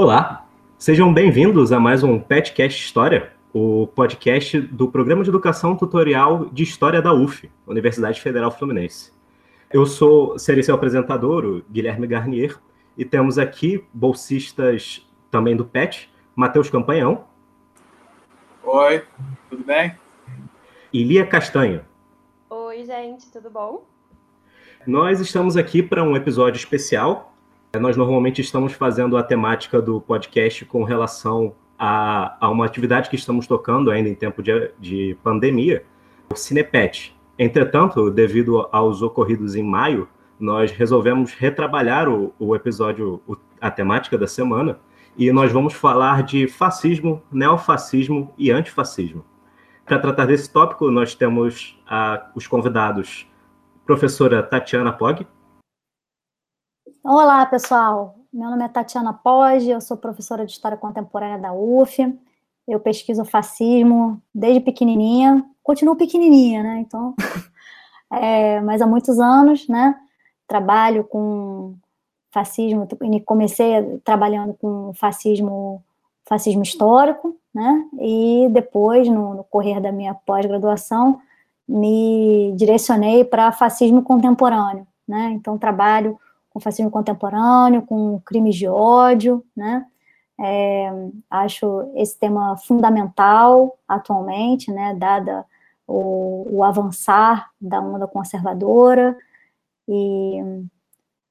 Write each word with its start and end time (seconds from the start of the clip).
Olá, 0.00 0.46
sejam 0.78 1.12
bem-vindos 1.12 1.72
a 1.72 1.80
mais 1.80 2.04
um 2.04 2.20
Petcast 2.20 2.84
História, 2.84 3.32
o 3.52 3.88
podcast 3.88 4.60
do 4.60 4.86
Programa 4.86 5.24
de 5.24 5.28
Educação 5.28 5.76
Tutorial 5.76 6.44
de 6.52 6.62
História 6.62 7.02
da 7.02 7.12
UF, 7.12 7.50
Universidade 7.66 8.20
Federal 8.20 8.52
Fluminense. 8.52 9.12
Eu 9.68 9.84
sou, 9.86 10.38
serei 10.38 10.62
seu 10.62 10.76
apresentador, 10.76 11.44
o 11.44 11.64
Guilherme 11.68 12.06
Garnier, 12.06 12.56
e 12.96 13.04
temos 13.04 13.38
aqui 13.38 13.84
bolsistas 13.92 15.04
também 15.32 15.56
do 15.56 15.64
PET, 15.64 16.08
Matheus 16.32 16.70
Campanhão. 16.70 17.24
Oi, 18.62 19.02
tudo 19.50 19.64
bem? 19.64 19.96
E 20.92 21.02
Lia 21.02 21.26
Castanho. 21.26 21.84
Oi, 22.48 22.84
gente, 22.84 23.28
tudo 23.32 23.50
bom? 23.50 23.84
Nós 24.86 25.18
estamos 25.18 25.56
aqui 25.56 25.82
para 25.82 26.04
um 26.04 26.14
episódio 26.14 26.56
especial. 26.56 27.34
Nós 27.76 27.96
normalmente 27.96 28.40
estamos 28.40 28.72
fazendo 28.72 29.16
a 29.16 29.22
temática 29.22 29.82
do 29.82 30.00
podcast 30.00 30.64
com 30.64 30.84
relação 30.84 31.54
a, 31.78 32.36
a 32.40 32.48
uma 32.48 32.64
atividade 32.64 33.10
que 33.10 33.16
estamos 33.16 33.46
tocando 33.46 33.90
ainda 33.90 34.08
em 34.08 34.14
tempo 34.14 34.42
de, 34.42 34.70
de 34.78 35.16
pandemia, 35.22 35.84
o 36.32 36.34
Cinepet. 36.34 37.14
Entretanto, 37.38 38.10
devido 38.10 38.66
aos 38.72 39.02
ocorridos 39.02 39.54
em 39.54 39.62
maio, 39.62 40.08
nós 40.40 40.72
resolvemos 40.72 41.34
retrabalhar 41.34 42.08
o, 42.08 42.32
o 42.38 42.56
episódio, 42.56 43.20
o, 43.28 43.36
a 43.60 43.70
temática 43.70 44.16
da 44.16 44.26
semana, 44.26 44.80
e 45.16 45.30
nós 45.30 45.52
vamos 45.52 45.74
falar 45.74 46.22
de 46.22 46.48
fascismo, 46.48 47.22
neofascismo 47.30 48.32
e 48.38 48.50
antifascismo. 48.50 49.24
Para 49.84 49.98
tratar 49.98 50.26
desse 50.26 50.50
tópico, 50.50 50.90
nós 50.90 51.14
temos 51.14 51.78
ah, 51.86 52.30
os 52.34 52.46
convidados, 52.46 53.30
professora 53.84 54.42
Tatiana 54.42 54.92
Pog. 54.92 55.26
Olá, 57.10 57.46
pessoal. 57.46 58.16
Meu 58.30 58.50
nome 58.50 58.62
é 58.62 58.68
Tatiana 58.68 59.14
Pog, 59.14 59.66
eu 59.66 59.80
sou 59.80 59.96
professora 59.96 60.44
de 60.44 60.52
História 60.52 60.76
Contemporânea 60.76 61.38
da 61.38 61.54
UF. 61.54 62.02
Eu 62.68 62.78
pesquiso 62.78 63.24
fascismo 63.24 64.20
desde 64.34 64.60
pequenininha, 64.60 65.42
continuo 65.62 65.96
pequenininha, 65.96 66.62
né? 66.62 66.80
Então, 66.80 67.14
é, 68.12 68.60
mas 68.60 68.82
há 68.82 68.86
muitos 68.86 69.18
anos, 69.18 69.66
né? 69.68 69.98
Trabalho 70.46 71.02
com 71.02 71.76
fascismo, 72.30 72.86
comecei 73.24 73.98
trabalhando 74.04 74.52
com 74.60 74.92
fascismo, 74.92 75.82
fascismo 76.26 76.62
histórico, 76.62 77.34
né? 77.54 77.88
E 78.02 78.48
depois, 78.50 79.08
no, 79.08 79.32
no 79.32 79.44
correr 79.44 79.80
da 79.80 79.90
minha 79.90 80.12
pós-graduação, 80.12 81.22
me 81.66 82.52
direcionei 82.54 83.24
para 83.24 83.50
fascismo 83.50 84.02
contemporâneo, 84.02 84.86
né? 85.08 85.30
Então 85.32 85.56
trabalho 85.56 86.20
com 86.58 86.60
fascismo 86.60 86.90
contemporâneo, 86.90 87.82
com 87.82 88.20
crimes 88.20 88.56
de 88.56 88.66
ódio, 88.66 89.44
né? 89.56 89.86
É, 90.40 90.90
acho 91.30 91.90
esse 91.96 92.18
tema 92.18 92.56
fundamental 92.56 93.78
atualmente, 93.86 94.70
né? 94.72 94.94
Dada 94.94 95.44
o, 95.86 96.46
o 96.50 96.64
avançar 96.64 97.50
da 97.60 97.80
onda 97.80 98.06
conservadora 98.06 99.16
e 99.88 100.42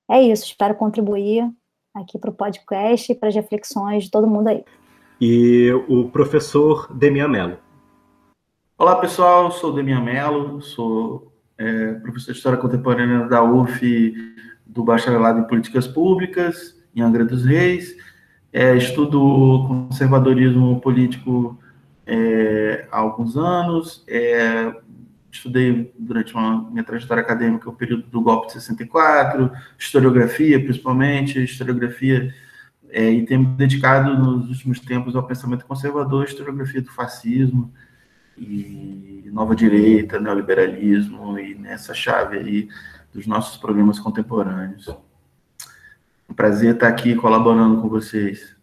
é 0.10 0.22
isso, 0.22 0.46
espero 0.46 0.74
contribuir 0.76 1.50
aqui 1.94 2.18
para 2.18 2.30
o 2.30 2.34
podcast 2.34 3.12
e 3.12 3.16
para 3.16 3.30
as 3.30 3.36
reflexões 3.36 4.06
de 4.06 4.12
todo 4.12 4.28
mundo 4.28 4.48
aí. 4.48 4.64
E 5.20 5.72
o 5.90 6.10
professor 6.10 6.92
Demian 6.94 7.28
Mello. 7.28 7.58
Olá, 8.78 8.96
pessoal, 8.96 9.52
sou 9.52 9.74
Demian 9.74 10.02
Mello, 10.02 10.62
sou 10.62 11.34
é, 11.58 11.94
professor 11.96 12.32
de 12.32 12.38
História 12.38 12.58
Contemporânea 12.58 13.28
da 13.28 13.44
UF, 13.44 14.14
do 14.78 14.84
Bacharelado 14.84 15.40
em 15.40 15.44
Políticas 15.44 15.88
Públicas, 15.88 16.80
em 16.96 17.02
Angra 17.02 17.26
dos 17.26 17.44
Reis. 17.44 17.98
É, 18.54 18.76
estudo 18.78 19.66
conservadorismo 19.68 20.80
político 20.80 21.60
é, 22.06 22.88
há 22.92 23.00
alguns 23.00 23.36
anos, 23.36 24.04
é, 24.08 24.74
estudei 25.32 25.92
durante 25.98 26.34
uma 26.34 26.70
minha 26.70 26.84
trajetória 26.84 27.22
acadêmica 27.22 27.70
o 27.70 27.74
período 27.74 28.04
do 28.04 28.22
golpe 28.22 28.48
de 28.48 28.54
64, 28.54 29.52
historiografia, 29.78 30.60
principalmente, 30.60 31.44
historiografia, 31.44 32.34
é, 32.90 33.10
e 33.10 33.26
tenho 33.26 33.42
me 33.42 33.48
dedicado 33.48 34.16
nos 34.16 34.48
últimos 34.50 34.80
tempos 34.80 35.16
ao 35.16 35.24
pensamento 35.24 35.66
conservador, 35.66 36.24
historiografia 36.24 36.82
do 36.82 36.92
fascismo 36.92 37.74
e 38.38 39.30
nova 39.34 39.56
direita, 39.56 40.20
neoliberalismo, 40.20 41.38
e 41.38 41.56
nessa 41.56 41.94
chave 41.94 42.38
aí 42.38 42.70
dos 43.14 43.28
nossos 43.28 43.58
problemas 43.58 44.00
contemporâneos. 44.00 44.88
Um 46.30 46.34
prazer 46.34 46.74
estar 46.74 46.88
aqui 46.88 47.16
colaborando 47.16 47.82
com 47.82 47.88
vocês. 47.88 48.56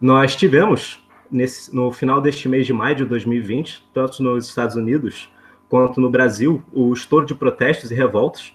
Nós 0.00 0.34
tivemos, 0.34 1.02
nesse, 1.30 1.74
no 1.74 1.92
final 1.92 2.20
deste 2.20 2.48
mês 2.48 2.66
de 2.66 2.72
maio 2.72 2.96
de 2.96 3.04
2020, 3.04 3.84
tanto 3.92 4.22
nos 4.22 4.48
Estados 4.48 4.76
Unidos 4.76 5.30
quanto 5.68 6.00
no 6.00 6.10
Brasil, 6.10 6.62
o 6.72 6.92
estouro 6.92 7.26
de 7.26 7.34
protestos 7.34 7.90
e 7.90 7.94
revoltas. 7.94 8.52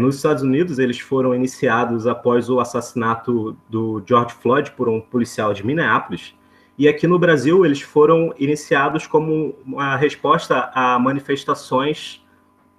Nos 0.00 0.16
Estados 0.16 0.42
Unidos, 0.42 0.78
eles 0.78 1.00
foram 1.00 1.34
iniciados 1.34 2.06
após 2.06 2.48
o 2.48 2.60
assassinato 2.60 3.56
do 3.68 4.02
George 4.06 4.34
Floyd 4.34 4.70
por 4.72 4.88
um 4.88 5.00
policial 5.00 5.52
de 5.52 5.66
Minneapolis. 5.66 6.34
E 6.78 6.88
aqui 6.88 7.06
no 7.06 7.18
Brasil, 7.18 7.64
eles 7.64 7.80
foram 7.80 8.32
iniciados 8.38 9.06
como 9.06 9.54
uma 9.64 9.96
resposta 9.96 10.70
a 10.74 10.98
manifestações 10.98 12.24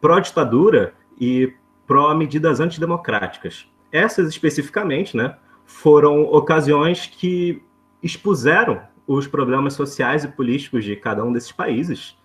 pró-ditadura 0.02 0.94
e 1.20 1.54
pró-medidas 1.86 2.60
antidemocráticas. 2.60 3.68
Essas, 3.92 4.30
especificamente, 4.30 5.16
né, 5.16 5.36
foram 5.66 6.24
ocasiões 6.24 7.06
que 7.06 7.62
expuseram 8.02 8.82
os 9.08 9.28
problemas 9.28 9.74
sociais 9.74 10.24
e 10.24 10.28
políticos 10.28 10.84
de 10.84 10.96
cada 10.96 11.24
um 11.24 11.32
desses 11.32 11.52
países 11.52 12.16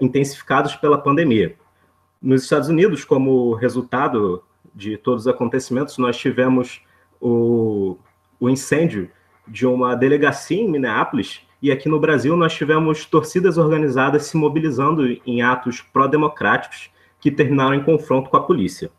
intensificados 0.00 0.74
pela 0.74 0.98
pandemia. 0.98 1.56
Nos 2.20 2.42
Estados 2.42 2.68
Unidos, 2.68 3.04
como 3.04 3.54
resultado 3.54 4.42
de 4.74 4.96
todos 4.96 5.22
os 5.22 5.28
acontecimentos, 5.28 5.96
nós 5.96 6.16
tivemos 6.16 6.82
o, 7.20 7.96
o 8.38 8.48
incêndio 8.48 9.10
de 9.48 9.66
uma 9.66 9.94
delegacia 9.94 10.60
em 10.60 10.70
Minneapolis, 10.70 11.40
e 11.62 11.70
aqui 11.70 11.88
no 11.88 11.98
Brasil 11.98 12.36
nós 12.36 12.54
tivemos 12.54 13.06
torcidas 13.06 13.56
organizadas 13.56 14.26
se 14.26 14.36
mobilizando 14.36 15.06
em 15.26 15.40
atos 15.40 15.80
pró-democráticos 15.80 16.90
que 17.20 17.30
terminaram 17.30 17.74
em 17.74 17.82
confronto 17.82 18.28
com 18.28 18.36
a 18.36 18.42
polícia. 18.42 18.90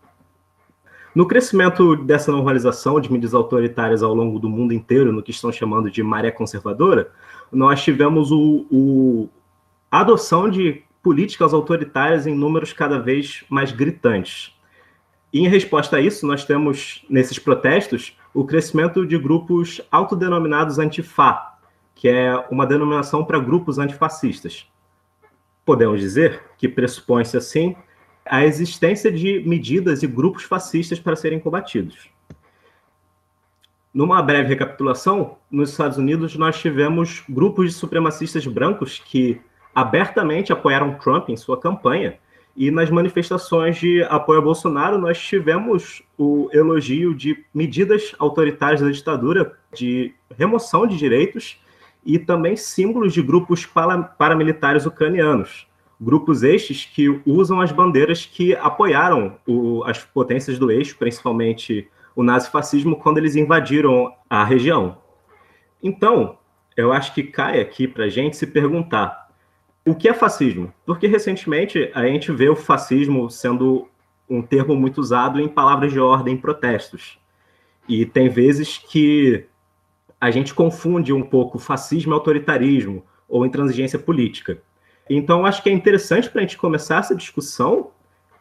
No 1.17 1.25
crescimento 1.25 1.95
dessa 1.95 2.31
normalização 2.31 3.01
de 3.01 3.11
mídias 3.11 3.33
autoritárias 3.33 4.03
ao 4.03 4.13
longo 4.13 4.37
do 4.37 4.47
mundo 4.47 4.71
inteiro, 4.71 5.11
no 5.11 5.23
que 5.23 5.31
estão 5.31 5.51
chamando 5.51 5.89
de 5.89 6.03
maré 6.03 6.29
conservadora, 6.29 7.09
nós 7.51 7.83
tivemos 7.83 8.31
o, 8.31 8.67
o, 8.69 9.27
a 9.89 10.01
adoção 10.01 10.47
de 10.47 10.83
políticas 11.01 11.55
autoritárias 11.55 12.27
em 12.27 12.35
números 12.35 12.71
cada 12.71 12.99
vez 12.99 13.43
mais 13.49 13.71
gritantes. 13.71 14.55
E 15.33 15.39
em 15.39 15.47
resposta 15.47 15.97
a 15.97 15.99
isso, 15.99 16.23
nós 16.27 16.45
temos, 16.45 17.03
nesses 17.09 17.39
protestos, 17.39 18.15
o 18.31 18.45
crescimento 18.45 19.03
de 19.03 19.17
grupos 19.17 19.81
autodenominados 19.91 20.77
antifa, 20.77 21.57
que 21.95 22.07
é 22.07 22.45
uma 22.51 22.67
denominação 22.67 23.25
para 23.25 23.39
grupos 23.39 23.79
antifascistas. 23.79 24.67
Podemos 25.65 25.99
dizer 25.99 26.43
que 26.59 26.69
pressupõe-se, 26.69 27.35
assim, 27.35 27.75
a 28.29 28.45
existência 28.45 29.11
de 29.11 29.41
medidas 29.45 30.03
e 30.03 30.07
grupos 30.07 30.43
fascistas 30.43 30.99
para 30.99 31.15
serem 31.15 31.39
combatidos. 31.39 32.09
Numa 33.93 34.21
breve 34.21 34.49
recapitulação, 34.49 35.37
nos 35.49 35.71
Estados 35.71 35.97
Unidos 35.97 36.35
nós 36.35 36.59
tivemos 36.59 37.23
grupos 37.27 37.67
de 37.67 37.73
supremacistas 37.73 38.45
brancos 38.45 38.99
que 38.99 39.41
abertamente 39.73 40.53
apoiaram 40.53 40.95
Trump 40.95 41.29
em 41.29 41.37
sua 41.37 41.59
campanha. 41.59 42.17
E 42.55 42.71
nas 42.71 42.89
manifestações 42.89 43.77
de 43.77 44.01
apoio 44.03 44.39
a 44.39 44.41
Bolsonaro, 44.43 44.97
nós 44.97 45.19
tivemos 45.19 46.01
o 46.17 46.49
elogio 46.51 47.13
de 47.13 47.45
medidas 47.53 48.15
autoritárias 48.17 48.81
da 48.81 48.89
ditadura, 48.89 49.55
de 49.73 50.13
remoção 50.35 50.87
de 50.87 50.97
direitos 50.97 51.61
e 52.03 52.17
também 52.17 52.55
símbolos 52.55 53.13
de 53.13 53.21
grupos 53.21 53.67
paramilitares 54.17 54.85
ucranianos. 54.85 55.67
Grupos 55.99 56.43
estes 56.43 56.85
que 56.85 57.21
usam 57.25 57.59
as 57.59 57.71
bandeiras 57.71 58.25
que 58.25 58.55
apoiaram 58.55 59.37
o, 59.47 59.83
as 59.83 60.03
potências 60.03 60.59
do 60.59 60.71
eixo, 60.71 60.97
principalmente 60.97 61.89
o 62.15 62.23
nazifascismo, 62.23 62.95
quando 62.95 63.17
eles 63.17 63.35
invadiram 63.35 64.13
a 64.29 64.43
região. 64.43 64.97
Então, 65.81 66.37
eu 66.75 66.91
acho 66.91 67.13
que 67.13 67.23
cai 67.23 67.59
aqui 67.59 67.87
para 67.87 68.05
a 68.05 68.09
gente 68.09 68.37
se 68.37 68.45
perguntar 68.45 69.27
o 69.87 69.95
que 69.95 70.09
é 70.09 70.13
fascismo? 70.13 70.73
Porque 70.85 71.07
recentemente 71.07 71.89
a 71.93 72.05
gente 72.05 72.29
vê 72.31 72.49
o 72.49 72.57
fascismo 72.57 73.29
sendo 73.29 73.87
um 74.29 74.41
termo 74.41 74.75
muito 74.75 74.99
usado 74.99 75.39
em 75.39 75.47
palavras 75.47 75.93
de 75.93 75.99
ordem, 75.99 76.33
em 76.33 76.37
protestos. 76.37 77.17
E 77.87 78.05
tem 78.05 78.27
vezes 78.27 78.77
que 78.77 79.45
a 80.19 80.29
gente 80.29 80.53
confunde 80.53 81.13
um 81.13 81.23
pouco 81.23 81.57
fascismo 81.57 82.11
e 82.11 82.15
autoritarismo 82.15 83.05
ou 83.29 83.45
intransigência 83.45 83.97
política. 83.97 84.61
Então, 85.09 85.45
acho 85.45 85.63
que 85.63 85.69
é 85.69 85.73
interessante 85.73 86.29
para 86.29 86.41
a 86.41 86.43
gente 86.43 86.57
começar 86.57 86.99
essa 86.99 87.15
discussão 87.15 87.91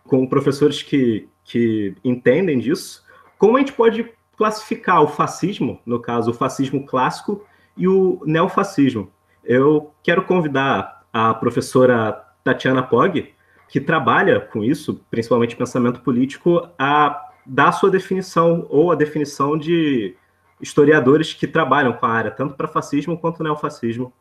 com 0.04 0.26
professores 0.26 0.82
que, 0.82 1.28
que 1.44 1.94
entendem 2.04 2.58
disso, 2.58 3.04
como 3.38 3.56
a 3.56 3.60
gente 3.60 3.72
pode 3.72 4.10
classificar 4.36 5.02
o 5.02 5.08
fascismo, 5.08 5.80
no 5.84 6.00
caso, 6.00 6.30
o 6.30 6.34
fascismo 6.34 6.84
clássico 6.84 7.44
e 7.76 7.88
o 7.88 8.20
neofascismo. 8.24 9.10
Eu 9.44 9.92
quero 10.02 10.22
convidar 10.24 11.04
a 11.12 11.32
professora 11.34 12.24
Tatiana 12.44 12.82
Pog, 12.82 13.32
que 13.68 13.80
trabalha 13.80 14.40
com 14.40 14.62
isso, 14.62 15.00
principalmente 15.10 15.56
pensamento 15.56 16.00
político, 16.00 16.68
a 16.78 17.30
dar 17.44 17.68
a 17.68 17.72
sua 17.72 17.90
definição 17.90 18.66
ou 18.68 18.92
a 18.92 18.94
definição 18.94 19.56
de 19.56 20.16
historiadores 20.60 21.32
que 21.32 21.46
trabalham 21.46 21.92
com 21.92 22.06
a 22.06 22.10
área, 22.10 22.30
tanto 22.30 22.54
para 22.54 22.68
fascismo 22.68 23.18
quanto 23.18 23.42
neofascismo. 23.42 24.12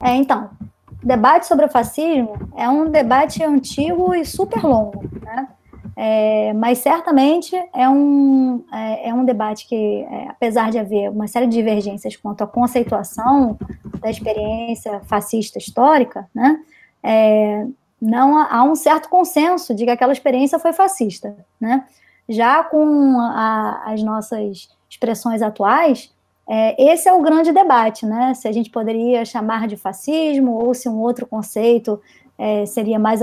É, 0.00 0.14
então, 0.14 0.50
o 1.02 1.06
debate 1.06 1.46
sobre 1.46 1.66
o 1.66 1.68
fascismo 1.68 2.50
é 2.56 2.68
um 2.68 2.90
debate 2.90 3.42
antigo 3.42 4.14
e 4.14 4.24
super 4.24 4.62
longo, 4.62 5.02
né? 5.22 5.48
É, 6.00 6.52
mas 6.52 6.78
certamente 6.78 7.56
é 7.74 7.88
um, 7.88 8.64
é, 8.72 9.08
é 9.08 9.14
um 9.14 9.24
debate 9.24 9.66
que, 9.66 10.06
é, 10.08 10.28
apesar 10.28 10.70
de 10.70 10.78
haver 10.78 11.10
uma 11.10 11.26
série 11.26 11.48
de 11.48 11.56
divergências 11.56 12.14
quanto 12.14 12.44
à 12.44 12.46
conceituação 12.46 13.58
da 14.00 14.08
experiência 14.08 15.00
fascista 15.00 15.58
histórica, 15.58 16.30
né, 16.32 16.60
é, 17.02 17.66
não 18.00 18.38
há, 18.38 18.58
há, 18.58 18.62
um 18.62 18.76
certo 18.76 19.08
consenso 19.08 19.74
de 19.74 19.84
que 19.84 19.90
aquela 19.90 20.12
experiência 20.12 20.56
foi 20.60 20.72
fascista. 20.72 21.36
Né? 21.60 21.84
Já 22.28 22.62
com 22.62 23.18
a, 23.18 23.82
as 23.86 24.00
nossas 24.00 24.68
expressões 24.88 25.42
atuais, 25.42 26.14
é, 26.48 26.92
esse 26.92 27.08
é 27.08 27.12
o 27.12 27.20
grande 27.20 27.52
debate, 27.52 28.06
né? 28.06 28.32
Se 28.34 28.48
a 28.48 28.52
gente 28.52 28.70
poderia 28.70 29.24
chamar 29.24 29.68
de 29.68 29.76
fascismo 29.76 30.52
ou 30.52 30.72
se 30.72 30.88
um 30.88 30.98
outro 30.98 31.26
conceito 31.26 32.00
é, 32.38 32.64
seria 32.64 32.98
mais 32.98 33.20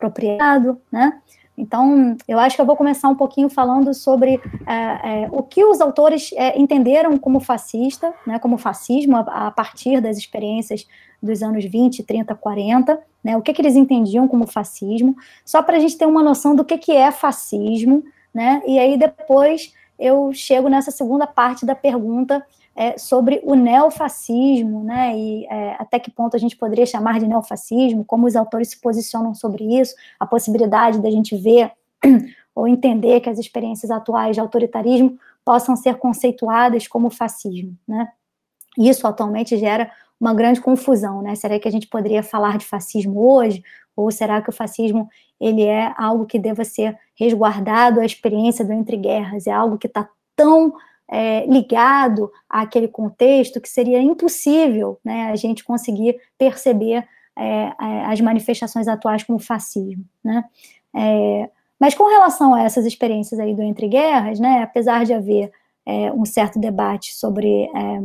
apropriado, 0.00 0.80
né? 0.90 1.20
Então, 1.56 2.16
eu 2.26 2.38
acho 2.38 2.56
que 2.56 2.62
eu 2.62 2.66
vou 2.66 2.76
começar 2.76 3.08
um 3.08 3.14
pouquinho 3.14 3.50
falando 3.50 3.92
sobre 3.92 4.40
é, 4.66 5.24
é, 5.24 5.28
o 5.30 5.42
que 5.42 5.62
os 5.62 5.82
autores 5.82 6.32
é, 6.32 6.58
entenderam 6.58 7.18
como 7.18 7.40
fascista, 7.40 8.14
né, 8.26 8.38
como 8.38 8.56
fascismo, 8.56 9.16
a, 9.16 9.48
a, 9.48 9.50
partir 9.50 10.00
das 10.00 10.16
experiências 10.16 10.86
dos 11.22 11.42
anos 11.42 11.64
20, 11.64 12.02
30, 12.04 12.34
40, 12.34 12.98
né, 13.22 13.36
o 13.36 13.42
que, 13.42 13.52
que 13.52 13.60
eles 13.60 13.76
entendiam 13.76 14.26
como 14.26 14.46
fascismo, 14.46 15.14
só 15.44 15.62
para 15.62 15.76
a 15.76 15.80
gente 15.80 15.96
ter 15.98 16.06
uma 16.06 16.22
noção 16.22 16.56
do 16.56 16.64
que, 16.64 16.78
que 16.78 16.92
é 16.92 17.12
fascismo, 17.12 18.02
né, 18.32 18.62
e 18.66 18.78
aí 18.78 18.96
depois 18.96 19.74
eu 20.02 20.32
chego 20.32 20.68
nessa 20.68 20.90
segunda 20.90 21.26
parte 21.26 21.64
da 21.64 21.76
pergunta 21.76 22.44
é, 22.74 22.98
sobre 22.98 23.40
o 23.44 23.54
neofascismo, 23.54 24.82
né, 24.82 25.16
e 25.16 25.46
é, 25.46 25.76
até 25.78 26.00
que 26.00 26.10
ponto 26.10 26.34
a 26.34 26.38
gente 26.38 26.56
poderia 26.56 26.84
chamar 26.84 27.20
de 27.20 27.26
neofascismo, 27.26 28.04
como 28.04 28.26
os 28.26 28.34
autores 28.34 28.68
se 28.68 28.80
posicionam 28.80 29.34
sobre 29.34 29.78
isso, 29.78 29.94
a 30.18 30.26
possibilidade 30.26 31.00
da 31.00 31.10
gente 31.10 31.36
ver 31.36 31.70
ou 32.54 32.66
entender 32.66 33.20
que 33.20 33.30
as 33.30 33.38
experiências 33.38 33.90
atuais 33.90 34.34
de 34.34 34.40
autoritarismo 34.40 35.16
possam 35.44 35.76
ser 35.76 35.96
conceituadas 35.98 36.88
como 36.88 37.08
fascismo, 37.08 37.76
né. 37.86 38.08
Isso 38.76 39.06
atualmente 39.06 39.56
gera 39.58 39.90
uma 40.18 40.32
grande 40.32 40.60
confusão, 40.60 41.20
né? 41.20 41.34
Será 41.34 41.58
que 41.58 41.66
a 41.66 41.70
gente 41.70 41.88
poderia 41.88 42.22
falar 42.22 42.56
de 42.56 42.64
fascismo 42.64 43.20
hoje? 43.20 43.62
Ou 43.96 44.10
será 44.10 44.40
que 44.40 44.50
o 44.50 44.52
fascismo 44.52 45.08
ele 45.40 45.64
é 45.64 45.92
algo 45.96 46.26
que 46.26 46.38
deva 46.38 46.64
ser 46.64 46.98
resguardado 47.14 48.00
à 48.00 48.04
experiência 48.04 48.64
do 48.64 48.72
entre 48.72 48.96
guerras? 48.96 49.46
É 49.46 49.52
algo 49.52 49.78
que 49.78 49.86
está 49.86 50.08
tão 50.34 50.72
é, 51.08 51.44
ligado 51.46 52.30
àquele 52.48 52.88
contexto 52.88 53.60
que 53.60 53.68
seria 53.68 54.00
impossível 54.00 54.98
né, 55.04 55.30
a 55.30 55.36
gente 55.36 55.62
conseguir 55.62 56.16
perceber 56.38 57.06
é, 57.36 57.72
as 58.06 58.20
manifestações 58.20 58.88
atuais 58.88 59.22
como 59.22 59.38
fascismo. 59.38 60.04
Né? 60.24 60.44
É, 60.94 61.50
mas 61.78 61.94
com 61.94 62.04
relação 62.04 62.54
a 62.54 62.62
essas 62.62 62.86
experiências 62.86 63.40
aí 63.40 63.54
do 63.54 63.62
entre 63.62 63.88
guerras, 63.88 64.38
né, 64.38 64.62
apesar 64.62 65.04
de 65.04 65.12
haver 65.12 65.52
é, 65.84 66.12
um 66.12 66.24
certo 66.24 66.58
debate 66.58 67.14
sobre 67.14 67.64
é, 67.64 68.00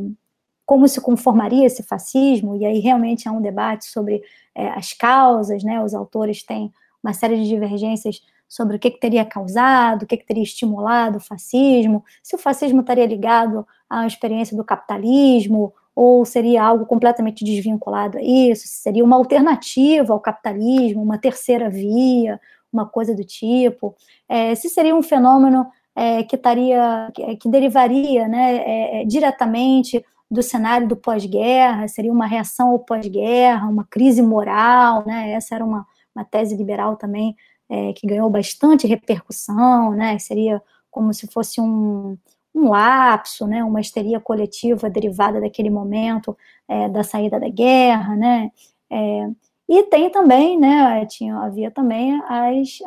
como 0.68 0.86
se 0.86 1.00
conformaria 1.00 1.66
esse 1.66 1.82
fascismo, 1.82 2.58
e 2.58 2.66
aí 2.66 2.80
realmente 2.80 3.28
há 3.28 3.32
um 3.32 3.42
debate 3.42 3.86
sobre 3.86 4.22
as 4.54 4.92
causas, 4.92 5.64
né, 5.64 5.82
os 5.82 5.94
autores 5.94 6.44
têm 6.44 6.74
uma 7.02 7.14
série 7.14 7.38
de 7.38 7.48
divergências 7.48 8.22
sobre 8.50 8.76
o 8.76 8.80
que, 8.80 8.92
que 8.92 9.00
teria 9.00 9.24
causado, 9.24 10.04
o 10.04 10.06
que, 10.06 10.18
que 10.18 10.26
teria 10.26 10.44
estimulado 10.44 11.20
o 11.20 11.22
fascismo, 11.22 12.04
se 12.22 12.36
o 12.36 12.40
fascismo 12.40 12.82
estaria 12.82 13.06
ligado 13.06 13.66
à 13.90 14.06
experiência 14.06 14.58
do 14.58 14.64
capitalismo, 14.64 15.74
ou 15.96 16.26
seria 16.26 16.64
algo 16.64 16.86
completamente 16.86 17.46
desvinculado 17.46 18.18
a 18.18 18.22
isso, 18.22 18.68
se 18.68 18.76
seria 18.84 19.06
uma 19.06 19.16
alternativa 19.16 20.14
ao 20.14 20.20
capitalismo, 20.20 21.02
uma 21.02 21.18
terceira 21.18 21.70
via, 21.70 22.42
uma 22.72 22.86
coisa 22.86 23.16
do 23.16 23.24
tipo, 23.24 23.96
é, 24.28 24.54
se 24.54 24.70
seria 24.70 24.94
um 24.94 25.02
fenômeno 25.02 25.66
é, 25.96 26.24
que 26.24 26.36
estaria, 26.36 27.10
que, 27.14 27.38
que 27.38 27.50
derivaria 27.50 28.28
né, 28.28 28.58
é, 28.58 29.02
é 29.02 29.06
diretamente 29.06 30.06
do 30.30 30.44
cenário 30.44 30.88
do 30.88 30.96
pós-guerra, 30.96 31.88
seria 31.88 32.12
uma 32.12 32.28
reação 32.28 32.70
ao 32.70 32.80
pós-guerra, 32.80 33.68
uma 33.68 33.86
crise 33.86 34.22
moral, 34.22 35.06
né? 35.06 35.32
Essa 35.32 35.56
era 35.56 35.66
uma, 35.66 35.86
uma 36.16 36.26
tese 36.26 36.56
liberal 36.56 36.98
também 36.98 37.36
é, 37.70 37.94
que 37.94 38.08
ganhou 38.08 38.30
bastante 38.30 38.88
repercussão, 38.88 39.92
né? 39.92 40.20
Seria 40.20 40.62
como 40.92 41.14
se 41.14 41.28
fosse 41.28 41.62
um, 41.62 42.18
um 42.54 42.70
lapso, 42.70 43.48
né? 43.48 43.64
Uma 43.64 43.82
histeria 43.82 44.20
coletiva 44.20 44.90
derivada 44.90 45.40
daquele 45.40 45.70
momento 45.70 46.38
é, 46.68 46.90
da 46.90 47.04
saída 47.04 47.40
da 47.40 47.50
guerra, 47.50 48.16
né? 48.16 48.52
É, 48.90 49.30
e 49.70 49.84
tem 49.84 50.10
também, 50.10 50.60
né? 50.60 51.06
Tinha, 51.06 51.38
havia 51.38 51.72
também 51.72 52.22
as 52.28 52.80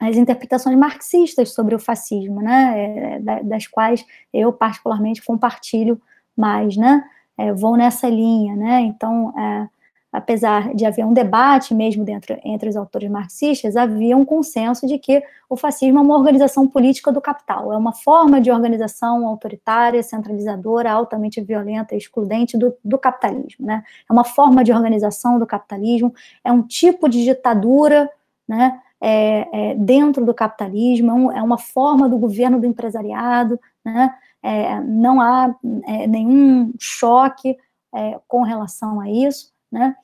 as 0.00 0.16
interpretações 0.16 0.76
marxistas 0.76 1.52
sobre 1.52 1.74
o 1.74 1.78
fascismo, 1.78 2.40
né? 2.40 3.18
É, 3.18 3.42
das 3.42 3.66
quais 3.66 4.04
eu 4.32 4.52
particularmente 4.52 5.22
compartilho 5.24 6.00
mais, 6.36 6.76
né? 6.76 7.04
É, 7.36 7.52
vou 7.52 7.76
nessa 7.76 8.08
linha, 8.08 8.54
né? 8.54 8.80
Então, 8.82 9.32
é, 9.38 9.68
apesar 10.12 10.74
de 10.74 10.86
haver 10.86 11.04
um 11.04 11.12
debate 11.12 11.74
mesmo 11.74 12.04
dentro, 12.04 12.36
entre 12.44 12.68
os 12.68 12.76
autores 12.76 13.10
marxistas, 13.10 13.76
havia 13.76 14.16
um 14.16 14.24
consenso 14.24 14.86
de 14.86 14.98
que 14.98 15.22
o 15.48 15.56
fascismo 15.56 15.98
é 15.98 16.02
uma 16.02 16.16
organização 16.16 16.66
política 16.66 17.12
do 17.12 17.20
capital, 17.20 17.72
é 17.72 17.76
uma 17.76 17.92
forma 17.92 18.40
de 18.40 18.50
organização 18.50 19.26
autoritária, 19.26 20.02
centralizadora, 20.02 20.90
altamente 20.90 21.40
violenta 21.40 21.94
e 21.94 21.98
excludente 21.98 22.56
do, 22.56 22.74
do 22.84 22.98
capitalismo. 22.98 23.66
Né? 23.66 23.82
É 24.08 24.12
uma 24.12 24.24
forma 24.24 24.64
de 24.64 24.72
organização 24.72 25.38
do 25.38 25.46
capitalismo, 25.46 26.12
é 26.42 26.50
um 26.50 26.62
tipo 26.62 27.08
de 27.08 27.24
ditadura 27.24 28.10
né, 28.48 28.80
é, 29.00 29.70
é, 29.70 29.74
dentro 29.74 30.24
do 30.24 30.34
capitalismo, 30.34 31.30
é, 31.30 31.38
é 31.38 31.42
uma 31.42 31.58
forma 31.58 32.08
do 32.08 32.18
governo 32.18 32.60
do 32.60 32.66
empresariado, 32.66 33.58
né, 33.84 34.14
é, 34.42 34.80
não 34.80 35.20
há 35.20 35.54
é, 35.86 36.06
nenhum 36.06 36.72
choque 36.78 37.56
é, 37.94 38.18
com 38.26 38.42
relação 38.42 39.00
a 39.00 39.10
isso 39.10 39.52
né, 39.70 39.94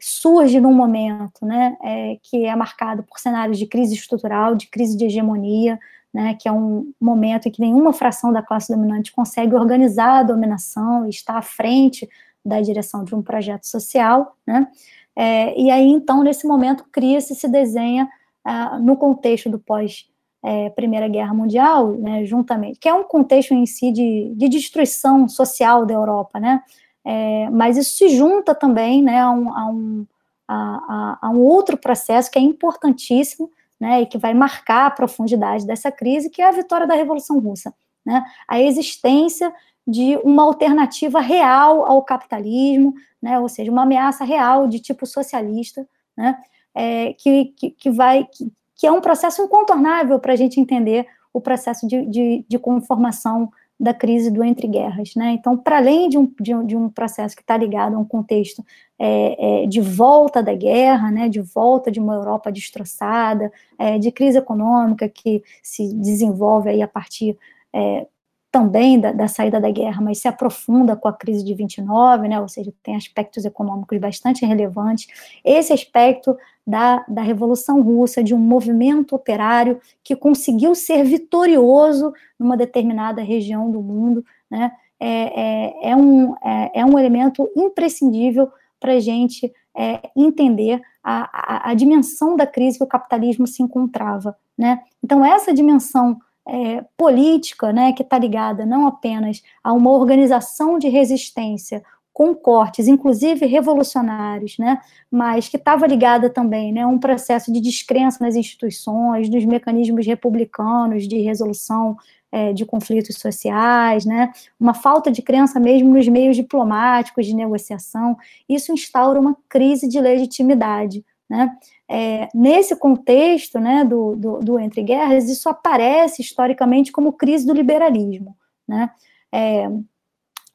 surge 0.00 0.60
num 0.60 0.72
momento 0.72 1.44
né, 1.44 1.76
que 2.22 2.46
é 2.46 2.56
marcado 2.56 3.02
por 3.02 3.18
cenários 3.18 3.58
de 3.58 3.66
crise 3.66 3.94
estrutural, 3.94 4.54
de 4.54 4.66
crise 4.66 4.96
de 4.96 5.04
hegemonia, 5.04 5.78
né, 6.12 6.34
que 6.34 6.48
é 6.48 6.52
um 6.52 6.92
momento 7.00 7.48
em 7.48 7.50
que 7.50 7.60
nenhuma 7.60 7.92
fração 7.92 8.32
da 8.32 8.42
classe 8.42 8.72
dominante 8.74 9.12
consegue 9.12 9.54
organizar 9.54 10.20
a 10.20 10.22
dominação 10.22 11.06
e 11.06 11.10
está 11.10 11.38
à 11.38 11.42
frente 11.42 12.08
da 12.44 12.60
direção 12.60 13.04
de 13.04 13.14
um 13.14 13.22
projeto 13.22 13.64
social, 13.64 14.36
né, 14.46 14.66
é, 15.16 15.58
e 15.60 15.70
aí, 15.70 15.86
então, 15.88 16.22
nesse 16.22 16.46
momento, 16.46 16.84
cria-se, 16.90 17.34
se 17.34 17.48
desenha, 17.48 18.08
ah, 18.44 18.78
no 18.78 18.96
contexto 18.96 19.50
do 19.50 19.58
pós- 19.58 20.06
é, 20.42 20.70
Primeira 20.70 21.06
Guerra 21.08 21.34
Mundial, 21.34 21.92
né, 21.92 22.24
juntamente, 22.24 22.78
que 22.78 22.88
é 22.88 22.94
um 22.94 23.04
contexto 23.04 23.52
em 23.54 23.64
si 23.66 23.92
de, 23.92 24.32
de 24.34 24.48
destruição 24.48 25.28
social 25.28 25.86
da 25.86 25.94
Europa, 25.94 26.40
né, 26.40 26.60
é, 27.04 27.48
mas 27.50 27.76
isso 27.76 27.96
se 27.96 28.08
junta 28.08 28.54
também 28.54 29.02
né, 29.02 29.20
a, 29.20 29.30
um, 29.30 29.52
a, 29.52 29.66
um, 29.66 30.06
a, 30.48 31.18
a, 31.22 31.30
um 31.30 31.40
outro 31.40 31.76
processo 31.76 32.30
que 32.30 32.38
é 32.38 32.42
importantíssimo 32.42 33.50
né, 33.78 34.02
e 34.02 34.06
que 34.06 34.18
vai 34.18 34.34
marcar 34.34 34.86
a 34.86 34.90
profundidade 34.90 35.66
dessa 35.66 35.92
crise, 35.92 36.30
que 36.30 36.42
é 36.42 36.48
a 36.48 36.52
vitória 36.52 36.86
da 36.86 36.94
Revolução 36.94 37.38
Russa. 37.38 37.72
Né, 38.04 38.24
a 38.48 38.60
existência 38.60 39.52
de 39.86 40.16
uma 40.24 40.42
alternativa 40.42 41.20
real 41.20 41.84
ao 41.84 42.02
capitalismo, 42.02 42.94
né, 43.20 43.38
ou 43.38 43.48
seja, 43.48 43.70
uma 43.70 43.82
ameaça 43.82 44.24
real 44.24 44.66
de 44.68 44.78
tipo 44.78 45.06
socialista, 45.06 45.86
né, 46.16 46.38
é, 46.74 47.12
que, 47.14 47.46
que, 47.56 47.70
que, 47.70 47.90
vai, 47.90 48.24
que, 48.24 48.50
que, 48.76 48.86
é 48.86 48.92
um 48.92 49.00
processo 49.00 49.42
incontornável 49.42 50.18
para 50.18 50.32
a 50.32 50.36
gente 50.36 50.60
entender 50.60 51.06
o 51.32 51.40
processo 51.40 51.86
de, 51.86 52.04
de, 52.06 52.44
de 52.48 52.58
conformação 52.58 53.50
da 53.82 53.92
crise 53.92 54.30
do 54.30 54.44
entre 54.44 54.68
guerras, 54.68 55.16
né? 55.16 55.32
Então, 55.32 55.56
para 55.56 55.78
além 55.78 56.08
de 56.08 56.16
um, 56.16 56.32
de 56.40 56.54
um, 56.54 56.64
de 56.64 56.76
um, 56.76 56.88
processo 56.88 57.34
que 57.34 57.42
está 57.42 57.56
ligado 57.56 57.96
a 57.96 57.98
um 57.98 58.04
contexto 58.04 58.64
é, 58.96 59.64
é, 59.64 59.66
de 59.66 59.80
volta 59.80 60.40
da 60.40 60.54
guerra, 60.54 61.10
né? 61.10 61.28
De 61.28 61.40
volta 61.40 61.90
de 61.90 61.98
uma 61.98 62.14
Europa 62.14 62.52
destroçada, 62.52 63.50
é, 63.76 63.98
de 63.98 64.12
crise 64.12 64.38
econômica 64.38 65.08
que 65.08 65.42
se 65.60 65.92
desenvolve 65.94 66.70
aí 66.70 66.80
a 66.80 66.86
partir 66.86 67.36
é, 67.72 68.06
também 68.52 69.00
da, 69.00 69.12
da, 69.12 69.26
saída 69.26 69.58
da 69.58 69.70
guerra, 69.70 70.02
mas 70.02 70.18
se 70.18 70.28
aprofunda 70.28 70.94
com 70.94 71.08
a 71.08 71.12
crise 71.12 71.42
de 71.42 71.54
29, 71.54 72.28
né, 72.28 72.38
ou 72.38 72.46
seja, 72.46 72.70
tem 72.82 72.94
aspectos 72.94 73.46
econômicos 73.46 73.98
bastante 73.98 74.44
relevantes. 74.44 75.08
Esse 75.42 75.72
aspecto 75.72 76.36
da, 76.64 77.02
da 77.08 77.22
Revolução 77.22 77.80
Russa, 77.80 78.22
de 78.22 78.34
um 78.34 78.38
movimento 78.38 79.16
operário 79.16 79.80
que 80.04 80.14
conseguiu 80.14 80.74
ser 80.74 81.02
vitorioso 81.02 82.12
numa 82.38 82.54
determinada 82.54 83.22
região 83.22 83.70
do 83.70 83.80
mundo, 83.80 84.22
né, 84.50 84.70
é, 85.00 85.08
é, 85.08 85.90
é 85.90 85.96
um, 85.96 86.34
é, 86.44 86.80
é 86.80 86.84
um 86.84 86.98
elemento 86.98 87.50
imprescindível 87.56 88.52
para 88.78 88.92
a 88.92 89.00
gente 89.00 89.50
é, 89.74 90.10
entender 90.14 90.82
a, 91.02 91.22
a, 91.32 91.70
a, 91.70 91.74
dimensão 91.74 92.36
da 92.36 92.46
crise 92.46 92.76
que 92.76 92.84
o 92.84 92.88
capitalismo 92.88 93.46
se 93.46 93.62
encontrava. 93.62 94.36
Né? 94.56 94.82
Então, 95.02 95.24
essa 95.24 95.54
dimensão 95.54 96.18
é, 96.46 96.84
política, 96.96 97.72
né, 97.72 97.92
que 97.92 98.02
está 98.02 98.18
ligada 98.18 98.66
não 98.66 98.86
apenas 98.86 99.42
a 99.62 99.72
uma 99.72 99.90
organização 99.90 100.78
de 100.78 100.88
resistência 100.88 101.82
com 102.12 102.34
cortes, 102.34 102.88
inclusive 102.88 103.46
revolucionários, 103.46 104.58
né, 104.58 104.78
mas 105.10 105.48
que 105.48 105.56
estava 105.56 105.86
ligada 105.86 106.28
também 106.28 106.72
né, 106.72 106.82
a 106.82 106.86
um 106.86 106.98
processo 106.98 107.50
de 107.50 107.60
descrença 107.60 108.22
nas 108.22 108.36
instituições, 108.36 109.28
dos 109.28 109.44
mecanismos 109.44 110.06
republicanos 110.06 111.08
de 111.08 111.18
resolução 111.18 111.96
é, 112.30 112.52
de 112.52 112.66
conflitos 112.66 113.16
sociais, 113.16 114.04
né, 114.04 114.30
uma 114.60 114.74
falta 114.74 115.10
de 115.10 115.22
crença 115.22 115.58
mesmo 115.58 115.94
nos 115.94 116.06
meios 116.08 116.36
diplomáticos 116.36 117.26
de 117.26 117.34
negociação, 117.34 118.16
isso 118.48 118.72
instaura 118.72 119.18
uma 119.18 119.36
crise 119.48 119.88
de 119.88 120.00
legitimidade. 120.00 121.04
Né? 121.32 121.50
É, 121.88 122.28
nesse 122.34 122.76
contexto 122.76 123.58
né, 123.58 123.86
do, 123.86 124.14
do, 124.14 124.38
do, 124.40 124.58
entre 124.58 124.82
guerras, 124.82 125.30
isso 125.30 125.48
aparece 125.48 126.20
historicamente 126.20 126.92
como 126.92 127.14
crise 127.14 127.46
do 127.46 127.54
liberalismo. 127.54 128.36
Né? 128.68 128.90
É, 129.32 129.64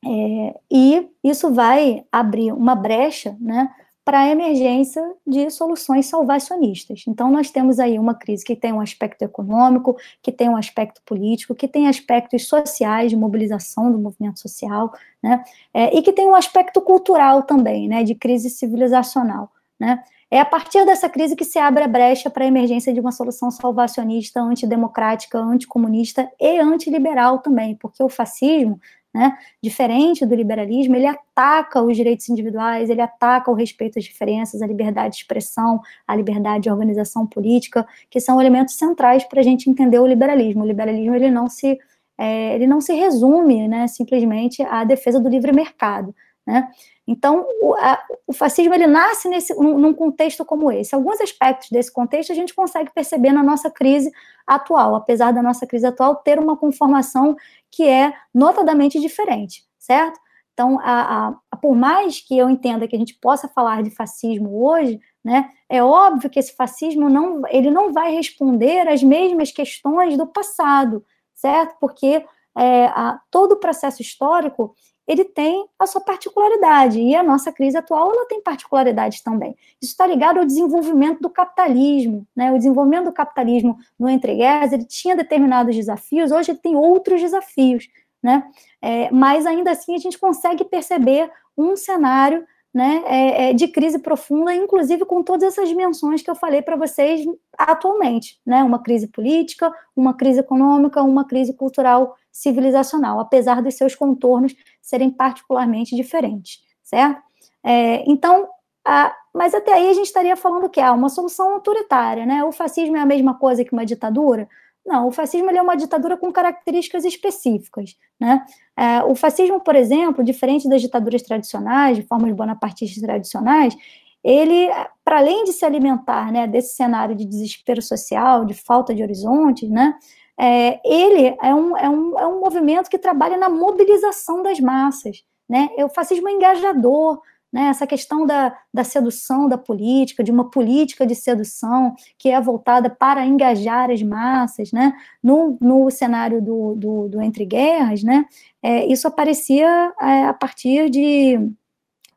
é, 0.05 0.59
e 0.71 1.09
isso 1.23 1.51
vai 1.51 2.05
abrir 2.11 2.51
uma 2.51 2.75
brecha 2.75 3.35
né, 3.41 3.73
para 4.05 4.19
a 4.19 4.29
emergência 4.29 5.01
de 5.25 5.49
soluções 5.49 6.05
salvacionistas. 6.05 7.05
Então, 7.07 7.31
nós 7.31 7.49
temos 7.49 7.79
aí 7.79 7.97
uma 7.97 8.13
crise 8.13 8.45
que 8.45 8.55
tem 8.55 8.71
um 8.71 8.79
aspecto 8.79 9.23
econômico, 9.23 9.97
que 10.21 10.31
tem 10.31 10.47
um 10.47 10.57
aspecto 10.57 11.01
político, 11.03 11.55
que 11.55 11.67
tem 11.67 11.87
aspectos 11.87 12.47
sociais, 12.47 13.09
de 13.09 13.17
mobilização 13.17 13.91
do 13.91 13.97
movimento 13.97 14.39
social, 14.39 14.93
né, 15.23 15.43
é, 15.73 15.97
e 15.97 16.03
que 16.03 16.13
tem 16.13 16.27
um 16.27 16.35
aspecto 16.35 16.79
cultural 16.81 17.41
também, 17.41 17.87
né, 17.87 18.03
de 18.03 18.13
crise 18.13 18.51
civilizacional. 18.51 19.49
Né? 19.79 20.03
É 20.29 20.41
a 20.41 20.45
partir 20.45 20.85
dessa 20.85 21.07
crise 21.07 21.37
que 21.37 21.45
se 21.45 21.57
abre 21.57 21.83
a 21.83 21.87
brecha 21.87 22.29
para 22.29 22.43
a 22.43 22.47
emergência 22.47 22.93
de 22.93 22.99
uma 22.99 23.13
solução 23.13 23.49
salvacionista, 23.49 24.41
antidemocrática, 24.41 25.39
anticomunista 25.39 26.29
e 26.39 26.59
antiliberal 26.59 27.39
também, 27.39 27.75
porque 27.75 28.03
o 28.03 28.09
fascismo, 28.09 28.77
né, 29.13 29.37
diferente 29.63 30.25
do 30.25 30.35
liberalismo, 30.35 30.97
ele 30.97 31.05
ataca 31.05 31.81
os 31.81 31.95
direitos 31.95 32.27
individuais, 32.27 32.89
ele 32.89 33.01
ataca 33.01 33.49
o 33.49 33.53
respeito 33.53 33.97
às 33.97 34.03
diferenças, 34.03 34.61
a 34.61 34.67
liberdade 34.67 35.15
de 35.15 35.21
expressão, 35.21 35.79
a 36.05 36.13
liberdade 36.13 36.63
de 36.63 36.69
organização 36.69 37.25
política, 37.25 37.87
que 38.09 38.19
são 38.19 38.41
elementos 38.41 38.75
centrais 38.75 39.23
para 39.23 39.39
a 39.39 39.43
gente 39.43 39.69
entender 39.69 39.99
o 39.99 40.05
liberalismo. 40.05 40.63
O 40.63 40.67
liberalismo 40.67 41.15
ele 41.15 41.31
não 41.31 41.47
se 41.47 41.79
é, 42.17 42.55
ele 42.55 42.67
não 42.67 42.81
se 42.81 42.93
resume, 42.93 43.67
né, 43.67 43.87
simplesmente 43.87 44.61
à 44.63 44.83
defesa 44.83 45.19
do 45.19 45.29
livre 45.29 45.53
mercado, 45.53 46.13
né? 46.47 46.71
Então, 47.05 47.45
o, 47.61 47.73
a, 47.73 48.01
o, 48.25 48.31
fascismo 48.31 48.73
ele 48.73 48.87
nasce 48.87 49.27
nesse, 49.27 49.53
num, 49.53 49.77
num, 49.77 49.93
contexto 49.93 50.45
como 50.45 50.71
esse. 50.71 50.95
Alguns 50.95 51.19
aspectos 51.19 51.69
desse 51.69 51.91
contexto 51.91 52.31
a 52.31 52.35
gente 52.35 52.55
consegue 52.55 52.89
perceber 52.93 53.33
na 53.33 53.43
nossa 53.43 53.69
crise 53.69 54.09
atual, 54.45 54.95
apesar 54.95 55.31
da 55.31 55.43
nossa 55.43 55.67
crise 55.67 55.85
atual 55.85 56.15
ter 56.15 56.39
uma 56.39 56.55
conformação 56.55 57.35
que 57.69 57.83
é 57.85 58.13
notadamente 58.33 58.99
diferente, 58.99 59.65
certo? 59.77 60.17
Então, 60.53 60.79
a, 60.81 61.35
a, 61.51 61.57
por 61.57 61.75
mais 61.75 62.19
que 62.21 62.37
eu 62.37 62.49
entenda 62.49 62.87
que 62.87 62.95
a 62.95 62.99
gente 62.99 63.13
possa 63.15 63.47
falar 63.47 63.83
de 63.83 63.91
fascismo 63.91 64.65
hoje, 64.65 64.99
né, 65.23 65.49
é 65.69 65.83
óbvio 65.83 66.29
que 66.29 66.39
esse 66.39 66.55
fascismo 66.55 67.09
não, 67.09 67.43
ele 67.49 67.69
não 67.69 67.93
vai 67.93 68.11
responder 68.13 68.87
às 68.87 69.03
mesmas 69.03 69.51
questões 69.51 70.17
do 70.17 70.25
passado, 70.25 71.05
certo? 71.35 71.75
Porque 71.79 72.25
é, 72.57 72.85
a, 72.85 73.19
todo 73.29 73.51
o 73.51 73.59
processo 73.59 74.01
histórico 74.01 74.73
ele 75.07 75.23
tem 75.23 75.65
a 75.79 75.87
sua 75.87 76.01
particularidade, 76.01 76.99
e 76.99 77.15
a 77.15 77.23
nossa 77.23 77.51
crise 77.51 77.77
atual 77.77 78.11
ela 78.11 78.27
tem 78.27 78.41
particularidades 78.41 79.21
também. 79.21 79.55
Isso 79.81 79.91
está 79.91 80.05
ligado 80.05 80.39
ao 80.39 80.45
desenvolvimento 80.45 81.21
do 81.21 81.29
capitalismo, 81.29 82.27
né? 82.35 82.51
O 82.51 82.57
desenvolvimento 82.57 83.05
do 83.05 83.13
capitalismo 83.13 83.77
no 83.97 84.09
entre 84.09 84.35
guerras, 84.35 84.73
ele 84.73 84.85
tinha 84.85 85.15
determinados 85.15 85.75
desafios, 85.75 86.31
hoje 86.31 86.51
ele 86.51 86.59
tem 86.59 86.75
outros 86.75 87.21
desafios, 87.21 87.87
né? 88.21 88.43
É, 88.81 89.09
mas 89.11 89.45
ainda 89.45 89.71
assim 89.71 89.95
a 89.95 89.99
gente 89.99 90.19
consegue 90.19 90.65
perceber 90.65 91.31
um 91.57 91.75
cenário 91.75 92.45
né, 92.73 93.01
é, 93.07 93.49
é, 93.49 93.53
de 93.53 93.67
crise 93.69 93.97
profunda, 93.97 94.53
inclusive 94.53 95.03
com 95.03 95.23
todas 95.23 95.53
essas 95.53 95.67
dimensões 95.67 96.21
que 96.21 96.29
eu 96.29 96.35
falei 96.35 96.61
para 96.61 96.75
vocês 96.75 97.25
atualmente, 97.57 98.39
né, 98.45 98.63
uma 98.63 98.77
crise 98.77 99.07
política, 99.07 99.73
uma 99.95 100.13
crise 100.13 100.41
econômica, 100.41 101.01
uma 101.01 101.25
crise 101.25 101.53
cultural 101.53 102.15
civilizacional, 102.37 103.19
apesar 103.19 103.61
dos 103.61 103.73
seus 103.73 103.95
contornos 103.95 104.55
serem 104.81 105.09
particularmente 105.09 105.95
diferentes, 105.95 106.59
certo? 106.83 107.21
É, 107.63 108.03
então, 108.09 108.47
a, 108.85 109.13
mas 109.33 109.53
até 109.55 109.73
aí 109.73 109.89
a 109.89 109.93
gente 109.93 110.05
estaria 110.05 110.35
falando 110.35 110.69
que 110.69 110.79
é 110.79 110.89
uma 110.91 111.09
solução 111.09 111.53
autoritária, 111.53 112.25
né? 112.25 112.43
O 112.43 112.51
fascismo 112.51 112.95
é 112.95 112.99
a 112.99 113.05
mesma 113.05 113.33
coisa 113.33 113.65
que 113.65 113.73
uma 113.73 113.85
ditadura? 113.85 114.47
Não, 114.85 115.07
o 115.07 115.11
fascismo 115.11 115.49
é 115.49 115.61
uma 115.61 115.75
ditadura 115.75 116.15
com 116.15 116.31
características 116.31 117.03
específicas. 117.03 117.97
Né? 118.17 118.45
É, 118.77 119.03
o 119.03 119.15
fascismo, 119.15 119.59
por 119.59 119.75
exemplo, 119.75 120.23
diferente 120.23 120.69
das 120.69 120.81
ditaduras 120.81 121.21
tradicionais, 121.23 121.97
de 121.97 122.03
formas 122.03 122.31
bonapartistas 122.33 123.01
tradicionais, 123.01 123.75
ele, 124.23 124.69
para 125.03 125.17
além 125.17 125.43
de 125.43 125.53
se 125.53 125.65
alimentar 125.65 126.31
né, 126.31 126.47
desse 126.47 126.75
cenário 126.75 127.15
de 127.15 127.25
desespero 127.25 127.81
social, 127.81 128.45
de 128.45 128.53
falta 128.53 128.95
de 128.95 129.03
horizontes, 129.03 129.69
né, 129.69 129.93
é, 130.39 130.79
ele 130.85 131.35
é 131.41 131.53
um, 131.53 131.77
é, 131.77 131.89
um, 131.89 132.19
é 132.19 132.27
um 132.27 132.39
movimento 132.39 132.89
que 132.89 132.97
trabalha 132.97 133.37
na 133.37 133.49
mobilização 133.49 134.43
das 134.43 134.59
massas. 134.59 135.23
Né? 135.49 135.69
O 135.77 135.89
fascismo 135.89 136.29
é 136.29 136.33
engajador, 136.33 137.21
né, 137.51 137.67
essa 137.69 137.87
questão 137.87 138.25
da, 138.25 138.55
da 138.73 138.83
sedução 138.83 139.47
da 139.47 139.57
política, 139.57 140.23
de 140.23 140.31
uma 140.31 140.49
política 140.49 141.05
de 141.05 141.15
sedução 141.15 141.95
que 142.17 142.29
é 142.29 142.39
voltada 142.41 142.89
para 142.89 143.25
engajar 143.25 143.89
as 143.89 144.03
massas, 144.03 144.71
né, 144.71 144.93
no, 145.23 145.57
no 145.61 145.89
cenário 145.89 146.41
do, 146.41 146.75
do, 146.75 147.07
do 147.07 147.21
Entre 147.21 147.45
Guerras, 147.45 148.03
né, 148.03 148.25
é, 148.61 148.85
isso 148.85 149.07
aparecia 149.07 149.93
é, 150.01 150.25
a 150.25 150.33
partir 150.33 150.89
de 150.89 151.49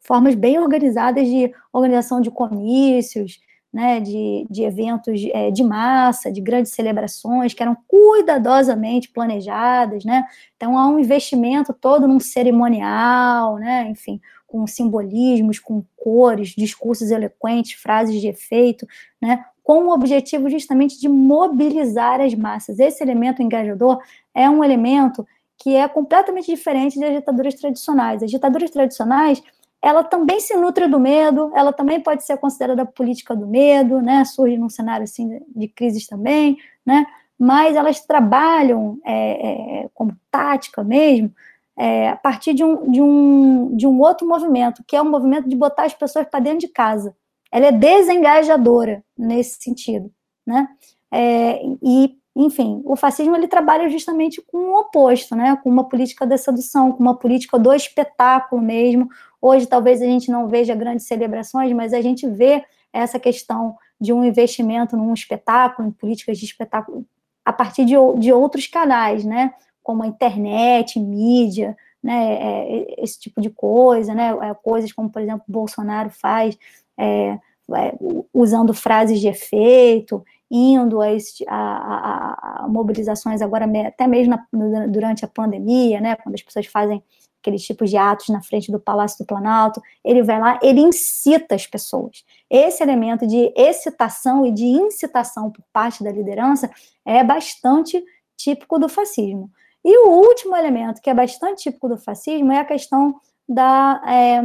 formas 0.00 0.34
bem 0.34 0.58
organizadas 0.58 1.26
de 1.28 1.54
organização 1.72 2.20
de 2.20 2.30
comícios, 2.30 3.38
né, 3.72 4.00
de, 4.00 4.46
de 4.50 4.62
eventos 4.62 5.20
é, 5.32 5.50
de 5.50 5.62
massa, 5.62 6.30
de 6.30 6.40
grandes 6.40 6.72
celebrações 6.72 7.54
que 7.54 7.62
eram 7.62 7.76
cuidadosamente 7.86 9.08
planejadas, 9.08 10.04
né, 10.04 10.24
então 10.56 10.76
há 10.76 10.88
um 10.88 10.98
investimento 10.98 11.72
todo 11.72 12.08
num 12.08 12.18
cerimonial, 12.18 13.56
né, 13.56 13.88
enfim, 13.88 14.20
com 14.46 14.66
simbolismos, 14.66 15.58
com 15.58 15.84
cores, 15.96 16.48
discursos 16.48 17.10
eloquentes, 17.10 17.80
frases 17.80 18.20
de 18.20 18.26
efeito, 18.26 18.86
né, 19.22 19.44
com 19.62 19.84
o 19.84 19.94
objetivo 19.94 20.50
justamente 20.50 20.98
de 20.98 21.08
mobilizar 21.08 22.20
as 22.20 22.34
massas. 22.34 22.80
Esse 22.80 23.04
elemento 23.04 23.40
engajador 23.40 24.00
é 24.34 24.50
um 24.50 24.64
elemento 24.64 25.24
que 25.56 25.76
é 25.76 25.86
completamente 25.86 26.46
diferente 26.46 26.98
das 26.98 27.12
ditaduras 27.12 27.54
tradicionais. 27.54 28.22
As 28.22 28.30
ditaduras 28.30 28.70
tradicionais, 28.70 29.40
ela 29.82 30.04
também 30.04 30.40
se 30.40 30.54
nutre 30.56 30.86
do 30.86 31.00
medo, 31.00 31.50
ela 31.54 31.72
também 31.72 32.00
pode 32.00 32.24
ser 32.24 32.36
considerada 32.36 32.84
política 32.84 33.34
do 33.34 33.46
medo, 33.46 34.00
né, 34.00 34.24
surge 34.24 34.58
num 34.58 34.68
cenário 34.68 35.04
assim 35.04 35.40
de 35.54 35.68
crises 35.68 36.06
também, 36.06 36.58
né, 36.84 37.06
mas 37.38 37.74
elas 37.76 38.00
trabalham 38.00 38.98
é, 39.04 39.82
é, 39.82 39.88
como 39.94 40.14
tática 40.30 40.84
mesmo, 40.84 41.32
é, 41.76 42.10
a 42.10 42.16
partir 42.16 42.52
de 42.52 42.62
um, 42.62 42.90
de, 42.90 43.00
um, 43.00 43.74
de 43.74 43.86
um 43.86 43.98
outro 44.00 44.28
movimento, 44.28 44.84
que 44.86 44.94
é 44.94 45.00
o 45.00 45.04
um 45.04 45.10
movimento 45.10 45.48
de 45.48 45.56
botar 45.56 45.84
as 45.84 45.94
pessoas 45.94 46.26
para 46.28 46.40
dentro 46.40 46.58
de 46.58 46.68
casa. 46.68 47.16
Ela 47.50 47.66
é 47.66 47.72
desengajadora 47.72 49.02
nesse 49.16 49.62
sentido, 49.62 50.12
né? 50.46 50.68
É, 51.10 51.62
e, 51.82 52.19
enfim, 52.44 52.80
o 52.84 52.96
fascismo 52.96 53.36
ele 53.36 53.48
trabalha 53.48 53.88
justamente 53.88 54.40
com 54.40 54.56
o 54.56 54.80
oposto, 54.80 55.36
né? 55.36 55.56
Com 55.62 55.68
uma 55.68 55.88
política 55.88 56.26
da 56.26 56.38
sedução, 56.38 56.92
com 56.92 57.02
uma 57.02 57.14
política 57.14 57.58
do 57.58 57.72
espetáculo 57.72 58.62
mesmo. 58.62 59.08
Hoje 59.40 59.66
talvez 59.66 60.00
a 60.00 60.06
gente 60.06 60.30
não 60.30 60.48
veja 60.48 60.74
grandes 60.74 61.06
celebrações, 61.06 61.72
mas 61.72 61.92
a 61.92 62.00
gente 62.00 62.28
vê 62.28 62.64
essa 62.92 63.18
questão 63.18 63.76
de 64.00 64.12
um 64.12 64.24
investimento 64.24 64.96
num 64.96 65.12
espetáculo, 65.12 65.88
em 65.88 65.92
políticas 65.92 66.38
de 66.38 66.44
espetáculo, 66.44 67.04
a 67.44 67.52
partir 67.52 67.84
de, 67.84 67.94
de 68.18 68.32
outros 68.32 68.66
canais, 68.66 69.24
né? 69.24 69.52
como 69.82 70.02
a 70.02 70.06
internet, 70.06 71.00
mídia, 71.00 71.76
né, 72.02 72.34
é, 72.34 73.02
esse 73.02 73.18
tipo 73.18 73.40
de 73.40 73.50
coisa, 73.50 74.14
né, 74.14 74.30
é, 74.42 74.54
coisas 74.54 74.92
como, 74.92 75.10
por 75.10 75.20
exemplo, 75.20 75.42
Bolsonaro 75.48 76.10
faz, 76.10 76.56
é, 76.96 77.38
é 77.72 77.94
usando 78.32 78.72
frases 78.72 79.20
de 79.20 79.28
efeito, 79.28 80.24
indo 80.50 81.00
a, 81.00 81.06
a, 81.06 81.54
a, 81.54 82.64
a 82.64 82.68
mobilizações 82.68 83.40
agora, 83.40 83.66
até 83.86 84.06
mesmo 84.06 84.36
na, 84.52 84.86
durante 84.86 85.24
a 85.24 85.28
pandemia, 85.28 86.00
né, 86.00 86.16
quando 86.16 86.34
as 86.34 86.42
pessoas 86.42 86.66
fazem 86.66 87.02
aqueles 87.40 87.62
tipos 87.62 87.88
de 87.88 87.96
atos 87.96 88.28
na 88.28 88.42
frente 88.42 88.70
do 88.70 88.78
Palácio 88.78 89.18
do 89.18 89.26
Planalto, 89.26 89.80
ele 90.04 90.22
vai 90.22 90.38
lá, 90.38 90.58
ele 90.62 90.80
incita 90.80 91.54
as 91.54 91.66
pessoas. 91.66 92.24
Esse 92.50 92.82
elemento 92.82 93.26
de 93.26 93.52
excitação 93.56 94.44
e 94.44 94.52
de 94.52 94.64
incitação 94.64 95.50
por 95.50 95.64
parte 95.72 96.04
da 96.04 96.12
liderança 96.12 96.70
é 97.04 97.24
bastante 97.24 98.02
típico 98.36 98.78
do 98.78 98.88
fascismo. 98.88 99.50
E 99.82 100.06
o 100.06 100.10
último 100.10 100.54
elemento 100.54 101.00
que 101.00 101.08
é 101.08 101.14
bastante 101.14 101.62
típico 101.62 101.88
do 101.88 101.96
fascismo 101.96 102.52
é 102.52 102.58
a 102.58 102.64
questão 102.64 103.14
da 103.48 104.02
é, 104.06 104.42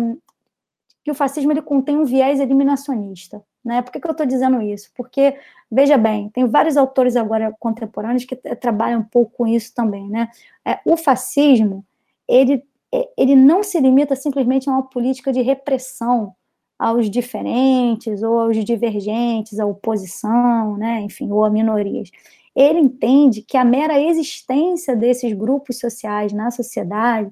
que 1.06 1.12
o 1.12 1.16
fascismo 1.16 1.52
ele 1.52 1.62
contém 1.62 1.96
um 1.96 2.04
viés 2.04 2.40
eliminacionista. 2.40 3.44
Né? 3.64 3.80
Por 3.84 3.92
que, 3.92 4.00
que 4.00 4.08
eu 4.08 4.12
estou 4.12 4.26
dizendo 4.26 4.60
isso? 4.60 4.90
Porque, 4.96 5.38
veja 5.72 6.00
bem, 6.00 6.30
tem 6.30 6.48
vários 6.48 6.76
autores 6.76 7.16
agora 7.16 7.56
contemporâneos 7.60 8.26
que 8.26 8.36
trabalham 8.36 9.02
um 9.02 9.04
pouco 9.04 9.32
com 9.38 9.46
isso 9.46 9.72
também. 9.76 10.10
Né? 10.10 10.28
É, 10.66 10.80
o 10.84 10.98
fascismo, 10.98 11.86
ele, 12.28 12.64
é, 12.92 13.08
ele 13.16 13.36
não 13.36 13.62
se 13.62 13.80
limita 13.80 14.16
simplesmente 14.16 14.68
a 14.68 14.74
uma 14.74 14.82
política 14.82 15.32
de 15.32 15.44
repressão 15.44 16.34
aos 16.78 17.08
diferentes 17.08 18.24
ou 18.24 18.40
aos 18.40 18.66
divergentes, 18.66 19.60
à 19.60 19.66
oposição, 19.66 20.76
né? 20.76 21.02
enfim, 21.02 21.32
ou 21.32 21.46
a 21.46 21.52
minorias. 21.52 22.10
Ele 22.56 22.80
entende 22.80 23.44
que 23.44 23.58
a 23.58 23.64
mera 23.64 24.02
existência 24.02 24.96
desses 24.96 25.34
grupos 25.34 25.78
sociais 25.78 26.34
na 26.34 26.50
sociedade 26.50 27.32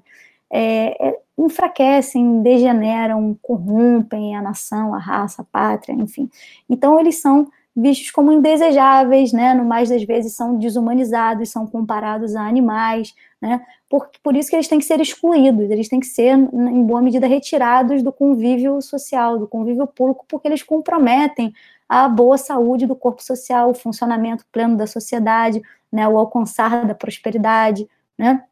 é, 0.56 1.08
é, 1.08 1.18
enfraquecem, 1.36 2.40
degeneram, 2.40 3.36
corrompem 3.42 4.36
a 4.36 4.40
nação, 4.40 4.94
a 4.94 4.98
raça, 4.98 5.42
a 5.42 5.44
pátria, 5.44 5.92
enfim. 5.92 6.30
Então, 6.70 7.00
eles 7.00 7.20
são 7.20 7.48
vistos 7.76 8.12
como 8.12 8.30
indesejáveis, 8.30 9.32
né? 9.32 9.52
No 9.52 9.64
mais 9.64 9.88
das 9.88 10.04
vezes 10.04 10.36
são 10.36 10.56
desumanizados, 10.56 11.50
são 11.50 11.66
comparados 11.66 12.36
a 12.36 12.46
animais, 12.46 13.12
né? 13.42 13.66
Por, 13.90 14.08
por 14.22 14.36
isso 14.36 14.48
que 14.48 14.54
eles 14.54 14.68
têm 14.68 14.78
que 14.78 14.84
ser 14.84 15.00
excluídos, 15.00 15.68
eles 15.68 15.88
têm 15.88 15.98
que 15.98 16.06
ser, 16.06 16.36
em 16.38 16.84
boa 16.84 17.02
medida, 17.02 17.26
retirados 17.26 18.00
do 18.00 18.12
convívio 18.12 18.80
social, 18.80 19.36
do 19.36 19.48
convívio 19.48 19.88
público, 19.88 20.24
porque 20.28 20.46
eles 20.46 20.62
comprometem 20.62 21.52
a 21.88 22.08
boa 22.08 22.38
saúde 22.38 22.86
do 22.86 22.94
corpo 22.94 23.24
social, 23.24 23.70
o 23.70 23.74
funcionamento 23.74 24.46
pleno 24.52 24.76
da 24.76 24.86
sociedade, 24.86 25.60
né? 25.90 26.06
O 26.06 26.16
alcançar 26.16 26.86
da 26.86 26.94
prosperidade, 26.94 27.88
né? 28.16 28.44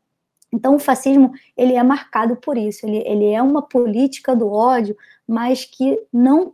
Então, 0.53 0.77
o 0.77 0.79
fascismo 0.79 1.33
ele 1.57 1.75
é 1.75 1.83
marcado 1.83 2.37
por 2.37 2.59
isso. 2.59 2.87
Ele, 2.87 2.99
ele 3.07 3.31
é 3.31 3.43
uma 3.43 3.63
política 3.63 4.37
do 4.37 4.51
ódio, 4.51 4.97
mas 5.27 5.65
que 5.65 5.99
não, 6.13 6.53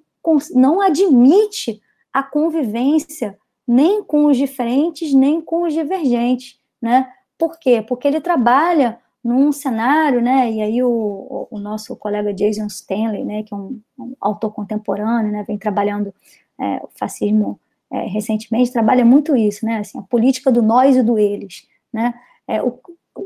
não 0.55 0.81
admite 0.81 1.81
a 2.13 2.23
convivência 2.23 3.37
nem 3.67 4.03
com 4.03 4.27
os 4.27 4.37
diferentes, 4.37 5.13
nem 5.13 5.41
com 5.41 5.65
os 5.65 5.75
divergentes, 5.75 6.59
né? 6.81 7.13
Por 7.37 7.59
quê? 7.59 7.83
Porque 7.87 8.09
ele 8.09 8.21
trabalha 8.21 8.99
num 9.23 9.53
cenário, 9.53 10.23
né? 10.23 10.51
E 10.51 10.63
aí 10.63 10.83
o, 10.83 11.47
o 11.51 11.59
nosso 11.59 11.95
colega 11.97 12.33
Jason 12.33 12.67
Stanley, 12.67 13.25
né, 13.25 13.43
que 13.43 13.53
é 13.53 13.57
um, 13.57 13.81
um 13.99 14.15
autor 14.21 14.53
contemporâneo, 14.53 15.31
né, 15.31 15.45
vem 15.47 15.59
trabalhando 15.59 16.15
é, 16.59 16.77
o 16.83 16.89
fascismo 16.99 17.61
é, 17.91 18.07
recentemente, 18.07 18.73
trabalha 18.73 19.05
muito 19.05 19.37
isso, 19.37 19.65
né? 19.67 19.79
Assim, 19.79 19.99
a 19.99 20.03
política 20.03 20.51
do 20.51 20.63
nós 20.63 20.97
e 20.97 21.03
do 21.03 21.19
eles, 21.19 21.67
né? 21.93 22.15
É, 22.47 22.63
o, 22.63 22.79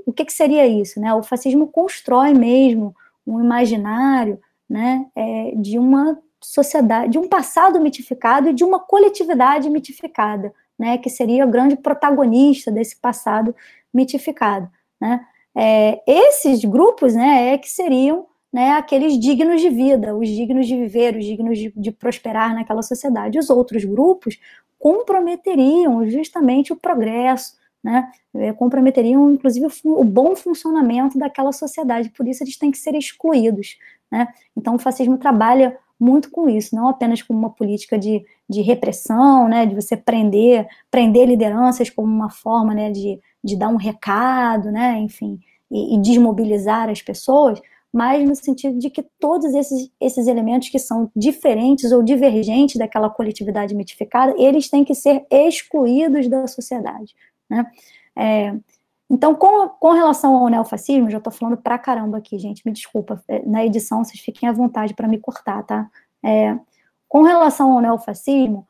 o 0.06 0.12
que, 0.12 0.24
que, 0.24 0.32
seria 0.32 0.66
isso? 0.66 1.00
Né? 1.00 1.12
O 1.14 1.22
fascismo 1.22 1.66
constrói 1.66 2.32
mesmo 2.32 2.94
um 3.26 3.40
imaginário 3.40 4.40
né, 4.68 5.06
é, 5.14 5.52
de 5.56 5.78
uma 5.78 6.18
sociedade, 6.40 7.12
de 7.12 7.18
um 7.18 7.28
passado 7.28 7.80
mitificado 7.80 8.48
e 8.48 8.52
de 8.52 8.64
uma 8.64 8.80
coletividade 8.80 9.70
mitificada, 9.70 10.52
né, 10.78 10.98
que 10.98 11.08
seria 11.08 11.46
o 11.46 11.50
grande 11.50 11.76
protagonista 11.76 12.70
desse 12.70 12.96
passado 12.96 13.54
mitificado. 13.94 14.68
Né? 15.00 15.24
É, 15.54 16.02
esses 16.06 16.64
grupos 16.64 17.14
né, 17.14 17.52
é 17.52 17.58
que 17.58 17.70
seriam 17.70 18.26
né, 18.52 18.72
aqueles 18.72 19.18
dignos 19.18 19.60
de 19.60 19.70
vida, 19.70 20.16
os 20.16 20.28
dignos 20.28 20.66
de 20.66 20.76
viver, 20.76 21.16
os 21.16 21.24
dignos 21.24 21.58
de, 21.58 21.72
de 21.74 21.92
prosperar 21.92 22.54
naquela 22.54 22.82
sociedade. 22.82 23.38
Os 23.38 23.48
outros 23.48 23.84
grupos 23.84 24.38
comprometeriam 24.78 26.06
justamente 26.08 26.72
o 26.72 26.76
progresso, 26.76 27.54
né, 27.82 28.10
é, 28.34 28.52
comprometeriam, 28.52 29.32
inclusive, 29.32 29.66
o, 29.84 30.04
bom 30.04 30.36
funcionamento 30.36 31.18
daquela 31.18 31.52
sociedade, 31.52 32.10
por 32.10 32.26
isso 32.28 32.42
eles 32.42 32.56
têm 32.56 32.70
que 32.70 32.78
ser 32.78 32.94
excluídos. 32.94 33.76
Né? 34.10 34.28
Então, 34.56 34.76
o 34.76 34.78
fascismo 34.78 35.18
trabalha 35.18 35.76
muito 35.98 36.30
com 36.30 36.48
isso, 36.48 36.74
não 36.74 36.88
apenas 36.88 37.22
como 37.22 37.38
uma 37.38 37.50
política 37.50 37.98
de, 37.98 38.24
de 38.48 38.60
repressão, 38.60 39.48
né, 39.48 39.66
de 39.66 39.74
você 39.74 39.96
prender, 39.96 40.66
prender 40.90 41.28
lideranças 41.28 41.90
como 41.90 42.12
uma 42.12 42.30
forma 42.30 42.74
né, 42.74 42.90
de, 42.90 43.20
de 43.42 43.56
dar 43.56 43.68
um 43.68 43.76
recado, 43.76 44.70
né, 44.70 44.98
enfim, 44.98 45.38
e, 45.70 45.94
e 45.94 46.02
desmobilizar 46.02 46.88
as 46.88 47.00
pessoas, 47.00 47.60
mas 47.92 48.26
no 48.26 48.34
sentido 48.34 48.78
de 48.78 48.88
que 48.88 49.04
todos 49.20 49.52
esses, 49.54 49.90
esses 50.00 50.26
elementos 50.26 50.70
que 50.70 50.78
são 50.78 51.10
diferentes 51.14 51.92
ou 51.92 52.02
divergentes 52.02 52.76
daquela 52.76 53.10
coletividade 53.10 53.74
mitificada, 53.74 54.34
eles 54.38 54.70
têm 54.70 54.82
que 54.82 54.94
ser 54.94 55.26
excluídos 55.30 56.26
da 56.26 56.46
sociedade. 56.46 57.14
Né? 57.52 57.70
É, 58.16 58.54
então, 59.10 59.34
com, 59.34 59.68
com 59.68 59.92
relação 59.92 60.34
ao 60.34 60.48
neofascismo, 60.48 61.10
já 61.10 61.18
estou 61.18 61.32
falando 61.32 61.58
pra 61.58 61.78
caramba 61.78 62.16
aqui, 62.16 62.38
gente, 62.38 62.62
me 62.64 62.72
desculpa, 62.72 63.22
é, 63.28 63.44
na 63.44 63.64
edição 63.64 64.02
vocês 64.02 64.18
fiquem 64.18 64.48
à 64.48 64.52
vontade 64.52 64.94
para 64.94 65.06
me 65.06 65.18
cortar, 65.18 65.62
tá? 65.64 65.90
É, 66.24 66.58
com 67.06 67.22
relação 67.22 67.72
ao 67.72 67.80
neofascismo, 67.82 68.66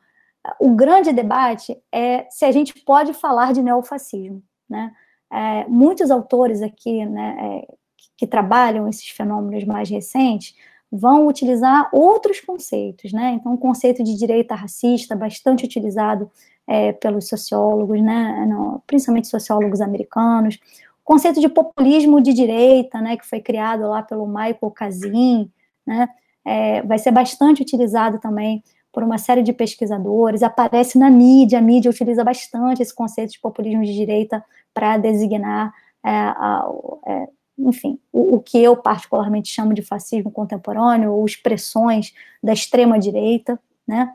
o 0.59 0.71
grande 0.71 1.13
debate 1.13 1.81
é 1.89 2.27
se 2.29 2.43
a 2.43 2.51
gente 2.51 2.73
pode 2.83 3.13
falar 3.13 3.53
de 3.53 3.63
neofascismo, 3.63 4.43
né? 4.69 4.91
É, 5.31 5.65
muitos 5.67 6.11
autores 6.11 6.61
aqui, 6.61 7.05
né, 7.05 7.37
é, 7.39 7.73
que, 7.97 8.09
que 8.17 8.27
trabalham 8.27 8.87
esses 8.87 9.07
fenômenos 9.07 9.63
mais 9.63 9.89
recentes, 9.89 10.55
vão 10.91 11.25
utilizar 11.25 11.89
outros 11.93 12.41
conceitos, 12.41 13.13
né? 13.13 13.31
Então, 13.31 13.53
o 13.53 13.57
conceito 13.57 14.03
de 14.03 14.15
direita 14.15 14.53
racista, 14.53 15.15
bastante 15.15 15.65
utilizado 15.65 16.29
é, 16.67 16.93
pelos 16.93 17.27
sociólogos, 17.27 18.01
né? 18.01 18.47
Principalmente 18.87 19.27
sociólogos 19.27 19.81
americanos. 19.81 20.55
O 21.01 21.05
conceito 21.05 21.39
de 21.41 21.49
populismo 21.49 22.21
de 22.21 22.33
direita, 22.33 23.01
né? 23.01 23.17
Que 23.17 23.25
foi 23.25 23.39
criado 23.39 23.87
lá 23.89 24.01
pelo 24.01 24.27
Michael 24.27 24.71
Kazin, 24.73 25.51
né? 25.85 26.07
É, 26.45 26.81
vai 26.81 26.97
ser 26.99 27.11
bastante 27.11 27.61
utilizado 27.61 28.19
também 28.19 28.63
por 28.93 29.01
uma 29.01 29.17
série 29.17 29.41
de 29.41 29.51
pesquisadores, 29.51 30.43
aparece 30.43 30.99
na 30.99 31.09
mídia, 31.09 31.57
a 31.57 31.61
mídia 31.61 31.89
utiliza 31.89 32.23
bastante 32.23 32.83
esse 32.83 32.93
conceito 32.93 33.31
de 33.31 33.39
populismo 33.39 33.83
de 33.83 33.91
direita 33.91 34.45
para 34.71 34.97
designar 34.97 35.73
é, 36.03 36.09
a, 36.11 36.69
é, 37.07 37.27
enfim, 37.57 37.99
o, 38.11 38.35
o, 38.35 38.39
que 38.39 38.61
eu 38.61 38.77
particularmente 38.77 39.49
chamo 39.49 39.73
de 39.73 39.81
fascismo 39.81 40.29
contemporâneo, 40.31 41.11
ou 41.11 41.25
expressões 41.25 42.13
da 42.41 42.53
extrema-direita, 42.53 43.59
né? 43.87 44.13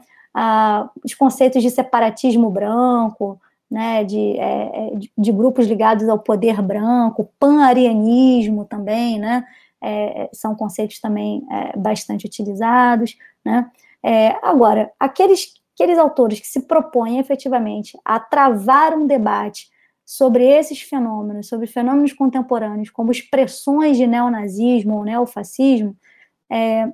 Os 1.04 1.14
conceitos 1.14 1.62
de 1.62 1.70
separatismo 1.70 2.50
branco, 2.50 3.40
né, 3.70 4.02
de, 4.04 4.38
é, 4.38 4.88
é 4.88 4.92
de, 5.16 5.32
grupos 5.32 5.66
ligados 5.66 6.08
ao 6.08 6.18
poder 6.18 6.62
branco, 6.62 7.30
pan-arianismo 7.38 8.64
também, 8.64 9.18
né, 9.18 9.44
é, 9.82 10.28
são 10.32 10.54
conceitos 10.54 11.00
também 11.00 11.46
é, 11.50 11.78
bastante 11.78 12.26
utilizados, 12.26 13.16
né. 13.44 13.70
É, 14.02 14.36
agora, 14.42 14.90
aqueles, 14.98 15.54
aqueles 15.74 15.98
autores 15.98 16.40
que 16.40 16.46
se 16.46 16.62
propõem 16.62 17.18
efetivamente 17.18 17.98
a 18.04 18.18
travar 18.20 18.94
um 18.94 19.06
debate 19.06 19.68
sobre 20.06 20.46
esses 20.46 20.80
fenômenos, 20.80 21.48
sobre 21.48 21.66
fenômenos 21.66 22.12
contemporâneos, 22.12 22.90
como 22.90 23.10
expressões 23.10 23.96
de 23.96 24.06
neonazismo 24.06 24.96
ou 24.96 25.04
neofascismo, 25.04 25.94
é, 26.50 26.90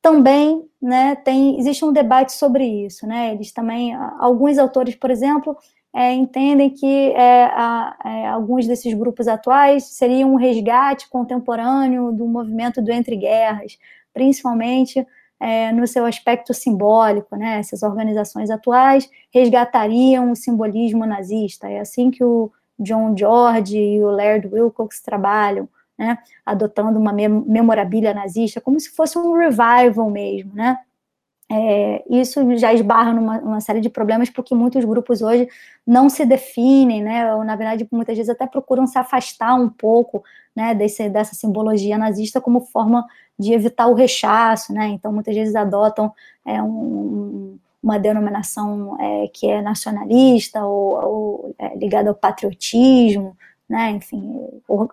também 0.00 0.68
né, 0.80 1.16
tem, 1.16 1.58
existe 1.58 1.84
um 1.84 1.92
debate 1.92 2.32
sobre 2.32 2.64
isso. 2.64 3.06
Né? 3.06 3.32
Eles 3.32 3.52
também, 3.52 3.94
alguns 3.94 4.58
autores, 4.58 4.94
por 4.94 5.10
exemplo, 5.10 5.56
é, 5.94 6.12
entendem 6.12 6.70
que 6.70 7.12
é, 7.12 7.44
a, 7.46 7.96
é, 8.04 8.26
alguns 8.28 8.66
desses 8.66 8.92
grupos 8.94 9.26
atuais 9.26 9.84
seriam 9.84 10.32
um 10.32 10.36
resgate 10.36 11.08
contemporâneo 11.08 12.12
do 12.12 12.26
movimento 12.26 12.82
do 12.82 12.92
entre 12.92 13.16
guerras, 13.16 13.78
principalmente 14.12 15.06
é, 15.40 15.72
no 15.72 15.86
seu 15.86 16.04
aspecto 16.04 16.52
simbólico, 16.52 17.36
né? 17.36 17.58
Essas 17.60 17.82
organizações 17.82 18.50
atuais 18.50 19.08
resgatariam 19.32 20.30
o 20.30 20.36
simbolismo 20.36 21.06
nazista. 21.06 21.68
É 21.68 21.80
assim 21.80 22.10
que 22.10 22.24
o 22.24 22.50
John 22.78 23.16
George 23.16 23.76
e 23.76 24.02
o 24.02 24.10
Laird 24.10 24.48
Wilcox 24.48 25.00
trabalham, 25.00 25.68
né, 25.98 26.18
adotando 26.46 26.98
uma 26.98 27.12
memorabilia 27.12 28.14
nazista, 28.14 28.60
como 28.60 28.78
se 28.78 28.90
fosse 28.90 29.18
um 29.18 29.32
revival 29.32 30.08
mesmo, 30.10 30.54
né? 30.54 30.78
É, 31.50 32.04
isso 32.10 32.58
já 32.58 32.74
esbarra 32.74 33.14
numa, 33.14 33.38
numa, 33.40 33.60
série 33.62 33.80
de 33.80 33.88
problemas 33.88 34.28
porque 34.28 34.54
muitos 34.54 34.84
grupos 34.84 35.22
hoje 35.22 35.48
não 35.86 36.10
se 36.10 36.26
definem, 36.26 37.02
né, 37.02 37.34
ou 37.34 37.42
na 37.42 37.56
verdade 37.56 37.88
muitas 37.90 38.14
vezes 38.18 38.28
até 38.28 38.46
procuram 38.46 38.86
se 38.86 38.98
afastar 38.98 39.54
um 39.54 39.70
pouco, 39.70 40.22
né, 40.54 40.74
desse, 40.74 41.08
dessa 41.08 41.34
simbologia 41.34 41.96
nazista 41.96 42.38
como 42.38 42.60
forma 42.60 43.06
de 43.38 43.54
evitar 43.54 43.86
o 43.86 43.94
rechaço, 43.94 44.74
né, 44.74 44.88
então 44.88 45.10
muitas 45.10 45.34
vezes 45.34 45.56
adotam 45.56 46.12
é, 46.44 46.62
um, 46.62 47.58
uma 47.82 47.98
denominação 47.98 49.00
é, 49.00 49.28
que 49.28 49.48
é 49.48 49.62
nacionalista 49.62 50.62
ou, 50.66 51.02
ou 51.02 51.54
é, 51.58 51.74
ligada 51.78 52.10
ao 52.10 52.14
patriotismo, 52.14 53.34
né, 53.68 53.90
enfim, 53.90 54.34
or, 54.66 54.88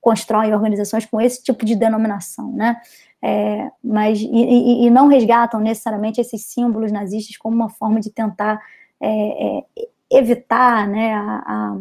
constroem 0.00 0.54
organizações 0.54 1.04
com 1.06 1.20
esse 1.20 1.42
tipo 1.42 1.64
de 1.64 1.74
denominação, 1.74 2.52
né, 2.52 2.80
é, 3.20 3.70
mas 3.82 4.20
e, 4.20 4.86
e, 4.86 4.90
não 4.90 5.08
resgatam 5.08 5.60
necessariamente 5.60 6.20
esses 6.20 6.44
símbolos 6.46 6.90
nazistas 6.90 7.36
como 7.36 7.54
uma 7.54 7.68
forma 7.68 8.00
de 8.00 8.10
tentar 8.10 8.60
é, 9.00 9.58
é, 9.58 9.64
evitar, 10.10 10.88
né, 10.88 11.14
a, 11.14 11.42
a, 11.46 11.78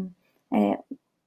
é, 0.53 0.79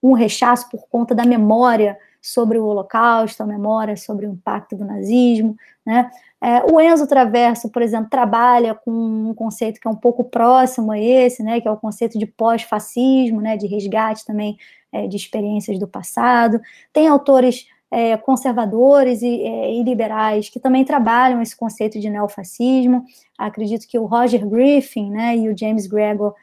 um 0.03 0.13
rechaço 0.13 0.69
por 0.71 0.87
conta 0.89 1.15
da 1.15 1.25
memória 1.25 1.99
sobre 2.25 2.59
o 2.59 2.65
Holocausto, 2.65 3.43
a 3.43 3.47
memória 3.47 3.99
sobre 3.99 4.25
o 4.25 4.31
impacto 4.31 4.75
do 4.75 4.83
nazismo, 4.83 5.55
né? 5.85 6.11
É, 6.41 6.63
o 6.73 6.81
Enzo 6.81 7.07
Traverso, 7.07 7.69
por 7.69 7.83
exemplo, 7.83 8.09
trabalha 8.09 8.75
com 8.75 8.91
um 8.91 9.35
conceito 9.35 9.79
que 9.79 9.87
é 9.87 9.91
um 9.91 9.97
pouco 9.97 10.25
próximo 10.25 10.91
a 10.93 10.99
esse, 10.99 11.43
né? 11.43 11.61
Que 11.61 11.69
é 11.69 11.71
o 11.71 11.77
conceito 11.77 12.19
de 12.19 12.25
pós-fascismo, 12.25 13.43
né? 13.43 13.59
De 13.59 13.67
resgate 13.67 14.25
também 14.25 14.57
é, 14.91 15.07
de 15.07 15.19
experiências 15.19 15.79
do 15.79 15.87
passado. 15.87 16.59
Tem 16.95 17.09
autores 17.09 17.67
é, 17.91 18.17
conservadores 18.17 19.21
e, 19.21 19.43
é, 19.43 19.75
e, 19.75 19.83
liberais 19.83 20.49
que 20.49 20.59
também 20.59 20.83
trabalham 20.83 21.43
esse 21.43 21.55
conceito 21.55 22.01
de 22.01 22.09
neofascismo. 22.09 23.05
Acredito 23.37 23.87
que 23.87 23.99
o 23.99 24.07
Roger 24.07 24.49
Griffin, 24.49 25.11
né? 25.11 25.37
E 25.37 25.51
o 25.51 25.57
James 25.57 25.87
Gregor 25.87 26.35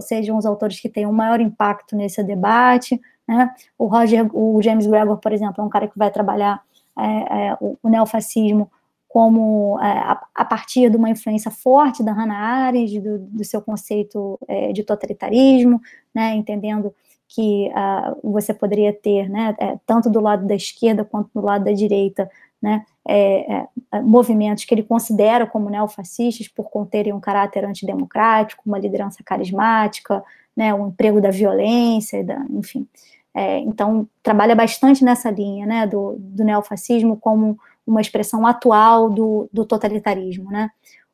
sejam 0.00 0.36
os 0.36 0.44
autores 0.44 0.80
que 0.80 0.88
têm 0.88 1.06
um 1.06 1.12
maior 1.12 1.40
impacto 1.40 1.94
nesse 1.94 2.20
debate. 2.24 3.00
Né? 3.26 3.54
O 3.78 3.86
Roger, 3.86 4.28
o 4.32 4.60
James 4.62 4.86
Gregor, 4.86 5.18
por 5.18 5.32
exemplo, 5.32 5.62
é 5.62 5.64
um 5.64 5.68
cara 5.68 5.88
que 5.88 5.98
vai 5.98 6.10
trabalhar 6.10 6.62
é, 6.98 7.48
é, 7.48 7.56
o, 7.60 7.76
o, 7.82 7.88
neofascismo 7.88 8.70
como 9.08 9.78
é, 9.80 9.86
a, 9.86 10.26
a, 10.34 10.44
partir 10.44 10.90
de 10.90 10.96
uma 10.96 11.10
influência 11.10 11.50
forte 11.50 12.02
da 12.02 12.12
Hannah 12.12 12.36
Arendt, 12.36 13.00
do, 13.00 13.18
do 13.18 13.44
seu 13.44 13.62
conceito 13.62 14.38
é, 14.46 14.72
de 14.72 14.82
totalitarismo, 14.82 15.80
né? 16.14 16.34
entendendo 16.34 16.94
que 17.34 17.68
uh, 17.70 18.30
você 18.30 18.54
poderia 18.54 18.92
ter, 18.92 19.28
né, 19.28 19.56
é, 19.58 19.76
tanto 19.84 20.08
do 20.08 20.20
lado 20.20 20.46
da 20.46 20.54
esquerda 20.54 21.04
quanto 21.04 21.30
do 21.34 21.40
lado 21.40 21.64
da 21.64 21.72
direita, 21.72 22.30
né, 22.62 22.84
é, 23.06 23.66
é, 23.92 24.00
movimentos 24.02 24.64
que 24.64 24.72
ele 24.72 24.82
considera 24.82 25.46
como 25.46 25.68
neofascistas 25.68 26.48
por 26.48 26.70
conterem 26.70 27.12
um 27.12 27.20
caráter 27.20 27.64
antidemocrático, 27.64 28.62
uma 28.64 28.78
liderança 28.78 29.22
carismática, 29.24 30.22
né, 30.56 30.72
o 30.72 30.86
emprego 30.86 31.20
da 31.20 31.30
violência, 31.30 32.22
da, 32.22 32.44
enfim. 32.50 32.86
É, 33.34 33.58
então, 33.58 34.08
trabalha 34.22 34.54
bastante 34.54 35.04
nessa 35.04 35.30
linha 35.30 35.66
né, 35.66 35.86
do, 35.86 36.16
do 36.18 36.44
neofascismo 36.44 37.16
como 37.16 37.58
uma 37.86 38.00
expressão 38.00 38.46
atual 38.46 39.10
do, 39.10 39.48
do 39.52 39.64
totalitarismo. 39.64 40.50
Né. 40.50 40.70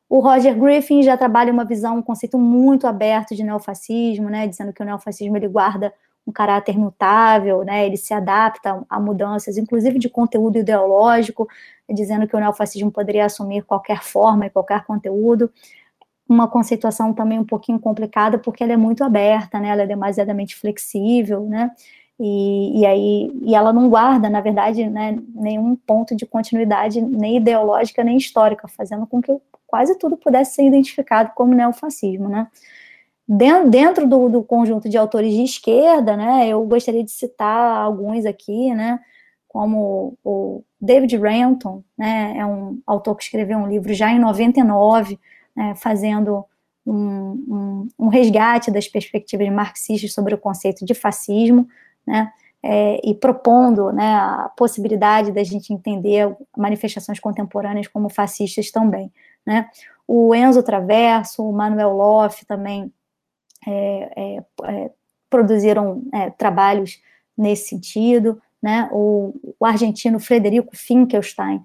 O 0.07 0.19
Roger 0.19 0.55
Griffin 0.57 1.01
já 1.01 1.17
trabalha 1.17 1.51
uma 1.51 1.65
visão, 1.65 1.97
um 1.97 2.01
conceito 2.01 2.37
muito 2.37 2.85
aberto 2.85 3.35
de 3.35 3.43
neofascismo, 3.43 4.29
né, 4.29 4.47
dizendo 4.47 4.71
que 4.71 4.81
o 4.81 4.85
neofascismo 4.85 5.35
ele 5.35 5.47
guarda 5.47 5.93
um 6.27 6.31
caráter 6.31 6.77
mutável, 6.77 7.63
né, 7.63 7.85
ele 7.85 7.97
se 7.97 8.13
adapta 8.13 8.83
a 8.87 8.99
mudanças, 8.99 9.57
inclusive 9.57 9.97
de 9.97 10.07
conteúdo 10.07 10.59
ideológico, 10.59 11.47
dizendo 11.89 12.27
que 12.27 12.35
o 12.35 12.39
neofascismo 12.39 12.91
poderia 12.91 13.25
assumir 13.25 13.63
qualquer 13.63 14.03
forma 14.03 14.45
e 14.45 14.49
qualquer 14.49 14.85
conteúdo 14.85 15.51
uma 16.31 16.47
conceituação 16.47 17.13
também 17.13 17.37
um 17.37 17.45
pouquinho 17.45 17.79
complicada, 17.79 18.37
porque 18.39 18.63
ela 18.63 18.73
é 18.73 18.77
muito 18.77 19.03
aberta, 19.03 19.59
né? 19.59 19.67
Ela 19.67 19.81
é 19.83 19.87
demasiadamente 19.87 20.55
flexível, 20.55 21.41
né? 21.41 21.71
E, 22.23 22.81
e 22.81 22.85
aí 22.85 23.31
e 23.41 23.55
ela 23.55 23.73
não 23.73 23.89
guarda, 23.89 24.29
na 24.29 24.41
verdade, 24.41 24.87
né, 24.87 25.17
nenhum 25.33 25.75
ponto 25.75 26.15
de 26.15 26.23
continuidade 26.23 27.01
nem 27.01 27.37
ideológica 27.37 28.03
nem 28.03 28.15
histórica, 28.15 28.67
fazendo 28.67 29.07
com 29.07 29.19
que 29.19 29.35
quase 29.65 29.97
tudo 29.97 30.15
pudesse 30.15 30.53
ser 30.53 30.63
identificado 30.63 31.31
como 31.33 31.55
neofascismo, 31.55 32.29
né? 32.29 32.47
Dentro 33.27 34.07
do, 34.07 34.29
do 34.29 34.43
conjunto 34.43 34.87
de 34.87 34.97
autores 34.97 35.33
de 35.33 35.43
esquerda, 35.43 36.17
né, 36.17 36.47
eu 36.47 36.63
gostaria 36.65 37.03
de 37.03 37.11
citar 37.11 37.77
alguns 37.77 38.25
aqui, 38.25 38.73
né, 38.73 38.99
como 39.47 40.17
o 40.23 40.63
David 40.79 41.17
Renton, 41.17 41.81
né, 41.97 42.35
é 42.37 42.45
um 42.45 42.79
autor 42.85 43.15
que 43.15 43.23
escreveu 43.23 43.57
um 43.57 43.67
livro 43.67 43.93
já 43.93 44.11
em 44.11 44.19
99, 44.19 45.17
né, 45.55 45.73
fazendo 45.75 46.45
um, 46.85 46.93
um, 46.93 47.87
um, 47.97 48.07
resgate 48.09 48.69
das 48.69 48.87
perspectivas 48.87 49.49
marxistas 49.49 50.13
sobre 50.13 50.35
o 50.35 50.37
conceito 50.37 50.83
de 50.83 50.93
fascismo, 50.93 51.67
né, 52.05 52.31
é, 52.63 52.99
e 53.03 53.15
propondo 53.15 53.91
né, 53.91 54.13
a 54.15 54.51
possibilidade 54.55 55.31
da 55.31 55.43
gente 55.43 55.73
entender 55.73 56.35
manifestações 56.55 57.19
contemporâneas 57.19 57.87
como 57.87 58.09
fascistas 58.09 58.71
também. 58.71 59.11
Né. 59.45 59.69
O 60.07 60.35
Enzo 60.35 60.61
Traverso, 60.61 61.43
o 61.43 61.51
Manuel 61.51 61.91
Loff 61.91 62.45
também 62.45 62.91
é, 63.67 64.11
é, 64.15 64.43
é 64.63 64.91
produziram 65.29 66.03
é, 66.13 66.29
trabalhos 66.29 67.01
nesse 67.37 67.69
sentido, 67.69 68.41
né, 68.61 68.89
o, 68.91 69.33
o 69.57 69.65
argentino 69.65 70.19
Frederico 70.19 70.75
Finkelstein 70.75 71.63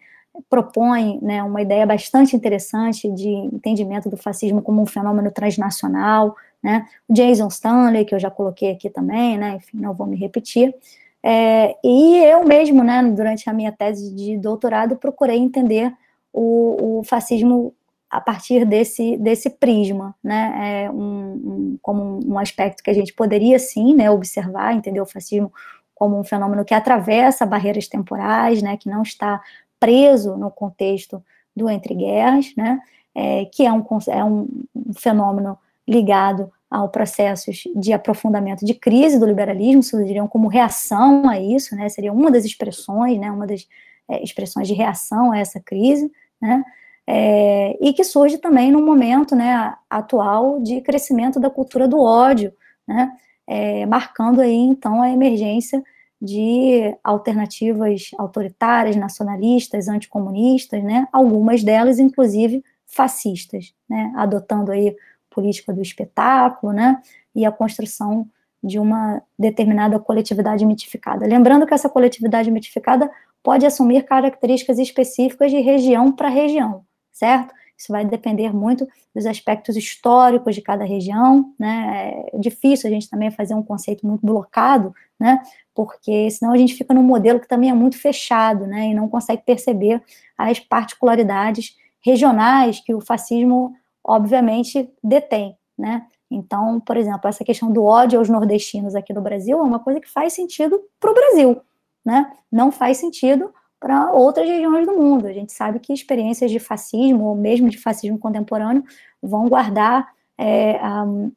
propõe 0.49 1.19
né, 1.23 1.43
uma 1.43 1.63
ideia 1.63 1.87
bastante 1.87 2.37
interessante 2.37 3.11
de 3.11 3.29
entendimento 3.29 4.09
do 4.09 4.17
fascismo 4.17 4.63
como 4.63 4.83
um 4.83 4.87
fenômeno 4.87 5.31
transnacional, 5.31 6.37
né, 6.63 6.87
o 7.09 7.13
Jason 7.13 7.49
Stanley, 7.49 8.05
que 8.05 8.15
eu 8.15 8.19
já 8.19 8.31
coloquei 8.31 8.73
aqui 8.73 8.91
também, 8.91 9.39
né, 9.39 9.57
enfim, 9.57 9.79
não 9.79 9.95
vou 9.95 10.07
me 10.07 10.17
repetir, 10.17 10.75
é, 11.23 11.77
e 11.83 12.19
eu 12.19 12.45
mesmo, 12.45 12.85
né, 12.85 13.03
durante 13.03 13.51
a 13.51 13.53
minha 13.53 13.73
tese 13.73 14.15
de 14.15 14.37
doutorado, 14.39 14.97
procurei 14.97 15.37
entender 15.37 15.93
o, 16.33 17.01
o 17.01 17.05
fascismo 17.05 17.75
a 18.09 18.21
partir 18.21 18.65
desse, 18.65 19.17
desse 19.17 19.51
prisma, 19.51 20.15
né, 20.23 20.85
é 20.85 20.91
um, 20.91 20.97
um, 21.03 21.79
como 21.83 22.21
um 22.25 22.39
aspecto 22.39 22.83
que 22.83 22.91
a 22.91 22.95
gente 22.95 23.13
poderia, 23.13 23.59
sim, 23.59 23.95
né, 23.95 24.11
observar, 24.11 24.75
entender 24.75 25.01
o 25.01 25.07
fascismo 25.07 25.53
como 25.95 26.19
um 26.19 26.23
fenômeno 26.23 26.65
que 26.65 26.75
atravessa 26.75 27.45
barreiras 27.45 27.89
temporais, 27.89 28.63
né, 28.63 28.77
que 28.77 28.89
não 28.89 29.03
está 29.03 29.41
preso 29.81 30.37
no 30.37 30.51
contexto 30.51 31.23
do 31.57 31.69
entre 31.69 31.95
guerras, 31.95 32.53
né, 32.57 32.81
é, 33.15 33.47
que 33.47 33.67
é 33.67 33.73
um, 33.73 33.85
é 34.09 34.25
um 34.25 34.49
fenômeno 34.95 35.59
ligado 35.89 36.51
ao 36.71 36.89
processos 36.89 37.63
de 37.77 37.93
aprofundamento 37.93 38.65
de 38.65 38.75
crise 38.75 39.19
do 39.19 39.27
liberalismo, 39.27 39.83
surgiriam 39.83 40.27
como 40.27 40.49
reação 40.49 41.29
a 41.29 41.39
isso, 41.41 41.77
né, 41.77 41.89
seria 41.89 42.13
uma 42.13 42.31
das 42.31 42.45
expressões, 42.45 43.19
né, 43.19 43.31
uma 43.31 43.47
das 43.47 43.67
é, 44.09 44.23
expressões 44.23 44.67
de 44.67 44.75
reação 44.75 45.33
a 45.33 45.39
essa 45.39 45.61
crise, 45.61 46.11
né, 46.41 46.65
é, 47.07 47.77
e 47.81 47.93
que 47.93 48.03
surge 48.03 48.39
também 48.39 48.73
num 48.73 48.85
momento, 48.85 49.37
né, 49.37 49.75
atual 49.89 50.61
de 50.61 50.81
crescimento 50.81 51.39
da 51.39 51.49
cultura 51.49 51.87
do 51.87 52.01
ódio, 52.01 52.53
né, 52.87 53.13
é, 53.47 53.87
marcando 53.87 54.41
aí, 54.41 54.57
então, 54.57 55.01
a 55.01 55.11
emergência 55.11 55.83
de 56.21 56.97
alternativas 57.05 58.11
autoritárias, 58.19 58.97
nacionalistas, 58.97 59.87
anticomunistas, 59.87 60.83
né, 60.83 61.07
algumas 61.13 61.63
delas, 61.63 62.01
inclusive, 62.01 62.65
fascistas, 62.87 63.73
né, 63.89 64.13
adotando 64.17 64.73
aí 64.73 64.97
política 65.37 65.73
do 65.75 65.83
espetáculo, 65.83 66.73
né, 66.73 67.01
e 67.35 67.45
a 67.45 67.53
construção 67.53 68.27
de 68.65 68.79
uma 68.79 69.23
determinada 69.39 69.99
coletividade 70.01 70.65
mitificada. 70.65 71.27
Lembrando 71.27 71.67
que 71.67 71.75
essa 71.75 71.91
coletividade 71.91 72.51
mitificada 72.51 73.11
pode 73.43 73.67
assumir 73.67 74.03
características 74.05 74.79
específicas 74.79 75.51
de 75.51 75.61
região 75.61 76.11
para 76.11 76.29
região, 76.29 76.83
certo? 77.13 77.55
Isso 77.79 77.93
vai 77.93 78.07
depender 78.07 78.55
muito 78.55 78.89
dos 79.15 79.27
aspectos 79.27 79.77
históricos 79.77 80.55
de 80.55 80.63
cada 80.63 80.85
região, 80.85 81.53
né? 81.59 82.25
É 82.33 82.39
difícil 82.39 82.89
a 82.89 82.93
gente 82.93 83.09
também 83.09 83.31
fazer 83.31 83.55
um 83.55 83.63
conceito 83.63 84.07
muito 84.07 84.25
blocado, 84.25 84.95
né? 85.21 85.43
Porque 85.75 86.31
senão 86.31 86.53
a 86.53 86.57
gente 86.57 86.75
fica 86.75 86.95
num 86.95 87.03
modelo 87.03 87.39
que 87.39 87.47
também 87.47 87.69
é 87.69 87.75
muito 87.75 87.99
fechado, 87.99 88.67
né? 88.67 88.89
E 88.89 88.95
não 88.95 89.09
consegue 89.09 89.43
perceber 89.45 90.03
as 90.39 90.59
particularidades 90.59 91.77
regionais 92.01 92.81
que 92.81 92.95
o 92.95 93.01
fascismo, 93.01 93.75
obviamente, 94.07 94.89
detém, 95.03 95.57
né? 95.77 96.07
Então, 96.31 96.81
por 96.81 96.97
exemplo, 96.97 97.29
essa 97.29 97.45
questão 97.45 97.71
do 97.73 97.85
ódio 97.85 98.19
aos 98.19 98.29
nordestinos 98.29 98.95
aqui 98.95 99.13
no 99.13 99.21
Brasil 99.21 99.59
é 99.59 99.63
uma 99.63 99.79
coisa 99.79 100.01
que 100.01 100.11
faz 100.11 100.33
sentido 100.33 100.81
para 100.99 101.11
o 101.11 101.15
Brasil, 101.15 101.61
né? 102.05 102.33
Não 102.51 102.71
faz 102.71 102.99
sentido 102.99 103.53
para 103.79 104.13
outras 104.13 104.49
regiões 104.49 104.87
do 104.87 104.97
mundo. 104.97 105.27
A 105.27 105.33
gente 105.33 105.53
sabe 105.53 105.79
que 105.79 105.93
experiências 105.93 106.51
de 106.51 106.59
fascismo, 106.59 107.25
ou 107.25 107.35
mesmo 107.35 107.69
de 107.69 107.79
fascismo 107.79 108.19
contemporâneo, 108.19 108.85
vão 109.23 109.49
guardar 109.49 110.09
é, 110.39 110.81
um, 111.05 111.31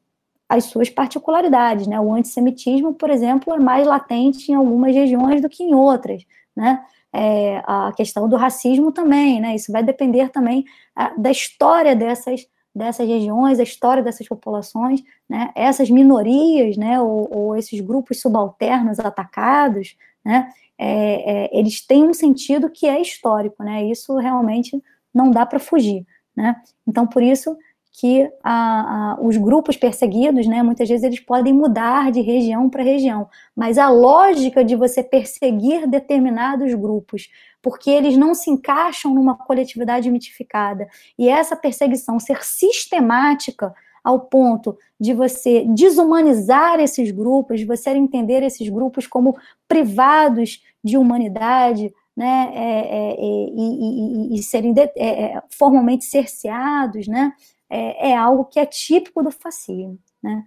as 0.48 0.64
suas 0.64 0.88
particularidades. 0.88 1.86
Né? 1.86 2.00
O 2.00 2.12
antissemitismo, 2.12 2.94
por 2.94 3.10
exemplo, 3.10 3.54
é 3.54 3.58
mais 3.58 3.86
latente 3.86 4.50
em 4.50 4.54
algumas 4.54 4.94
regiões 4.94 5.40
do 5.40 5.48
que 5.48 5.62
em 5.62 5.74
outras. 5.74 6.24
Né? 6.56 6.84
É, 7.12 7.62
a 7.66 7.92
questão 7.96 8.28
do 8.28 8.36
racismo 8.36 8.90
também, 8.90 9.40
né? 9.40 9.54
isso 9.54 9.70
vai 9.70 9.82
depender 9.82 10.30
também 10.30 10.64
uh, 10.98 11.20
da 11.20 11.30
história 11.30 11.94
dessas, 11.94 12.46
dessas 12.74 13.06
regiões, 13.06 13.58
da 13.58 13.64
história 13.64 14.02
dessas 14.02 14.28
populações, 14.28 15.02
né? 15.28 15.50
essas 15.54 15.90
minorias, 15.90 16.76
né? 16.76 17.00
ou, 17.00 17.28
ou 17.30 17.56
esses 17.56 17.80
grupos 17.80 18.20
subalternos 18.20 18.98
atacados, 19.00 19.96
né? 20.24 20.50
é, 20.82 21.44
é, 21.44 21.58
eles 21.58 21.86
têm 21.86 22.08
um 22.08 22.14
sentido 22.14 22.70
que 22.70 22.86
é 22.86 23.02
histórico, 23.02 23.62
né? 23.62 23.84
Isso 23.84 24.16
realmente 24.16 24.82
não 25.12 25.30
dá 25.30 25.44
para 25.44 25.58
fugir, 25.58 26.06
né? 26.34 26.56
Então, 26.86 27.06
por 27.06 27.22
isso 27.22 27.54
que 27.92 28.30
a, 28.42 29.12
a, 29.12 29.20
os 29.20 29.36
grupos 29.36 29.76
perseguidos, 29.76 30.46
né, 30.46 30.62
muitas 30.62 30.88
vezes 30.88 31.04
eles 31.04 31.20
podem 31.20 31.52
mudar 31.52 32.12
de 32.12 32.20
região 32.20 32.70
para 32.70 32.82
região, 32.82 33.28
mas 33.54 33.78
a 33.78 33.88
lógica 33.88 34.64
de 34.64 34.76
você 34.76 35.02
perseguir 35.02 35.88
determinados 35.88 36.72
grupos, 36.74 37.28
porque 37.60 37.90
eles 37.90 38.16
não 38.16 38.34
se 38.34 38.50
encaixam 38.50 39.14
numa 39.14 39.36
coletividade 39.36 40.10
mitificada, 40.10 40.88
e 41.18 41.28
essa 41.28 41.56
perseguição 41.56 42.18
ser 42.20 42.42
sistemática 42.44 43.74
ao 44.02 44.20
ponto 44.20 44.78
de 44.98 45.12
você 45.12 45.64
desumanizar 45.66 46.80
esses 46.80 47.10
grupos, 47.10 47.60
de 47.60 47.66
você 47.66 47.90
entender 47.90 48.42
esses 48.42 48.68
grupos 48.68 49.06
como 49.06 49.36
privados 49.68 50.62
de 50.82 50.96
humanidade, 50.96 51.92
né, 52.16 52.50
é, 52.54 52.60
é, 52.60 53.12
é 53.12 53.16
e, 53.18 54.34
e, 54.34 54.38
e, 54.38 54.42
serem 54.42 54.72
de, 54.72 54.80
é, 54.80 54.92
é, 54.96 55.42
formalmente 55.50 56.04
cerceados, 56.04 57.06
né, 57.06 57.32
é, 57.70 58.10
é, 58.10 58.16
algo 58.16 58.44
que 58.44 58.58
é 58.58 58.66
típico 58.66 59.22
do 59.22 59.30
fascismo, 59.30 59.98
né. 60.22 60.44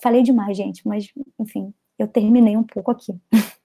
Falei 0.00 0.22
demais, 0.22 0.56
gente, 0.56 0.86
mas, 0.86 1.12
enfim, 1.38 1.72
eu 1.98 2.06
terminei 2.06 2.56
um 2.56 2.62
pouco 2.62 2.90
aqui. 2.90 3.12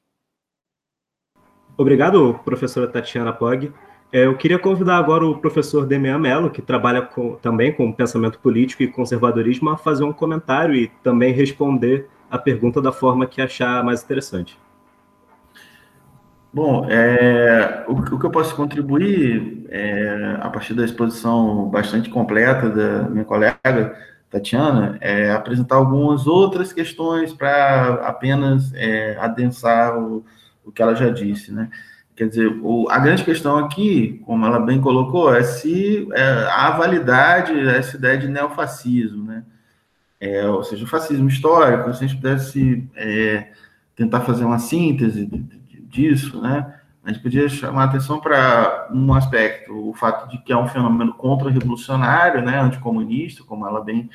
Obrigado, 1.77 2.39
professora 2.45 2.88
Tatiana 2.88 3.34
Pog. 3.34 3.71
Eu 4.12 4.38
queria 4.38 4.60
convidar 4.60 4.97
agora 4.97 5.25
o 5.25 5.39
professor 5.39 5.88
Demian 5.88 6.19
Mello, 6.19 6.51
que 6.51 6.62
trabalha 6.62 7.01
com, 7.01 7.36
também 7.38 7.73
com 7.73 7.91
pensamento 7.91 8.39
político 8.39 8.84
e 8.84 8.88
conservadorismo, 8.88 9.71
a 9.71 9.77
fazer 9.77 10.03
um 10.03 10.13
comentário 10.13 10.75
e 10.75 10.88
também 11.01 11.34
responder 11.34 12.08
a 12.29 12.38
pergunta 12.38 12.79
da 12.79 12.91
forma 12.91 13.25
que 13.25 13.41
achar 13.41 13.84
mais 13.84 14.03
interessante. 14.03 14.56
Bom, 16.53 16.85
é, 16.87 17.83
o, 17.87 17.93
o, 17.93 18.19
que 18.19 18.25
eu 18.25 18.29
posso 18.29 18.55
contribuir 18.55 19.65
é, 19.69 20.37
a 20.39 20.49
partir 20.51 20.75
da 20.75 20.85
exposição 20.85 21.67
bastante 21.67 22.11
completa 22.11 22.69
da 22.69 23.09
minha 23.09 23.25
colega 23.25 23.97
Tatiana 24.29 24.95
é 25.01 25.31
apresentar 25.31 25.77
algumas 25.77 26.27
outras 26.27 26.71
questões 26.71 27.33
para 27.33 27.95
apenas 28.05 28.71
é, 28.75 29.17
adensar 29.19 29.97
o, 29.97 30.23
o 30.63 30.71
que 30.71 30.79
ela 30.79 30.95
já 30.95 31.09
disse, 31.09 31.51
né? 31.51 31.71
Quer 32.15 32.29
dizer, 32.29 32.47
o, 32.61 32.87
a 32.87 32.99
grande 32.99 33.23
questão 33.23 33.57
aqui, 33.57 34.21
como 34.23 34.45
ela 34.45 34.59
bem 34.59 34.79
colocou, 34.79 35.33
é 35.33 35.41
se 35.41 36.07
é, 36.13 36.47
há 36.51 36.69
validade 36.69 37.59
essa 37.67 37.97
ideia 37.97 38.17
de 38.19 38.27
neofascismo, 38.27 39.23
né? 39.25 39.43
É, 40.19 40.47
ou 40.47 40.63
seja, 40.63 40.85
o 40.85 40.87
fascismo 40.87 41.27
histórico, 41.27 41.91
se 41.93 42.03
a 42.03 42.07
gente 42.07 42.21
pudesse 42.21 42.87
é, 42.95 43.47
tentar 43.95 44.21
fazer 44.21 44.45
uma 44.45 44.59
síntese 44.59 45.25
disso, 45.93 46.41
né? 46.41 46.73
A 47.03 47.12
gente 47.12 47.21
podia 47.21 47.47
chamar 47.49 47.86
atenção 47.86 48.19
para 48.19 48.89
um 48.93 49.13
aspecto, 49.13 49.89
o 49.89 49.93
fato 49.93 50.29
de 50.29 50.38
que 50.38 50.53
é 50.53 50.58
um 50.58 50.67
fenômeno 50.67 51.13
contra-revolucionário, 51.13 52.41
né, 52.41 52.62
anticomunista, 52.62 53.43
como 53.43 53.67
ela 53.67 53.84
bem 53.84 54.10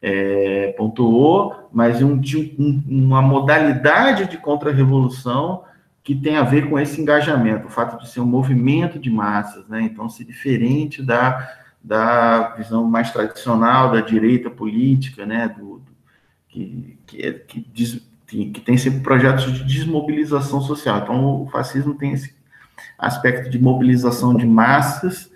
é, 0.00 0.74
pontuou, 0.76 1.68
mas 1.72 2.02
um, 2.02 2.20
um, 2.58 2.84
uma 2.86 3.22
modalidade 3.22 4.26
de 4.26 4.36
contra-revolução 4.36 5.64
que 6.02 6.14
tem 6.14 6.36
a 6.36 6.42
ver 6.42 6.68
com 6.68 6.78
esse 6.78 7.00
engajamento, 7.00 7.66
o 7.66 7.70
fato 7.70 7.98
de 8.00 8.08
ser 8.08 8.20
um 8.20 8.26
movimento 8.26 8.98
de 8.98 9.10
massas, 9.10 9.68
né? 9.68 9.82
Então, 9.82 10.08
se 10.08 10.24
diferente 10.24 11.02
da, 11.02 11.46
da 11.82 12.54
visão 12.56 12.84
mais 12.84 13.10
tradicional 13.10 13.90
da 13.90 14.00
direita 14.00 14.48
política, 14.48 15.26
né? 15.26 15.48
Do, 15.48 15.78
do 15.80 15.92
que, 16.48 16.98
que, 17.06 17.22
é, 17.22 17.32
que, 17.32 17.66
diz, 17.72 18.07
que, 18.28 18.60
tem 18.60 18.76
sempre 18.76 19.00
projetos 19.00 19.52
de 19.52 19.64
desmobilização 19.64 20.60
social. 20.60 20.98
Então, 20.98 21.42
o 21.42 21.48
fascismo 21.48 21.94
tem 21.94 22.12
esse 22.12 22.34
aspecto 22.98 23.48
de 23.48 23.58
mobilização 23.58 24.36
de 24.36 24.46
massas, 24.46 25.30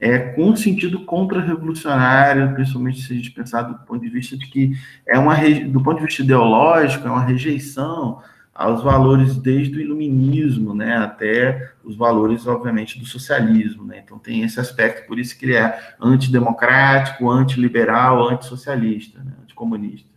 é, 0.00 0.18
com 0.18 0.56
sentido 0.56 1.04
contra-revolucionário, 1.04 2.54
principalmente 2.54 3.02
se 3.02 3.12
a 3.12 3.16
gente 3.16 3.30
pensar 3.32 3.62
do 3.62 3.74
ponto 3.84 4.00
de 4.00 4.08
vista 4.08 4.36
de 4.36 4.46
que 4.46 4.72
é 5.06 5.18
uma, 5.18 5.36
do 5.68 5.82
ponto 5.82 5.98
de 5.98 6.06
vista 6.06 6.22
ideológico, 6.22 7.06
é 7.06 7.10
uma 7.10 7.24
rejeição 7.24 8.22
aos 8.54 8.82
valores 8.82 9.36
desde 9.36 9.76
o 9.76 9.80
iluminismo, 9.80 10.74
né, 10.74 10.96
até 10.96 11.72
os 11.84 11.96
valores, 11.96 12.46
obviamente, 12.46 12.98
do 12.98 13.06
socialismo, 13.06 13.84
né, 13.84 14.02
então 14.04 14.18
tem 14.18 14.42
esse 14.42 14.58
aspecto, 14.58 15.06
por 15.06 15.18
isso 15.18 15.38
que 15.38 15.46
ele 15.46 15.56
é 15.56 15.94
antidemocrático, 16.00 17.30
antiliberal, 17.30 18.28
antissocialista, 18.28 19.18
né, 19.18 19.32
anticomunista. 19.42 20.09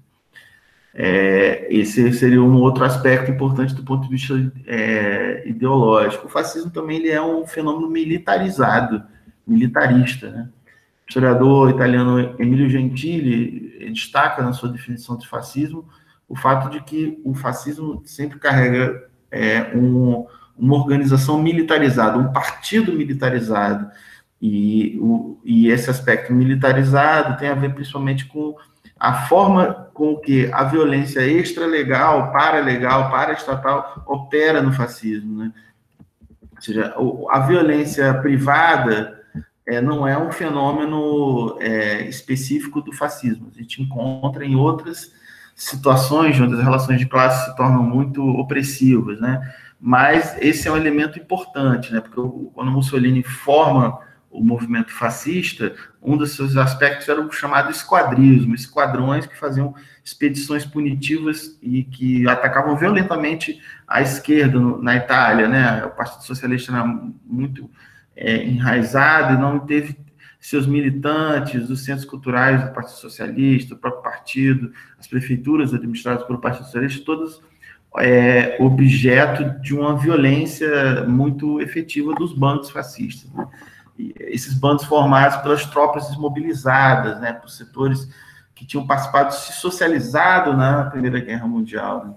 É, 0.95 1.67
esse 1.73 2.13
seria 2.13 2.41
um 2.41 2.56
outro 2.62 2.84
aspecto 2.86 3.32
importante 3.32 3.73
do 3.73 3.84
ponto 3.84 4.03
de 4.03 4.10
vista 4.10 4.34
é, 4.67 5.47
ideológico. 5.47 6.27
O 6.27 6.29
fascismo 6.29 6.69
também 6.69 6.97
ele 6.97 7.10
é 7.10 7.21
um 7.21 7.47
fenômeno 7.47 7.89
militarizado, 7.89 9.03
militarista, 9.45 10.29
né, 10.29 10.49
o 11.06 11.10
historiador 11.10 11.69
italiano 11.69 12.36
Emilio 12.39 12.69
Gentili 12.69 13.91
destaca 13.91 14.41
na 14.41 14.53
sua 14.53 14.69
definição 14.69 15.17
de 15.17 15.27
fascismo 15.27 15.86
o 16.27 16.36
fato 16.36 16.69
de 16.69 16.82
que 16.82 17.19
o 17.23 17.34
fascismo 17.34 18.01
sempre 18.06 18.39
carrega 18.39 19.10
é, 19.29 19.75
um, 19.75 20.25
uma 20.58 20.75
organização 20.75 21.41
militarizada, 21.41 22.17
um 22.17 22.32
partido 22.32 22.93
militarizado. 22.93 23.89
E, 24.41 24.97
o, 24.99 25.39
e 25.43 25.67
esse 25.67 25.89
aspecto 25.89 26.34
militarizado 26.34 27.38
tem 27.38 27.49
a 27.49 27.56
ver 27.56 27.73
principalmente 27.73 28.25
com 28.25 28.56
a 28.99 29.27
forma 29.27 29.89
com 29.93 30.17
que 30.17 30.51
a 30.51 30.63
violência 30.63 31.25
extralegal, 31.25 32.32
paralegal, 32.32 33.10
paraestatal 33.12 34.03
opera 34.08 34.62
no 34.62 34.71
fascismo. 34.71 35.43
Né? 35.43 35.51
Ou 36.56 36.62
seja, 36.62 36.95
a 37.29 37.39
violência 37.39 38.13
privada 38.15 39.21
é, 39.67 39.82
não 39.82 40.08
é 40.08 40.17
um 40.17 40.32
fenômeno 40.32 41.58
é, 41.60 42.01
específico 42.08 42.82
do 42.82 42.91
fascismo. 42.91 43.49
A 43.53 43.58
gente 43.58 43.82
encontra 43.82 44.45
em 44.45 44.56
outras 44.56 45.12
situações 45.56 46.39
onde 46.39 46.56
as 46.56 46.63
relações 46.63 46.99
de 46.99 47.06
classe 47.06 47.49
se 47.49 47.56
tornam 47.56 47.84
muito 47.84 48.25
opressivas, 48.25 49.19
né? 49.19 49.39
Mas 49.79 50.36
esse 50.39 50.67
é 50.67 50.71
um 50.71 50.77
elemento 50.77 51.19
importante, 51.19 51.91
né? 51.93 51.99
Porque 51.99 52.15
quando 52.53 52.71
Mussolini 52.71 53.21
forma 53.21 53.99
o 54.34 54.43
movimento 54.43 54.91
fascista, 54.91 55.76
um 56.02 56.17
dos 56.17 56.36
seus 56.36 56.58
aspectos 56.58 57.08
era 57.08 57.22
o 57.22 57.32
chamado 57.32 57.72
esquadrismo, 57.72 58.56
esquadrões 58.56 59.28
que 59.28 59.38
faziam 59.38 59.76
expedições 60.04 60.65
punitivas 60.65 61.58
e 61.62 61.84
que 61.84 62.28
atacavam 62.28 62.76
violentamente 62.76 63.62
a 63.88 64.02
esquerda 64.02 64.60
na 64.82 64.96
Itália, 64.96 65.48
né? 65.48 65.86
O 65.86 65.91
Partido 65.91 66.24
Socialista 66.24 66.72
era 66.72 66.84
muito 67.26 67.69
é, 68.15 68.43
enraizado 68.43 69.36
e 69.36 69.41
não 69.41 69.60
teve 69.60 69.96
seus 70.39 70.67
militantes, 70.67 71.69
os 71.69 71.86
centros 71.86 72.06
culturais 72.06 72.65
do 72.65 72.74
Partido 72.74 72.98
Socialista, 72.98 73.76
o 73.76 73.78
próprio 73.78 74.04
partido, 74.04 74.74
as 75.00 75.08
prefeituras 75.08 75.74
administradas 75.74 76.24
pelo 76.24 76.41
Partido 76.41 76.65
Socialista, 76.65 77.06
todas 77.06 77.39
é, 78.00 78.58
objeto 78.60 79.62
de 79.62 79.74
uma 79.74 79.96
violência 79.96 81.06
muito 81.08 81.62
efetiva 81.62 82.13
dos 82.15 82.34
bandos 82.34 82.72
fascistas. 82.72 83.32
Né? 83.32 83.48
Esses 83.97 84.53
bandos 84.53 84.86
formados 84.86 85.38
pelas 85.38 85.65
tropas 85.65 86.08
desmobilizadas, 86.08 87.19
né, 87.19 87.34
por 87.34 87.49
setores 87.49 88.08
que 88.56 88.65
tinham 88.65 88.86
participado, 88.86 89.34
se 89.34 89.53
socializado 89.53 90.56
na 90.56 90.86
Primeira 90.86 91.19
Guerra 91.19 91.47
Mundial. 91.47 92.06
Né? 92.06 92.13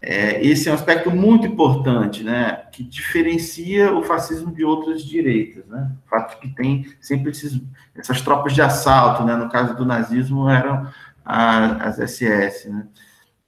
É, 0.00 0.44
esse 0.44 0.68
é 0.68 0.72
um 0.72 0.74
aspecto 0.74 1.10
muito 1.10 1.46
importante, 1.46 2.24
né, 2.24 2.64
que 2.72 2.82
diferencia 2.82 3.92
o 3.92 4.02
fascismo 4.02 4.52
de 4.52 4.64
outras 4.64 5.04
direitas, 5.04 5.64
né, 5.66 5.90
o 6.04 6.08
fato 6.08 6.40
que 6.40 6.48
tem 6.48 6.86
sempre 7.00 7.30
esses, 7.30 7.60
essas 7.94 8.20
tropas 8.20 8.52
de 8.52 8.62
assalto, 8.62 9.22
né, 9.24 9.36
no 9.36 9.48
caso 9.48 9.76
do 9.76 9.84
nazismo 9.84 10.48
eram 10.48 10.88
a, 11.24 11.88
as 11.88 11.98
SS, 11.98 12.68
né. 12.68 12.86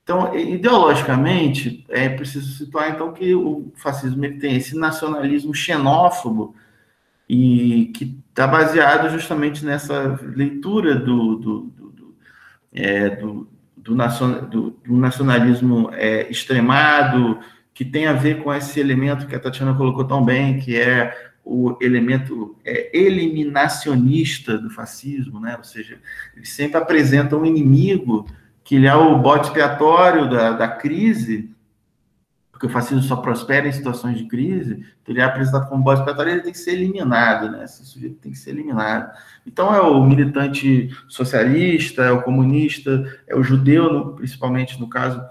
Então, 0.04 0.36
ideologicamente, 0.36 1.82
é 1.88 2.10
preciso 2.10 2.58
situar, 2.58 2.90
então, 2.90 3.10
que 3.14 3.34
o 3.34 3.72
fascismo 3.74 4.20
tem 4.38 4.54
esse 4.54 4.76
nacionalismo 4.76 5.54
xenófobo 5.54 6.54
e 7.34 7.86
que 7.86 8.16
está 8.28 8.46
baseado 8.46 9.10
justamente 9.10 9.64
nessa 9.64 10.18
leitura 10.22 10.94
do, 10.94 11.36
do, 11.36 11.60
do, 11.60 11.90
do, 11.90 12.14
é, 12.72 13.10
do 13.10 13.48
do, 13.76 13.94
do, 14.48 14.70
do 14.70 14.96
nacionalismo 14.96 15.90
é, 15.92 16.30
extremado, 16.30 17.38
que 17.74 17.84
tem 17.84 18.06
a 18.06 18.12
ver 18.12 18.42
com 18.42 18.54
esse 18.54 18.80
elemento 18.80 19.26
que 19.26 19.34
a 19.34 19.40
Tatiana 19.40 19.74
colocou 19.74 20.04
tão 20.04 20.24
bem, 20.24 20.58
que 20.58 20.76
é 20.80 21.14
o 21.44 21.76
elemento 21.80 22.56
é, 22.64 22.96
eliminacionista 22.96 24.56
do 24.56 24.70
fascismo, 24.70 25.38
né? 25.38 25.56
ou 25.58 25.64
seja, 25.64 25.98
ele 26.34 26.46
sempre 26.46 26.78
apresenta 26.78 27.36
um 27.36 27.44
inimigo 27.44 28.26
que 28.62 28.76
ele 28.76 28.86
é 28.86 28.94
o 28.94 29.18
bote 29.18 29.48
expiatório 29.48 30.30
da, 30.30 30.52
da 30.52 30.68
crise, 30.68 31.53
o 32.66 32.68
fascismo 32.68 33.02
só 33.02 33.16
prospera 33.16 33.68
em 33.68 33.72
situações 33.72 34.18
de 34.18 34.26
crise, 34.26 34.84
então 35.02 35.14
ele 35.14 35.20
é 35.20 35.24
apresentado 35.24 35.68
como 35.68 35.82
bote 35.82 36.00
expiatório, 36.00 36.32
ele 36.32 36.42
tem 36.42 36.52
que 36.52 36.58
ser 36.58 36.72
eliminado, 36.72 37.50
né? 37.50 37.64
esse 37.64 37.84
sujeito 37.84 38.16
tem 38.16 38.32
que 38.32 38.38
ser 38.38 38.50
eliminado. 38.50 39.10
Então, 39.46 39.74
é 39.74 39.80
o 39.80 40.02
militante 40.04 40.90
socialista, 41.08 42.02
é 42.02 42.10
o 42.10 42.22
comunista, 42.22 43.04
é 43.26 43.36
o 43.36 43.42
judeu, 43.42 43.92
no, 43.92 44.14
principalmente 44.14 44.80
no 44.80 44.88
caso 44.88 45.22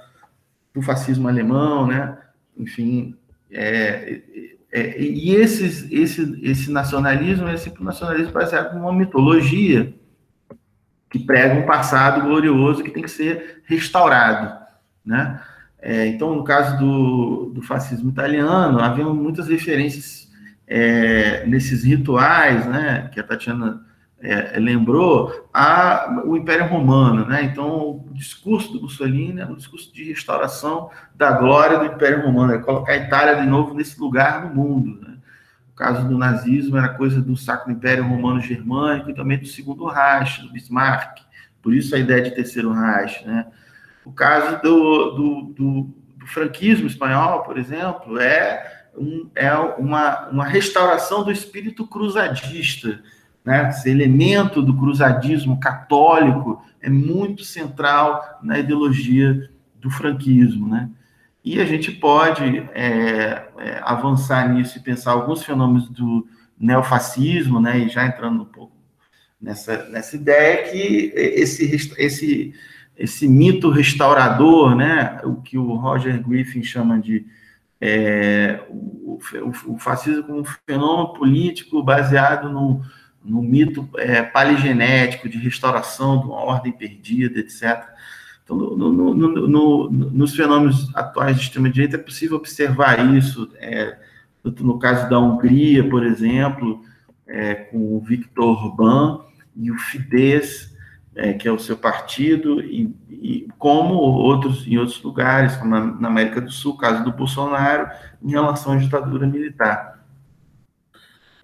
do 0.73 0.81
fascismo 0.81 1.27
alemão, 1.27 1.87
né? 1.87 2.17
Enfim, 2.57 3.15
é, 3.51 4.21
é, 4.71 4.81
é, 4.81 5.01
e 5.01 5.35
esses, 5.35 5.89
esse, 5.91 6.39
esse 6.41 6.71
nacionalismo 6.71 7.47
é 7.47 7.57
sempre 7.57 7.81
um 7.81 7.85
nacionalismo 7.85 8.31
baseado 8.31 8.73
numa 8.73 8.91
mitologia 8.91 9.93
que 11.09 11.19
prega 11.19 11.53
um 11.53 11.65
passado 11.65 12.21
glorioso 12.21 12.83
que 12.83 12.89
tem 12.89 13.03
que 13.03 13.11
ser 13.11 13.61
restaurado, 13.65 14.59
né? 15.05 15.39
É, 15.85 16.07
então, 16.07 16.33
no 16.33 16.45
caso 16.45 16.77
do, 16.77 17.51
do 17.53 17.61
fascismo 17.61 18.09
italiano, 18.09 18.79
havia 18.79 19.03
muitas 19.03 19.49
referências 19.49 20.31
é, 20.65 21.45
nesses 21.45 21.83
rituais, 21.83 22.65
né, 22.65 23.09
que 23.11 23.19
a 23.19 23.23
Tatiana 23.23 23.85
é, 24.21 24.57
lembrou, 24.57 25.49
a, 25.53 26.23
o 26.25 26.37
Império 26.37 26.67
Romano, 26.67 27.25
né? 27.25 27.43
Então, 27.43 28.01
o 28.07 28.13
discurso 28.13 28.71
do 28.71 28.83
Mussolini 28.83 29.41
é 29.41 29.45
um 29.45 29.55
discurso 29.55 29.93
de 29.93 30.05
restauração 30.05 30.89
da 31.13 31.33
glória 31.33 31.77
do 31.77 31.85
Império 31.85 32.23
Romano, 32.23 32.53
é 32.53 32.59
colocar 32.59 32.93
a 32.93 32.97
Itália 32.97 33.41
de 33.41 33.45
novo 33.45 33.73
nesse 33.73 33.99
lugar 33.99 34.45
no 34.45 34.55
mundo, 34.55 35.01
né? 35.01 35.17
O 35.73 35.75
caso 35.75 36.07
do 36.07 36.17
nazismo 36.17 36.77
era 36.77 36.87
coisa 36.87 37.21
do 37.21 37.35
Sacro 37.35 37.69
Império 37.69 38.07
Romano 38.07 38.39
Germânico 38.39 39.09
e 39.09 39.13
também 39.13 39.37
do 39.37 39.47
Segundo 39.47 39.85
Reich, 39.85 40.41
do 40.41 40.53
Bismarck. 40.53 41.17
Por 41.61 41.73
isso 41.73 41.93
a 41.93 41.99
ideia 41.99 42.21
de 42.21 42.31
Terceiro 42.31 42.71
Reich, 42.71 43.25
né? 43.25 43.47
O 44.05 44.11
caso 44.11 44.61
do, 44.61 45.11
do, 45.11 45.41
do, 45.53 45.95
do 46.17 46.27
franquismo 46.27 46.87
espanhol, 46.87 47.43
por 47.43 47.57
exemplo, 47.57 48.19
é, 48.19 48.87
um, 48.97 49.29
é 49.35 49.53
uma, 49.53 50.27
uma 50.29 50.45
restauração 50.45 51.23
do 51.23 51.31
espírito 51.31 51.87
cruzadista, 51.87 53.01
né? 53.43 53.69
Esse 53.69 53.89
elemento 53.89 54.61
do 54.61 54.75
cruzadismo 54.75 55.59
católico 55.59 56.63
é 56.81 56.89
muito 56.89 57.43
central 57.43 58.39
na 58.41 58.59
ideologia 58.59 59.49
do 59.75 59.89
franquismo, 59.89 60.67
né? 60.67 60.89
E 61.43 61.59
a 61.59 61.65
gente 61.65 61.91
pode 61.91 62.59
é, 62.73 63.47
é, 63.57 63.81
avançar 63.83 64.47
nisso 64.47 64.77
e 64.77 64.81
pensar 64.81 65.11
alguns 65.11 65.43
fenômenos 65.43 65.89
do 65.89 66.25
neofascismo, 66.57 67.59
né? 67.59 67.79
E 67.79 67.89
já 67.89 68.05
entrando 68.05 68.43
um 68.43 68.45
pouco 68.45 68.73
nessa, 69.41 69.89
nessa 69.89 70.15
ideia 70.15 70.71
que 70.71 71.11
esse, 71.15 71.93
esse, 71.97 72.53
esse 72.97 73.27
mito 73.27 73.69
restaurador, 73.69 74.75
né? 74.75 75.19
O 75.23 75.35
que 75.35 75.57
o 75.57 75.73
Roger 75.75 76.21
Griffin 76.21 76.63
chama 76.63 76.99
de 76.99 77.25
é, 77.81 78.61
o, 78.69 79.19
o, 79.67 79.77
fascismo 79.77 80.23
como 80.23 80.39
um 80.39 80.45
fenômeno 80.65 81.13
político 81.13 81.83
baseado 81.83 82.49
no, 82.49 82.81
no 83.23 83.41
mito 83.41 83.89
é, 83.97 84.21
paligenético 84.21 85.27
de 85.27 85.37
restauração 85.37 86.19
de 86.19 86.25
uma 86.27 86.37
ordem 86.37 86.71
perdida, 86.71 87.39
etc. 87.39 87.83
Então, 88.43 88.55
no, 88.57 89.13
no, 89.13 89.89
nos 89.89 90.35
fenômenos 90.35 90.93
atuais 90.95 91.37
de 91.37 91.43
extrema-direita, 91.43 91.95
é 91.95 91.99
possível 91.99 92.37
observar 92.37 93.13
isso, 93.15 93.49
é, 93.57 93.97
no 94.43 94.77
caso 94.77 95.09
da 95.09 95.19
Hungria, 95.19 95.89
por 95.89 96.05
exemplo, 96.05 96.81
é, 97.27 97.55
com 97.55 97.97
o 97.97 97.99
Viktor 97.99 98.65
Orbán 98.65 99.21
e 99.55 99.71
o 99.71 99.77
Fidesz, 99.77 100.72
é, 101.15 101.33
que 101.33 101.47
é 101.47 101.51
o 101.51 101.59
seu 101.59 101.77
partido, 101.77 102.61
e, 102.61 102.93
e, 103.09 103.47
como 103.57 103.93
outros 103.95 104.67
em 104.67 104.77
outros 104.77 105.01
lugares, 105.01 105.55
como 105.55 105.71
na, 105.71 105.85
na 105.85 106.07
América 106.07 106.41
do 106.41 106.51
Sul, 106.51 106.77
caso 106.77 107.03
do 107.03 107.11
Bolsonaro, 107.11 107.89
em 108.21 108.31
relação 108.31 108.73
à 108.73 108.77
ditadura 108.77 109.27
militar. 109.27 109.93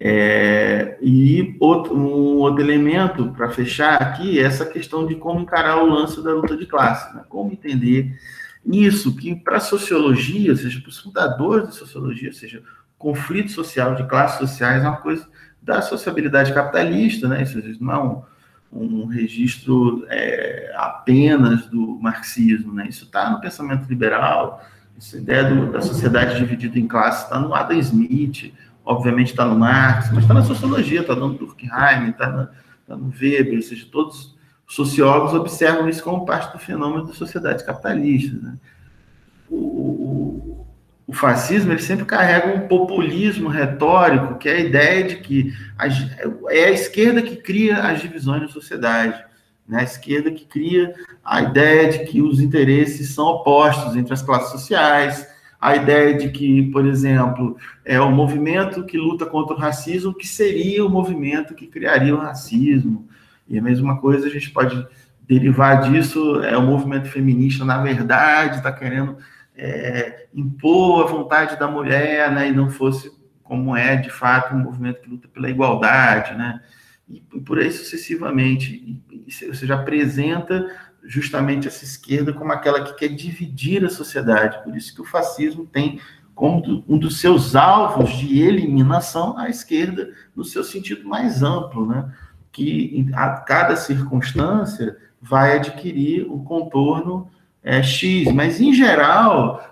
É, 0.02 0.98
e 1.02 1.56
outro, 1.60 1.94
um 1.94 2.38
outro 2.38 2.62
elemento 2.62 3.32
para 3.32 3.50
fechar 3.50 4.00
aqui 4.00 4.38
é 4.38 4.42
essa 4.42 4.64
questão 4.64 5.06
de 5.06 5.14
como 5.14 5.40
encarar 5.40 5.82
o 5.82 5.86
lance 5.86 6.22
da 6.24 6.32
luta 6.32 6.56
de 6.56 6.64
classe, 6.64 7.14
né? 7.14 7.22
como 7.28 7.52
entender 7.52 8.18
isso, 8.64 9.14
que 9.14 9.34
para 9.34 9.58
a 9.58 9.60
sociologia, 9.60 10.52
ou 10.52 10.56
seja, 10.56 10.80
para 10.80 10.88
os 10.88 10.98
fundadores 10.98 11.66
da 11.66 11.72
sociologia, 11.72 12.28
ou 12.28 12.34
seja, 12.34 12.62
conflito 12.98 13.50
social 13.50 13.94
de 13.94 14.06
classes 14.06 14.38
sociais 14.38 14.82
é 14.82 14.88
uma 14.88 14.96
coisa 14.96 15.26
da 15.62 15.82
sociabilidade 15.82 16.52
capitalista, 16.52 17.28
né? 17.28 17.42
Isso 17.42 17.60
não 17.80 17.92
é 17.92 17.98
um, 17.98 18.22
um 18.72 19.06
registro 19.06 20.06
é, 20.08 20.72
apenas 20.76 21.66
do 21.66 21.98
marxismo, 22.00 22.72
né? 22.72 22.86
Isso 22.88 23.04
está 23.04 23.30
no 23.30 23.40
pensamento 23.40 23.88
liberal, 23.88 24.64
essa 24.96 25.16
ideia 25.16 25.44
do, 25.44 25.72
da 25.72 25.80
sociedade 25.80 26.38
dividida 26.38 26.78
em 26.78 26.86
classes 26.86 27.24
está 27.24 27.40
no 27.40 27.54
Adam 27.54 27.78
Smith, 27.78 28.52
obviamente 28.84 29.30
está 29.30 29.44
no 29.44 29.58
Marx, 29.58 30.10
mas 30.12 30.22
está 30.22 30.34
na 30.34 30.44
sociologia, 30.44 31.00
está 31.00 31.16
no 31.16 31.32
Durkheim, 31.32 32.10
está 32.10 32.50
tá 32.86 32.96
no 32.96 33.10
Weber, 33.10 33.56
ou 33.56 33.62
seja, 33.62 33.86
todos 33.90 34.36
os 34.66 34.74
sociólogos 34.74 35.32
observam 35.32 35.88
isso 35.88 36.04
como 36.04 36.24
parte 36.24 36.52
do 36.52 36.58
fenômeno 36.58 37.06
da 37.06 37.14
sociedade 37.14 37.64
capitalista. 37.64 38.36
Né? 38.36 38.54
O, 39.48 40.49
o, 41.10 41.12
fascismo 41.12 41.72
ele 41.72 41.82
sempre 41.82 42.04
carrega 42.04 42.54
um 42.54 42.68
populismo 42.68 43.48
retórico, 43.48 44.38
que 44.38 44.48
é 44.48 44.52
a 44.52 44.60
ideia 44.60 45.04
de 45.04 45.16
que 45.16 45.52
a, 45.78 45.86
é 46.48 46.64
a 46.66 46.70
esquerda 46.70 47.22
que 47.22 47.36
cria 47.36 47.78
as 47.78 48.00
divisões 48.00 48.42
na 48.42 48.48
sociedade. 48.48 49.22
Né? 49.68 49.80
A 49.80 49.84
esquerda 49.84 50.30
que 50.30 50.44
cria 50.44 50.94
a 51.24 51.42
ideia 51.42 51.90
de 51.90 52.04
que 52.04 52.22
os 52.22 52.40
interesses 52.40 53.14
são 53.14 53.26
opostos 53.26 53.96
entre 53.96 54.12
as 54.12 54.22
classes 54.22 54.50
sociais, 54.50 55.26
a 55.60 55.76
ideia 55.76 56.16
de 56.16 56.30
que, 56.30 56.62
por 56.70 56.86
exemplo, 56.86 57.56
é 57.84 58.00
o 58.00 58.10
movimento 58.10 58.84
que 58.84 58.96
luta 58.96 59.26
contra 59.26 59.54
o 59.54 59.58
racismo 59.58 60.14
que 60.14 60.26
seria 60.26 60.84
o 60.84 60.88
movimento 60.88 61.54
que 61.54 61.66
criaria 61.66 62.14
o 62.14 62.18
racismo. 62.18 63.06
E 63.46 63.58
a 63.58 63.62
mesma 63.62 63.98
coisa 63.98 64.26
a 64.26 64.30
gente 64.30 64.50
pode 64.50 64.86
derivar 65.28 65.82
disso, 65.82 66.42
é 66.42 66.56
o 66.56 66.62
movimento 66.62 67.08
feminista, 67.08 67.64
na 67.64 67.80
verdade, 67.80 68.56
está 68.56 68.72
querendo 68.72 69.16
é, 69.62 70.26
impor 70.34 71.04
a 71.04 71.06
vontade 71.06 71.58
da 71.58 71.68
mulher, 71.68 72.32
né, 72.32 72.48
e 72.48 72.52
não 72.52 72.70
fosse 72.70 73.12
como 73.42 73.76
é, 73.76 73.96
de 73.96 74.08
fato, 74.08 74.54
um 74.54 74.58
movimento 74.58 75.02
que 75.02 75.10
luta 75.10 75.28
pela 75.28 75.50
igualdade, 75.50 76.34
né, 76.34 76.62
e, 77.06 77.20
por 77.20 77.58
aí 77.58 77.70
sucessivamente. 77.70 79.02
Você 79.28 79.66
já 79.66 79.74
apresenta 79.74 80.66
justamente 81.04 81.68
essa 81.68 81.84
esquerda 81.84 82.32
como 82.32 82.52
aquela 82.52 82.82
que 82.82 82.94
quer 82.94 83.08
dividir 83.08 83.84
a 83.84 83.90
sociedade. 83.90 84.62
Por 84.64 84.74
isso 84.74 84.94
que 84.94 85.02
o 85.02 85.04
fascismo 85.04 85.66
tem 85.66 86.00
como 86.34 86.84
um 86.88 86.96
dos 86.96 87.20
seus 87.20 87.54
alvos 87.54 88.10
de 88.16 88.40
eliminação 88.40 89.36
a 89.36 89.50
esquerda 89.50 90.10
no 90.34 90.42
seu 90.42 90.64
sentido 90.64 91.06
mais 91.06 91.42
amplo, 91.42 91.86
né? 91.86 92.10
que 92.50 93.06
a 93.14 93.30
cada 93.32 93.76
circunstância 93.76 94.96
vai 95.20 95.56
adquirir 95.56 96.26
o 96.26 96.36
um 96.36 96.44
contorno 96.44 97.30
é, 97.62 97.82
X, 97.82 98.32
mas 98.32 98.60
em 98.60 98.72
geral 98.72 99.70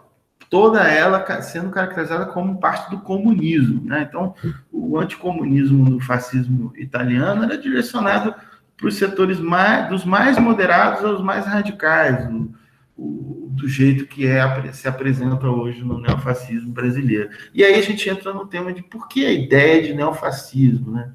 toda 0.51 0.83
ela 0.89 1.43
sendo 1.43 1.71
caracterizada 1.71 2.27
como 2.27 2.59
parte 2.59 2.91
do 2.91 3.01
comunismo. 3.01 3.85
Né? 3.85 4.07
Então, 4.09 4.35
o 4.73 4.99
anticomunismo 4.99 5.89
no 5.89 6.01
fascismo 6.01 6.73
italiano 6.77 7.45
era 7.45 7.59
direcionado 7.59 8.35
para 8.77 8.89
os 8.89 8.95
setores 8.95 9.41
mais, 9.41 9.89
dos 9.89 10.05
mais 10.05 10.39
moderados 10.39 11.05
aos 11.05 11.23
mais 11.23 11.45
radicais, 11.45 12.27
o, 12.31 12.55
o, 12.97 13.49
do 13.51 13.69
jeito 13.69 14.07
que 14.07 14.27
é, 14.27 14.73
se 14.73 14.89
apresenta 14.89 15.49
hoje 15.49 15.83
no 15.85 16.01
neofascismo 16.01 16.71
brasileiro. 16.71 17.29
E 17.53 17.65
aí 17.65 17.75
a 17.75 17.83
gente 17.83 18.09
entra 18.09 18.33
no 18.33 18.47
tema 18.47 18.73
de 18.73 18.83
por 18.83 19.09
que 19.09 19.27
a 19.27 19.33
ideia 19.33 19.83
de 19.83 19.95
neofascismo, 19.95 20.93
né? 20.93 21.11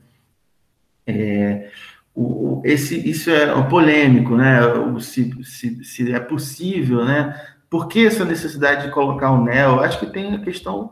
É, 1.05 1.71
o, 2.15 2.61
esse, 2.63 3.09
isso 3.09 3.29
é 3.29 3.61
polêmico, 3.69 4.35
né? 4.35 4.59
Se, 4.99 5.43
se, 5.43 5.83
se 5.83 6.11
é 6.11 6.19
possível, 6.19 7.03
né? 7.05 7.39
Por 7.69 7.87
que 7.87 8.05
essa 8.05 8.23
necessidade 8.23 8.85
de 8.85 8.91
colocar 8.91 9.31
o 9.31 9.43
neo? 9.43 9.79
Acho 9.79 9.99
que 9.99 10.05
tem 10.05 10.35
a 10.35 10.41
questão 10.41 10.91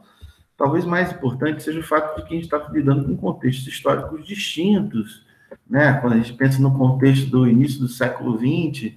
talvez 0.58 0.86
mais 0.86 1.12
importante 1.12 1.64
seja 1.64 1.80
o 1.80 1.84
fato 1.84 2.16
de 2.16 2.28
que 2.28 2.34
a 2.34 2.36
gente 2.36 2.44
está 2.44 2.70
lidando 2.72 3.04
com 3.04 3.18
contextos 3.18 3.66
históricos 3.66 4.28
distintos 4.28 5.26
né? 5.70 5.94
quando 5.94 6.14
a 6.14 6.18
gente 6.18 6.34
pensa 6.34 6.62
no 6.62 6.78
contexto 6.78 7.30
do 7.30 7.48
início 7.48 7.80
do 7.80 7.88
século 7.88 8.38
XX, 8.38 8.94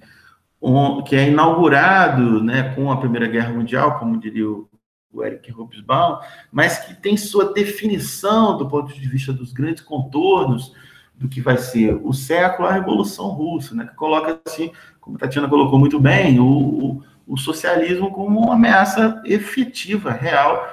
que 1.06 1.16
é 1.16 1.28
inaugurado 1.28 2.42
né, 2.42 2.74
com 2.74 2.90
a 2.90 2.96
Primeira 2.96 3.28
Guerra 3.28 3.52
Mundial, 3.52 3.98
como 3.98 4.18
diria 4.18 4.48
o, 4.48 4.68
o 5.12 5.22
Eric 5.22 5.52
Hobsbawm, 5.52 6.20
mas 6.50 6.78
que 6.78 6.94
tem 6.94 7.16
sua 7.16 7.52
definição 7.52 8.56
do 8.56 8.68
ponto 8.68 8.92
de 8.92 9.08
vista 9.08 9.32
dos 9.32 9.52
grandes 9.52 9.82
contornos 9.82 10.72
do 11.16 11.28
que 11.28 11.40
vai 11.40 11.56
ser 11.56 11.98
o 12.02 12.12
século, 12.12 12.68
a 12.68 12.72
Revolução 12.72 13.28
Russa, 13.28 13.74
né, 13.74 13.86
que 13.86 13.94
coloca 13.94 14.40
assim, 14.46 14.70
como 15.00 15.16
a 15.16 15.20
Tatiana 15.20 15.48
colocou 15.48 15.78
muito 15.78 16.00
bem, 16.00 16.40
o, 16.40 17.02
o, 17.26 17.36
socialismo 17.36 18.10
como 18.10 18.40
uma 18.40 18.54
ameaça 18.54 19.22
efetiva, 19.24 20.10
real, 20.10 20.66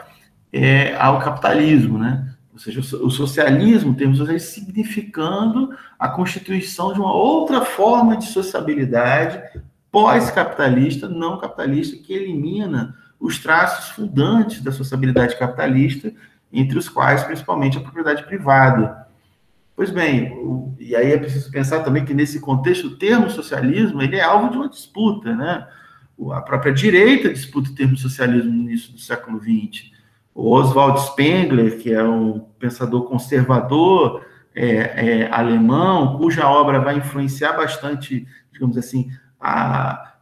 é, 0.52 0.96
ao 0.96 1.20
capitalismo, 1.20 1.98
né? 1.98 2.28
Ou 2.52 2.60
seja, 2.60 2.80
o 2.80 3.10
socialismo, 3.10 3.96
temos 3.96 4.20
significando 4.44 5.74
a 5.98 6.10
constituição 6.10 6.92
de 6.92 7.00
uma 7.00 7.14
outra 7.14 7.62
forma 7.62 8.18
de 8.18 8.26
sociabilidade 8.26 9.42
pós-capitalista, 9.92 11.08
não 11.08 11.38
capitalista, 11.38 11.98
que 11.98 12.14
elimina 12.14 12.96
os 13.20 13.40
traços 13.40 13.90
fundantes 13.90 14.62
da 14.62 14.72
sociabilidade 14.72 15.38
capitalista, 15.38 16.12
entre 16.52 16.78
os 16.78 16.90
quais 16.90 17.24
principalmente 17.24 17.78
a 17.78 17.82
propriedade 17.82 18.24
privada. 18.24 19.01
Pois 19.82 19.90
bem, 19.90 20.32
o, 20.34 20.76
e 20.80 20.96
aí 20.96 21.12
é 21.12 21.18
preciso 21.18 21.50
pensar 21.50 21.80
também 21.80 22.06
que 22.06 22.14
nesse 22.14 22.40
contexto 22.40 22.86
o 22.86 22.98
termo 22.98 23.32
socialismo 23.32 24.00
ele 24.00 24.16
é 24.16 24.22
alvo 24.22 24.52
de 24.52 24.58
uma 24.58 24.70
disputa, 24.70 25.36
né? 25.36 25.68
A 26.34 26.40
própria 26.40 26.72
direita 26.72 27.34
disputa 27.34 27.72
o 27.72 27.74
termo 27.74 27.98
socialismo 27.98 28.52
no 28.52 28.62
início 28.62 28.94
do 28.94 29.00
século 29.00 29.40
XX. 29.40 29.92
O 30.36 30.52
Oswald 30.52 31.02
Spengler, 31.02 31.80
que 31.80 31.92
é 31.92 32.04
um 32.04 32.42
pensador 32.60 33.06
conservador, 33.06 34.24
é, 34.54 34.68
é, 34.68 35.32
alemão, 35.32 36.16
cuja 36.16 36.48
obra 36.48 36.80
vai 36.80 36.98
influenciar 36.98 37.54
bastante, 37.54 38.28
digamos 38.54 38.78
assim, 38.78 39.10
a, 39.40 40.14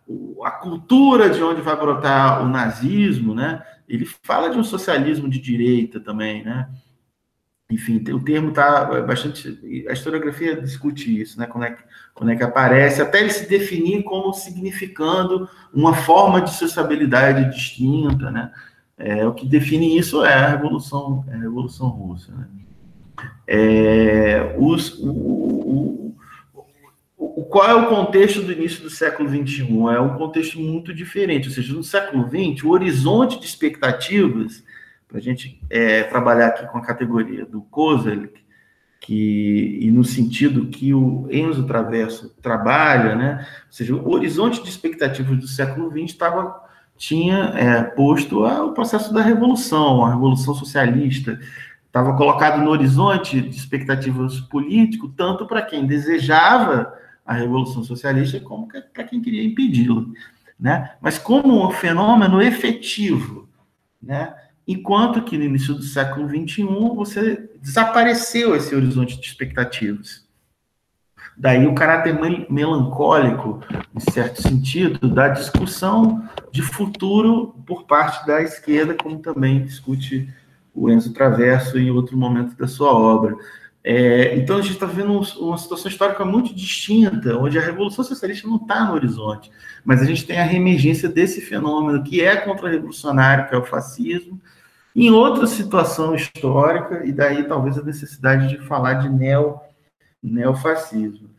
a 0.41 0.51
cultura 0.51 1.29
de 1.29 1.43
onde 1.43 1.61
vai 1.61 1.75
brotar 1.75 2.45
o 2.45 2.47
nazismo, 2.47 3.35
né? 3.35 3.61
Ele 3.89 4.05
fala 4.05 4.49
de 4.49 4.57
um 4.57 4.63
socialismo 4.63 5.27
de 5.27 5.37
direita 5.37 5.99
também, 5.99 6.45
né? 6.45 6.69
Enfim, 7.71 8.03
o 8.11 8.19
termo 8.19 8.49
está 8.49 9.01
bastante. 9.01 9.85
A 9.87 9.93
historiografia 9.93 10.59
discute 10.59 11.21
isso, 11.21 11.39
né? 11.39 11.45
Quando 11.45 11.65
é, 11.65 11.71
que, 11.71 11.83
quando 12.15 12.31
é 12.31 12.35
que 12.35 12.43
aparece, 12.43 12.99
até 12.99 13.19
ele 13.19 13.29
se 13.29 13.47
definir 13.47 14.03
como 14.03 14.33
significando 14.33 15.47
uma 15.71 15.93
forma 15.93 16.41
de 16.41 16.51
sociabilidade 16.51 17.51
distinta, 17.51 18.31
né? 18.31 18.51
É, 18.97 19.25
o 19.25 19.33
que 19.33 19.45
define 19.45 19.97
isso 19.97 20.25
é 20.25 20.33
a 20.33 20.47
Revolução, 20.47 21.23
é 21.29 21.35
a 21.35 21.37
Revolução 21.37 21.87
Russa. 21.87 22.33
Né? 22.33 22.47
É, 23.47 24.55
os, 24.57 24.99
o, 24.99 25.09
o, 25.09 26.15
o, 27.17 27.43
qual 27.45 27.69
é 27.69 27.73
o 27.75 27.87
contexto 27.87 28.41
do 28.41 28.51
início 28.51 28.81
do 28.81 28.89
século 28.89 29.29
XXI? 29.29 29.61
É 29.95 30.01
um 30.01 30.17
contexto 30.17 30.59
muito 30.59 30.93
diferente, 30.93 31.47
ou 31.47 31.53
seja, 31.53 31.73
no 31.73 31.83
século 31.83 32.27
XX, 32.27 32.63
o 32.63 32.71
horizonte 32.71 33.39
de 33.39 33.45
expectativas, 33.45 34.63
para 35.09 35.17
a 35.17 35.21
gente 35.21 35.59
é, 35.69 36.03
trabalhar 36.03 36.47
aqui 36.47 36.65
com 36.67 36.77
a 36.77 36.85
categoria 36.85 37.43
do 37.45 37.61
Kozelek, 37.63 38.39
que, 39.01 39.79
e 39.81 39.89
no 39.89 40.03
sentido 40.03 40.67
que 40.67 40.93
o 40.93 41.27
Enzo 41.31 41.65
Traverso 41.65 42.29
trabalha, 42.41 43.15
né? 43.15 43.47
ou 43.65 43.73
seja, 43.73 43.95
o 43.95 44.13
horizonte 44.13 44.61
de 44.61 44.69
expectativas 44.69 45.37
do 45.37 45.47
século 45.47 45.89
XX 45.89 46.11
estava 46.11 46.69
tinha 46.95 47.53
é, 47.55 47.81
posto 47.81 48.45
o 48.45 48.73
processo 48.73 49.13
da 49.13 49.21
revolução, 49.21 50.03
a 50.03 50.11
revolução 50.11 50.53
socialista, 50.53 51.39
estava 51.87 52.15
colocado 52.15 52.61
no 52.61 52.69
horizonte 52.69 53.41
de 53.41 53.55
expectativas 53.55 54.41
político, 54.41 55.07
tanto 55.07 55.47
para 55.47 55.61
quem 55.61 55.87
desejava 55.87 56.93
a 57.25 57.33
revolução 57.33 57.83
socialista 57.83 58.39
como 58.41 58.67
para 58.67 59.05
quem 59.05 59.21
queria 59.21 59.43
impedi-la, 59.43 60.03
né? 60.59 60.91
Mas 60.99 61.17
como 61.17 61.65
um 61.65 61.71
fenômeno 61.71 62.41
efetivo, 62.41 63.47
né? 64.01 64.35
Enquanto 64.71 65.23
que 65.23 65.35
no 65.35 65.45
início 65.45 65.73
do 65.73 65.81
século 65.81 66.29
XXI 66.29 66.63
você 66.95 67.49
desapareceu 67.59 68.55
esse 68.55 68.75
horizonte 68.75 69.19
de 69.19 69.25
expectativas. 69.25 70.23
Daí 71.35 71.65
o 71.65 71.73
caráter 71.73 72.15
melancólico, 72.47 73.61
em 73.95 73.99
certo 73.99 74.43
sentido, 74.43 75.09
da 75.09 75.27
discussão 75.29 76.23
de 76.51 76.61
futuro 76.61 77.55
por 77.65 77.85
parte 77.85 78.27
da 78.27 78.43
esquerda, 78.43 78.93
como 78.93 79.17
também 79.17 79.63
discute 79.63 80.31
o 80.71 80.87
Enzo 80.87 81.13
Traverso 81.13 81.79
em 81.79 81.89
outro 81.89 82.15
momento 82.15 82.55
da 82.55 82.67
sua 82.67 82.93
obra. 82.93 83.35
É, 83.83 84.35
então 84.37 84.57
a 84.57 84.61
gente 84.61 84.73
está 84.73 84.85
vendo 84.85 85.19
uma 85.39 85.57
situação 85.57 85.89
histórica 85.89 86.23
muito 86.23 86.53
distinta, 86.53 87.35
onde 87.35 87.57
a 87.57 87.61
Revolução 87.61 88.03
Socialista 88.03 88.47
não 88.47 88.57
está 88.57 88.85
no 88.85 88.93
horizonte, 88.93 89.49
mas 89.83 89.99
a 89.99 90.05
gente 90.05 90.27
tem 90.27 90.37
a 90.37 90.43
reemergência 90.43 91.09
desse 91.09 91.41
fenômeno 91.41 92.03
que 92.03 92.21
é 92.21 92.35
contra-revolucionário, 92.35 93.49
que 93.49 93.55
é 93.55 93.57
o 93.57 93.65
fascismo, 93.65 94.39
em 95.07 95.11
outra 95.11 95.47
situação 95.47 96.15
histórica, 96.15 97.05
e 97.05 97.11
daí 97.11 97.43
talvez 97.43 97.77
a 97.77 97.83
necessidade 97.83 98.47
de 98.49 98.57
falar 98.65 98.95
de 98.95 99.09
neo 99.09 99.59
neofascismo. 100.21 101.29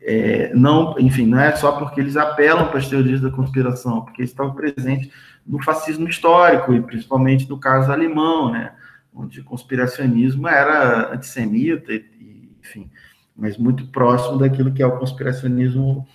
É, 0.00 0.52
não, 0.54 0.94
enfim, 0.98 1.26
não 1.26 1.40
é 1.40 1.56
só 1.56 1.72
porque 1.72 2.00
eles 2.00 2.16
apelam 2.16 2.68
para 2.68 2.78
as 2.78 2.88
teorias 2.88 3.20
da 3.20 3.30
conspiração, 3.30 4.02
porque 4.02 4.22
eles 4.22 4.30
estavam 4.30 4.54
presentes 4.54 5.10
no 5.44 5.60
fascismo 5.62 6.08
histórico, 6.08 6.72
e 6.72 6.80
principalmente 6.80 7.48
no 7.48 7.58
caso 7.58 7.90
alemão, 7.90 8.52
né, 8.52 8.72
onde 9.12 9.40
o 9.40 9.44
conspiracionismo 9.44 10.46
era 10.46 11.12
antissemita, 11.12 11.92
e, 11.92 12.56
enfim, 12.60 12.88
mas 13.36 13.58
muito 13.58 13.86
próximo 13.88 14.38
daquilo 14.38 14.72
que 14.72 14.82
é 14.82 14.86
o 14.86 14.98
conspiracionismo 14.98 16.06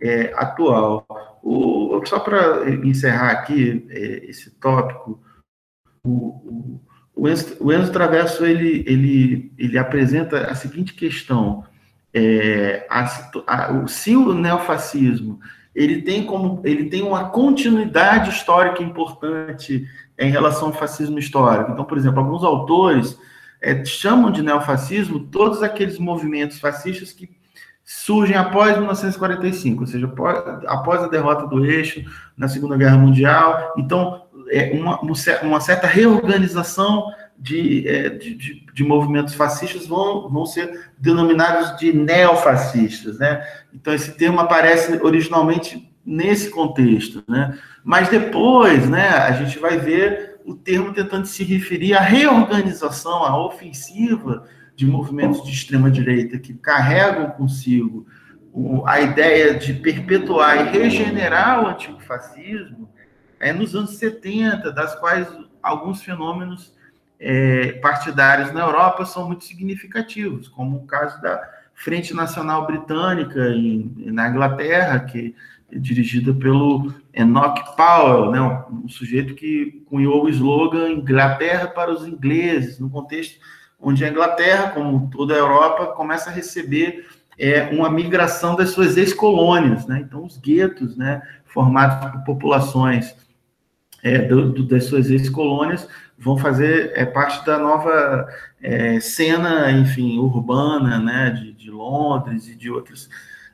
é, 0.00 0.32
atual. 0.36 1.04
O, 1.42 2.00
só 2.04 2.20
para 2.20 2.70
encerrar 2.70 3.30
aqui 3.30 3.86
é, 3.90 4.30
esse 4.30 4.50
tópico, 4.52 5.20
o, 6.06 6.80
o 7.14 7.28
Enzo, 7.28 7.56
o 7.60 7.72
Enzo 7.72 7.92
Traverso 7.92 8.44
ele, 8.44 8.84
ele, 8.86 9.52
ele 9.58 9.78
apresenta 9.78 10.50
a 10.50 10.54
seguinte 10.54 10.94
questão: 10.94 11.64
é, 12.14 12.86
a, 12.88 13.04
a, 13.46 13.86
se 13.88 14.14
o 14.14 14.32
neofascismo 14.32 15.40
ele 15.74 16.00
tem 16.00 16.24
como 16.24 16.62
ele 16.64 16.86
tem 16.86 17.02
uma 17.02 17.28
continuidade 17.28 18.30
histórica 18.30 18.82
importante 18.82 19.86
em 20.18 20.30
relação 20.30 20.68
ao 20.68 20.74
fascismo 20.74 21.18
histórico. 21.18 21.72
Então, 21.72 21.84
por 21.84 21.98
exemplo, 21.98 22.20
alguns 22.20 22.42
autores 22.42 23.18
é, 23.60 23.84
chamam 23.84 24.30
de 24.30 24.42
neofascismo 24.42 25.20
todos 25.20 25.62
aqueles 25.62 25.98
movimentos 25.98 26.58
fascistas 26.58 27.12
que 27.12 27.28
surgem 27.84 28.36
após 28.36 28.76
1945, 28.76 29.82
ou 29.82 29.86
seja, 29.86 30.06
após, 30.06 30.64
após 30.66 31.02
a 31.02 31.08
derrota 31.08 31.46
do 31.46 31.64
eixo 31.64 32.04
na 32.36 32.48
Segunda 32.48 32.76
Guerra 32.76 32.98
Mundial. 32.98 33.74
Então, 33.76 34.25
é, 34.50 34.70
uma, 34.72 35.00
uma 35.00 35.60
certa 35.60 35.86
reorganização 35.86 37.12
de, 37.38 37.86
é, 37.86 38.08
de, 38.08 38.34
de, 38.34 38.66
de, 38.72 38.84
movimentos 38.84 39.34
fascistas 39.34 39.86
vão, 39.86 40.28
vão 40.28 40.46
ser 40.46 40.90
denominados 40.98 41.76
de 41.78 41.92
neofascistas, 41.92 43.18
né? 43.18 43.46
Então 43.74 43.92
esse 43.92 44.12
termo 44.12 44.40
aparece 44.40 44.98
originalmente 45.02 45.92
nesse 46.04 46.50
contexto, 46.50 47.22
né? 47.28 47.58
Mas 47.84 48.08
depois, 48.08 48.88
né, 48.88 49.08
a 49.08 49.32
gente 49.32 49.58
vai 49.58 49.76
ver 49.76 50.36
o 50.44 50.54
termo 50.54 50.92
tentando 50.94 51.26
se 51.26 51.44
referir 51.44 51.94
à 51.94 52.00
reorganização, 52.00 53.24
à 53.24 53.44
ofensiva 53.44 54.46
de 54.74 54.86
movimentos 54.86 55.42
de 55.42 55.50
extrema 55.50 55.90
direita 55.90 56.38
que 56.38 56.54
carregam 56.54 57.30
consigo 57.30 58.06
a 58.86 59.00
ideia 59.00 59.54
de 59.54 59.74
perpetuar 59.74 60.66
e 60.66 60.78
regenerar 60.78 61.64
o 61.64 61.68
antigo 61.68 62.00
fascismo 62.00 62.88
é, 63.38 63.52
nos 63.52 63.74
anos 63.74 63.96
70, 63.96 64.72
das 64.72 64.94
quais 64.94 65.28
alguns 65.62 66.02
fenômenos 66.02 66.74
é, 67.18 67.72
partidários 67.72 68.52
na 68.52 68.60
Europa 68.60 69.04
são 69.04 69.26
muito 69.26 69.44
significativos, 69.44 70.48
como 70.48 70.76
o 70.76 70.86
caso 70.86 71.20
da 71.20 71.40
Frente 71.74 72.14
Nacional 72.14 72.66
Britânica 72.66 73.48
em, 73.50 73.92
na 73.96 74.28
Inglaterra, 74.28 75.00
que 75.00 75.34
é 75.70 75.78
dirigida 75.78 76.32
pelo 76.32 76.94
Enoch 77.12 77.76
Powell, 77.76 78.30
né, 78.30 78.40
um, 78.70 78.88
sujeito 78.88 79.34
que 79.34 79.84
cunhou 79.86 80.24
o 80.24 80.28
slogan 80.28 80.90
Inglaterra 80.90 81.66
para 81.66 81.90
os 81.90 82.06
ingleses, 82.06 82.78
no 82.78 82.88
contexto 82.88 83.38
onde 83.80 84.04
a 84.04 84.08
Inglaterra, 84.08 84.70
como 84.70 85.10
toda 85.10 85.34
a 85.34 85.38
Europa, 85.38 85.88
começa 85.88 86.30
a 86.30 86.32
receber 86.32 87.06
é, 87.38 87.64
uma 87.64 87.90
migração 87.90 88.56
das 88.56 88.70
suas 88.70 88.96
ex-colônias, 88.96 89.86
né? 89.86 90.00
Então, 90.00 90.24
os 90.24 90.38
guetos, 90.38 90.96
né, 90.96 91.20
formados 91.44 92.10
por 92.10 92.24
populações 92.24 93.14
é, 94.06 94.18
do, 94.22 94.52
do, 94.52 94.62
das 94.62 94.84
suas 94.84 95.10
ex-colônias 95.10 95.88
vão 96.16 96.38
fazer 96.38 96.92
é, 96.94 97.04
parte 97.04 97.44
da 97.44 97.58
nova 97.58 98.28
é, 98.62 99.00
cena, 99.00 99.72
enfim, 99.72 100.18
urbana, 100.18 100.98
né, 100.98 101.30
de, 101.30 101.52
de 101.52 101.70
Londres 101.70 102.46
e 102.48 102.54
de 102.54 102.70
outras 102.70 103.08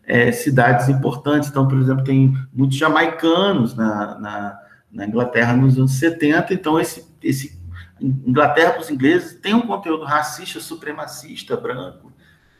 é, 0.05 0.31
cidades 0.31 0.91
importantes. 0.91 1.49
Então, 1.49 1.67
por 1.67 1.79
exemplo, 1.79 2.05
tem 2.05 2.37
muitos 2.53 2.77
jamaicanos 2.77 3.75
na, 3.75 4.19
na, 4.19 4.59
na 4.93 5.07
Inglaterra 5.07 5.57
nos 5.57 5.79
anos 5.79 5.93
70, 5.93 6.53
então 6.53 6.79
esse, 6.79 7.11
esse 7.23 7.59
Inglaterra 7.99 8.73
para 8.73 8.83
os 8.83 8.91
ingleses 8.91 9.35
tem 9.41 9.55
um 9.55 9.63
conteúdo 9.63 10.05
racista, 10.05 10.61
supremacista, 10.61 11.57
branco, 11.57 12.13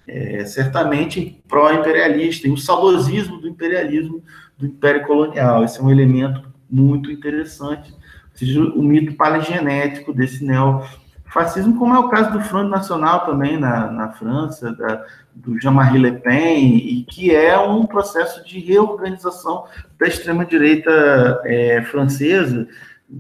é, 0.09 0.45
certamente 0.47 1.43
pró-imperialista, 1.47 2.49
e 2.49 2.51
o 2.51 2.57
saudosismo 2.57 3.39
do 3.39 3.49
imperialismo, 3.49 4.23
do 4.57 4.67
império 4.67 5.05
colonial. 5.05 5.63
Esse 5.63 5.79
é 5.79 5.83
um 5.83 5.91
elemento 5.91 6.52
muito 6.73 7.13
interessante, 7.13 7.95
seja 8.33 8.63
o 8.63 8.83
mito 8.83 9.15
palegenético 9.15 10.11
desse 10.11 10.43
neofascismo, 10.43 11.79
como 11.79 11.95
é 11.95 11.99
o 11.99 12.09
caso 12.09 12.33
do 12.33 12.41
Front 12.41 12.71
Nacional 12.71 13.27
também 13.27 13.61
na, 13.61 13.91
na 13.93 14.09
França, 14.13 14.73
da, 14.73 15.05
do 15.35 15.61
Jean-Marie 15.61 16.01
Le 16.01 16.13
Pen, 16.13 16.77
e 16.79 17.05
que 17.05 17.35
é 17.35 17.59
um 17.59 17.85
processo 17.85 18.43
de 18.47 18.59
reorganização 18.59 19.67
da 20.01 20.07
extrema-direita 20.07 21.43
é, 21.45 21.83
francesa, 21.83 22.67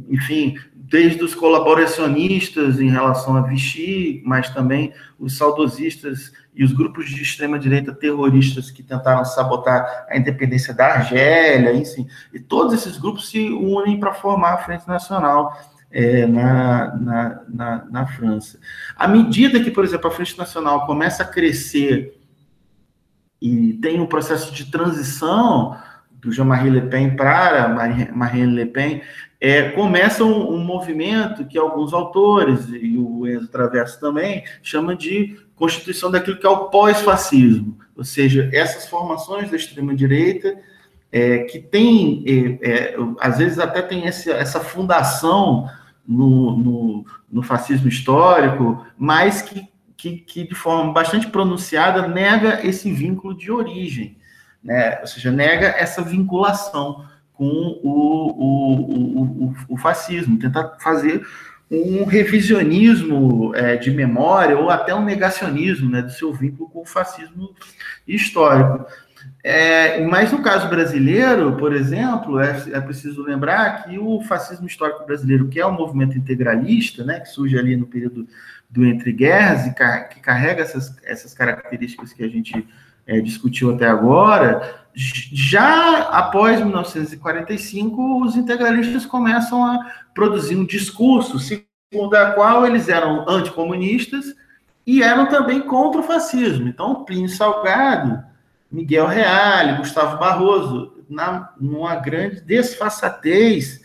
enfim, 0.08 0.56
desde 0.74 1.22
os 1.22 1.34
colaboracionistas 1.34 2.80
em 2.80 2.88
relação 2.88 3.36
a 3.36 3.42
Vichy, 3.42 4.22
mas 4.24 4.48
também 4.50 4.94
os 5.18 5.36
saudosistas 5.36 6.32
e 6.54 6.62
os 6.62 6.72
grupos 6.72 7.08
de 7.08 7.22
extrema-direita 7.22 7.94
terroristas 7.94 8.70
que 8.70 8.82
tentaram 8.82 9.24
sabotar 9.24 10.06
a 10.08 10.16
independência 10.16 10.74
da 10.74 10.86
Argélia, 10.86 11.72
enfim, 11.72 12.06
e 12.32 12.38
todos 12.38 12.74
esses 12.74 12.98
grupos 12.98 13.30
se 13.30 13.50
unem 13.50 13.98
para 13.98 14.12
formar 14.12 14.54
a 14.54 14.58
Frente 14.58 14.86
Nacional 14.86 15.56
é, 15.90 16.26
na, 16.26 16.96
na, 16.96 17.40
na, 17.48 17.84
na, 17.90 18.06
França. 18.06 18.58
À 18.96 19.06
medida 19.06 19.60
que, 19.60 19.70
por 19.70 19.84
exemplo, 19.84 20.08
a 20.08 20.10
Frente 20.10 20.36
Nacional 20.38 20.86
começa 20.86 21.22
a 21.22 21.26
crescer 21.26 22.18
e 23.40 23.74
tem 23.74 24.00
um 24.00 24.06
processo 24.06 24.52
de 24.54 24.70
transição 24.70 25.76
do 26.12 26.30
Jean-Marie 26.30 26.70
Le 26.70 26.82
Pen 26.82 27.16
para 27.16 27.68
Marine 28.14 28.54
Le 28.54 28.66
Pen, 28.66 29.02
é, 29.40 29.70
começa 29.70 30.22
um, 30.22 30.54
um, 30.54 30.64
movimento 30.64 31.44
que 31.44 31.58
alguns 31.58 31.92
autores, 31.92 32.68
e 32.68 32.96
o 32.96 33.26
Enzo 33.26 33.48
Traverso 33.48 33.98
também, 33.98 34.44
chama 34.62 34.94
de 34.94 35.36
constituição 35.62 36.10
daquilo 36.10 36.38
que 36.38 36.44
é 36.44 36.48
o 36.48 36.70
pós-fascismo, 36.70 37.78
ou 37.96 38.02
seja, 38.02 38.50
essas 38.52 38.88
formações 38.88 39.48
da 39.48 39.56
extrema-direita 39.56 40.58
é, 41.12 41.44
que 41.44 41.60
tem, 41.60 42.24
é, 42.26 42.68
é, 42.68 42.96
às 43.20 43.38
vezes 43.38 43.60
até 43.60 43.80
tem 43.80 44.04
esse, 44.04 44.28
essa 44.28 44.58
fundação 44.58 45.70
no, 46.04 46.56
no, 46.56 47.06
no, 47.30 47.42
fascismo 47.44 47.88
histórico, 47.88 48.84
mas 48.98 49.40
que, 49.40 49.68
que, 49.96 50.16
que, 50.16 50.48
de 50.48 50.54
forma 50.56 50.92
bastante 50.92 51.28
pronunciada 51.28 52.08
nega 52.08 52.66
esse 52.66 52.90
vínculo 52.90 53.32
de 53.32 53.52
origem, 53.52 54.18
né? 54.64 54.98
ou 55.00 55.06
seja, 55.06 55.30
nega 55.30 55.68
essa 55.68 56.02
vinculação 56.02 57.06
com 57.32 57.44
o, 57.44 58.32
o, 58.34 59.46
o, 59.46 59.54
o 59.68 59.76
fascismo, 59.76 60.40
tentar 60.40 60.76
fazer 60.80 61.24
um 61.72 62.04
revisionismo 62.04 63.54
é, 63.54 63.76
de 63.76 63.90
memória 63.90 64.58
ou 64.58 64.68
até 64.68 64.94
um 64.94 65.04
negacionismo 65.04 65.90
né, 65.90 66.02
do 66.02 66.10
seu 66.10 66.32
vínculo 66.32 66.68
com 66.68 66.82
o 66.82 66.86
fascismo 66.86 67.54
histórico. 68.06 68.86
É, 69.42 70.04
mas 70.04 70.30
no 70.32 70.42
caso 70.42 70.68
brasileiro, 70.68 71.56
por 71.56 71.72
exemplo, 71.72 72.38
é, 72.40 72.62
é, 72.72 72.80
preciso 72.80 73.22
lembrar 73.22 73.84
que 73.84 73.98
o 73.98 74.20
fascismo 74.22 74.66
histórico 74.66 75.06
brasileiro, 75.06 75.48
que 75.48 75.60
é 75.60 75.66
um 75.66 75.72
movimento 75.72 76.18
integralista, 76.18 77.04
né, 77.04 77.20
que 77.20 77.28
surge 77.28 77.58
ali 77.58 77.76
no 77.76 77.86
período 77.86 78.28
do 78.68 78.84
entre 78.84 79.12
guerras 79.12 79.66
e 79.66 79.74
que 79.74 80.20
carrega 80.20 80.62
essas, 80.62 80.96
essas 81.04 81.34
características 81.34 82.12
que 82.12 82.22
a 82.22 82.28
gente 82.28 82.66
é, 83.06 83.20
discutiu 83.20 83.74
até 83.74 83.86
agora, 83.86 84.82
já 84.94 86.02
após 86.08 86.60
1945, 86.60 88.24
os 88.24 88.36
integralistas 88.36 89.06
começam 89.06 89.64
a 89.64 89.78
produzir 90.14 90.56
um 90.56 90.64
discurso 90.64 91.38
segundo 91.38 92.14
a 92.14 92.32
qual 92.32 92.66
eles 92.66 92.88
eram 92.88 93.28
anticomunistas 93.28 94.34
e 94.86 95.02
eram 95.02 95.26
também 95.26 95.60
contra 95.60 96.00
o 96.00 96.04
fascismo. 96.04 96.68
Então, 96.68 97.04
Plínio 97.04 97.28
Salgado 97.28 98.22
Miguel 98.72 99.06
Reale, 99.06 99.76
Gustavo 99.76 100.18
Barroso, 100.18 100.94
na, 101.08 101.52
numa 101.60 101.94
grande 101.96 102.40
desfaçatez, 102.40 103.82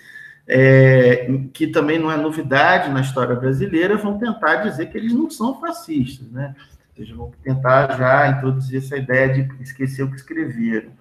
é, 0.48 1.30
que 1.54 1.68
também 1.68 2.00
não 2.00 2.10
é 2.10 2.16
novidade 2.16 2.90
na 2.90 3.02
história 3.02 3.36
brasileira, 3.36 3.98
vão 3.98 4.18
tentar 4.18 4.58
dizer 4.58 4.86
que 4.90 4.98
eles 4.98 5.12
não 5.12 5.30
são 5.30 5.60
fascistas, 5.60 6.32
né? 6.32 6.56
Eles 6.98 7.10
vão 7.12 7.32
tentar 7.44 7.98
já 7.98 8.30
introduzir 8.30 8.80
essa 8.80 8.98
ideia 8.98 9.34
de 9.34 9.64
esquecer 9.64 10.04
o 10.04 10.10
que 10.10 10.18
escreveram. 10.18 10.92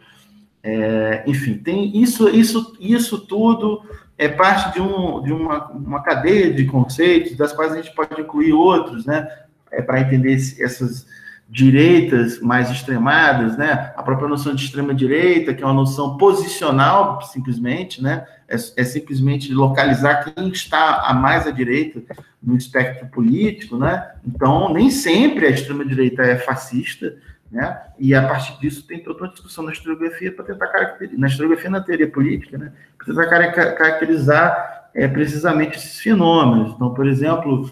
É, 0.62 1.22
enfim, 1.26 1.59
tem 1.59 1.97
isso, 2.03 2.28
isso, 2.28 2.76
isso 2.80 3.18
tudo 3.20 3.82
é 4.18 4.28
parte 4.28 4.74
de, 4.74 4.80
um, 4.80 5.22
de 5.22 5.32
uma, 5.32 5.68
uma 5.68 6.03
cadeia 6.03 6.53
de 6.53 6.64
conceitos, 6.64 7.36
das 7.36 7.53
quais 7.53 7.72
a 7.72 7.76
gente 7.76 7.94
pode 7.94 8.20
incluir 8.20 8.53
outros, 8.53 9.07
né? 9.07 9.28
É, 9.70 9.82
para 9.82 10.01
entender 10.01 10.34
essas 10.34 11.07
direitas 11.49 12.40
mais 12.40 12.70
extremadas, 12.70 13.57
né? 13.57 13.92
A 13.97 14.03
própria 14.03 14.28
noção 14.28 14.55
de 14.55 14.64
extrema 14.64 14.92
direita, 14.92 15.55
que 15.55 15.62
é 15.62 15.66
uma 15.66 15.72
noção 15.72 16.16
posicional, 16.16 17.22
simplesmente, 17.22 18.03
né? 18.03 18.26
É, 18.49 18.55
é, 18.55 18.84
simplesmente 18.84 19.53
localizar 19.53 20.24
quem 20.24 20.49
está 20.49 21.03
a 21.03 21.14
mais 21.14 21.47
à 21.47 21.51
direita 21.51 22.03
no 22.42 22.57
espectro 22.57 23.07
político, 23.09 23.76
né? 23.76 24.12
Então, 24.26 24.72
nem 24.72 24.90
sempre 24.90 25.47
a 25.47 25.51
extrema 25.51 25.84
direita 25.84 26.22
é 26.22 26.36
fascista, 26.36 27.16
né? 27.51 27.80
E 27.99 28.14
a 28.14 28.26
partir 28.26 28.59
disso 28.61 28.84
tem 28.86 29.03
toda 29.03 29.24
uma 29.24 29.30
discussão 29.30 29.64
na 29.64 29.72
historiografia 29.72 30.32
para 30.32 30.44
tentar 30.44 30.66
caracterizar, 30.66 31.18
na 31.18 31.26
historiografia 31.28 31.70
na 31.70 31.80
teoria 31.80 32.11
política, 32.11 32.59
né? 32.59 32.72
Para 32.99 33.07
tentar 33.07 33.72
caracterizar 33.72 34.90
é, 34.94 35.07
precisamente 35.07 35.76
esses 35.76 36.01
fenômenos. 36.01 36.72
Então, 36.72 36.92
por 36.92 37.07
exemplo, 37.07 37.70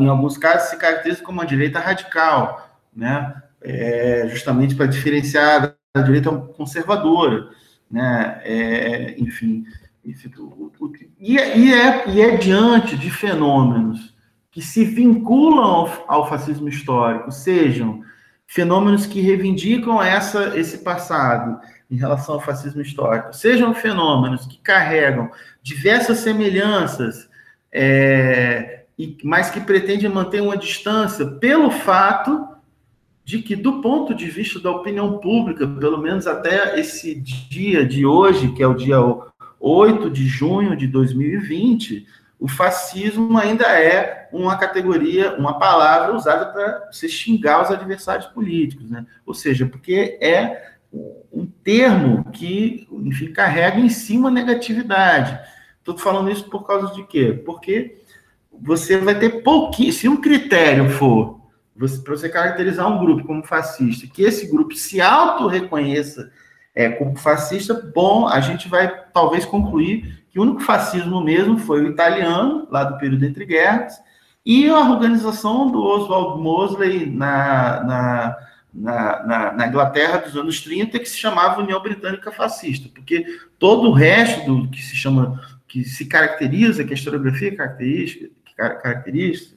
em 0.00 0.08
alguns 0.08 0.36
casos, 0.36 0.70
se 0.70 0.76
caracteriza 0.76 1.22
como 1.22 1.38
uma 1.38 1.46
direita 1.46 1.78
radical, 1.78 2.78
né? 2.94 3.34
É, 3.60 4.26
justamente 4.28 4.74
para 4.74 4.86
diferenciar 4.86 5.74
da 5.94 6.02
direita 6.02 6.30
conservadora, 6.30 7.48
né? 7.90 8.40
É, 8.44 9.14
enfim, 9.18 9.64
e, 11.20 11.38
é, 11.38 11.56
e, 11.56 11.72
é, 11.72 12.08
e 12.08 12.20
é 12.20 12.36
diante 12.36 12.96
de 12.96 13.10
fenômenos 13.10 14.12
que 14.50 14.60
se 14.60 14.84
vinculam 14.84 15.64
ao, 15.64 16.04
ao 16.08 16.28
fascismo 16.28 16.68
histórico, 16.68 17.30
sejam 17.30 18.02
fenômenos 18.46 19.06
que 19.06 19.20
reivindicam 19.20 20.02
essa, 20.02 20.58
esse 20.58 20.78
passado 20.78 21.60
em 21.90 21.96
relação 21.96 22.34
ao 22.34 22.40
fascismo 22.40 22.82
histórico, 22.82 23.32
sejam 23.32 23.74
fenômenos 23.74 24.44
que 24.46 24.58
carregam 24.58 25.30
diversas 25.62 26.18
semelhanças 26.18 27.30
é, 27.72 28.81
mas 29.22 29.50
que 29.50 29.60
pretende 29.60 30.08
manter 30.08 30.42
uma 30.42 30.56
distância 30.56 31.26
pelo 31.26 31.70
fato 31.70 32.48
de 33.24 33.40
que, 33.40 33.54
do 33.54 33.80
ponto 33.80 34.14
de 34.14 34.26
vista 34.26 34.58
da 34.58 34.70
opinião 34.70 35.18
pública, 35.18 35.66
pelo 35.66 35.98
menos 35.98 36.26
até 36.26 36.78
esse 36.78 37.14
dia 37.14 37.86
de 37.86 38.04
hoje, 38.04 38.52
que 38.52 38.62
é 38.62 38.66
o 38.66 38.74
dia 38.74 38.96
8 39.60 40.10
de 40.10 40.26
junho 40.26 40.76
de 40.76 40.86
2020, 40.86 42.06
o 42.38 42.48
fascismo 42.48 43.38
ainda 43.38 43.66
é 43.66 44.28
uma 44.32 44.58
categoria, 44.58 45.36
uma 45.36 45.58
palavra 45.58 46.14
usada 46.14 46.46
para 46.46 46.88
se 46.90 47.08
xingar 47.08 47.62
os 47.62 47.70
adversários 47.70 48.26
políticos, 48.26 48.90
né? 48.90 49.06
Ou 49.24 49.32
seja, 49.32 49.64
porque 49.64 50.18
é 50.20 50.72
um 51.32 51.46
termo 51.62 52.24
que, 52.32 52.88
enfim, 52.90 53.32
carrega 53.32 53.78
em 53.78 53.88
si 53.88 54.16
uma 54.18 54.30
negatividade. 54.30 55.38
Estou 55.78 55.96
falando 55.96 56.30
isso 56.30 56.50
por 56.50 56.66
causa 56.66 56.92
de 56.94 57.04
quê? 57.04 57.32
Porque 57.44 58.01
você 58.60 58.98
vai 58.98 59.18
ter 59.18 59.42
pouquinho. 59.42 59.92
Se 59.92 60.08
um 60.08 60.16
critério 60.16 60.90
for 60.90 61.40
para 62.04 62.14
você 62.14 62.28
caracterizar 62.28 62.86
um 62.86 63.04
grupo 63.04 63.24
como 63.24 63.42
fascista, 63.42 64.06
que 64.06 64.22
esse 64.22 64.46
grupo 64.46 64.74
se 64.74 65.00
auto-reconheça 65.00 66.30
é, 66.74 66.88
como 66.90 67.16
fascista, 67.16 67.74
bom, 67.94 68.28
a 68.28 68.40
gente 68.40 68.68
vai 68.68 68.92
talvez 69.12 69.44
concluir 69.44 70.22
que 70.30 70.38
o 70.38 70.42
único 70.42 70.60
fascismo 70.60 71.22
mesmo 71.22 71.58
foi 71.58 71.84
o 71.84 71.90
italiano, 71.90 72.66
lá 72.70 72.84
do 72.84 72.98
período 72.98 73.24
entre 73.24 73.44
guerras, 73.44 73.94
e 74.44 74.68
a 74.68 74.80
organização 74.80 75.70
do 75.70 75.82
Oswald 75.82 76.40
Mosley 76.40 77.06
na, 77.06 77.84
na, 77.84 78.36
na, 78.72 79.22
na, 79.26 79.52
na 79.52 79.66
Inglaterra 79.68 80.18
dos 80.18 80.36
anos 80.36 80.60
30, 80.62 80.98
que 80.98 81.08
se 81.08 81.18
chamava 81.18 81.60
União 81.60 81.80
Britânica 81.80 82.32
Fascista, 82.32 82.88
porque 82.92 83.24
todo 83.58 83.88
o 83.88 83.92
resto 83.92 84.44
do 84.46 84.68
que 84.68 84.82
se 84.82 84.96
chama, 84.96 85.40
que 85.68 85.84
se 85.84 86.06
caracteriza, 86.06 86.82
que 86.84 86.92
a 86.92 86.96
historiografia 86.96 87.48
é 87.48 87.52
característica, 88.56 89.56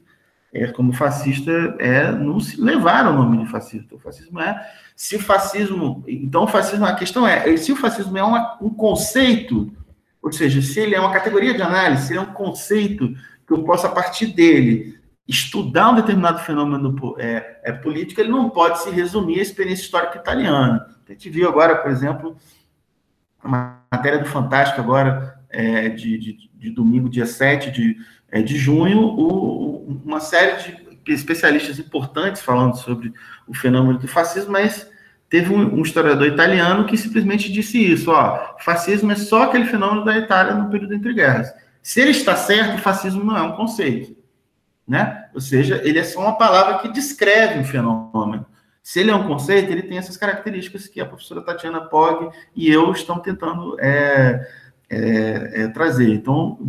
é, 0.53 0.67
como 0.67 0.93
fascista, 0.93 1.51
é 1.79 2.11
não 2.11 2.39
se 2.39 2.59
levar 2.59 3.05
o 3.07 3.13
nome 3.13 3.43
de 3.43 3.51
fascista. 3.51 3.95
O 3.95 3.99
fascismo 3.99 4.39
é. 4.39 4.71
Se 4.95 5.17
o 5.17 5.19
fascismo. 5.19 6.03
Então, 6.07 6.43
o 6.43 6.47
fascismo, 6.47 6.85
a 6.85 6.95
questão 6.95 7.27
é: 7.27 7.55
se 7.57 7.71
o 7.71 7.75
fascismo 7.75 8.17
é 8.17 8.23
uma, 8.23 8.57
um 8.61 8.69
conceito, 8.69 9.71
ou 10.21 10.31
seja, 10.31 10.61
se 10.61 10.79
ele 10.79 10.95
é 10.95 10.99
uma 10.99 11.11
categoria 11.11 11.53
de 11.53 11.61
análise, 11.61 12.07
se 12.07 12.13
ele 12.13 12.19
é 12.19 12.21
um 12.21 12.33
conceito 12.33 13.13
que 13.45 13.53
eu 13.53 13.63
posso, 13.63 13.85
a 13.85 13.91
partir 13.91 14.27
dele, 14.27 14.97
estudar 15.27 15.89
um 15.89 15.95
determinado 15.95 16.39
fenômeno 16.39 17.15
é, 17.17 17.59
é, 17.63 17.71
político, 17.71 18.21
ele 18.21 18.29
não 18.29 18.49
pode 18.49 18.81
se 18.81 18.89
resumir 18.89 19.39
à 19.39 19.41
experiência 19.41 19.83
histórica 19.83 20.17
italiana. 20.17 20.87
A 21.07 21.11
gente 21.11 21.29
viu 21.29 21.47
agora, 21.49 21.75
por 21.75 21.91
exemplo, 21.91 22.37
uma 23.43 23.81
matéria 23.91 24.19
do 24.19 24.25
Fantástico 24.25 24.81
agora, 24.81 25.39
é, 25.49 25.89
de, 25.89 26.17
de, 26.17 26.49
de, 26.53 26.69
domingo, 26.71 27.09
dia 27.09 27.25
7 27.25 27.71
de, 27.71 27.97
de 28.41 28.57
junho, 28.57 28.99
o, 28.99 30.01
uma 30.05 30.19
série 30.19 30.85
de 31.03 31.13
especialistas 31.13 31.79
importantes 31.79 32.41
falando 32.41 32.75
sobre 32.75 33.13
o 33.47 33.53
fenômeno 33.53 33.99
do 33.99 34.07
fascismo, 34.07 34.51
mas 34.51 34.89
teve 35.29 35.53
um, 35.53 35.75
um, 35.75 35.81
historiador 35.81 36.27
italiano 36.27 36.85
que 36.85 36.97
simplesmente 36.97 37.51
disse 37.51 37.77
isso, 37.77 38.11
ó, 38.11 38.57
fascismo 38.59 39.11
é 39.11 39.15
só 39.15 39.43
aquele 39.43 39.65
fenômeno 39.65 40.03
da 40.03 40.17
Itália 40.17 40.55
no 40.55 40.69
período 40.69 40.95
entre 40.95 41.13
guerras. 41.13 41.53
Se 41.81 42.01
ele 42.01 42.11
está 42.11 42.35
certo, 42.35 42.81
fascismo 42.81 43.23
não 43.23 43.37
é 43.37 43.41
um 43.41 43.55
conceito, 43.55 44.17
né? 44.87 45.25
Ou 45.33 45.41
seja, 45.41 45.81
ele 45.83 45.99
é 45.99 46.03
só 46.03 46.19
uma 46.19 46.37
palavra 46.37 46.79
que 46.79 46.91
descreve 46.91 47.59
um 47.59 47.63
fenômeno. 47.63 48.45
Se 48.81 48.99
ele 48.99 49.11
é 49.11 49.15
um 49.15 49.27
conceito, 49.27 49.71
ele 49.71 49.83
tem 49.83 49.97
essas 49.97 50.17
características 50.17 50.87
que 50.87 51.01
a 51.01 51.05
professora 51.05 51.41
Tatiana 51.41 51.81
Pog 51.81 52.29
e 52.55 52.71
eu 52.71 52.91
estamos 52.91 53.23
tentando 53.23 53.75
é, 53.79 54.47
é, 54.89 55.63
é, 55.63 55.67
trazer. 55.67 56.13
Então, 56.13 56.59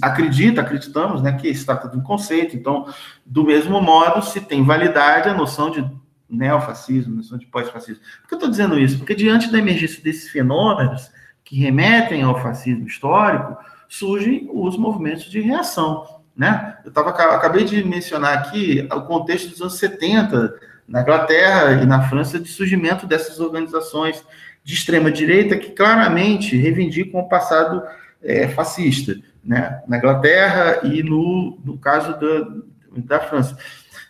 acredita, 0.00 0.60
acreditamos 0.60 1.22
né, 1.22 1.32
que 1.32 1.54
se 1.54 1.64
trata 1.64 1.88
de 1.88 1.96
um 1.96 2.02
conceito. 2.02 2.56
Então, 2.56 2.86
do 3.24 3.44
mesmo 3.44 3.80
modo, 3.80 4.22
se 4.22 4.40
tem 4.40 4.64
validade 4.64 5.28
a 5.28 5.34
noção 5.34 5.70
de 5.70 5.88
neofascismo, 6.28 7.14
a 7.14 7.16
noção 7.18 7.38
de 7.38 7.46
pós-fascismo. 7.46 8.02
Por 8.22 8.28
que 8.28 8.34
eu 8.34 8.38
estou 8.38 8.50
dizendo 8.50 8.78
isso? 8.78 8.98
Porque 8.98 9.14
diante 9.14 9.50
da 9.50 9.58
emergência 9.58 10.02
desses 10.02 10.30
fenômenos 10.30 11.10
que 11.44 11.56
remetem 11.56 12.22
ao 12.22 12.40
fascismo 12.42 12.86
histórico, 12.86 13.56
surgem 13.88 14.48
os 14.52 14.76
movimentos 14.76 15.30
de 15.30 15.40
reação. 15.40 16.04
Né? 16.36 16.76
Eu 16.84 16.90
tava, 16.90 17.10
acabei 17.10 17.64
de 17.64 17.84
mencionar 17.84 18.36
aqui 18.36 18.86
o 18.90 19.02
contexto 19.02 19.50
dos 19.50 19.60
anos 19.60 19.78
70, 19.78 20.54
na 20.88 21.02
Inglaterra 21.02 21.82
e 21.82 21.86
na 21.86 22.08
França, 22.08 22.38
de 22.38 22.48
surgimento 22.48 23.06
dessas 23.06 23.40
organizações 23.40 24.24
de 24.66 24.74
extrema 24.74 25.12
direita 25.12 25.56
que 25.56 25.70
claramente 25.70 26.56
reivindicam 26.56 27.20
o 27.20 27.28
passado 27.28 27.84
é, 28.20 28.48
fascista, 28.48 29.14
né? 29.44 29.80
Na 29.86 29.96
Inglaterra 29.96 30.80
e 30.82 31.04
no, 31.04 31.56
no 31.64 31.78
caso 31.78 32.18
da, 32.18 32.48
da 32.96 33.20
França. 33.20 33.56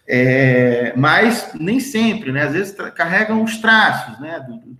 É, 0.08 0.94
mas 0.96 1.52
nem 1.60 1.78
sempre, 1.78 2.32
né? 2.32 2.44
Às 2.44 2.54
vezes 2.54 2.74
carregam 2.94 3.44
os 3.44 3.58
traços, 3.58 4.18
né? 4.18 4.40
Do, 4.40 4.56
do, 4.56 4.78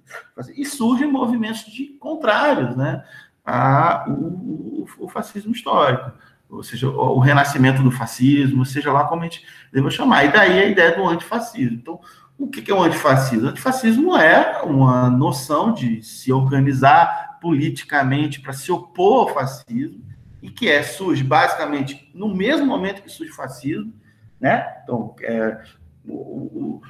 e 0.57 0.65
surgem 0.65 1.13
movimentos 1.13 1.67
de 1.67 1.89
contrários, 2.01 2.75
né? 2.75 3.05
A, 3.45 4.07
o, 4.09 4.87
o, 4.99 5.09
fascismo 5.11 5.53
histórico, 5.53 6.11
ou 6.49 6.63
seja, 6.63 6.89
o, 6.89 7.17
o, 7.17 7.19
renascimento 7.19 7.83
do 7.83 7.91
fascismo, 7.91 8.65
seja 8.65 8.91
lá 8.91 9.05
como 9.05 9.21
a 9.21 9.25
gente 9.25 9.45
deva 9.71 9.91
chamar. 9.91 10.25
E 10.25 10.33
daí 10.33 10.59
a 10.59 10.67
ideia 10.69 10.97
do 10.97 11.07
antifascismo. 11.07 11.77
Então, 11.77 12.01
o 12.39 12.49
que 12.49 12.71
é 12.71 12.75
o 12.75 12.83
antifascismo? 12.83 13.47
O 13.47 13.51
antifascismo 13.51 14.17
é 14.17 14.63
uma 14.63 15.09
noção 15.09 15.73
de 15.73 16.03
se 16.03 16.33
organizar 16.33 17.39
politicamente 17.41 18.41
para 18.41 18.53
se 18.53 18.71
opor 18.71 19.29
ao 19.29 19.35
fascismo, 19.35 20.05
e 20.43 20.51
que 20.51 20.69
é, 20.69 20.83
surge 20.83 21.25
basicamente 21.25 22.11
no 22.15 22.35
mesmo 22.35 22.67
momento 22.67 23.03
que 23.03 23.11
surge 23.11 23.33
o 23.33 23.37
fascismo, 23.37 23.93
né? 24.41 24.67
Então, 24.83 25.15
é, 25.23 25.59
o, 26.07 26.81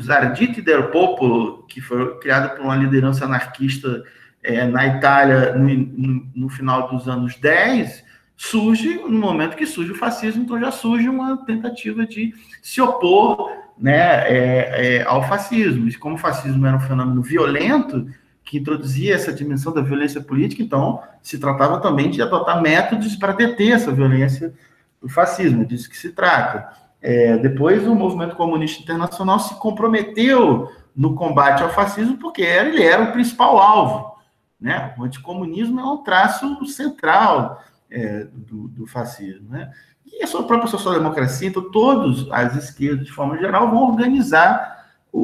Zardite 0.00 0.62
del 0.62 0.90
Popolo, 0.90 1.64
que 1.66 1.80
foi 1.80 2.18
criado 2.18 2.56
por 2.56 2.64
uma 2.64 2.76
liderança 2.76 3.24
anarquista 3.24 4.02
é, 4.42 4.66
na 4.66 4.86
Itália 4.86 5.54
no, 5.54 5.68
no, 5.68 6.26
no, 6.34 6.48
final 6.48 6.88
dos 6.88 7.08
anos 7.08 7.36
10, 7.36 8.04
surge 8.36 8.94
no 8.94 9.18
momento 9.18 9.56
que 9.56 9.66
surge 9.66 9.92
o 9.92 9.96
fascismo, 9.96 10.42
então 10.42 10.58
já 10.58 10.70
surge 10.70 11.08
uma 11.08 11.44
tentativa 11.44 12.06
de 12.06 12.34
se 12.62 12.80
opor 12.80 13.50
né, 13.78 14.28
é, 14.28 14.96
é, 14.96 15.02
ao 15.04 15.22
fascismo. 15.22 15.88
E 15.88 15.94
como 15.94 16.14
o 16.14 16.18
fascismo 16.18 16.66
era 16.66 16.76
um 16.76 16.80
fenômeno 16.80 17.22
violento, 17.22 18.06
que 18.44 18.58
introduzia 18.58 19.14
essa 19.14 19.32
dimensão 19.32 19.72
da 19.72 19.80
violência 19.80 20.20
política, 20.20 20.62
então 20.62 21.02
se 21.22 21.38
tratava 21.38 21.80
também 21.80 22.10
de 22.10 22.20
adotar 22.20 22.60
métodos 22.60 23.16
para 23.16 23.32
deter 23.32 23.72
essa 23.72 23.90
violência 23.90 24.52
do 25.00 25.08
fascismo, 25.08 25.64
disso 25.64 25.88
que 25.88 25.96
se 25.96 26.10
trata. 26.10 26.68
É, 27.00 27.36
depois, 27.38 27.86
o 27.86 27.94
movimento 27.94 28.36
comunista 28.36 28.82
internacional 28.82 29.38
se 29.38 29.54
comprometeu 29.56 30.70
no 30.94 31.14
combate 31.14 31.62
ao 31.62 31.70
fascismo, 31.70 32.16
porque 32.18 32.42
ele 32.42 32.82
era 32.82 33.02
o 33.02 33.12
principal 33.12 33.58
alvo. 33.58 34.14
Né? 34.60 34.94
O 34.96 35.04
anticomunismo 35.04 35.80
é 35.80 35.84
um 35.84 35.98
traço 35.98 36.64
central 36.66 37.62
é, 37.90 38.24
do, 38.32 38.68
do, 38.68 38.86
fascismo. 38.86 39.50
Né? 39.50 39.70
E 40.18 40.22
a 40.22 40.26
sua 40.26 40.44
própria 40.44 40.70
social-democracia, 40.70 41.48
então, 41.48 41.70
todos, 41.70 42.30
as 42.30 42.56
esquerdas, 42.56 43.06
de 43.06 43.12
forma 43.12 43.36
geral, 43.38 43.70
vão 43.70 43.88
organizar 43.88 44.74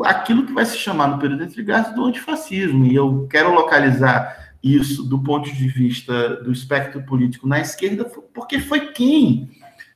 aquilo 0.05 0.47
que 0.47 0.53
vai 0.53 0.65
se 0.65 0.77
chamar 0.77 1.09
no 1.09 1.19
período 1.19 1.43
entre 1.45 1.63
guerras 1.63 1.95
do 1.95 2.05
antifascismo. 2.05 2.87
E 2.87 2.95
eu 2.95 3.27
quero 3.31 3.53
localizar 3.53 4.53
isso 4.63 5.03
do 5.03 5.19
ponto 5.19 5.51
de 5.53 5.69
vista 5.69 6.37
do 6.37 6.53
espectro 6.53 7.03
político 7.03 7.49
na 7.49 7.61
esquerda, 7.61 8.05
porque 8.35 8.61
foi 8.61 8.93
quem, 8.93 9.51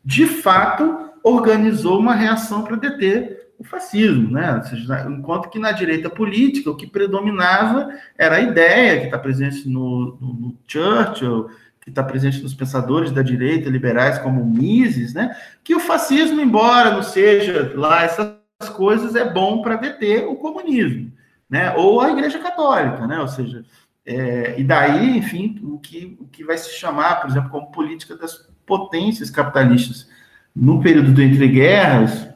de 0.04 0.26
fato, 0.26 1.10
organizou 1.22 1.98
uma 1.98 2.14
reação 2.14 2.62
para 2.62 2.76
deter 2.76 3.44
o 3.58 3.64
fascismo, 3.64 4.30
né? 4.30 4.62
Seja, 4.64 5.06
enquanto 5.08 5.48
que 5.48 5.58
na 5.58 5.70
direita 5.70 6.10
política 6.10 6.70
o 6.70 6.76
que 6.76 6.86
predominava 6.86 7.88
era 8.18 8.36
a 8.36 8.40
ideia 8.40 9.00
que 9.00 9.06
está 9.06 9.18
presente 9.18 9.68
no, 9.68 10.18
no, 10.20 10.34
no 10.34 10.56
Churchill, 10.66 11.48
que 11.84 11.90
está 11.90 12.02
presente 12.02 12.42
nos 12.42 12.54
pensadores 12.54 13.12
da 13.12 13.22
direita 13.22 13.68
liberais 13.68 14.18
como 14.18 14.42
Mises, 14.42 15.12
né? 15.12 15.36
Que 15.62 15.74
o 15.74 15.80
fascismo, 15.80 16.40
embora 16.40 16.90
não 16.90 17.02
seja 17.02 17.72
lá 17.76 18.02
essas 18.02 18.34
coisas, 18.74 19.14
é 19.14 19.30
bom 19.30 19.60
para 19.60 19.76
deter 19.76 20.26
o 20.26 20.34
comunismo, 20.36 21.12
né? 21.48 21.74
Ou 21.76 22.00
a 22.00 22.10
Igreja 22.10 22.38
Católica, 22.38 23.06
né? 23.06 23.20
Ou 23.20 23.28
seja, 23.28 23.62
é, 24.06 24.58
e 24.58 24.64
daí, 24.64 25.18
enfim, 25.18 25.60
o 25.62 25.78
que, 25.78 26.16
o 26.18 26.26
que 26.26 26.42
vai 26.42 26.56
se 26.56 26.70
chamar, 26.70 27.20
por 27.20 27.28
exemplo, 27.28 27.50
como 27.50 27.70
política 27.70 28.16
das 28.16 28.48
potências 28.64 29.28
capitalistas 29.28 30.08
no 30.56 30.80
período 30.80 31.12
do 31.12 31.20
entre 31.20 31.46
guerras, 31.48 32.28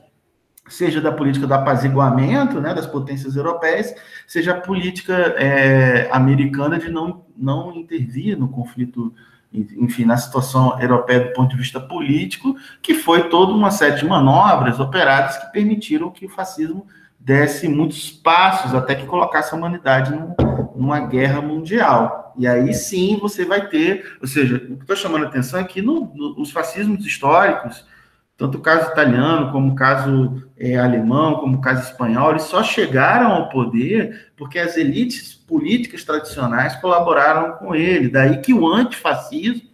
seja 0.69 1.01
da 1.01 1.11
política 1.11 1.47
do 1.47 1.55
apaziguamento 1.55 2.61
né, 2.61 2.75
das 2.75 2.87
potências 2.87 3.37
europeias, 3.37 3.95
seja 4.27 4.53
a 4.53 4.61
política 4.61 5.15
é, 5.39 6.07
americana 6.13 6.79
de 6.79 6.91
não, 6.91 7.25
não 7.35 7.75
intervir 7.75 8.39
no 8.39 8.49
conflito, 8.49 9.15
enfim, 9.53 10.05
na 10.05 10.17
situação 10.17 10.79
europeia 10.81 11.21
do 11.21 11.33
ponto 11.33 11.51
de 11.51 11.57
vista 11.57 11.81
político, 11.81 12.55
que 12.83 12.95
foi 12.95 13.29
toda 13.29 13.53
uma 13.53 13.71
série 13.71 13.97
de 13.97 14.07
manobras 14.07 14.79
operadas 14.79 15.39
que 15.39 15.53
permitiram 15.53 16.11
que 16.11 16.27
o 16.27 16.29
fascismo 16.29 16.87
desse 17.19 17.69
muitos 17.69 18.11
passos 18.11 18.75
até 18.75 18.95
que 18.95 19.07
colocasse 19.07 19.53
a 19.53 19.57
humanidade 19.57 20.13
num, 20.13 20.35
numa 20.77 21.01
guerra 21.01 21.41
mundial. 21.41 22.33
E 22.39 22.47
aí 22.47 22.73
sim 22.73 23.19
você 23.21 23.45
vai 23.45 23.69
ter, 23.69 24.17
ou 24.21 24.29
seja, 24.29 24.57
o 24.57 24.77
que 24.77 24.83
estou 24.83 24.97
chamando 24.97 25.25
a 25.25 25.29
atenção 25.29 25.59
é 25.59 25.65
que 25.65 25.83
no, 25.83 26.13
no, 26.15 26.41
os 26.41 26.51
fascismos 26.51 27.05
históricos, 27.05 27.85
tanto 28.37 28.59
o 28.59 28.61
caso 28.61 28.93
italiano, 28.93 29.51
como 29.51 29.73
o 29.73 29.75
caso 29.75 30.49
é, 30.57 30.77
alemão, 30.77 31.37
como 31.37 31.57
o 31.57 31.61
caso 31.61 31.83
espanhol, 31.83 32.31
eles 32.31 32.45
só 32.45 32.63
chegaram 32.63 33.33
ao 33.33 33.49
poder 33.49 34.31
porque 34.37 34.59
as 34.59 34.77
elites 34.77 35.38
políticas 35.49 36.05
tradicionais 36.05 36.77
colaboraram 36.77 37.57
com 37.57 37.75
ele. 37.75 38.09
Daí 38.09 38.39
que 38.43 38.55
o 38.55 38.69
antifascismo 38.69 39.67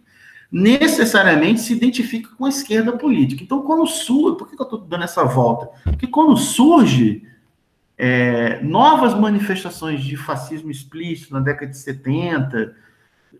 necessariamente 0.51 1.59
se 1.59 1.73
identifica 1.73 2.29
com 2.37 2.45
a 2.45 2.49
esquerda 2.49 2.93
política. 2.93 3.43
Então, 3.43 3.61
quando 3.61 3.85
surge, 3.85 4.37
por 4.37 4.49
que 4.49 4.59
eu 4.59 4.63
estou 4.63 4.79
dando 4.79 5.03
essa 5.03 5.25
volta? 5.25 5.69
Porque 5.83 6.07
quando 6.07 6.37
surge 6.37 7.27
é, 7.97 8.61
novas 8.63 9.13
manifestações 9.13 10.01
de 10.01 10.15
fascismo 10.15 10.71
explícito 10.71 11.33
na 11.33 11.41
década 11.41 11.67
de 11.67 11.77
70, 11.77 12.73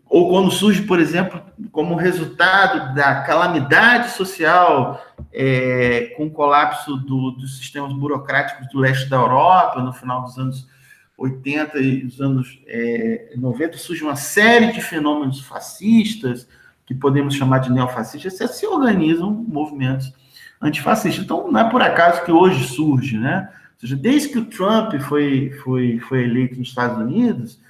ou 0.08 0.28
quando 0.28 0.50
surge, 0.50 0.82
por 0.82 1.00
exemplo, 1.00 1.42
como 1.72 1.96
resultado 1.96 2.94
da 2.94 3.22
calamidade 3.22 4.10
social 4.10 5.02
é, 5.32 6.12
com 6.16 6.26
o 6.26 6.30
colapso 6.30 6.96
do, 6.96 7.32
dos 7.32 7.58
sistemas 7.58 7.92
burocráticos 7.92 8.68
do 8.68 8.78
leste 8.78 9.08
da 9.08 9.16
Europa, 9.16 9.80
no 9.80 9.92
final 9.92 10.22
dos 10.22 10.38
anos 10.38 10.68
80 11.16 11.78
e 11.78 12.02
dos 12.02 12.20
anos 12.20 12.60
é, 12.66 13.32
90, 13.36 13.78
surge 13.78 14.02
uma 14.02 14.16
série 14.16 14.72
de 14.72 14.80
fenômenos 14.80 15.40
fascistas, 15.40 16.46
que 16.84 16.94
podemos 16.94 17.34
chamar 17.34 17.58
de 17.58 17.72
neofascistas, 17.72 18.56
se 18.56 18.66
organizam 18.66 19.30
movimentos 19.30 20.12
antifascistas. 20.60 21.24
Então, 21.24 21.50
não 21.50 21.60
é 21.60 21.70
por 21.70 21.82
acaso 21.82 22.24
que 22.24 22.30
hoje 22.30 22.66
surge, 22.68 23.18
né? 23.18 23.48
Ou 23.74 23.80
seja, 23.80 23.96
desde 23.96 24.28
que 24.28 24.38
o 24.38 24.44
Trump 24.44 24.94
foi, 25.00 25.50
foi, 25.62 25.98
foi 26.00 26.24
eleito 26.24 26.58
nos 26.58 26.68
Estados 26.68 26.98
Unidos, 26.98 27.60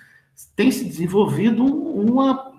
tem 0.54 0.70
se 0.70 0.84
desenvolvido 0.84 1.64
uma, 1.64 2.52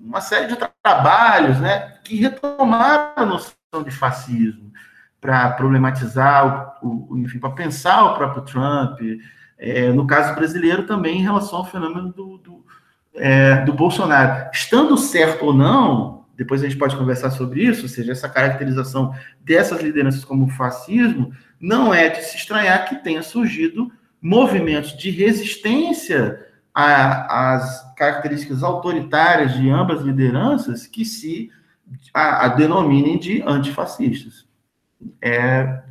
uma 0.00 0.20
série 0.20 0.48
de 0.48 0.56
trabalhos 0.82 1.58
né, 1.60 1.96
que 2.04 2.16
retomaram 2.16 3.12
a 3.16 3.24
noção 3.24 3.82
de 3.84 3.90
fascismo 3.90 4.70
para 5.20 5.50
problematizar, 5.50 6.78
o, 6.82 7.08
o 7.10 7.18
enfim, 7.18 7.38
para 7.38 7.50
pensar 7.50 8.04
o 8.04 8.14
próprio 8.14 8.42
Trump. 8.42 9.00
É, 9.58 9.90
no 9.90 10.06
caso 10.06 10.34
brasileiro, 10.34 10.86
também 10.86 11.18
em 11.18 11.22
relação 11.22 11.58
ao 11.58 11.64
fenômeno 11.64 12.12
do, 12.12 12.38
do, 12.38 12.64
é, 13.14 13.64
do 13.64 13.72
Bolsonaro. 13.72 14.50
Estando 14.52 14.96
certo 14.96 15.46
ou 15.46 15.54
não, 15.54 16.26
depois 16.36 16.62
a 16.62 16.68
gente 16.68 16.78
pode 16.78 16.96
conversar 16.96 17.30
sobre 17.30 17.64
isso, 17.64 17.82
ou 17.82 17.88
seja, 17.88 18.12
essa 18.12 18.28
caracterização 18.28 19.14
dessas 19.40 19.80
lideranças 19.80 20.24
como 20.24 20.48
fascismo, 20.48 21.32
não 21.58 21.92
é 21.92 22.08
de 22.10 22.22
se 22.22 22.36
estranhar 22.36 22.86
que 22.86 22.96
tenha 22.96 23.22
surgido 23.22 23.90
movimentos 24.20 24.96
de 24.96 25.10
resistência 25.10 26.44
as 26.74 27.94
características 27.94 28.62
autoritárias 28.62 29.54
de 29.54 29.70
ambas 29.70 30.02
lideranças 30.02 30.86
que 30.86 31.06
se 31.06 31.50
a, 32.12 32.44
a 32.44 32.48
denominem 32.48 33.18
de 33.18 33.42
antifascistas. 33.46 34.46
É, 35.22 35.82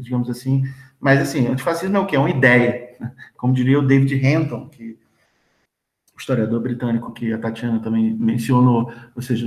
digamos 0.00 0.28
assim, 0.28 0.64
mas 1.00 1.20
assim, 1.20 1.46
antifascismo 1.46 1.96
é 1.96 2.00
o 2.00 2.06
que? 2.06 2.16
É 2.16 2.18
uma 2.18 2.30
ideia. 2.30 2.83
Como 3.36 3.54
diria 3.54 3.78
o 3.78 3.86
David 3.86 4.14
Henton, 4.14 4.68
que 4.68 4.98
o 6.14 6.18
historiador 6.18 6.60
britânico 6.60 7.12
que 7.12 7.32
a 7.32 7.38
Tatiana 7.38 7.80
também 7.80 8.14
mencionou, 8.14 8.92
ou 9.14 9.22
seja, 9.22 9.46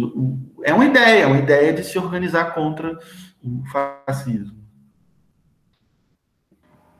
é 0.63 0.73
uma 0.73 0.85
ideia, 0.85 1.27
uma 1.27 1.37
ideia 1.37 1.73
de 1.73 1.83
se 1.83 1.97
organizar 1.97 2.53
contra 2.53 2.97
o 3.41 3.63
fascismo. 3.67 4.57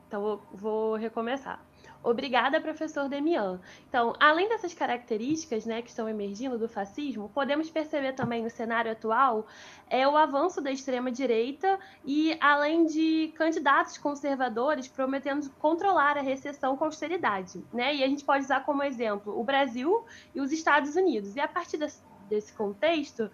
Então, 0.06 0.40
vou 0.54 0.96
recomeçar. 0.96 1.67
Obrigada, 2.02 2.60
professor 2.60 3.08
Demian. 3.08 3.60
Então, 3.88 4.14
além 4.20 4.48
dessas 4.48 4.72
características 4.72 5.66
né, 5.66 5.82
que 5.82 5.90
estão 5.90 6.08
emergindo 6.08 6.56
do 6.56 6.68
fascismo, 6.68 7.28
podemos 7.34 7.68
perceber 7.70 8.12
também 8.12 8.42
no 8.42 8.50
cenário 8.50 8.92
atual 8.92 9.46
é 9.90 10.06
o 10.06 10.16
avanço 10.16 10.60
da 10.60 10.70
extrema-direita 10.70 11.78
e 12.04 12.36
além 12.40 12.86
de 12.86 13.32
candidatos 13.36 13.98
conservadores 13.98 14.86
prometendo 14.86 15.50
controlar 15.58 16.16
a 16.16 16.22
recessão 16.22 16.76
com 16.76 16.84
austeridade. 16.84 17.64
Né? 17.72 17.96
E 17.96 18.04
a 18.04 18.06
gente 18.06 18.24
pode 18.24 18.44
usar 18.44 18.64
como 18.64 18.82
exemplo 18.82 19.38
o 19.38 19.42
Brasil 19.42 20.04
e 20.34 20.40
os 20.40 20.52
Estados 20.52 20.94
Unidos. 20.94 21.34
E 21.34 21.40
a 21.40 21.48
partir 21.48 21.78
desse, 21.78 22.00
desse 22.28 22.52
contexto, 22.52 23.28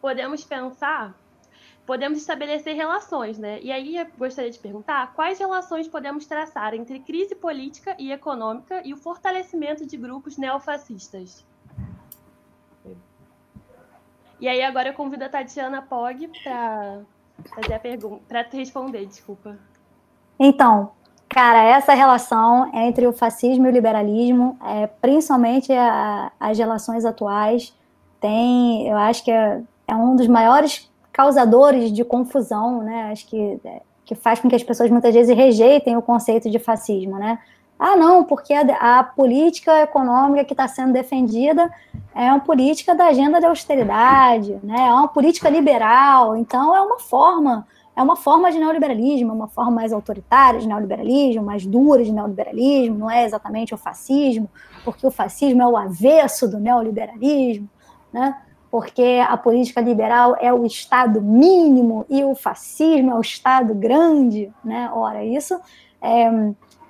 podemos 0.00 0.44
pensar 0.44 1.18
podemos 1.86 2.18
estabelecer 2.18 2.74
relações, 2.74 3.38
né? 3.38 3.60
E 3.62 3.70
aí 3.70 3.96
eu 3.96 4.06
gostaria 4.18 4.50
de 4.50 4.58
perguntar 4.58 5.12
quais 5.14 5.38
relações 5.38 5.86
podemos 5.86 6.26
traçar 6.26 6.74
entre 6.74 7.00
crise 7.00 7.34
política 7.34 7.94
e 7.98 8.10
econômica 8.10 8.80
e 8.84 8.94
o 8.94 8.96
fortalecimento 8.96 9.86
de 9.86 9.96
grupos 9.96 10.36
neofascistas. 10.38 11.44
E 14.40 14.48
aí 14.48 14.62
agora 14.62 14.88
eu 14.88 14.94
convido 14.94 15.24
a 15.24 15.28
Tatiana 15.28 15.82
Pog 15.82 16.28
para 16.42 17.00
fazer 17.54 17.74
a 17.74 17.78
pergunta, 17.78 18.22
para 18.28 18.42
responder, 18.52 19.06
desculpa. 19.06 19.56
Então, 20.38 20.90
cara, 21.28 21.62
essa 21.62 21.94
relação 21.94 22.70
entre 22.74 23.06
o 23.06 23.12
fascismo 23.12 23.66
e 23.66 23.68
o 23.68 23.72
liberalismo, 23.72 24.58
é, 24.62 24.86
principalmente 24.86 25.72
a, 25.72 26.32
as 26.40 26.58
relações 26.58 27.04
atuais, 27.04 27.74
tem, 28.20 28.88
eu 28.88 28.96
acho 28.96 29.24
que 29.24 29.30
é, 29.30 29.62
é 29.86 29.94
um 29.94 30.16
dos 30.16 30.26
maiores 30.26 30.90
causadores 31.14 31.92
de 31.92 32.04
confusão, 32.04 32.82
né? 32.82 33.12
Acho 33.12 33.26
que, 33.28 33.60
que 34.04 34.14
faz 34.16 34.40
com 34.40 34.48
que 34.48 34.56
as 34.56 34.64
pessoas 34.64 34.90
muitas 34.90 35.14
vezes 35.14 35.34
rejeitem 35.34 35.96
o 35.96 36.02
conceito 36.02 36.50
de 36.50 36.58
fascismo, 36.58 37.16
né? 37.16 37.38
Ah, 37.78 37.96
não, 37.96 38.24
porque 38.24 38.52
a, 38.52 38.98
a 38.98 39.04
política 39.04 39.80
econômica 39.80 40.44
que 40.44 40.52
está 40.52 40.66
sendo 40.66 40.92
defendida 40.92 41.70
é 42.14 42.26
uma 42.30 42.40
política 42.40 42.96
da 42.96 43.06
agenda 43.06 43.38
de 43.38 43.46
austeridade, 43.46 44.58
né? 44.62 44.88
É 44.88 44.92
uma 44.92 45.06
política 45.06 45.48
liberal, 45.48 46.36
então 46.36 46.74
é 46.74 46.80
uma 46.82 46.98
forma, 46.98 47.64
é 47.94 48.02
uma 48.02 48.16
forma 48.16 48.50
de 48.50 48.58
neoliberalismo, 48.58 49.30
é 49.30 49.34
uma 49.34 49.48
forma 49.48 49.70
mais 49.70 49.92
autoritária 49.92 50.58
de 50.58 50.66
neoliberalismo, 50.66 51.44
mais 51.44 51.64
dura 51.64 52.02
de 52.02 52.10
neoliberalismo, 52.10 52.98
não 52.98 53.10
é 53.10 53.24
exatamente 53.24 53.72
o 53.72 53.78
fascismo, 53.78 54.50
porque 54.84 55.06
o 55.06 55.12
fascismo 55.12 55.62
é 55.62 55.66
o 55.66 55.76
avesso 55.76 56.48
do 56.48 56.58
neoliberalismo, 56.58 57.68
né? 58.12 58.34
Porque 58.74 59.22
a 59.24 59.36
política 59.36 59.80
liberal 59.80 60.36
é 60.40 60.52
o 60.52 60.66
Estado 60.66 61.22
mínimo 61.22 62.04
e 62.10 62.24
o 62.24 62.34
fascismo 62.34 63.12
é 63.12 63.14
o 63.14 63.20
Estado 63.20 63.72
grande, 63.72 64.52
né? 64.64 64.90
Ora, 64.92 65.24
isso, 65.24 65.56
é, 66.02 66.28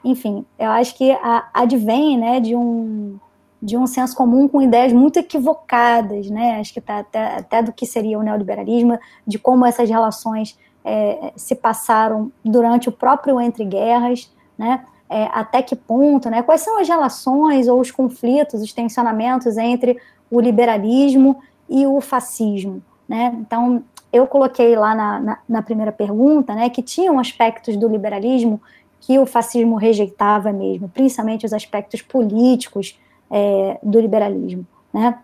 enfim, 0.02 0.46
eu 0.58 0.70
acho 0.70 0.96
que 0.96 1.12
a, 1.12 1.46
advém, 1.52 2.16
né, 2.16 2.40
de 2.40 2.56
um 2.56 3.18
de 3.60 3.76
um 3.76 3.86
senso 3.86 4.16
comum 4.16 4.48
com 4.48 4.62
ideias 4.62 4.94
muito 4.94 5.18
equivocadas, 5.18 6.30
né? 6.30 6.58
Acho 6.58 6.72
que 6.72 6.80
tá 6.80 7.00
até, 7.00 7.36
até 7.36 7.62
do 7.62 7.70
que 7.70 7.84
seria 7.84 8.18
o 8.18 8.22
neoliberalismo, 8.22 8.98
de 9.26 9.38
como 9.38 9.66
essas 9.66 9.90
relações 9.90 10.58
é, 10.82 11.34
se 11.36 11.54
passaram 11.54 12.32
durante 12.42 12.88
o 12.88 12.92
próprio 12.92 13.38
entre 13.38 13.62
guerras, 13.62 14.32
né? 14.56 14.86
É, 15.10 15.24
até 15.34 15.60
que 15.60 15.76
ponto, 15.76 16.30
né? 16.30 16.42
Quais 16.42 16.62
são 16.62 16.80
as 16.80 16.88
relações 16.88 17.68
ou 17.68 17.78
os 17.78 17.90
conflitos, 17.90 18.62
os 18.62 18.72
tensionamentos 18.72 19.58
entre 19.58 19.98
o 20.30 20.40
liberalismo 20.40 21.42
e 21.68 21.86
o 21.86 22.00
fascismo, 22.00 22.82
né? 23.08 23.34
Então, 23.40 23.82
eu 24.12 24.26
coloquei 24.26 24.76
lá 24.76 24.94
na, 24.94 25.20
na, 25.20 25.38
na, 25.48 25.62
primeira 25.62 25.90
pergunta, 25.90 26.54
né, 26.54 26.70
que 26.70 26.82
tinham 26.82 27.18
aspectos 27.18 27.76
do 27.76 27.88
liberalismo 27.88 28.60
que 29.00 29.18
o 29.18 29.26
fascismo 29.26 29.76
rejeitava 29.76 30.52
mesmo, 30.52 30.88
principalmente 30.88 31.44
os 31.44 31.52
aspectos 31.52 32.00
políticos 32.00 32.98
é, 33.30 33.78
do 33.82 34.00
liberalismo, 34.00 34.66
né? 34.92 35.18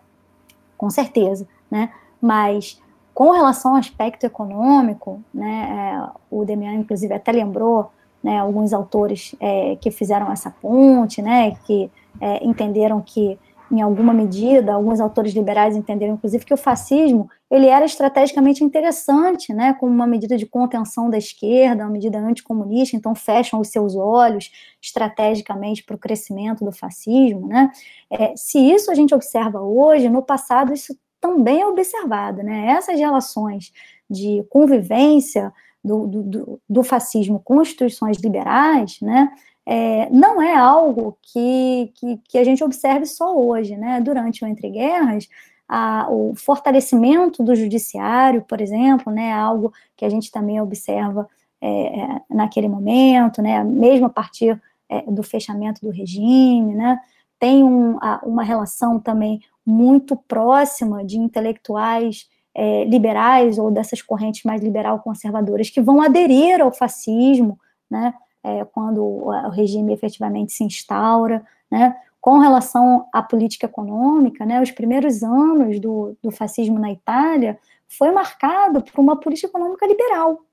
Com 0.76 0.90
certeza, 0.90 1.46
né? 1.70 1.90
Mas 2.20 2.80
com 3.14 3.32
relação 3.32 3.72
ao 3.72 3.78
aspecto 3.78 4.24
econômico, 4.24 5.22
né, 5.32 5.68
é, 5.70 6.10
o 6.30 6.44
Demian, 6.44 6.74
inclusive, 6.74 7.12
até 7.12 7.32
lembrou 7.32 7.90
né, 8.22 8.38
alguns 8.38 8.72
autores 8.72 9.34
é, 9.40 9.76
que 9.76 9.90
fizeram 9.90 10.32
essa 10.32 10.50
ponte, 10.50 11.20
né, 11.20 11.52
que 11.66 11.90
é, 12.20 12.44
entenderam 12.44 13.00
que 13.00 13.38
em 13.70 13.80
alguma 13.80 14.12
medida, 14.12 14.74
alguns 14.74 15.00
autores 15.00 15.32
liberais 15.32 15.76
entenderam, 15.76 16.14
inclusive, 16.14 16.44
que 16.44 16.54
o 16.54 16.56
fascismo 16.56 17.30
ele 17.50 17.66
era 17.66 17.84
estrategicamente 17.84 18.64
interessante, 18.64 19.52
né, 19.52 19.74
como 19.74 19.92
uma 19.92 20.06
medida 20.06 20.36
de 20.36 20.46
contenção 20.46 21.08
da 21.08 21.18
esquerda, 21.18 21.84
uma 21.84 21.90
medida 21.90 22.18
anticomunista, 22.18 22.96
então 22.96 23.14
fecham 23.14 23.60
os 23.60 23.68
seus 23.68 23.94
olhos 23.94 24.50
estrategicamente 24.82 25.84
para 25.84 25.96
o 25.96 25.98
crescimento 25.98 26.64
do 26.64 26.72
fascismo, 26.72 27.46
né? 27.46 27.70
É, 28.10 28.34
se 28.36 28.58
isso 28.58 28.90
a 28.90 28.94
gente 28.94 29.14
observa 29.14 29.60
hoje, 29.60 30.08
no 30.08 30.22
passado 30.22 30.72
isso 30.72 30.96
também 31.20 31.60
é 31.60 31.66
observado, 31.66 32.42
né? 32.42 32.66
Essas 32.70 32.98
relações 32.98 33.72
de 34.08 34.44
convivência 34.48 35.52
do, 35.82 36.06
do, 36.06 36.60
do 36.68 36.82
fascismo 36.82 37.40
com 37.44 37.62
instituições 37.62 38.18
liberais, 38.18 38.98
né? 39.00 39.30
É, 39.72 40.10
não 40.10 40.42
é 40.42 40.52
algo 40.52 41.16
que, 41.22 41.92
que, 41.94 42.16
que, 42.28 42.38
a 42.38 42.42
gente 42.42 42.64
observe 42.64 43.06
só 43.06 43.36
hoje, 43.36 43.76
né? 43.76 44.00
Durante 44.00 44.44
o 44.44 44.48
Entre 44.48 44.68
Guerras, 44.68 45.28
a, 45.68 46.08
o 46.10 46.34
fortalecimento 46.34 47.40
do 47.44 47.54
judiciário, 47.54 48.42
por 48.42 48.60
exemplo, 48.60 49.12
né? 49.12 49.32
Algo 49.32 49.72
que 49.96 50.04
a 50.04 50.08
gente 50.08 50.28
também 50.32 50.60
observa 50.60 51.28
é, 51.60 52.00
é, 52.00 52.20
naquele 52.28 52.66
momento, 52.66 53.40
né? 53.40 53.62
Mesmo 53.62 54.06
a 54.06 54.10
partir 54.10 54.60
é, 54.88 55.02
do 55.02 55.22
fechamento 55.22 55.80
do 55.82 55.90
regime, 55.90 56.74
né? 56.74 56.98
Tem 57.38 57.62
um, 57.62 57.96
a, 58.02 58.20
uma 58.24 58.42
relação 58.42 58.98
também 58.98 59.40
muito 59.64 60.16
próxima 60.16 61.04
de 61.04 61.16
intelectuais 61.16 62.28
é, 62.52 62.82
liberais 62.86 63.56
ou 63.56 63.70
dessas 63.70 64.02
correntes 64.02 64.42
mais 64.42 64.60
liberal-conservadoras 64.60 65.70
que 65.70 65.80
vão 65.80 66.02
aderir 66.02 66.60
ao 66.60 66.72
fascismo, 66.72 67.56
né? 67.88 68.12
É, 68.42 68.64
quando 68.64 69.02
o 69.02 69.48
regime 69.50 69.92
efetivamente 69.92 70.52
se 70.52 70.64
instaura, 70.64 71.44
né? 71.70 71.96
Com 72.20 72.38
relação 72.38 73.06
à 73.12 73.22
política 73.22 73.64
econômica, 73.64 74.44
né, 74.44 74.60
os 74.60 74.70
primeiros 74.70 75.22
anos 75.22 75.80
do, 75.80 76.14
do 76.22 76.30
fascismo 76.30 76.78
na 76.78 76.92
Itália 76.92 77.58
foi 77.88 78.10
marcado 78.10 78.82
por 78.82 79.00
uma 79.00 79.16
política 79.16 79.48
econômica 79.48 79.86
liberal, 79.86 80.44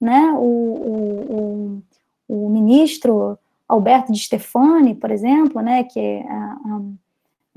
né? 0.00 0.32
O, 0.36 0.38
o, 0.38 1.82
o, 2.28 2.46
o 2.46 2.48
ministro 2.48 3.36
Alberto 3.68 4.12
de 4.12 4.18
Stefani, 4.20 4.94
por 4.94 5.10
exemplo, 5.10 5.60
né, 5.60 5.82
que 5.82 5.98
é, 5.98 6.24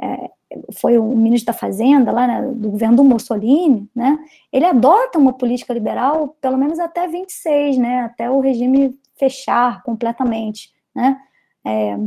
é, 0.01 0.31
foi 0.73 0.97
o 0.97 1.15
ministro 1.15 1.53
da 1.53 1.57
Fazenda 1.57 2.11
lá 2.11 2.27
né, 2.27 2.41
do 2.53 2.71
governo 2.71 2.97
do 2.97 3.03
Mussolini, 3.03 3.89
né, 3.95 4.17
ele 4.51 4.65
adota 4.65 5.19
uma 5.19 5.33
política 5.33 5.73
liberal 5.73 6.35
pelo 6.41 6.57
menos 6.57 6.79
até 6.79 7.07
26, 7.07 7.77
né, 7.77 8.01
até 8.01 8.29
o 8.29 8.39
regime 8.39 8.97
fechar 9.15 9.83
completamente, 9.83 10.73
né? 10.95 11.19
É, 11.65 11.97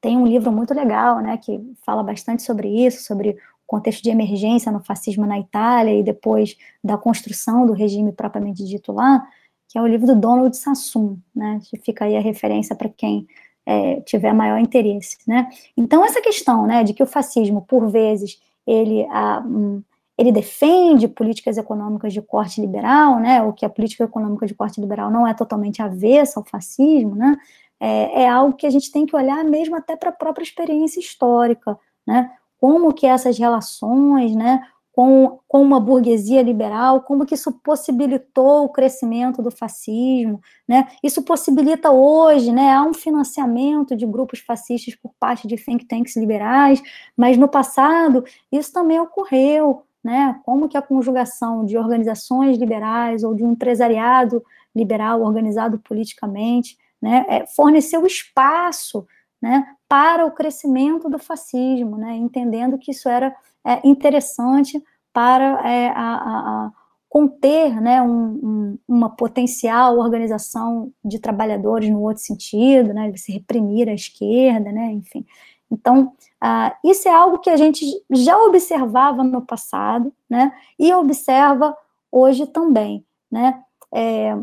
tem 0.00 0.16
um 0.16 0.26
livro 0.26 0.50
muito 0.50 0.72
legal, 0.72 1.20
né, 1.20 1.36
que 1.36 1.60
fala 1.84 2.02
bastante 2.02 2.42
sobre 2.42 2.68
isso, 2.68 3.04
sobre 3.04 3.30
o 3.30 3.36
contexto 3.66 4.02
de 4.02 4.10
emergência 4.10 4.72
no 4.72 4.82
fascismo 4.82 5.26
na 5.26 5.38
Itália 5.38 5.98
e 5.98 6.02
depois 6.02 6.56
da 6.82 6.96
construção 6.96 7.66
do 7.66 7.72
regime 7.72 8.12
propriamente 8.12 8.64
dito 8.64 8.92
lá, 8.92 9.24
que 9.68 9.78
é 9.78 9.82
o 9.82 9.86
livro 9.86 10.06
do 10.06 10.16
Donald 10.16 10.56
Sassoon, 10.56 11.18
né? 11.34 11.60
Fica 11.84 12.04
aí 12.04 12.16
a 12.16 12.20
referência 12.20 12.74
para 12.76 12.88
quem 12.88 13.26
é, 13.66 14.00
tiver 14.00 14.32
maior 14.32 14.58
interesse, 14.58 15.18
né? 15.26 15.48
Então 15.76 16.04
essa 16.04 16.20
questão, 16.20 16.66
né, 16.66 16.82
de 16.84 16.92
que 16.92 17.02
o 17.02 17.06
fascismo 17.06 17.62
por 17.62 17.88
vezes 17.88 18.40
ele 18.66 19.06
a, 19.10 19.40
um, 19.46 19.82
ele 20.18 20.30
defende 20.30 21.08
políticas 21.08 21.56
econômicas 21.56 22.12
de 22.12 22.20
corte 22.20 22.60
liberal, 22.60 23.18
né, 23.18 23.42
ou 23.42 23.52
que 23.52 23.64
a 23.64 23.70
política 23.70 24.04
econômica 24.04 24.46
de 24.46 24.54
corte 24.54 24.80
liberal 24.80 25.10
não 25.10 25.26
é 25.26 25.34
totalmente 25.34 25.80
avessa 25.82 26.38
ao 26.38 26.44
fascismo, 26.44 27.14
né, 27.14 27.36
é, 27.80 28.22
é 28.22 28.28
algo 28.28 28.56
que 28.56 28.66
a 28.66 28.70
gente 28.70 28.92
tem 28.92 29.06
que 29.06 29.16
olhar 29.16 29.42
mesmo 29.44 29.74
até 29.74 29.96
para 29.96 30.10
a 30.10 30.12
própria 30.12 30.44
experiência 30.44 31.00
histórica, 31.00 31.78
né, 32.06 32.30
como 32.60 32.92
que 32.92 33.06
essas 33.06 33.38
relações, 33.38 34.36
né, 34.36 34.62
com, 34.92 35.38
com 35.48 35.62
uma 35.62 35.80
burguesia 35.80 36.42
liberal, 36.42 37.00
como 37.00 37.24
que 37.24 37.34
isso 37.34 37.50
possibilitou 37.50 38.64
o 38.64 38.68
crescimento 38.68 39.40
do 39.42 39.50
fascismo, 39.50 40.40
né? 40.68 40.88
Isso 41.02 41.22
possibilita 41.22 41.90
hoje, 41.90 42.52
né? 42.52 42.72
Há 42.72 42.82
um 42.82 42.92
financiamento 42.92 43.96
de 43.96 44.06
grupos 44.06 44.40
fascistas 44.40 44.94
por 44.94 45.12
parte 45.18 45.48
de 45.48 45.56
think 45.56 45.86
tanks 45.86 46.14
liberais, 46.14 46.82
mas 47.16 47.38
no 47.38 47.48
passado 47.48 48.22
isso 48.50 48.70
também 48.70 49.00
ocorreu, 49.00 49.82
né? 50.04 50.38
Como 50.44 50.68
que 50.68 50.76
a 50.76 50.82
conjugação 50.82 51.64
de 51.64 51.78
organizações 51.78 52.58
liberais 52.58 53.24
ou 53.24 53.34
de 53.34 53.42
um 53.42 53.52
empresariado 53.52 54.42
liberal 54.74 55.22
organizado 55.22 55.78
politicamente, 55.78 56.78
né, 57.00 57.26
é, 57.28 57.46
forneceu 57.46 58.06
espaço, 58.06 59.06
né, 59.40 59.66
para 59.88 60.24
o 60.24 60.30
crescimento 60.30 61.10
do 61.10 61.18
fascismo, 61.18 61.96
né, 61.98 62.14
entendendo 62.14 62.78
que 62.78 62.92
isso 62.92 63.08
era 63.08 63.34
é, 63.64 63.86
interessante 63.86 64.82
para 65.12 65.68
é, 65.68 65.88
a, 65.88 65.94
a, 65.94 66.66
a 66.66 66.72
conter 67.12 67.78
né, 67.78 68.00
um, 68.00 68.08
um, 68.08 68.78
uma 68.88 69.10
potencial 69.10 69.98
organização 69.98 70.90
de 71.04 71.18
trabalhadores 71.18 71.90
no 71.90 72.00
outro 72.00 72.22
sentido, 72.22 72.94
né, 72.94 73.10
de 73.10 73.20
se 73.20 73.30
reprimir 73.30 73.86
a 73.86 73.92
esquerda, 73.92 74.72
né, 74.72 74.92
enfim. 74.92 75.26
Então, 75.70 76.14
uh, 76.42 76.88
isso 76.90 77.06
é 77.06 77.12
algo 77.12 77.38
que 77.38 77.50
a 77.50 77.56
gente 77.58 77.84
já 78.10 78.38
observava 78.38 79.22
no 79.22 79.42
passado, 79.42 80.10
né, 80.28 80.52
e 80.78 80.90
observa 80.94 81.76
hoje 82.10 82.46
também, 82.46 83.04
né, 83.30 83.62
é, 83.92 84.34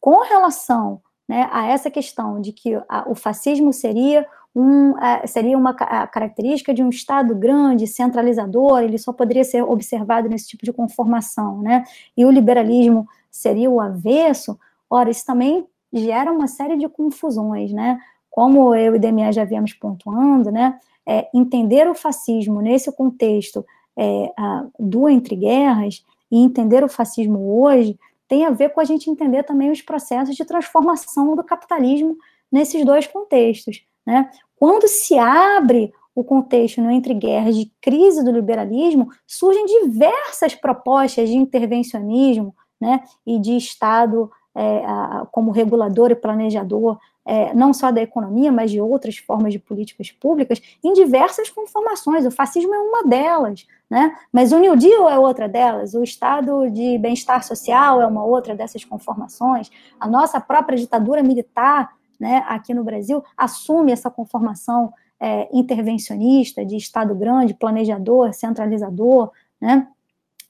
com 0.00 0.20
relação 0.22 1.00
né, 1.28 1.48
a 1.52 1.66
essa 1.66 1.92
questão 1.92 2.40
de 2.40 2.52
que 2.52 2.74
a, 2.88 3.08
o 3.08 3.14
fascismo 3.14 3.72
seria 3.72 4.26
um, 4.58 4.98
é, 4.98 5.26
seria 5.26 5.58
uma 5.58 5.74
característica 5.74 6.72
de 6.72 6.82
um 6.82 6.88
Estado 6.88 7.34
grande, 7.34 7.86
centralizador, 7.86 8.80
ele 8.80 8.96
só 8.96 9.12
poderia 9.12 9.44
ser 9.44 9.62
observado 9.62 10.30
nesse 10.30 10.48
tipo 10.48 10.64
de 10.64 10.72
conformação, 10.72 11.60
né? 11.60 11.84
E 12.16 12.24
o 12.24 12.30
liberalismo 12.30 13.06
seria 13.30 13.70
o 13.70 13.82
avesso, 13.82 14.58
ora, 14.88 15.10
isso 15.10 15.26
também 15.26 15.66
gera 15.92 16.32
uma 16.32 16.46
série 16.46 16.78
de 16.78 16.88
confusões, 16.88 17.70
né? 17.70 18.00
Como 18.30 18.74
eu 18.74 18.96
e 18.96 18.98
Demian 18.98 19.30
já 19.30 19.44
viemos 19.44 19.74
pontuando, 19.74 20.50
né? 20.50 20.80
É, 21.06 21.28
entender 21.34 21.86
o 21.86 21.94
fascismo 21.94 22.62
nesse 22.62 22.90
contexto 22.90 23.62
é, 23.94 24.32
a, 24.38 24.64
do 24.80 25.06
entre 25.06 25.36
guerras 25.36 26.02
e 26.32 26.42
entender 26.42 26.82
o 26.82 26.88
fascismo 26.88 27.60
hoje 27.60 27.98
tem 28.26 28.46
a 28.46 28.50
ver 28.50 28.70
com 28.70 28.80
a 28.80 28.84
gente 28.84 29.10
entender 29.10 29.42
também 29.42 29.70
os 29.70 29.82
processos 29.82 30.34
de 30.34 30.44
transformação 30.46 31.36
do 31.36 31.44
capitalismo 31.44 32.16
nesses 32.50 32.84
dois 32.86 33.06
contextos. 33.06 33.84
Né? 34.06 34.30
Quando 34.56 34.88
se 34.88 35.16
abre 35.18 35.92
o 36.14 36.24
contexto 36.24 36.80
no 36.80 36.90
entre 36.90 37.12
guerras 37.12 37.54
de 37.54 37.70
crise 37.80 38.24
do 38.24 38.32
liberalismo, 38.32 39.08
surgem 39.26 39.66
diversas 39.66 40.54
propostas 40.54 41.28
de 41.28 41.36
intervencionismo 41.36 42.54
né, 42.80 43.02
e 43.26 43.38
de 43.38 43.56
Estado 43.56 44.30
é, 44.54 44.82
como 45.30 45.50
regulador 45.50 46.10
e 46.10 46.14
planejador, 46.14 46.98
é, 47.26 47.52
não 47.52 47.74
só 47.74 47.90
da 47.90 48.00
economia, 48.00 48.50
mas 48.50 48.70
de 48.70 48.80
outras 48.80 49.18
formas 49.18 49.52
de 49.52 49.58
políticas 49.58 50.10
públicas, 50.10 50.62
em 50.82 50.94
diversas 50.94 51.50
conformações. 51.50 52.24
O 52.24 52.30
fascismo 52.30 52.74
é 52.74 52.78
uma 52.78 53.04
delas, 53.04 53.66
né? 53.90 54.16
mas 54.32 54.52
o 54.52 54.58
New 54.58 54.76
Deal 54.76 55.10
é 55.10 55.18
outra 55.18 55.46
delas, 55.46 55.92
o 55.92 56.02
Estado 56.02 56.70
de 56.70 56.96
bem-estar 56.96 57.44
social 57.44 58.00
é 58.00 58.06
uma 58.06 58.24
outra 58.24 58.54
dessas 58.54 58.84
conformações, 58.84 59.70
a 60.00 60.08
nossa 60.08 60.40
própria 60.40 60.78
ditadura 60.78 61.22
militar 61.22 61.94
né, 62.18 62.44
aqui 62.48 62.72
no 62.74 62.84
Brasil 62.84 63.22
assume 63.36 63.92
essa 63.92 64.10
conformação 64.10 64.92
é, 65.18 65.48
intervencionista 65.52 66.64
de 66.64 66.76
Estado 66.76 67.14
grande, 67.14 67.54
planejador, 67.54 68.32
centralizador, 68.32 69.30
né? 69.60 69.88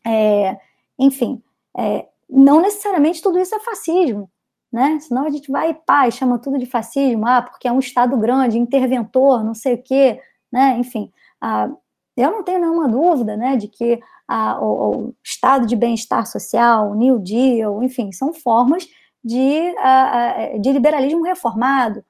É, 0.05 0.59
enfim, 0.99 1.43
é, 1.77 2.07
não 2.29 2.61
necessariamente 2.61 3.23
tudo 3.23 3.39
isso 3.39 3.55
é 3.55 3.61
fascismo, 3.61 4.31
né? 4.73 4.99
Senão 5.01 5.25
a 5.25 5.31
gente 5.31 5.51
vai 5.51 5.73
pá, 5.75 6.09
e 6.09 6.13
chama 6.13 6.39
tudo 6.39 6.59
de 6.59 6.67
fascismo, 6.67 7.27
ah, 7.27 7.43
porque 7.43 7.69
é 7.69 7.73
um 7.73 7.79
Estado 7.79 8.17
grande, 8.17 8.59
interventor, 8.59 9.45
não 9.45 9.55
sei 9.55 9.75
o 9.75 9.83
quê, 9.83 10.21
né? 10.51 10.77
Enfim, 10.79 11.13
ah, 11.41 11.71
eu 12.17 12.31
não 12.31 12.43
tenho 12.43 12.61
nenhuma 12.61 12.89
dúvida, 12.89 13.37
né, 13.37 13.57
de 13.57 13.69
que 13.69 14.01
ah, 14.27 14.59
o, 14.61 15.09
o, 15.09 15.15
Estado 15.23 15.67
de 15.67 15.77
bem-estar 15.77 16.27
social, 16.27 16.91
o 16.91 16.95
New 16.95 17.19
Deal, 17.19 17.83
enfim, 17.83 18.11
são 18.11 18.33
formas 18.33 18.89
de, 19.27 19.75
uh, 19.75 20.61
de 20.61 20.71
liberalismo 20.71 21.25
reformado, 21.25 22.05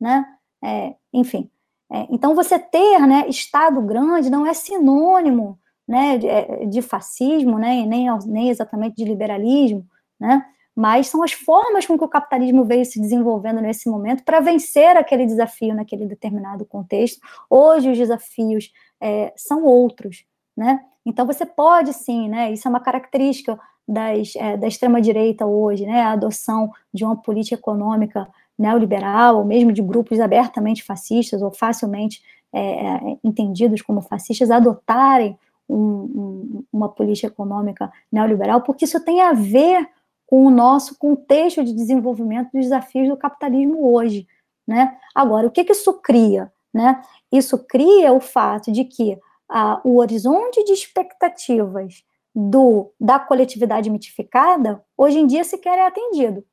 né? 0.00 0.26
É, 0.64 0.96
enfim, 1.12 1.48
é, 1.92 2.08
então 2.10 2.34
você 2.34 2.58
ter, 2.58 2.98
né, 3.06 3.28
Estado 3.28 3.80
grande 3.82 4.28
não 4.28 4.44
é 4.44 4.52
sinônimo, 4.52 5.58
né, 5.86 6.18
de, 6.18 6.26
é, 6.26 6.66
de 6.66 6.82
fascismo, 6.82 7.56
né, 7.56 7.86
nem, 7.86 8.08
nem 8.26 8.48
exatamente 8.48 8.96
de 8.96 9.04
liberalismo, 9.04 9.86
né? 10.18 10.44
Mas 10.74 11.06
são 11.06 11.22
as 11.22 11.32
formas 11.32 11.86
com 11.86 11.96
que 11.96 12.04
o 12.04 12.08
capitalismo 12.08 12.64
veio 12.64 12.84
se 12.84 13.00
desenvolvendo 13.00 13.60
nesse 13.60 13.88
momento 13.88 14.24
para 14.24 14.40
vencer 14.40 14.96
aquele 14.96 15.24
desafio 15.24 15.74
naquele 15.74 16.04
determinado 16.04 16.66
contexto. 16.66 17.20
Hoje 17.48 17.90
os 17.90 17.96
desafios 17.96 18.70
é, 19.00 19.32
são 19.36 19.62
outros, 19.64 20.26
né? 20.56 20.80
Então 21.06 21.24
você 21.24 21.46
pode 21.46 21.92
sim, 21.94 22.28
né? 22.28 22.52
Isso 22.52 22.66
é 22.66 22.70
uma 22.70 22.80
característica 22.80 23.58
das, 23.86 24.34
é, 24.36 24.56
da 24.56 24.66
extrema-direita 24.66 25.46
hoje, 25.46 25.86
né, 25.86 26.02
a 26.02 26.12
adoção 26.12 26.70
de 26.92 27.04
uma 27.04 27.16
política 27.16 27.56
econômica 27.56 28.28
neoliberal, 28.58 29.38
ou 29.38 29.44
mesmo 29.44 29.72
de 29.72 29.82
grupos 29.82 30.18
abertamente 30.18 30.82
fascistas 30.82 31.42
ou 31.42 31.50
facilmente 31.50 32.22
é, 32.52 33.18
entendidos 33.22 33.82
como 33.82 34.00
fascistas, 34.00 34.50
adotarem 34.50 35.38
um, 35.68 35.76
um, 35.76 36.64
uma 36.72 36.88
política 36.88 37.28
econômica 37.28 37.92
neoliberal, 38.10 38.62
porque 38.62 38.84
isso 38.84 39.00
tem 39.04 39.20
a 39.20 39.32
ver 39.32 39.88
com 40.26 40.44
o 40.44 40.50
nosso 40.50 40.98
contexto 40.98 41.62
de 41.62 41.72
desenvolvimento 41.72 42.50
dos 42.52 42.62
desafios 42.62 43.08
do 43.08 43.16
capitalismo 43.16 43.92
hoje. 43.92 44.26
Né? 44.66 44.96
Agora, 45.14 45.46
o 45.46 45.50
que, 45.50 45.64
que 45.64 45.72
isso 45.72 45.92
cria? 45.94 46.52
Né? 46.74 47.00
Isso 47.30 47.58
cria 47.58 48.12
o 48.12 48.20
fato 48.20 48.72
de 48.72 48.84
que 48.84 49.18
ah, 49.48 49.80
o 49.84 49.98
horizonte 49.98 50.64
de 50.64 50.72
expectativas 50.72 52.02
do 52.38 52.92
da 53.00 53.18
coletividade 53.18 53.88
mitificada, 53.88 54.84
hoje 54.94 55.18
em 55.18 55.26
dia 55.26 55.42
sequer 55.42 55.78
é 55.78 55.86
atendido. 55.86 56.44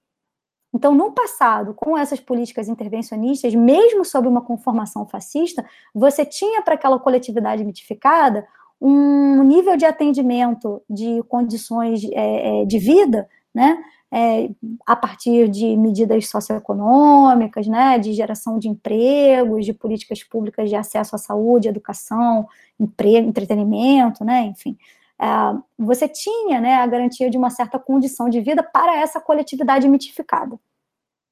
Então, 0.74 0.96
no 0.96 1.12
passado, 1.12 1.74
com 1.74 1.98
essas 1.98 2.22
políticas 2.22 2.70
intervencionistas, 2.70 3.54
mesmo 3.54 4.06
sob 4.06 4.28
uma 4.28 4.42
conformação 4.42 5.06
fascista, 5.06 5.64
você 5.94 6.26
tinha 6.26 6.62
para 6.62 6.76
aquela 6.76 6.98
coletividade 6.98 7.64
mitificada 7.66 8.48
um 8.82 9.44
nível 9.44 9.76
de 9.78 9.86
atendimento 9.86 10.82
de 10.90 11.22
condições 11.28 12.04
é, 12.12 12.62
é 12.62 12.66
de 12.66 12.80
vida, 12.80 13.30
né, 13.54 13.78
é, 14.12 14.50
a 14.86 14.96
partir 14.96 15.50
de 15.50 15.76
medidas 15.76 16.28
socioeconômicas, 16.28 17.68
né, 17.68 18.00
de 18.00 18.14
geração 18.14 18.58
de 18.58 18.68
empregos, 18.68 19.66
de 19.66 19.74
políticas 19.74 20.24
públicas 20.24 20.70
de 20.70 20.76
acesso 20.76 21.16
à 21.16 21.20
saúde, 21.20 21.68
educação, 21.68 22.48
emprego, 22.80 23.28
entretenimento, 23.28 24.24
né, 24.24 24.46
enfim. 24.46 24.78
É, 25.24 25.58
você 25.80 26.06
tinha 26.10 26.60
né, 26.60 26.76
a 26.76 26.86
garantia 26.86 27.30
de 27.30 27.38
uma 27.38 27.50
certa 27.50 27.80
condição 27.80 28.28
de 28.28 28.42
vida 28.42 28.62
para 28.62 29.00
essa 29.00 29.22
coletividade 29.22 29.88
mitificada. 29.88 30.60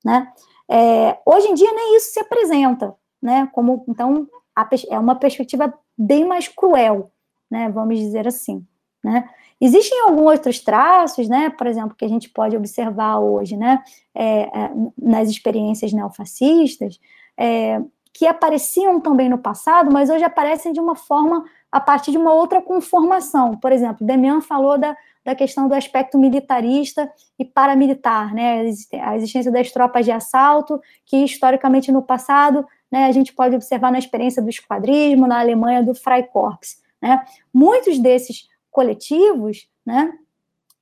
Né? 0.03 0.31
É, 0.69 1.19
hoje 1.25 1.47
em 1.47 1.53
dia 1.53 1.69
nem 1.73 1.97
isso 1.97 2.13
se 2.13 2.19
apresenta, 2.21 2.95
né? 3.21 3.49
Como 3.51 3.83
então 3.89 4.25
a, 4.55 4.67
é 4.89 4.97
uma 4.97 5.15
perspectiva 5.15 5.73
bem 5.97 6.25
mais 6.25 6.47
cruel, 6.47 7.11
né? 7.51 7.69
Vamos 7.69 7.99
dizer 7.99 8.25
assim, 8.25 8.65
né? 9.03 9.29
Existem 9.59 9.99
alguns 10.01 10.31
outros 10.31 10.59
traços, 10.61 11.27
né? 11.27 11.49
Por 11.49 11.67
exemplo, 11.67 11.95
que 11.95 12.05
a 12.05 12.07
gente 12.07 12.29
pode 12.29 12.55
observar 12.55 13.19
hoje, 13.19 13.57
né? 13.57 13.83
É, 14.15 14.43
é, 14.43 14.71
nas 14.97 15.29
experiências 15.29 15.91
neofascistas, 15.91 16.99
é, 17.37 17.81
que 18.13 18.25
apareciam 18.25 18.99
também 18.99 19.29
no 19.29 19.37
passado, 19.37 19.91
mas 19.91 20.09
hoje 20.09 20.23
aparecem 20.23 20.71
de 20.71 20.79
uma 20.79 20.95
forma 20.95 21.43
a 21.71 21.79
partir 21.79 22.11
de 22.11 22.17
uma 22.17 22.33
outra 22.33 22.61
conformação. 22.61 23.55
Por 23.57 23.71
exemplo, 23.71 24.05
Demian 24.05 24.41
falou 24.41 24.77
da, 24.77 24.95
da 25.23 25.33
questão 25.33 25.67
do 25.67 25.73
aspecto 25.73 26.17
militarista 26.17 27.09
e 27.39 27.45
paramilitar, 27.45 28.33
né? 28.33 28.61
A 29.01 29.15
existência 29.15 29.51
das 29.51 29.71
tropas 29.71 30.03
de 30.03 30.11
assalto, 30.11 30.81
que 31.05 31.17
historicamente 31.17 31.91
no 31.91 32.01
passado, 32.01 32.65
né, 32.91 33.05
a 33.05 33.11
gente 33.11 33.33
pode 33.33 33.55
observar 33.55 33.91
na 33.91 33.99
experiência 33.99 34.41
do 34.41 34.49
esquadrismo, 34.49 35.25
na 35.27 35.39
Alemanha 35.39 35.81
do 35.81 35.95
Freikorps, 35.95 36.81
né? 37.01 37.23
Muitos 37.53 37.97
desses 37.99 38.49
coletivos, 38.69 39.67
né, 39.85 40.11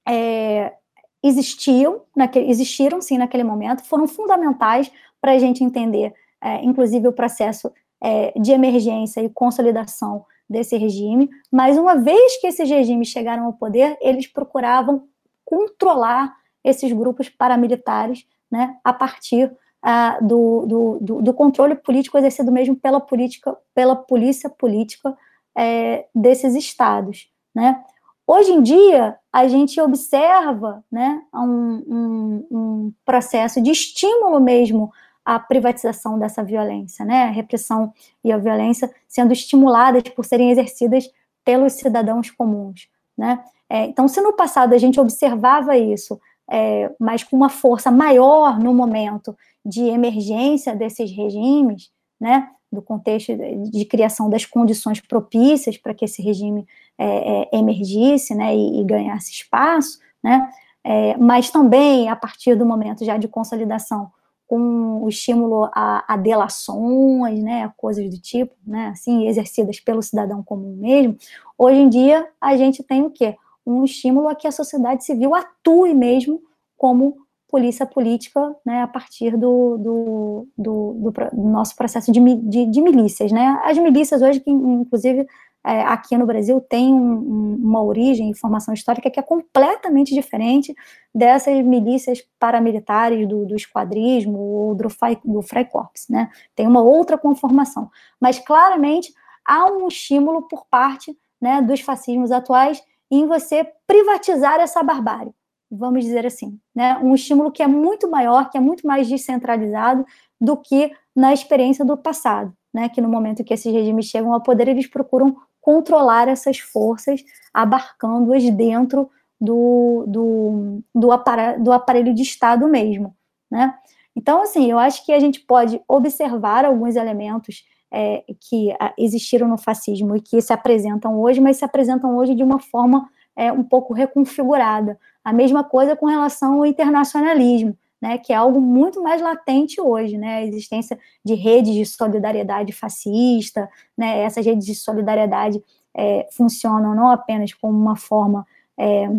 é, 0.08 0.74
existiam, 1.22 2.02
naquele, 2.16 2.50
existiram 2.50 3.02
sim 3.02 3.18
naquele 3.18 3.44
momento, 3.44 3.84
foram 3.84 4.08
fundamentais 4.08 4.92
para 5.22 5.34
a 5.34 5.40
gente 5.40 5.64
entender, 5.64 6.14
é, 6.42 6.64
inclusive 6.64 7.08
o 7.08 7.14
processo 7.14 7.72
é, 8.02 8.32
de 8.40 8.52
emergência 8.52 9.22
e 9.22 9.30
consolidação 9.30 10.26
desse 10.50 10.76
regime, 10.78 11.30
mas 11.52 11.78
uma 11.78 11.96
vez 11.96 12.38
que 12.42 12.48
esses 12.48 12.68
regimes 12.68 13.10
chegaram 13.10 13.46
ao 13.46 13.54
poder, 13.54 13.98
eles 14.02 14.26
procuravam 14.26 15.08
controlar 15.46 16.36
esses 16.64 16.92
grupos 16.92 17.30
paramilitares 17.30 18.26
né, 18.52 18.78
a 18.84 18.92
partir 18.92 19.46
uh, 19.86 20.26
do, 20.26 21.00
do, 21.00 21.22
do, 21.22 21.34
controle 21.34 21.76
político 21.76 22.18
exercido 22.18 22.52
mesmo 22.52 22.76
pela 22.76 23.00
política, 23.00 23.56
pela 23.74 23.96
polícia 23.96 24.50
política 24.50 25.16
é, 25.58 26.06
desses 26.14 26.56
estados. 26.56 27.30
Né? 27.54 27.84
Hoje 28.26 28.52
em 28.52 28.62
dia, 28.62 29.18
a 29.32 29.48
gente 29.48 29.80
observa 29.80 30.84
né, 30.92 31.22
um, 31.34 31.84
um, 31.88 32.48
um 32.52 32.94
processo 33.06 33.62
de 33.62 33.72
estímulo 33.72 34.40
mesmo 34.40 34.92
a 35.36 35.38
privatização 35.38 36.18
dessa 36.18 36.44
violência, 36.44 37.06
né? 37.06 37.26
A 37.26 37.30
repressão 37.30 37.94
e 38.24 38.32
a 38.32 38.38
violência 38.40 38.90
sendo 39.08 39.32
estimuladas 39.32 40.02
por 40.10 40.26
serem 40.26 40.50
exercidas 40.50 41.08
pelos 41.46 41.74
cidadãos 41.74 42.32
comuns, 42.32 42.90
né? 43.16 43.44
É, 43.70 43.86
então, 43.86 44.08
se 44.08 44.20
no 44.22 44.34
passado 44.34 44.74
a 44.74 44.78
gente 44.80 45.00
observava 45.00 45.78
isso, 45.78 46.20
é, 46.50 46.92
mas 47.00 47.24
com 47.24 47.36
uma 47.36 47.50
força 47.50 47.92
maior 47.92 48.58
no 48.58 48.74
momento 48.74 49.38
de 49.64 49.82
emergência 49.84 50.76
desses 50.76 51.12
regimes, 51.12 51.92
né? 52.20 52.50
Do 52.72 52.82
contexto 52.82 53.32
de, 53.70 53.86
criação 53.86 54.32
das 54.32 54.46
condições 54.48 55.00
propícias 55.00 55.78
para 55.78 55.94
que 55.94 56.06
esse 56.06 56.24
regime 56.24 56.66
é, 56.98 57.44
é 57.54 57.60
emergisse, 57.60 58.34
né? 58.34 58.56
E, 58.56 58.82
e 58.82 58.84
ganhasse 58.84 59.32
espaço, 59.32 60.00
né? 60.24 60.50
É, 60.84 61.16
mas 61.18 61.52
também 61.52 62.10
a 62.10 62.16
partir 62.16 62.56
do 62.56 62.66
momento 62.66 63.06
já 63.06 63.16
de 63.16 63.28
consolidação 63.28 64.12
com 64.50 65.04
o 65.04 65.08
estímulo 65.08 65.70
a, 65.72 66.04
a, 66.08 66.18
delações, 66.18 67.44
né, 67.44 67.72
coisas 67.78 68.10
do 68.10 68.20
tipo, 68.20 68.52
né, 68.66 68.88
assim, 68.88 69.28
exercidas 69.28 69.80
pelo 69.80 70.02
cidadão 70.02 70.42
comum 70.42 70.76
mesmo, 70.76 71.16
hoje 71.56 71.80
em 71.80 71.88
dia 71.88 72.28
a 72.42 72.58
gente 72.58 72.82
tem 72.82 73.04
o 73.04 73.12
quê? 73.12 73.36
Um 73.64 73.86
estímulo 73.86 74.28
a 74.28 74.34
que 74.34 74.48
a 74.48 74.52
sociedade 74.52 75.06
civil 75.06 75.36
atue 75.36 75.94
mesmo 75.94 76.42
como 76.76 77.16
polícia 77.48 77.86
política, 77.86 78.56
né, 78.66 78.82
a 78.82 78.88
partir 78.88 79.38
do, 79.38 79.78
do, 79.78 80.48
do, 80.58 80.94
do, 80.98 81.12
do 81.32 81.50
nosso 81.50 81.76
processo 81.76 82.12
de, 82.12 82.20
de, 82.20 82.66
de, 82.66 82.82
milícias, 82.82 83.32
né, 83.32 83.62
as 83.64 83.78
milícias 83.78 84.20
hoje, 84.20 84.40
que 84.40 84.50
inclusive 84.50 85.28
é, 85.66 85.82
aqui 85.82 86.18
no 86.18 86.26
Brasil, 86.26 86.62
tem 86.62 86.94
um, 86.94 87.56
uma 87.56 87.84
origem 87.84 88.32
e 88.32 88.36
formação 88.36 88.74
histórica 88.74 89.10
que 89.10 89.20
é 89.20 89.24
completamente 89.24 90.14
diferente 90.14 90.74
dessas 91.14 91.62
milícias 91.64 92.24
paramilitares 92.40 93.28
do, 93.28 93.46
do 93.46 93.56
esquadrismo 93.56 94.38
ou 94.38 94.76
do, 94.76 94.88
do 95.26 95.42
Freikorps, 95.42 96.08
né, 96.10 96.30
tem 96.56 96.68
uma 96.68 96.82
outra 96.82 97.18
conformação, 97.18 97.90
mas 98.20 98.40
claramente 98.40 99.14
há 99.46 99.66
um 99.66 99.88
estímulo 99.88 100.44
por 100.48 100.66
parte 100.70 101.18
né, 101.42 101.62
dos 101.62 101.82
fascismos 101.82 102.32
atuais 102.32 102.82
em 103.12 103.26
você 103.26 103.68
privatizar 103.88 104.60
essa 104.60 104.84
barbárie, 104.84 105.34
vamos 105.70 106.04
dizer 106.04 106.26
assim, 106.26 106.60
né? 106.76 106.98
Um 106.98 107.14
estímulo 107.16 107.52
que 107.52 107.64
é 107.64 107.68
muito 107.68 108.10
maior, 108.10 108.50
que 108.50 108.58
é 108.58 108.62
muito 108.62 108.86
mais 108.86 109.08
descentralizado 109.08 110.06
do 110.40 110.58
que 110.58 110.92
na 111.16 111.34
experiência 111.34 111.84
do 111.84 111.98
passado, 111.98 112.54
né? 112.74 112.90
Que 112.90 113.02
no 113.02 113.10
momento 113.10 113.44
que 113.44 113.54
esses 113.54 113.72
regimes 113.72 114.06
chegam 114.06 114.34
ao 114.34 114.42
poder, 114.42 114.68
eles 114.68 114.88
procuram 114.88 115.36
controlar 115.62 116.28
essas 116.28 116.60
forças, 116.60 117.24
abarcando-as 117.54 118.50
dentro 118.50 119.10
do, 119.40 120.06
do, 120.08 120.84
do, 120.94 121.12
aparelho, 121.12 121.64
do 121.64 121.72
aparelho 121.72 122.14
de 122.14 122.24
Estado 122.24 122.68
mesmo, 122.68 123.16
né? 123.50 123.74
Então, 124.16 124.42
assim, 124.42 124.70
eu 124.70 124.78
acho 124.78 125.06
que 125.06 125.14
a 125.14 125.20
gente 125.20 125.40
pode 125.40 125.82
observar 125.88 126.66
alguns 126.66 126.96
elementos 126.96 127.64
é, 127.92 128.24
que 128.40 128.70
existiram 128.98 129.48
no 129.48 129.58
fascismo 129.58 130.16
e 130.16 130.22
que 130.22 130.42
se 130.42 130.52
apresentam 130.52 131.20
hoje, 131.20 131.40
mas 131.40 131.58
se 131.58 131.66
apresentam 131.66 132.18
hoje 132.18 132.36
de 132.36 132.44
uma 132.44 132.60
forma 132.60 133.10
é, 133.36 133.52
um 133.52 133.64
pouco 133.64 133.94
reconfigurada. 133.94 135.00
A 135.24 135.32
mesma 135.32 135.64
coisa 135.64 135.96
com 135.96 136.06
relação 136.06 136.56
ao 136.56 136.66
internacionalismo, 136.66 137.78
né, 138.02 138.18
que 138.18 138.32
é 138.32 138.36
algo 138.36 138.62
muito 138.62 139.02
mais 139.02 139.22
latente 139.22 139.82
hoje, 139.82 140.18
né, 140.18 140.38
a 140.38 140.46
existência 140.46 140.98
de 141.24 141.34
redes 141.34 141.74
de 141.74 141.86
solidariedade 141.86 142.72
fascista, 142.72 143.70
né, 143.98 144.20
essas 144.24 144.46
redes 144.46 144.66
de 144.66 144.76
solidariedade 144.76 145.62
é, 145.96 146.28
funcionam 146.32 146.96
não 146.96 147.10
apenas 147.10 147.54
como 147.54 147.78
uma 147.78 147.96
forma 147.96 148.46
é, 148.78 149.10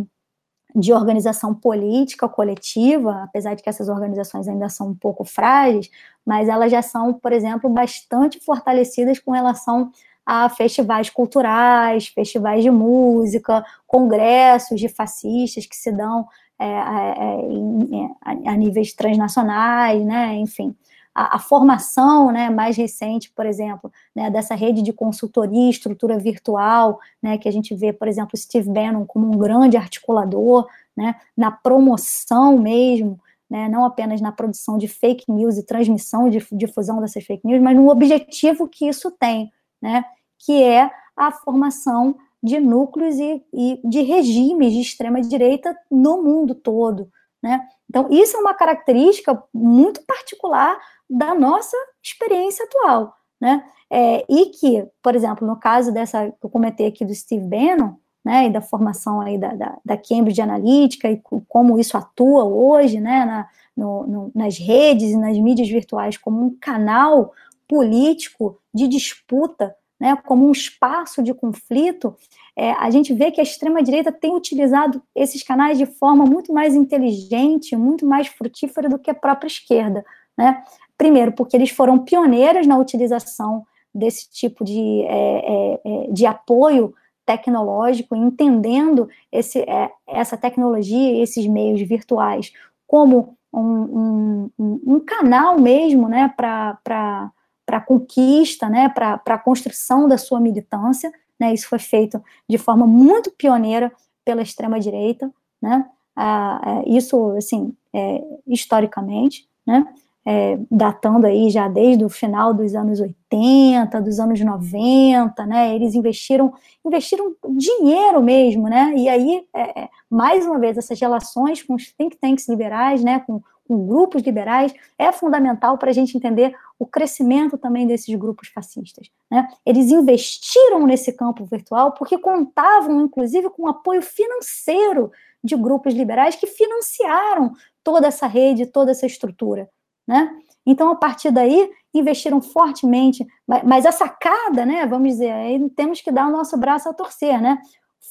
de 0.74 0.92
organização 0.92 1.54
política 1.54 2.28
coletiva, 2.28 3.24
apesar 3.24 3.54
de 3.54 3.62
que 3.62 3.68
essas 3.68 3.88
organizações 3.88 4.46
ainda 4.48 4.68
são 4.68 4.88
um 4.88 4.94
pouco 4.94 5.24
frágeis, 5.24 5.90
mas 6.24 6.48
elas 6.48 6.70
já 6.70 6.82
são, 6.82 7.12
por 7.12 7.32
exemplo, 7.32 7.68
bastante 7.68 8.38
fortalecidas 8.40 9.18
com 9.18 9.32
relação 9.32 9.90
a 10.24 10.48
festivais 10.48 11.10
culturais, 11.10 12.08
festivais 12.08 12.62
de 12.62 12.70
música, 12.70 13.64
congressos 13.86 14.78
de 14.78 14.88
fascistas 14.88 15.66
que 15.66 15.76
se 15.76 15.90
dão 15.90 16.26
é, 16.60 16.66
é, 16.66 17.40
em, 17.50 18.14
a, 18.20 18.52
a, 18.52 18.56
níveis 18.56 18.92
transnacionais, 18.92 20.04
né, 20.04 20.34
enfim. 20.36 20.76
A, 21.14 21.36
a, 21.36 21.38
formação 21.38 22.30
né, 22.30 22.50
mais 22.50 22.76
recente, 22.76 23.32
por 23.34 23.46
exemplo, 23.46 23.90
né, 24.14 24.30
dessa 24.30 24.54
rede 24.54 24.82
de 24.82 24.92
consultoria, 24.92 25.70
estrutura 25.70 26.18
virtual, 26.18 27.00
né, 27.22 27.38
que 27.38 27.48
a 27.48 27.52
gente 27.52 27.74
vê, 27.74 27.94
por 27.94 28.06
exemplo, 28.06 28.36
Steve 28.36 28.68
Bannon 28.68 29.06
como 29.06 29.26
um 29.26 29.38
grande 29.38 29.78
articulador, 29.78 30.68
né, 30.94 31.16
na 31.34 31.50
promoção 31.50 32.58
mesmo, 32.58 33.18
né, 33.48 33.66
não 33.66 33.86
apenas 33.86 34.20
na 34.20 34.30
produção 34.30 34.76
de 34.76 34.86
fake 34.86 35.32
news 35.32 35.56
e 35.56 35.64
transmissão 35.64 36.28
e 36.28 36.42
difusão 36.52 37.00
dessas 37.00 37.24
fake 37.24 37.46
news, 37.46 37.62
mas 37.62 37.74
no 37.74 37.88
objetivo 37.90 38.68
que 38.68 38.86
isso 38.86 39.10
tem, 39.10 39.50
né, 39.80 40.04
que 40.38 40.62
é 40.62 40.90
a 41.16 41.32
formação 41.32 42.16
de 42.42 42.58
núcleos 42.58 43.18
e, 43.18 43.42
e 43.52 43.80
de 43.84 44.02
regimes 44.02 44.72
de 44.72 44.80
extrema-direita 44.80 45.76
no 45.90 46.22
mundo 46.22 46.54
todo. 46.54 47.10
Né? 47.42 47.60
Então, 47.88 48.08
isso 48.10 48.36
é 48.36 48.40
uma 48.40 48.54
característica 48.54 49.42
muito 49.52 50.02
particular 50.02 50.78
da 51.08 51.34
nossa 51.34 51.76
experiência 52.02 52.64
atual. 52.64 53.14
Né? 53.40 53.64
É, 53.90 54.24
e 54.28 54.46
que, 54.46 54.86
por 55.02 55.14
exemplo, 55.14 55.46
no 55.46 55.56
caso 55.56 55.92
dessa 55.92 56.30
que 56.30 56.44
eu 56.44 56.50
comentei 56.50 56.86
aqui 56.86 57.04
do 57.04 57.14
Steve 57.14 57.44
Bannon, 57.44 57.94
né, 58.24 58.46
e 58.46 58.50
da 58.50 58.60
formação 58.60 59.20
aí 59.20 59.38
da, 59.38 59.54
da, 59.54 59.78
da 59.84 59.96
Cambridge 59.96 60.40
Analytica 60.42 61.10
e 61.10 61.20
como 61.48 61.78
isso 61.78 61.96
atua 61.96 62.44
hoje, 62.44 63.00
né, 63.00 63.24
na, 63.24 63.48
no, 63.76 64.06
no, 64.06 64.32
nas 64.34 64.58
redes 64.58 65.10
e 65.10 65.16
nas 65.16 65.38
mídias 65.38 65.68
virtuais 65.68 66.18
como 66.18 66.44
um 66.44 66.56
canal 66.60 67.32
político 67.66 68.58
de 68.74 68.86
disputa 68.88 69.74
né, 70.00 70.16
como 70.24 70.48
um 70.48 70.52
espaço 70.52 71.22
de 71.22 71.34
conflito, 71.34 72.16
é, 72.56 72.72
a 72.72 72.90
gente 72.90 73.12
vê 73.12 73.30
que 73.30 73.40
a 73.40 73.44
extrema-direita 73.44 74.10
tem 74.10 74.34
utilizado 74.34 75.02
esses 75.14 75.42
canais 75.42 75.76
de 75.76 75.84
forma 75.84 76.24
muito 76.24 76.52
mais 76.52 76.74
inteligente, 76.74 77.76
muito 77.76 78.06
mais 78.06 78.26
frutífera 78.26 78.88
do 78.88 78.98
que 78.98 79.10
a 79.10 79.14
própria 79.14 79.48
esquerda. 79.48 80.04
Né? 80.36 80.62
Primeiro, 80.96 81.32
porque 81.32 81.56
eles 81.56 81.70
foram 81.70 81.98
pioneiros 81.98 82.66
na 82.66 82.78
utilização 82.78 83.66
desse 83.94 84.30
tipo 84.30 84.64
de, 84.64 85.02
é, 85.02 85.74
é, 85.74 85.80
é 85.84 86.10
de 86.10 86.24
apoio 86.24 86.94
tecnológico, 87.26 88.16
entendendo 88.16 89.08
esse, 89.30 89.60
é, 89.60 89.90
essa 90.06 90.36
tecnologia, 90.36 91.22
esses 91.22 91.46
meios 91.46 91.80
virtuais, 91.82 92.52
como 92.86 93.36
um, 93.52 94.50
um, 94.58 94.80
um 94.86 95.00
canal 95.00 95.58
mesmo 95.58 96.08
né, 96.08 96.32
para 96.36 97.30
para 97.70 97.80
conquista, 97.80 98.68
né, 98.68 98.88
para 98.88 99.22
a 99.24 99.38
construção 99.38 100.08
da 100.08 100.18
sua 100.18 100.40
militância. 100.40 101.12
Né, 101.38 101.54
isso 101.54 101.68
foi 101.68 101.78
feito 101.78 102.20
de 102.48 102.58
forma 102.58 102.84
muito 102.84 103.30
pioneira 103.30 103.92
pela 104.24 104.42
extrema-direita, 104.42 105.30
né, 105.62 105.86
é, 106.18 106.88
isso, 106.88 107.30
assim, 107.36 107.72
é, 107.94 108.22
historicamente, 108.46 109.48
né, 109.64 109.86
é, 110.26 110.58
datando 110.70 111.26
aí 111.26 111.48
já 111.48 111.66
desde 111.68 112.04
o 112.04 112.10
final 112.10 112.52
dos 112.52 112.74
anos 112.74 113.00
80, 113.00 114.00
dos 114.02 114.18
anos 114.18 114.38
90, 114.40 115.46
né, 115.46 115.74
eles 115.74 115.94
investiram, 115.94 116.52
investiram 116.84 117.34
dinheiro 117.56 118.20
mesmo, 118.20 118.68
né, 118.68 118.92
e 118.96 119.08
aí, 119.08 119.42
é, 119.54 119.82
é 119.82 119.88
mais 120.10 120.44
uma 120.44 120.58
vez, 120.58 120.76
essas 120.76 121.00
relações 121.00 121.62
com 121.62 121.74
os 121.74 121.90
think 121.92 122.16
tanks 122.18 122.48
liberais, 122.48 123.02
né, 123.02 123.20
com 123.20 123.40
com 123.70 123.86
grupos 123.86 124.22
liberais, 124.22 124.74
é 124.98 125.12
fundamental 125.12 125.78
para 125.78 125.90
a 125.90 125.92
gente 125.92 126.16
entender 126.16 126.52
o 126.76 126.84
crescimento 126.84 127.56
também 127.56 127.86
desses 127.86 128.12
grupos 128.16 128.48
fascistas. 128.48 129.08
Né? 129.30 129.46
Eles 129.64 129.92
investiram 129.92 130.84
nesse 130.88 131.12
campo 131.12 131.44
virtual 131.44 131.92
porque 131.92 132.18
contavam, 132.18 133.00
inclusive, 133.02 133.48
com 133.50 133.68
apoio 133.68 134.02
financeiro 134.02 135.12
de 135.42 135.54
grupos 135.54 135.94
liberais 135.94 136.34
que 136.34 136.48
financiaram 136.48 137.52
toda 137.84 138.08
essa 138.08 138.26
rede, 138.26 138.66
toda 138.66 138.90
essa 138.90 139.06
estrutura. 139.06 139.70
Né? 140.04 140.36
Então, 140.66 140.90
a 140.90 140.96
partir 140.96 141.30
daí, 141.30 141.70
investiram 141.94 142.42
fortemente, 142.42 143.24
mas 143.64 143.86
a 143.86 143.92
sacada, 143.92 144.66
né, 144.66 144.84
vamos 144.84 145.10
dizer, 145.10 145.30
aí 145.30 145.70
temos 145.70 146.00
que 146.00 146.10
dar 146.10 146.26
o 146.26 146.32
nosso 146.32 146.58
braço 146.58 146.88
a 146.88 146.92
torcer, 146.92 147.40
né? 147.40 147.58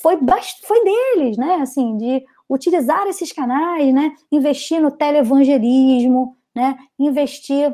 Foi, 0.01 0.17
foi 0.65 0.83
deles, 0.85 1.37
né, 1.37 1.55
assim, 1.55 1.97
de 1.97 2.23
utilizar 2.49 3.07
esses 3.07 3.31
canais, 3.31 3.93
né? 3.93 4.13
Investir 4.31 4.81
no 4.81 4.91
televangelismo, 4.91 6.35
né? 6.55 6.77
Investir 6.97 7.73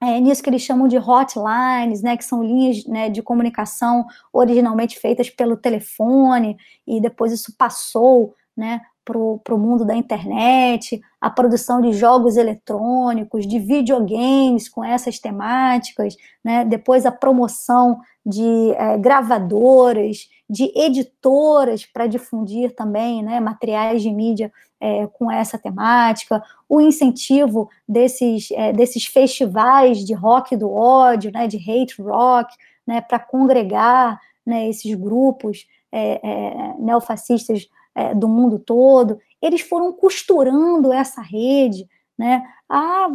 é, 0.00 0.20
nisso 0.20 0.42
que 0.42 0.48
eles 0.48 0.62
chamam 0.62 0.86
de 0.86 0.96
hotlines, 0.96 2.02
né, 2.02 2.16
que 2.16 2.24
são 2.24 2.40
linhas 2.42 2.84
né, 2.86 3.08
de 3.08 3.20
comunicação 3.20 4.06
originalmente 4.32 4.98
feitas 4.98 5.28
pelo 5.28 5.56
telefone, 5.56 6.56
e 6.86 7.00
depois 7.00 7.32
isso 7.32 7.52
passou 7.58 8.32
né, 8.56 8.80
para 9.04 9.54
o 9.54 9.58
mundo 9.58 9.84
da 9.84 9.94
internet, 9.94 11.00
a 11.20 11.30
produção 11.30 11.80
de 11.80 11.92
jogos 11.92 12.36
eletrônicos, 12.36 13.46
de 13.46 13.58
videogames 13.58 14.68
com 14.68 14.84
essas 14.84 15.18
temáticas, 15.18 16.14
né? 16.44 16.64
depois 16.64 17.06
a 17.06 17.12
promoção 17.12 18.00
de 18.24 18.72
é, 18.72 18.98
gravadoras, 18.98 20.28
de 20.48 20.72
editoras 20.74 21.84
para 21.84 22.06
difundir 22.06 22.74
também 22.74 23.22
né, 23.22 23.38
materiais 23.38 24.02
de 24.02 24.10
mídia 24.10 24.52
é, 24.80 25.06
com 25.08 25.30
essa 25.30 25.58
temática, 25.58 26.42
o 26.68 26.80
incentivo 26.80 27.68
desses, 27.86 28.50
é, 28.52 28.72
desses 28.72 29.04
festivais 29.06 30.04
de 30.04 30.14
rock 30.14 30.56
do 30.56 30.70
ódio, 30.70 31.30
né, 31.32 31.46
de 31.46 31.56
hate 31.56 32.00
rock, 32.00 32.54
né, 32.86 33.00
para 33.00 33.18
congregar 33.18 34.18
né, 34.46 34.68
esses 34.68 34.94
grupos 34.94 35.66
é, 35.92 36.20
é, 36.22 36.74
neofascistas 36.78 37.68
é, 37.94 38.14
do 38.14 38.28
mundo 38.28 38.58
todo, 38.58 39.18
eles 39.42 39.60
foram 39.60 39.92
costurando 39.92 40.92
essa 40.92 41.20
rede 41.20 41.88
né, 42.16 42.42
há 42.68 43.10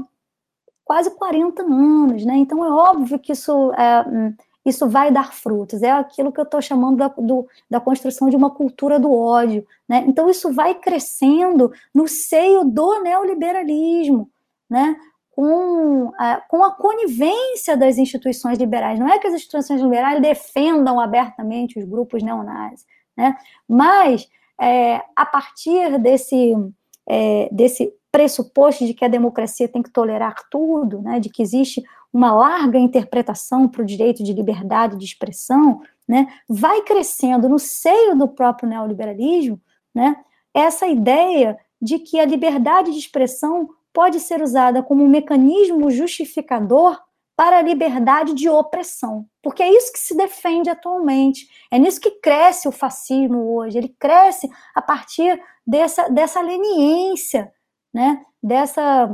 quase 0.83 1.11
40 1.11 1.63
anos. 1.63 2.25
Né? 2.25 2.35
Então, 2.35 2.63
é 2.63 2.69
óbvio 2.69 3.17
que 3.17 3.31
isso, 3.31 3.71
é, 3.73 4.33
isso 4.65 4.87
vai 4.87 5.11
dar 5.11 5.33
frutos. 5.33 5.81
É 5.83 5.91
aquilo 5.91 6.31
que 6.31 6.39
eu 6.39 6.43
estou 6.45 6.61
chamando 6.61 6.97
da, 6.97 7.07
do, 7.07 7.47
da 7.69 7.79
construção 7.79 8.29
de 8.29 8.35
uma 8.35 8.49
cultura 8.49 8.99
do 8.99 9.11
ódio. 9.11 9.65
Né? 9.87 10.03
Então, 10.07 10.29
isso 10.29 10.53
vai 10.53 10.75
crescendo 10.75 11.71
no 11.93 12.07
seio 12.07 12.63
do 12.63 13.01
neoliberalismo. 13.01 14.29
Né? 14.69 14.95
Com 15.31 16.11
a, 16.17 16.37
com 16.47 16.63
a 16.63 16.71
conivência 16.71 17.75
das 17.75 17.97
instituições 17.97 18.57
liberais. 18.57 18.99
Não 18.99 19.07
é 19.07 19.17
que 19.17 19.27
as 19.27 19.33
instituições 19.33 19.81
liberais 19.81 20.21
defendam 20.21 20.99
abertamente 20.99 21.79
os 21.79 21.85
grupos 21.85 22.21
neonazis, 22.21 22.85
né? 23.17 23.35
mas 23.67 24.27
é, 24.61 25.01
a 25.15 25.25
partir 25.25 25.97
desse, 25.97 26.53
é, 27.07 27.49
desse 27.51 27.91
pressuposto 28.11 28.85
de 28.85 28.93
que 28.93 29.03
a 29.03 29.07
democracia 29.07 29.67
tem 29.67 29.81
que 29.81 29.89
tolerar 29.89 30.35
tudo, 30.51 31.01
né, 31.01 31.19
de 31.19 31.29
que 31.29 31.41
existe 31.41 31.83
uma 32.13 32.31
larga 32.31 32.77
interpretação 32.77 33.67
para 33.67 33.81
o 33.81 33.85
direito 33.85 34.23
de 34.23 34.31
liberdade 34.31 34.95
de 34.97 35.03
expressão, 35.03 35.81
né, 36.07 36.27
vai 36.47 36.81
crescendo 36.83 37.49
no 37.49 37.57
seio 37.57 38.15
do 38.15 38.27
próprio 38.27 38.69
neoliberalismo, 38.69 39.59
né, 39.93 40.15
essa 40.53 40.85
ideia 40.85 41.57
de 41.81 41.97
que 41.97 42.19
a 42.19 42.25
liberdade 42.25 42.91
de 42.91 42.99
expressão 42.99 43.69
pode 43.91 44.19
ser 44.19 44.41
usada 44.41 44.83
como 44.83 45.03
um 45.03 45.09
mecanismo 45.09 45.89
justificador 45.89 46.99
para 47.35 47.57
a 47.57 47.61
liberdade 47.61 48.33
de 48.35 48.47
opressão, 48.47 49.25
porque 49.41 49.63
é 49.63 49.75
isso 49.75 49.91
que 49.91 49.99
se 49.99 50.15
defende 50.15 50.69
atualmente, 50.69 51.47
é 51.71 51.79
nisso 51.79 51.99
que 51.99 52.11
cresce 52.11 52.67
o 52.67 52.71
fascismo 52.71 53.55
hoje, 53.55 53.77
ele 53.77 53.89
cresce 53.99 54.47
a 54.75 54.81
partir 54.81 55.41
dessa, 55.65 56.09
dessa 56.09 56.41
leniência, 56.41 57.51
né, 57.91 58.23
dessa, 58.41 59.09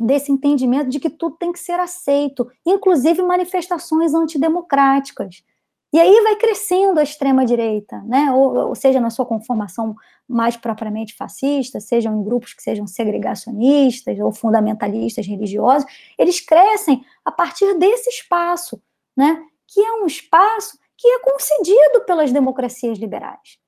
desse 0.00 0.32
entendimento 0.32 0.88
de 0.88 0.98
que 0.98 1.10
tudo 1.10 1.36
tem 1.36 1.52
que 1.52 1.58
ser 1.58 1.78
aceito, 1.78 2.50
inclusive 2.64 3.22
manifestações 3.22 4.14
antidemocráticas. 4.14 5.44
E 5.92 5.98
aí 5.98 6.22
vai 6.22 6.36
crescendo 6.36 7.00
a 7.00 7.02
extrema-direita, 7.02 8.00
né? 8.02 8.30
Ou, 8.32 8.68
ou, 8.68 8.74
seja, 8.74 9.00
na 9.00 9.10
sua 9.10 9.26
conformação 9.26 9.94
mais 10.28 10.56
propriamente 10.56 11.16
fascista, 11.16 11.80
sejam 11.80 12.20
em 12.20 12.22
grupos 12.22 12.54
que 12.54 12.62
sejam 12.62 12.86
segregacionistas 12.86 14.18
ou 14.20 14.32
fundamentalistas 14.32 15.26
religiosos, 15.26 15.90
eles 16.16 16.40
crescem 16.40 17.04
a 17.24 17.32
partir 17.32 17.76
desse 17.76 18.08
espaço, 18.08 18.80
né? 19.16 19.44
Que 19.66 19.80
é 19.80 19.92
um 19.94 20.06
espaço 20.06 20.78
que 20.96 21.08
é 21.08 21.18
concedido 21.18 22.04
pelas 22.06 22.30
democracias 22.30 22.96
liberais, 22.98 23.58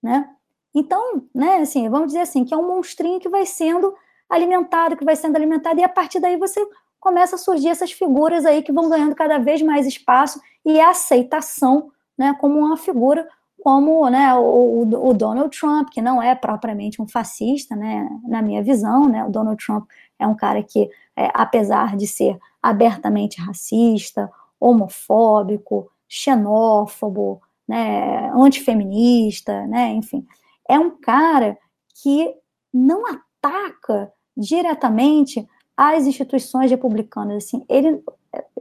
né? 0.00 0.28
Então, 0.72 1.24
né, 1.34 1.58
assim, 1.58 1.88
vamos 1.88 2.08
dizer 2.08 2.20
assim, 2.20 2.44
que 2.44 2.52
é 2.52 2.56
um 2.56 2.66
monstrinho 2.66 3.20
que 3.20 3.28
vai 3.28 3.46
sendo 3.46 3.94
alimentado, 4.34 4.96
que 4.96 5.04
vai 5.04 5.16
sendo 5.16 5.36
alimentado, 5.36 5.80
e 5.80 5.84
a 5.84 5.88
partir 5.88 6.20
daí 6.20 6.36
você 6.36 6.60
começa 7.00 7.36
a 7.36 7.38
surgir 7.38 7.68
essas 7.68 7.92
figuras 7.92 8.46
aí 8.46 8.62
que 8.62 8.72
vão 8.72 8.88
ganhando 8.88 9.14
cada 9.14 9.38
vez 9.38 9.60
mais 9.60 9.86
espaço 9.86 10.40
e 10.64 10.80
a 10.80 10.90
aceitação, 10.90 11.90
né, 12.16 12.34
como 12.40 12.58
uma 12.58 12.76
figura 12.76 13.28
como 13.64 14.08
né, 14.10 14.34
o, 14.34 14.82
o, 14.82 15.14
Donald 15.14 15.58
Trump, 15.58 15.88
que 15.90 16.02
não 16.02 16.22
é 16.22 16.34
propriamente 16.34 17.00
um 17.00 17.08
fascista, 17.08 17.74
né, 17.74 18.06
na 18.24 18.42
minha 18.42 18.62
visão, 18.62 19.08
né, 19.08 19.24
o 19.24 19.30
Donald 19.30 19.56
Trump 19.64 19.88
é 20.18 20.26
um 20.26 20.34
cara 20.34 20.62
que, 20.62 20.90
é, 21.16 21.30
apesar 21.32 21.96
de 21.96 22.06
ser 22.06 22.38
abertamente 22.62 23.40
racista, 23.40 24.30
homofóbico, 24.60 25.90
xenófobo, 26.06 27.40
né, 27.66 28.30
antifeminista, 28.34 29.66
né, 29.66 29.92
enfim, 29.92 30.26
é 30.68 30.78
um 30.78 30.90
cara 30.90 31.56
que 32.02 32.34
não 32.72 33.04
ataca 33.06 34.12
diretamente 34.36 35.46
as 35.76 36.06
instituições 36.06 36.70
republicanas. 36.70 37.44
Assim, 37.44 37.64
ele, 37.68 38.02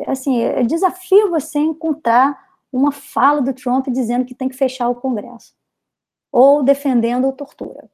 assim, 0.07 0.37
eu 0.41 0.65
desafio 0.65 1.29
você 1.29 1.59
a 1.59 1.61
encontrar 1.61 2.53
uma 2.71 2.91
fala 2.91 3.41
do 3.41 3.53
Trump 3.53 3.87
dizendo 3.87 4.25
que 4.25 4.35
tem 4.35 4.49
que 4.49 4.55
fechar 4.55 4.89
o 4.89 4.95
Congresso 4.95 5.53
ou 6.31 6.63
defendendo 6.63 7.27
a 7.27 7.31
tortura, 7.31 7.89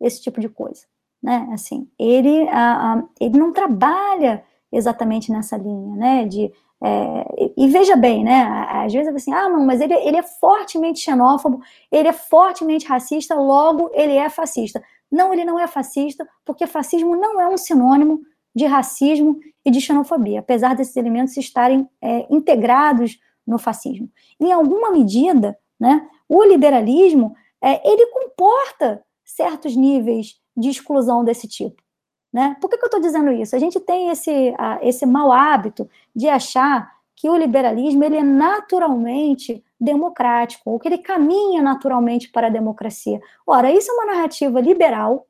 esse 0.00 0.22
tipo 0.22 0.40
de 0.40 0.48
coisa, 0.48 0.86
né? 1.22 1.48
Assim, 1.52 1.86
ele, 1.98 2.48
a, 2.48 2.94
a, 2.94 3.04
ele 3.20 3.38
não 3.38 3.52
trabalha 3.52 4.42
exatamente 4.72 5.30
nessa 5.30 5.56
linha, 5.58 5.94
né? 5.96 6.24
De 6.24 6.50
é, 6.82 7.52
e, 7.56 7.68
veja 7.68 7.96
bem, 7.96 8.22
né? 8.22 8.42
Às 8.68 8.92
vezes 8.92 9.14
assim, 9.14 9.32
ah, 9.32 9.48
não, 9.48 9.64
mas 9.64 9.80
ele, 9.80 9.94
ele 9.94 10.16
é 10.18 10.22
fortemente 10.22 11.00
xenófobo, 11.00 11.62
ele 11.90 12.08
é 12.08 12.12
fortemente 12.12 12.86
racista, 12.86 13.34
logo 13.34 13.90
ele 13.94 14.12
é 14.12 14.28
fascista. 14.28 14.82
Não, 15.16 15.32
ele 15.32 15.46
não 15.46 15.58
é 15.58 15.66
fascista, 15.66 16.28
porque 16.44 16.66
fascismo 16.66 17.16
não 17.16 17.40
é 17.40 17.48
um 17.48 17.56
sinônimo 17.56 18.20
de 18.54 18.66
racismo 18.66 19.40
e 19.64 19.70
de 19.70 19.80
xenofobia, 19.80 20.40
apesar 20.40 20.76
desses 20.76 20.94
elementos 20.94 21.34
estarem 21.38 21.88
é, 22.02 22.26
integrados 22.30 23.18
no 23.46 23.58
fascismo. 23.58 24.10
Em 24.38 24.52
alguma 24.52 24.90
medida, 24.90 25.58
né, 25.80 26.06
o 26.28 26.44
liberalismo 26.44 27.34
é, 27.62 27.80
ele 27.88 28.06
comporta 28.08 29.02
certos 29.24 29.74
níveis 29.74 30.38
de 30.54 30.68
exclusão 30.68 31.24
desse 31.24 31.48
tipo. 31.48 31.82
Né? 32.30 32.54
Por 32.60 32.68
que, 32.68 32.76
que 32.76 32.84
eu 32.84 32.88
estou 32.88 33.00
dizendo 33.00 33.32
isso? 33.32 33.56
A 33.56 33.58
gente 33.58 33.80
tem 33.80 34.10
esse, 34.10 34.54
esse 34.82 35.06
mau 35.06 35.32
hábito 35.32 35.88
de 36.14 36.28
achar 36.28 36.92
que 37.16 37.28
o 37.28 37.36
liberalismo 37.36 38.04
ele 38.04 38.16
é 38.16 38.22
naturalmente 38.22 39.64
democrático, 39.80 40.70
ou 40.70 40.78
que 40.78 40.88
ele 40.88 40.98
caminha 40.98 41.62
naturalmente 41.62 42.30
para 42.30 42.46
a 42.46 42.50
democracia. 42.50 43.20
Ora, 43.46 43.72
isso 43.72 43.90
é 43.90 43.94
uma 43.94 44.14
narrativa 44.14 44.60
liberal 44.60 45.26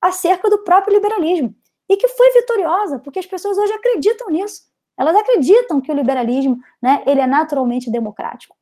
acerca 0.00 0.48
do 0.48 0.62
próprio 0.64 0.94
liberalismo, 0.94 1.54
e 1.88 1.96
que 1.96 2.08
foi 2.08 2.32
vitoriosa, 2.32 2.98
porque 2.98 3.18
as 3.18 3.26
pessoas 3.26 3.58
hoje 3.58 3.72
acreditam 3.72 4.28
nisso. 4.30 4.62
Elas 4.98 5.16
acreditam 5.16 5.80
que 5.80 5.90
o 5.90 5.94
liberalismo 5.94 6.58
né, 6.80 7.02
ele 7.06 7.20
é 7.20 7.26
naturalmente 7.26 7.90
democrático, 7.90 8.56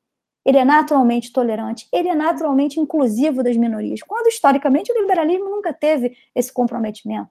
ele 0.44 0.58
é 0.58 0.64
naturalmente 0.64 1.32
tolerante, 1.32 1.86
ele 1.92 2.08
é 2.08 2.14
naturalmente 2.14 2.80
inclusivo 2.80 3.42
das 3.42 3.56
minorias, 3.56 4.02
quando 4.02 4.26
historicamente 4.26 4.90
o 4.90 5.00
liberalismo 5.00 5.48
nunca 5.48 5.72
teve 5.72 6.16
esse 6.34 6.52
comprometimento 6.52 7.30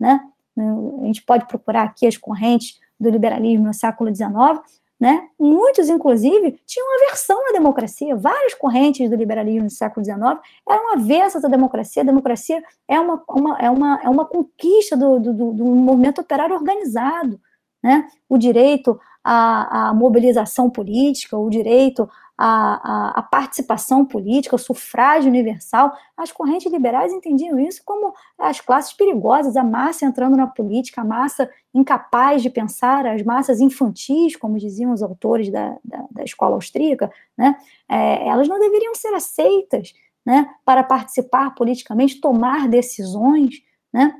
né? 0.00 0.18
A 0.56 1.06
gente 1.06 1.22
pode 1.22 1.46
procurar 1.46 1.82
aqui 1.82 2.06
as 2.06 2.16
correntes 2.16 2.80
do 3.00 3.08
liberalismo 3.08 3.66
no 3.66 3.74
século 3.74 4.14
XIX, 4.14 4.60
né? 5.00 5.28
Muitos, 5.38 5.88
inclusive, 5.88 6.60
tinham 6.66 6.94
aversão 6.96 7.48
à 7.48 7.52
democracia. 7.52 8.14
Várias 8.14 8.52
correntes 8.52 9.08
do 9.08 9.16
liberalismo 9.16 9.64
no 9.64 9.70
século 9.70 10.04
XIX 10.04 10.20
eram 10.68 10.92
avessas 10.92 11.42
à 11.42 11.48
democracia. 11.48 12.02
A 12.02 12.06
democracia 12.06 12.62
é 12.86 13.00
uma, 13.00 13.22
uma, 13.26 13.58
é 13.58 13.70
uma, 13.70 14.00
é 14.04 14.08
uma 14.10 14.26
conquista 14.26 14.98
do, 14.98 15.18
do, 15.18 15.32
do 15.32 15.64
movimento 15.64 16.20
operário 16.20 16.54
organizado. 16.54 17.40
Né? 17.82 18.06
O 18.28 18.36
direito 18.36 19.00
à, 19.24 19.88
à 19.88 19.94
mobilização 19.94 20.68
política, 20.68 21.38
o 21.38 21.48
direito 21.48 22.06
a, 22.42 22.46
a, 22.46 23.10
a, 23.18 23.22
participação 23.22 24.02
política, 24.02 24.56
o 24.56 24.58
sufrágio 24.58 25.28
universal, 25.28 25.92
as 26.16 26.32
correntes 26.32 26.72
liberais 26.72 27.12
entendiam 27.12 27.60
isso 27.60 27.82
como 27.84 28.14
as 28.38 28.62
classes 28.62 28.94
perigosas, 28.94 29.58
a 29.58 29.62
massa 29.62 30.06
entrando 30.06 30.38
na 30.38 30.46
política, 30.46 31.02
a 31.02 31.04
massa 31.04 31.50
incapaz 31.74 32.42
de 32.42 32.48
pensar, 32.48 33.04
as 33.04 33.22
massas 33.22 33.60
infantis, 33.60 34.36
como 34.36 34.58
diziam 34.58 34.90
os 34.90 35.02
autores 35.02 35.50
da, 35.50 35.76
da, 35.84 36.06
da 36.10 36.24
escola 36.24 36.54
austríaca, 36.54 37.12
né, 37.36 37.54
é, 37.86 38.26
elas 38.26 38.48
não 38.48 38.58
deveriam 38.58 38.94
ser 38.94 39.12
aceitas 39.12 39.92
né, 40.24 40.48
para 40.64 40.82
participar 40.82 41.54
politicamente, 41.54 42.22
tomar 42.22 42.68
decisões, 42.68 43.62
né, 43.92 44.18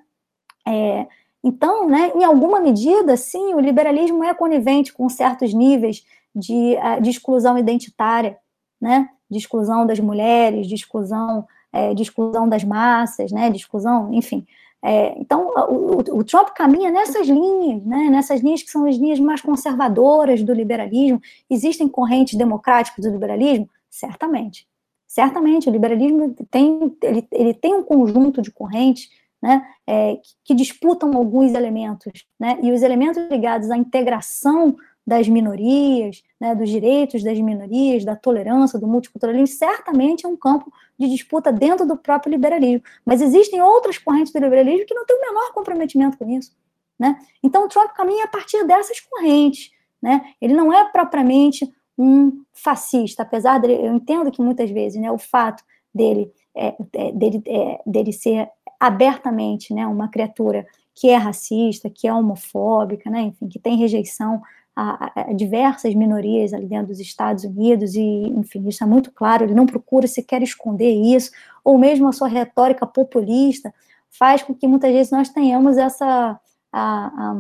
é, 0.69 1.07
então, 1.43 1.89
né, 1.89 2.13
em 2.15 2.23
alguma 2.23 2.61
medida, 2.61 3.17
sim, 3.17 3.55
o 3.55 3.61
liberalismo 3.61 4.23
é 4.23 4.35
conivente 4.35 4.93
com 4.93 5.09
certos 5.09 5.55
níveis 5.55 6.05
de, 6.35 6.75
eh, 6.77 7.01
de 7.01 7.11
exclusão 7.11 7.59
identitária, 7.59 8.39
né? 8.81 9.09
de 9.31 9.39
exclusão 9.39 9.87
das 9.87 10.01
mulheres, 10.01 10.67
de 10.67 10.75
exclusão, 10.75 11.47
é, 11.73 11.95
de 11.95 12.03
exclusão 12.03 12.49
das 12.49 12.65
massas, 12.65 13.31
né? 13.31 13.49
de 13.51 13.57
exclusão, 13.59 14.13
enfim. 14.13 14.45
É, 14.83 15.19
então, 15.19 15.53
o, 15.69 16.19
o, 16.19 16.25
Trump 16.25 16.49
caminha 16.55 16.91
nessas 16.91 17.29
linhas, 17.29 17.85
né? 17.85 18.09
nessas 18.11 18.41
linhas 18.41 18.63
que 18.63 18.71
são 18.71 18.87
as 18.87 18.97
linhas 18.97 19.21
mais 19.21 19.41
conservadoras 19.41 20.43
do 20.43 20.55
liberalismo. 20.55 21.21
Existem 21.49 21.87
correntes 21.87 22.37
democráticas 22.37 23.05
do 23.05 23.11
liberalismo? 23.11 23.69
Certamente. 23.91 24.67
Certamente, 25.07 25.69
o 25.69 25.73
liberalismo 25.73 26.35
tem, 26.51 26.97
ele, 27.03 27.29
ele 27.33 27.55
tem 27.55 27.75
um 27.75 27.83
conjunto 27.83 28.41
de 28.41 28.51
correntes 28.51 29.11
né, 29.43 29.67
é, 29.87 30.19
que, 30.45 30.55
disputam 30.55 31.15
alguns 31.17 31.53
elementos, 31.53 32.27
né, 32.39 32.59
e 32.63 32.71
os 32.73 32.83
elementos 32.83 33.23
ligados 33.31 33.71
à 33.71 33.77
integração 33.77 34.77
das 35.07 35.29
minorias, 35.29 36.23
né, 36.41 36.55
dos 36.55 36.69
direitos 36.69 37.23
das 37.23 37.39
minorias, 37.39 38.05
da 38.05 38.15
tolerância, 38.15 38.79
do 38.79 38.87
multiculturalismo, 38.87 39.47
certamente 39.47 40.25
é 40.25 40.29
um 40.29 40.37
campo 40.37 40.73
de 40.99 41.09
disputa 41.09 41.53
dentro 41.53 41.87
do 41.87 41.97
próprio 41.97 42.31
liberalismo. 42.31 42.83
Mas 43.05 43.21
existem 43.21 43.61
outras 43.61 43.99
correntes 43.99 44.33
do 44.33 44.39
liberalismo 44.39 44.87
que 44.87 44.95
não 44.95 45.07
têm 45.07 45.17
o 45.17 45.21
menor 45.21 45.53
comprometimento 45.53 46.19
com 46.19 46.29
isso. 46.29 46.53
Né? 46.99 47.19
Então, 47.43 47.65
o 47.65 47.69
Trump 47.69 47.93
caminha 47.93 48.25
a 48.25 48.29
partir 48.29 48.65
dessas 48.65 49.01
correntes. 49.01 49.71
Né? 50.03 50.23
Ele 50.41 50.55
não 50.55 50.73
é 50.73 50.85
propriamente 50.91 51.71
um 51.99 52.45
fascista, 52.53 53.23
apesar 53.23 53.59
dele, 53.59 53.87
eu 53.87 53.95
entendo 53.95 54.31
que 54.31 54.41
muitas 54.41 54.71
vezes 54.71 55.01
né, 55.01 55.11
o 55.11 55.19
fato 55.19 55.63
dele, 55.95 56.33
é, 56.55 56.75
é, 56.95 57.13
dele, 57.13 57.43
é, 57.47 57.81
dele 57.85 58.13
ser 58.13 58.49
abertamente 58.79 59.75
né, 59.75 59.87
uma 59.87 60.09
criatura 60.09 60.67
que 60.95 61.09
é 61.09 61.17
racista, 61.17 61.91
que 61.91 62.09
é 62.09 62.13
homofóbica, 62.13 63.11
né, 63.11 63.23
enfim, 63.23 63.49
que 63.49 63.59
tem 63.59 63.77
rejeição 63.77 64.41
a, 64.75 65.21
a, 65.23 65.33
diversas 65.33 65.95
minorias 65.95 66.53
ali 66.53 66.67
dentro 66.67 66.89
dos 66.89 67.01
Estados 67.01 67.45
Unidos, 67.45 67.95
e, 67.95 68.01
enfim, 68.01 68.67
isso 68.69 68.83
é 68.83 68.87
muito 68.87 69.11
claro, 69.13 69.45
ele 69.45 69.55
não 69.55 69.67
procura 69.67 70.07
sequer 70.07 70.43
esconder 70.43 70.91
isso, 70.91 71.31
ou 71.65 71.79
mesmo 71.79 72.09
a 72.09 72.13
sua 72.13 72.29
retórica 72.29 72.87
populista 72.87 73.73
faz 74.09 74.43
com 74.43 74.55
que 74.55 74.67
muitas 74.67 74.93
vezes 74.93 75.13
nós 75.13 75.29
tenhamos 75.29 75.77
essa, 75.77 76.39
a, 76.73 77.35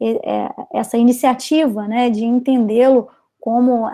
é, 0.00 0.48
essa 0.72 0.96
iniciativa, 0.96 1.86
né, 1.86 2.10
de 2.10 2.24
entendê-lo 2.24 3.08
como, 3.40 3.88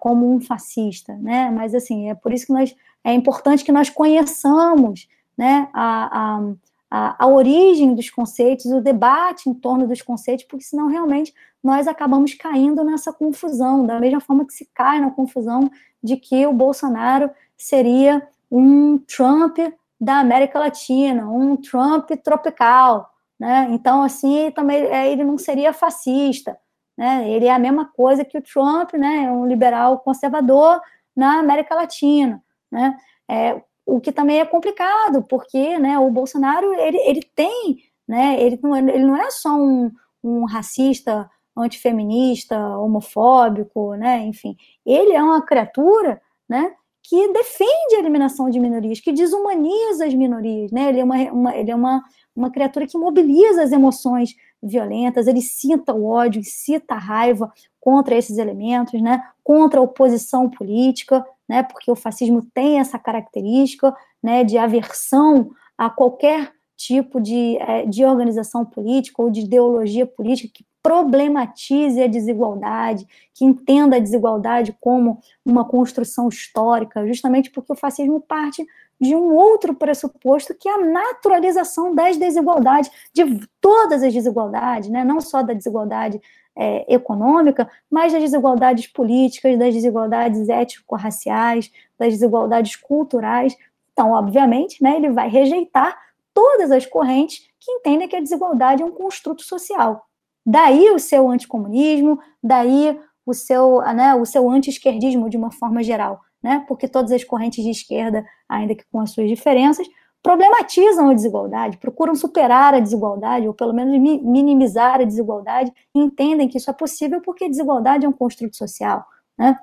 como 0.00 0.32
um 0.32 0.40
fascista, 0.40 1.14
né, 1.16 1.50
mas, 1.50 1.74
assim, 1.74 2.08
é 2.10 2.14
por 2.14 2.32
isso 2.32 2.46
que 2.46 2.52
nós, 2.52 2.74
é 3.04 3.12
importante 3.12 3.64
que 3.64 3.72
nós 3.72 3.90
conheçamos, 3.90 5.08
né, 5.36 5.68
a, 5.72 6.36
a, 6.36 6.52
a, 6.94 7.26
origem 7.26 7.94
dos 7.94 8.10
conceitos, 8.10 8.66
o 8.66 8.82
debate 8.82 9.48
em 9.48 9.54
torno 9.54 9.88
dos 9.88 10.02
conceitos, 10.02 10.44
porque 10.44 10.62
senão 10.62 10.88
realmente 10.88 11.32
nós 11.64 11.88
acabamos 11.88 12.34
caindo 12.34 12.84
nessa 12.84 13.10
confusão, 13.10 13.86
da 13.86 13.98
mesma 13.98 14.20
forma 14.20 14.44
que 14.44 14.52
se 14.52 14.68
cai 14.74 15.00
na 15.00 15.10
confusão 15.10 15.70
de 16.02 16.18
que 16.18 16.46
o 16.46 16.52
Bolsonaro 16.52 17.30
seria 17.56 18.28
um 18.50 18.98
Trump 18.98 19.56
da 19.98 20.18
América 20.18 20.58
Latina, 20.58 21.26
um 21.30 21.56
Trump 21.56 22.10
tropical, 22.22 23.10
né? 23.40 23.68
Então, 23.70 24.02
assim, 24.02 24.50
também 24.50 24.82
é, 24.84 25.10
ele 25.10 25.24
não 25.24 25.38
seria 25.38 25.72
fascista, 25.72 26.58
né? 26.94 27.26
Ele 27.26 27.46
é 27.46 27.54
a 27.54 27.58
mesma 27.58 27.86
coisa 27.86 28.22
que 28.22 28.36
o 28.36 28.42
Trump, 28.42 28.92
né? 28.92 29.32
Um 29.32 29.46
liberal 29.46 30.00
conservador 30.00 30.78
na 31.16 31.38
América 31.38 31.74
Latina, 31.74 32.42
né? 32.70 32.98
É, 33.26 33.62
o 33.86 34.00
que 34.00 34.12
também 34.12 34.40
é 34.40 34.44
complicado, 34.44 35.22
porque, 35.22 35.78
né? 35.78 35.98
O 35.98 36.10
Bolsonaro 36.10 36.72
ele, 36.74 36.98
ele 36.98 37.22
tem, 37.34 37.78
né? 38.06 38.40
Ele 38.40 38.58
não 38.62 38.76
é, 38.76 38.80
ele 38.80 39.04
não 39.04 39.16
é 39.16 39.30
só 39.30 39.50
um, 39.54 39.90
um 40.22 40.44
racista, 40.44 41.30
antifeminista, 41.56 42.58
homofóbico, 42.78 43.94
né? 43.94 44.18
Enfim, 44.24 44.56
ele 44.86 45.12
é 45.12 45.22
uma 45.22 45.42
criatura, 45.42 46.20
né? 46.48 46.74
que 47.02 47.32
defende 47.32 47.96
a 47.96 47.98
eliminação 47.98 48.48
de 48.48 48.60
minorias, 48.60 49.00
que 49.00 49.12
desumaniza 49.12 50.06
as 50.06 50.14
minorias, 50.14 50.70
né? 50.70 50.88
Ele 50.88 51.00
é 51.00 51.04
uma, 51.04 51.16
uma, 51.32 51.56
ele 51.56 51.70
é 51.70 51.74
uma, 51.74 52.02
uma 52.34 52.50
criatura 52.50 52.86
que 52.86 52.96
mobiliza 52.96 53.62
as 53.62 53.72
emoções 53.72 54.36
violentas, 54.62 55.26
ele 55.26 55.42
cita 55.42 55.92
o 55.92 56.06
ódio, 56.06 56.42
cita 56.44 56.94
a 56.94 56.98
raiva 56.98 57.52
contra 57.80 58.14
esses 58.14 58.38
elementos, 58.38 59.00
né? 59.02 59.20
Contra 59.42 59.80
a 59.80 59.82
oposição 59.82 60.48
política, 60.48 61.26
né? 61.48 61.62
Porque 61.62 61.90
o 61.90 61.96
fascismo 61.96 62.46
tem 62.54 62.78
essa 62.78 62.98
característica, 62.98 63.94
né? 64.22 64.44
De 64.44 64.58
aversão 64.58 65.50
a 65.76 65.90
qualquer 65.90 66.52
tipo 66.76 67.20
de, 67.20 67.56
é, 67.58 67.86
de 67.86 68.04
organização 68.04 68.64
política 68.64 69.22
ou 69.22 69.30
de 69.30 69.40
ideologia 69.40 70.06
política 70.06 70.52
que 70.52 70.64
problematize 70.82 72.02
a 72.02 72.08
desigualdade, 72.08 73.06
que 73.32 73.44
entenda 73.44 73.96
a 73.96 74.00
desigualdade 74.00 74.76
como 74.80 75.20
uma 75.44 75.64
construção 75.64 76.28
histórica, 76.28 77.06
justamente 77.06 77.50
porque 77.50 77.72
o 77.72 77.76
fascismo 77.76 78.20
parte 78.20 78.66
de 79.00 79.14
um 79.14 79.34
outro 79.34 79.74
pressuposto 79.74 80.54
que 80.54 80.68
é 80.68 80.74
a 80.74 80.84
naturalização 80.84 81.94
das 81.94 82.16
desigualdades, 82.16 82.90
de 83.12 83.40
todas 83.60 84.02
as 84.02 84.12
desigualdades, 84.12 84.88
né? 84.90 85.04
não 85.04 85.20
só 85.20 85.42
da 85.42 85.52
desigualdade 85.52 86.20
é, 86.56 86.92
econômica, 86.92 87.70
mas 87.90 88.12
das 88.12 88.22
desigualdades 88.22 88.86
políticas, 88.86 89.58
das 89.58 89.74
desigualdades 89.74 90.48
étnico-raciais, 90.48 91.70
das 91.98 92.12
desigualdades 92.12 92.76
culturais. 92.76 93.56
Então, 93.92 94.12
obviamente, 94.12 94.82
né, 94.82 94.96
ele 94.96 95.10
vai 95.10 95.28
rejeitar 95.28 95.96
todas 96.34 96.70
as 96.70 96.86
correntes 96.86 97.46
que 97.60 97.70
entendem 97.70 98.08
que 98.08 98.16
a 98.16 98.20
desigualdade 98.20 98.82
é 98.82 98.86
um 98.86 98.90
construto 98.90 99.42
social. 99.42 100.06
Daí 100.44 100.90
o 100.90 100.98
seu 100.98 101.28
anticomunismo, 101.28 102.18
daí 102.42 102.98
o 103.24 103.32
seu, 103.32 103.80
né, 103.94 104.14
o 104.14 104.26
seu 104.26 104.50
anti-esquerdismo 104.50 105.30
de 105.30 105.36
uma 105.36 105.52
forma 105.52 105.82
geral, 105.82 106.20
né? 106.42 106.64
Porque 106.66 106.88
todas 106.88 107.12
as 107.12 107.22
correntes 107.22 107.62
de 107.62 107.70
esquerda, 107.70 108.26
ainda 108.48 108.74
que 108.74 108.84
com 108.90 108.98
as 108.98 109.12
suas 109.12 109.28
diferenças, 109.28 109.86
problematizam 110.22 111.10
a 111.10 111.14
desigualdade, 111.14 111.78
procuram 111.78 112.14
superar 112.14 112.74
a 112.74 112.80
desigualdade, 112.80 113.46
ou 113.46 113.54
pelo 113.54 113.72
menos 113.72 113.98
minimizar 114.22 115.00
a 115.00 115.04
desigualdade, 115.04 115.72
e 115.94 115.98
entendem 115.98 116.48
que 116.48 116.58
isso 116.58 116.70
é 116.70 116.72
possível 116.72 117.20
porque 117.20 117.48
desigualdade 117.48 118.06
é 118.06 118.08
um 118.08 118.12
construto 118.12 118.56
social, 118.56 119.04
né? 119.36 119.58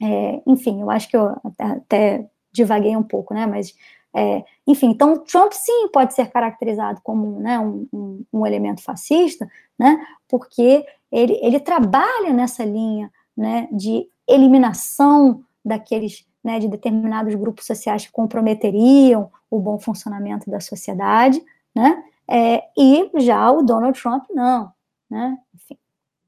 É, 0.00 0.42
enfim, 0.46 0.80
eu 0.80 0.90
acho 0.90 1.08
que 1.08 1.16
eu 1.16 1.36
até, 1.42 1.64
até 1.64 2.30
divaguei 2.52 2.96
um 2.96 3.02
pouco, 3.02 3.34
né? 3.34 3.46
Mas 3.46 3.74
é, 4.14 4.44
enfim, 4.66 4.88
então 4.88 5.22
Trump 5.24 5.52
sim 5.52 5.88
pode 5.88 6.14
ser 6.14 6.30
caracterizado 6.30 7.00
como 7.02 7.38
né, 7.40 7.58
um, 7.58 7.86
um, 7.92 8.24
um, 8.32 8.46
elemento 8.46 8.82
fascista, 8.82 9.48
né, 9.78 10.04
porque 10.26 10.84
ele, 11.12 11.38
ele 11.42 11.60
trabalha 11.60 12.32
nessa 12.32 12.64
linha 12.64 13.12
né, 13.36 13.68
de 13.70 14.08
eliminação 14.26 15.44
daqueles, 15.64 16.26
né, 16.42 16.58
de 16.58 16.68
determinados 16.68 17.34
grupos 17.34 17.66
sociais 17.66 18.06
que 18.06 18.12
comprometeriam 18.12 19.30
o 19.50 19.58
bom 19.58 19.78
funcionamento 19.78 20.50
da 20.50 20.60
sociedade, 20.60 21.42
né, 21.74 22.02
é, 22.28 22.62
e 22.76 23.10
já 23.20 23.50
o 23.50 23.62
Donald 23.62 24.00
Trump 24.00 24.24
não, 24.30 24.72
né, 25.10 25.38
enfim. 25.54 25.78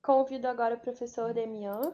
Convido 0.02 0.48
agora 0.48 0.74
o 0.74 0.80
professor 0.80 1.32
Demian 1.32 1.92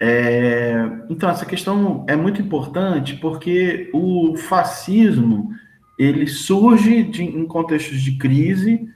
é, 0.00 0.74
então, 1.10 1.28
essa 1.28 1.44
questão 1.44 2.04
é 2.08 2.14
muito 2.14 2.40
importante 2.40 3.16
porque 3.16 3.90
o 3.92 4.36
fascismo 4.36 5.50
ele 5.98 6.28
surge 6.28 7.02
de, 7.02 7.24
em 7.24 7.44
contextos 7.46 8.00
de 8.00 8.16
crise 8.16 8.88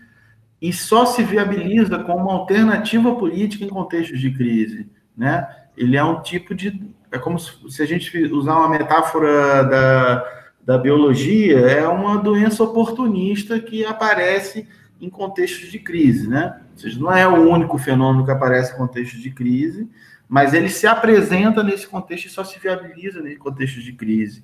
e 0.61 0.73
só 0.73 1.05
se 1.05 1.25
viabiliza 1.25 1.99
como 1.99 2.31
alternativa 2.31 3.17
política 3.17 3.65
em 3.65 3.69
contextos 3.69 4.21
de 4.21 4.31
crise, 4.31 4.89
né? 5.17 5.49
Ele 5.77 5.97
é 5.97 6.05
um 6.05 6.23
tipo 6.23 6.55
de 6.55 6.81
é 7.13 7.19
como 7.19 7.39
se, 7.39 7.83
a 7.83 7.87
gente 7.87 8.17
usar 8.33 8.57
uma 8.57 8.69
metáfora 8.71 9.63
da, 9.65 10.25
da 10.65 10.79
biologia, 10.79 11.59
é 11.59 11.87
uma 11.87 12.17
doença 12.17 12.65
oportunista 12.65 13.61
que 13.61 13.85
aparece 13.85 14.67
em 15.01 15.11
contextos 15.11 15.71
de 15.71 15.79
crise, 15.79 16.29
né? 16.29 16.61
Ou 16.73 16.79
seja, 16.79 16.99
não 16.99 17.13
é 17.13 17.29
o 17.29 17.51
único 17.51 17.77
fenômeno 17.77 18.25
que 18.25 18.31
aparece 18.31 18.73
em 18.73 18.77
contextos 18.77 19.21
de 19.21 19.31
crise, 19.31 19.89
mas 20.29 20.55
ele 20.55 20.71
se 20.71 20.87
apresenta 20.87 21.63
nesse 21.63 21.87
contexto 21.87 22.27
e 22.27 22.31
só 22.31 22.43
se 22.43 22.59
viabiliza 22.59 23.21
nesse 23.21 23.37
contexto 23.37 23.81
de 23.81 23.93
crise. 23.93 24.43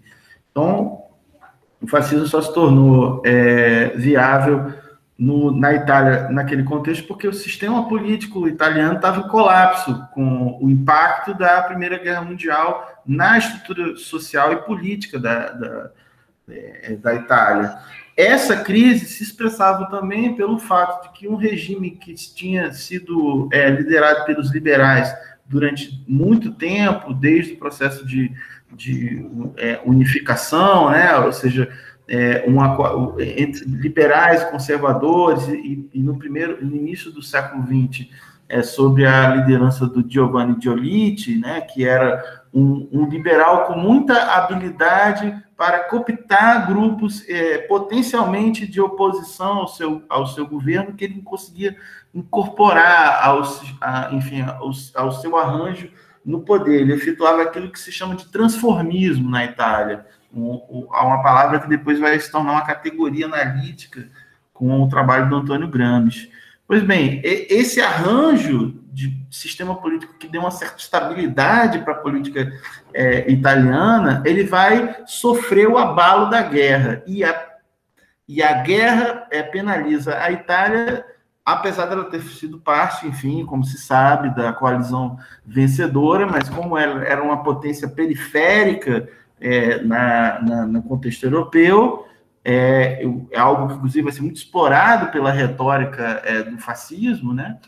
Então, 0.51 1.03
o 1.81 1.86
fascismo 1.86 2.27
só 2.27 2.43
se 2.43 2.53
tornou 2.53 3.23
é, 3.24 3.95
viável 3.97 4.74
no, 5.19 5.51
na 5.51 5.74
Itália 5.74 6.28
naquele 6.31 6.62
contexto 6.62 7.07
porque 7.09 7.27
o 7.27 7.32
sistema 7.32 7.89
político 7.89 8.47
italiano 8.47 8.95
estava 8.95 9.20
em 9.20 9.28
colapso 9.28 10.07
com 10.12 10.57
o 10.61 10.70
impacto 10.70 11.35
da 11.35 11.61
Primeira 11.62 11.99
Guerra 11.99 12.23
Mundial 12.23 13.03
na 13.05 13.36
estrutura 13.36 13.97
social 13.97 14.53
e 14.53 14.62
política 14.62 15.19
da, 15.19 15.51
da, 15.51 15.90
é, 16.49 16.97
da 16.97 17.15
Itália. 17.15 17.77
Essa 18.16 18.57
crise 18.57 19.07
se 19.07 19.23
expressava 19.24 19.86
também 19.90 20.35
pelo 20.35 20.59
fato 20.59 21.05
de 21.09 21.19
que 21.19 21.28
um 21.28 21.36
regime 21.36 21.93
que 21.93 22.15
tinha 22.15 22.73
sido 22.73 23.49
é, 23.53 23.70
liderado 23.70 24.24
pelos 24.24 24.53
liberais 24.53 25.12
durante 25.47 26.05
muito 26.07 26.53
tempo, 26.53 27.15
desde 27.15 27.55
o 27.55 27.59
processo 27.59 28.07
de, 28.07 28.31
de 28.73 29.24
é, 29.57 29.81
unificação, 29.85 30.90
né? 30.90 31.16
ou 31.19 31.32
seja, 31.32 31.70
é, 32.09 32.44
uma, 32.47 32.76
entre 33.18 33.64
liberais, 33.66 34.44
conservadores, 34.44 35.47
e, 35.48 35.89
e, 35.93 36.02
no 36.02 36.18
primeiro, 36.18 36.64
no 36.64 36.74
início 36.74 37.12
do 37.12 37.22
século 37.22 37.62
XX, 37.62 38.09
é, 38.48 38.62
sobre 38.62 39.06
a 39.06 39.28
liderança 39.36 39.86
do 39.86 40.02
Giovanni 40.09 40.56
Giolitti, 40.59 41.39
né, 41.39 41.60
que 41.60 41.86
era 41.86 42.43
um, 42.52 42.89
um 42.90 43.09
liberal 43.09 43.66
com 43.66 43.74
muita 43.74 44.14
habilidade 44.32 45.36
para 45.55 45.80
cooptar 45.80 46.66
grupos 46.66 47.28
é, 47.28 47.59
potencialmente 47.59 48.66
de 48.66 48.80
oposição 48.80 49.59
ao 49.59 49.68
seu, 49.68 50.02
ao 50.09 50.26
seu 50.26 50.47
governo, 50.47 50.94
que 50.94 51.05
ele 51.05 51.20
conseguia 51.20 51.76
incorporar 52.14 53.22
aos, 53.22 53.60
a, 53.80 54.09
enfim, 54.12 54.40
ao, 54.40 54.70
ao 54.94 55.12
seu 55.12 55.36
arranjo 55.36 55.90
no 56.24 56.40
poder. 56.40 56.80
Ele 56.80 56.94
efetuava 56.94 57.43
aquilo 57.43 57.70
que 57.70 57.78
se 57.78 57.93
chama 57.93 58.14
de 58.14 58.30
transformismo 58.30 59.28
na 59.28 59.44
Itália, 59.44 60.06
há 60.93 61.06
uma 61.06 61.23
palavra 61.23 61.60
que 61.60 61.69
depois 61.69 61.98
vai 61.98 62.19
se 62.19 62.31
tornar 62.31 62.52
uma 62.52 62.66
categoria 62.66 63.27
analítica 63.27 64.09
com 64.52 64.82
o 64.82 64.89
trabalho 64.89 65.28
do 65.28 65.36
Antônio 65.36 65.69
Gramsci. 65.69 66.31
Pois 66.66 66.82
bem, 66.82 67.23
esse 67.24 67.81
arranjo 67.81 68.78
de 68.93 69.16
sistema 69.31 69.77
político 69.77 70.19
que 70.19 70.28
deu 70.28 70.40
uma 70.40 70.51
certa 70.51 70.77
estabilidade 70.78 71.78
para 71.78 71.94
a 71.94 71.98
política 71.98 72.52
é, 72.93 73.31
italiana, 73.31 74.23
ele 74.27 74.44
vai 74.44 74.97
sofrer 75.06 75.69
o 75.69 75.78
abalo 75.78 76.28
da 76.28 76.43
guerra. 76.43 77.02
E 77.06 77.23
a, 77.23 77.48
e 78.27 78.43
a 78.43 78.52
guerra 78.55 79.27
é, 79.31 79.43
penaliza 79.43 80.19
a 80.19 80.31
Itália, 80.32 81.06
apesar 81.44 81.86
dela 81.86 82.10
ter 82.10 82.20
sido 82.23 82.59
parte, 82.59 83.06
enfim, 83.06 83.47
como 83.47 83.65
se 83.65 83.78
sabe, 83.78 84.35
da 84.35 84.52
coalizão 84.52 85.16
vencedora, 85.47 86.27
mas 86.27 86.48
como 86.48 86.77
ela 86.77 87.02
era 87.05 87.23
uma 87.23 87.43
potência 87.43 87.89
periférica 87.89 89.09
é, 89.40 89.82
na, 89.82 90.43
na, 90.43 90.66
no 90.66 90.82
contexto 90.82 91.24
europeu, 91.24 92.06
é, 92.44 93.05
é, 93.31 93.39
algo 93.39 93.69
que, 93.69 93.74
inclusive, 93.74 94.05
vai 94.05 94.12
ser 94.12 94.23
muito 94.23 94.36
explorado 94.36 95.10
pela 95.12 95.31
retórica 95.31 96.23
é, 96.24 96.43
do 96.43 96.59
fascismo, 96.59 97.35
né? 97.35 97.59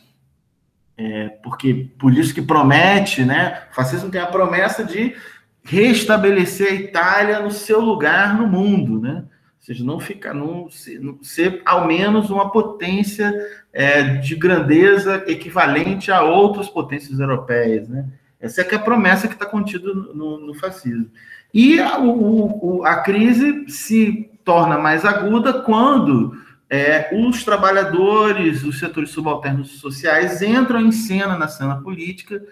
É, 0.97 1.29
porque 1.43 1.91
por 1.99 2.13
isso 2.13 2.35
que 2.35 2.43
promete, 2.43 3.25
né? 3.25 3.63
O 3.71 3.75
fascismo 3.75 4.11
tem 4.11 4.21
a 4.21 4.27
promessa 4.27 4.85
de 4.85 5.15
restabelecer 5.63 6.69
a 6.69 6.75
Itália 6.75 7.41
no 7.41 7.51
seu 7.51 7.81
lugar 7.81 8.37
no 8.37 8.47
mundo, 8.47 9.01
né? 9.01 9.25
Ou 9.61 9.65
seja, 9.67 9.85
não 9.85 10.01
ficar, 10.01 10.35
não, 10.35 10.69
não 11.01 11.23
ser 11.23 11.63
ao 11.67 11.87
menos 11.87 12.31
uma 12.31 12.51
potência 12.51 13.33
é, 13.73 14.03
de 14.03 14.35
grandeza 14.35 15.25
equivalente 15.27 16.11
a 16.11 16.23
outras 16.23 16.69
potências 16.69 17.21
europeias, 17.21 17.89
né? 17.89 18.07
Essa 18.41 18.63
é, 18.63 18.65
que 18.65 18.75
é 18.75 18.79
a 18.79 18.83
promessa 18.83 19.29
que 19.29 19.35
está 19.35 19.45
contida 19.45 19.93
no, 19.93 20.39
no, 20.39 20.55
fascismo. 20.55 21.11
E 21.53 21.81
a, 21.81 21.99
o, 21.99 22.85
a 22.85 22.97
crise 22.97 23.69
se 23.69 24.31
torna 24.45 24.79
mais 24.79 25.05
aguda 25.05 25.63
quando 25.63 26.37
é, 26.69 27.11
os 27.13 27.45
trabalhadores, 27.45 28.63
os 28.63 28.79
setores 28.79 29.11
subalternos 29.11 29.81
sociais 29.81 30.41
entram 30.41 30.81
em 30.81 30.93
cena 30.93 31.37
na 31.37 31.49
cena 31.49 31.77
política, 31.77 32.43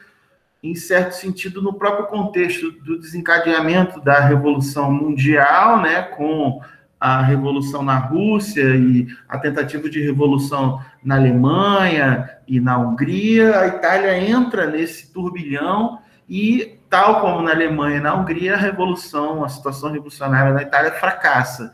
em 0.63 0.75
certo 0.75 1.13
sentido, 1.13 1.63
no 1.63 1.75
próprio 1.75 2.07
contexto 2.07 2.73
do 2.73 2.99
desencadeamento 2.99 4.01
da 4.01 4.19
Revolução 4.19 4.91
Mundial, 4.93 5.81
né, 5.81 6.03
com 6.03 6.61
a 7.01 7.23
revolução 7.23 7.83
na 7.83 7.97
Rússia 7.97 8.75
e 8.75 9.07
a 9.29 9.39
tentativa 9.39 9.89
de 9.89 10.03
revolução 10.03 10.83
na 11.03 11.15
Alemanha 11.15 12.29
e 12.47 12.59
na 12.59 12.77
Hungria, 12.77 13.61
a 13.61 13.69
Itália 13.69 14.19
entra 14.19 14.67
nesse 14.67 15.13
turbilhão 15.13 16.01
e, 16.29 16.78
tal 16.89 17.21
como 17.21 17.43
na 17.43 17.51
Alemanha 17.51 17.99
e 17.99 18.01
na 18.01 18.15
Hungria, 18.15 18.55
a 18.55 18.59
revolução, 18.59 19.45
a 19.45 19.49
situação 19.49 19.91
revolucionária 19.91 20.53
na 20.53 20.63
Itália 20.63 20.93
fracassa. 20.93 21.73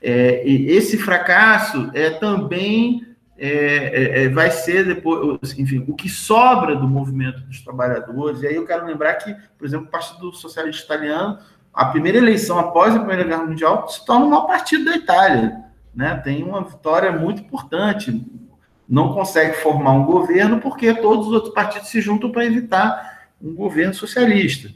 É, 0.00 0.42
esse 0.46 0.96
fracasso 0.96 1.90
é 1.94 2.10
também 2.10 3.06
é, 3.36 3.48
é, 3.48 4.24
é, 4.24 4.28
vai 4.28 4.50
ser 4.50 4.84
depois, 4.84 5.56
enfim, 5.58 5.84
o 5.86 5.94
que 5.94 6.08
sobra 6.08 6.74
do 6.74 6.88
movimento 6.88 7.40
dos 7.42 7.60
trabalhadores. 7.60 8.42
E 8.42 8.46
aí 8.46 8.54
eu 8.56 8.66
quero 8.66 8.84
lembrar 8.84 9.14
que, 9.14 9.34
por 9.56 9.66
exemplo, 9.66 9.86
o 9.86 9.90
Partido 9.90 10.32
Socialista 10.32 10.84
Italiano 10.84 11.38
a 11.78 11.84
primeira 11.84 12.18
eleição 12.18 12.58
após 12.58 12.92
a 12.92 12.98
Primeira 12.98 13.22
Guerra 13.22 13.44
Mundial 13.44 13.88
se 13.88 14.04
torna 14.04 14.26
o 14.26 14.30
maior 14.30 14.46
partido 14.46 14.86
da 14.86 14.96
Itália. 14.96 15.62
Né? 15.94 16.12
Tem 16.24 16.42
uma 16.42 16.64
vitória 16.64 17.12
muito 17.12 17.40
importante. 17.40 18.26
Não 18.88 19.12
consegue 19.12 19.58
formar 19.58 19.92
um 19.92 20.04
governo 20.04 20.58
porque 20.58 20.92
todos 20.94 21.28
os 21.28 21.32
outros 21.32 21.54
partidos 21.54 21.88
se 21.88 22.00
juntam 22.00 22.32
para 22.32 22.44
evitar 22.44 23.07
um 23.40 23.54
governo 23.54 23.94
socialista. 23.94 24.70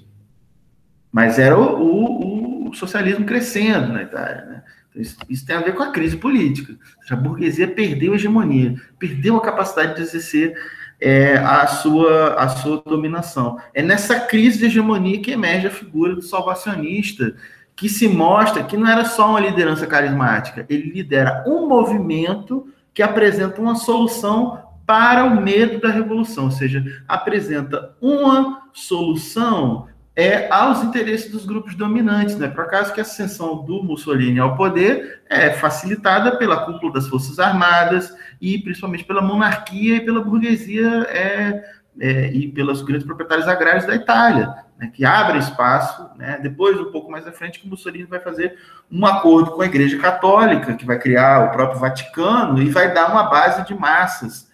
Mas 1.11 1.39
era 1.39 1.59
o, 1.59 2.67
o, 2.67 2.69
o 2.71 2.75
socialismo 2.75 3.25
crescendo 3.25 3.93
na 3.93 4.03
Itália. 4.03 4.45
Né? 4.45 4.63
Então, 4.91 5.03
isso, 5.03 5.17
isso, 5.29 5.47
tem 5.47 5.57
a 5.57 5.61
ver 5.61 5.75
com 5.75 5.83
a 5.83 5.91
crise 5.91 6.17
política. 6.17 6.75
A 7.11 7.17
burguesia 7.17 7.69
perdeu 7.69 8.13
a 8.13 8.17
hegemonia, 8.17 8.75
perdeu 8.99 9.37
a 9.37 9.43
capacidade 9.43 9.97
de 9.97 10.03
exercer 10.03 10.55
é, 11.01 11.37
a, 11.39 11.67
sua, 11.67 12.35
a 12.35 12.49
sua 12.49 12.83
dominação. 12.87 13.59
É 13.75 13.83
nessa 13.83 14.21
crise 14.21 14.59
de 14.59 14.67
hegemonia 14.67 15.21
que 15.21 15.33
emerge 15.33 15.67
a 15.67 15.71
figura 15.71 16.15
do 16.15 16.23
salvacionista, 16.23 17.35
que 17.75 17.89
se 17.89 18.07
mostra 18.07 18.63
que 18.63 18.77
não 18.77 18.87
era 18.87 19.05
só 19.05 19.31
uma 19.31 19.41
liderança 19.41 19.87
carismática, 19.87 20.65
ele 20.69 20.93
lidera 20.93 21.43
um 21.47 21.67
movimento 21.67 22.69
que 22.95 23.03
apresenta 23.03 23.61
uma 23.61 23.75
solução 23.75 24.63
para 24.87 25.25
o 25.25 25.41
medo 25.41 25.81
da 25.81 25.89
revolução, 25.89 26.45
ou 26.45 26.51
seja, 26.51 26.85
apresenta 27.09 27.95
uma 28.01 28.63
solução 28.73 29.89
é 30.15 30.53
aos 30.53 30.83
interesses 30.83 31.31
dos 31.31 31.47
grupos 31.47 31.75
dominantes, 31.75 32.37
né? 32.37 32.47
Por 32.47 32.65
acaso 32.65 32.93
que 32.93 33.01
a 33.01 33.03
ascensão 33.03 33.65
do 33.65 33.83
Mussolini 33.83 34.39
ao 34.39 34.57
poder 34.57 35.23
é 35.29 35.51
facilitada 35.51 36.37
pela 36.37 36.67
cúpula 36.67 36.93
das 36.93 37.09
Forças 37.09 37.39
Armadas 37.39 38.15
e 38.41 38.59
principalmente 38.59 39.05
pela 39.05 39.23
monarquia 39.23 39.97
e 39.97 40.05
pela 40.05 40.21
burguesia 40.21 41.07
é, 41.09 41.65
é, 41.99 42.27
e 42.31 42.49
pelos 42.49 42.83
grandes 42.83 43.07
proprietários 43.07 43.49
agrários 43.49 43.87
da 43.87 43.95
Itália, 43.95 44.55
né? 44.79 44.91
que 44.93 45.03
abrem 45.03 45.41
espaço, 45.41 46.07
né? 46.19 46.39
Depois, 46.43 46.79
um 46.79 46.93
pouco 46.93 47.11
mais 47.11 47.27
à 47.27 47.33
frente, 47.33 47.59
que 47.59 47.67
o 47.67 47.71
Mussolini 47.71 48.05
vai 48.05 48.21
fazer 48.21 48.59
um 48.91 49.07
acordo 49.07 49.53
com 49.53 49.63
a 49.63 49.67
Igreja 49.67 49.99
Católica, 49.99 50.75
que 50.75 50.85
vai 50.85 50.99
criar 50.99 51.47
o 51.47 51.53
próprio 51.53 51.81
Vaticano 51.81 52.61
e 52.61 52.69
vai 52.69 52.93
dar 52.93 53.11
uma 53.11 53.25
base 53.25 53.65
de 53.67 53.75
massas 53.75 54.52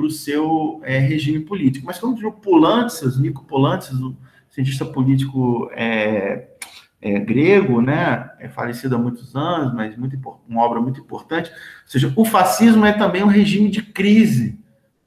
para 0.00 0.06
o 0.06 0.10
seu 0.10 0.80
é, 0.82 0.98
regime 0.98 1.40
político. 1.40 1.84
Mas 1.84 1.98
quando 1.98 2.26
o 2.26 2.32
Polantzas, 2.32 3.18
Nico 3.18 3.44
Polantzas, 3.44 4.00
o 4.00 4.16
cientista 4.48 4.86
político 4.86 5.70
é, 5.74 6.48
é, 7.02 7.18
grego, 7.18 7.82
né, 7.82 8.30
é 8.38 8.48
falecido 8.48 8.96
há 8.96 8.98
muitos 8.98 9.36
anos, 9.36 9.74
mas 9.74 9.94
muito, 9.96 10.18
uma 10.48 10.62
obra 10.62 10.80
muito 10.80 11.00
importante. 11.00 11.50
Ou 11.50 11.56
seja, 11.86 12.12
o 12.16 12.24
fascismo 12.24 12.86
é 12.86 12.92
também 12.92 13.22
um 13.22 13.28
regime 13.28 13.68
de 13.68 13.82
crise, 13.82 14.58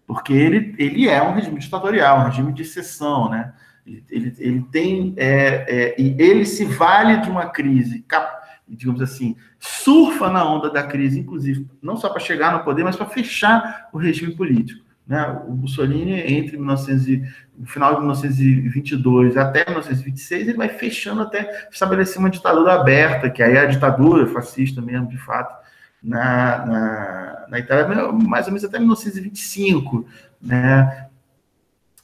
porque 0.05 0.31
ele, 0.31 0.75
ele 0.77 1.09
é 1.09 1.23
um 1.23 1.33
regime 1.33 1.59
ditatorial, 1.59 2.19
um 2.19 2.25
regime 2.25 2.53
de 2.53 2.61
exceção, 2.61 3.29
né? 3.29 3.51
Ele, 3.85 4.33
ele, 4.37 4.61
tem 4.71 5.13
é, 5.17 5.65
é, 5.67 6.01
e 6.01 6.15
ele 6.17 6.45
se 6.45 6.63
vale 6.63 7.17
de 7.17 7.29
uma 7.29 7.47
crise, 7.47 8.05
digamos 8.65 9.01
assim, 9.01 9.35
surfa 9.59 10.29
na 10.29 10.49
onda 10.49 10.69
da 10.69 10.83
crise, 10.83 11.19
inclusive 11.19 11.67
não 11.81 11.97
só 11.97 12.09
para 12.09 12.21
chegar 12.21 12.53
no 12.53 12.63
poder, 12.63 12.83
mas 12.83 12.95
para 12.95 13.07
fechar 13.07 13.89
o 13.91 13.97
regime 13.97 14.33
político. 14.33 14.82
Né? 15.07 15.21
O 15.47 15.51
Mussolini, 15.51 16.19
entre 16.33 16.57
1900 16.57 17.43
no 17.57 17.67
final 17.67 17.93
de 17.93 17.99
1922 17.99 19.37
até 19.37 19.63
1926, 19.65 20.47
ele 20.47 20.57
vai 20.57 20.69
fechando 20.69 21.21
até 21.21 21.67
estabelecer 21.71 22.17
uma 22.17 22.29
ditadura 22.29 22.73
aberta, 22.73 23.29
que 23.29 23.43
aí 23.43 23.55
é 23.55 23.59
a 23.59 23.65
ditadura 23.65 24.25
fascista 24.27 24.81
mesmo, 24.81 25.07
de 25.07 25.17
fato, 25.17 25.55
na, 26.01 26.65
na, 26.65 27.45
na 27.49 27.59
Itália, 27.59 28.11
mais 28.11 28.47
ou 28.47 28.51
menos 28.51 28.65
até 28.65 28.79
1925, 28.79 30.05
né? 30.41 31.07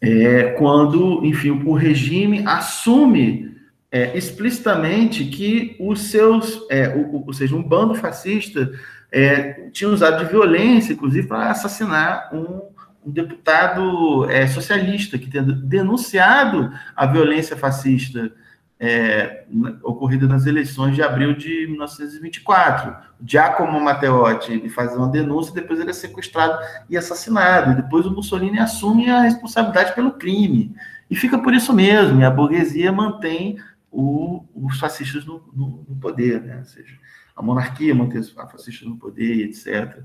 É, 0.02 0.52
quando, 0.52 1.26
enfim, 1.26 1.50
o 1.50 1.74
regime 1.74 2.46
assume 2.48 3.58
é, 3.92 4.18
explicitamente 4.18 5.26
que 5.26 5.76
os 5.78 6.04
seus, 6.04 6.66
é, 6.70 6.88
o, 6.88 7.26
ou 7.26 7.34
seja, 7.34 7.54
um 7.54 7.62
bando 7.62 7.96
fascista 7.96 8.72
é, 9.12 9.70
tinha 9.72 9.90
usado 9.90 10.24
de 10.24 10.32
violência, 10.32 10.94
inclusive, 10.94 11.28
para 11.28 11.52
assassinar 11.52 12.30
um 12.34 12.62
um 13.10 13.11
deputado 13.11 14.30
é, 14.30 14.48
socialista 14.48 15.18
que 15.18 15.30
tem 15.30 15.44
denunciado 15.44 16.72
a 16.95 17.06
violência 17.06 17.57
fascista 17.57 18.31
é, 18.80 19.44
ocorrida 19.84 20.26
nas 20.26 20.45
eleições 20.45 20.95
de 20.95 21.03
abril 21.03 21.36
de 21.36 21.68
1924. 21.68 22.95
Giacomo 23.26 23.80
Matteotti 23.81 24.53
ele 24.53 24.69
faz 24.69 24.95
uma 24.95 25.10
denúncia, 25.10 25.53
depois 25.53 25.80
ele 25.80 25.90
é 25.90 25.94
sequestrado 25.94 26.57
e 26.90 26.95
assassinado. 26.95 27.72
E 27.72 27.76
depois 27.76 28.06
o 28.06 28.11
Mussolini 28.11 28.60
assume 28.60 29.10
a 29.10 29.22
responsabilidade 29.22 29.94
pelo 29.94 30.11
crime. 30.11 30.73
E 31.10 31.15
fica 31.15 31.38
por 31.40 31.53
isso 31.53 31.73
mesmo, 31.73 32.22
e 32.22 32.23
a 32.23 32.30
burguesia 32.30 32.91
mantém 32.91 33.57
o, 33.91 34.45
os 34.56 34.80
fascistas 34.80 35.26
no, 35.26 35.44
no, 35.53 35.86
no 35.90 35.95
poder, 35.95 36.40
né? 36.41 36.57
ou 36.60 36.65
seja, 36.65 36.95
a 37.36 37.41
monarquia 37.41 37.95
mantém 37.95 38.22
os 38.22 38.30
fascistas 38.30 38.88
no 38.88 38.95
poder, 38.95 39.45
etc. 39.45 40.03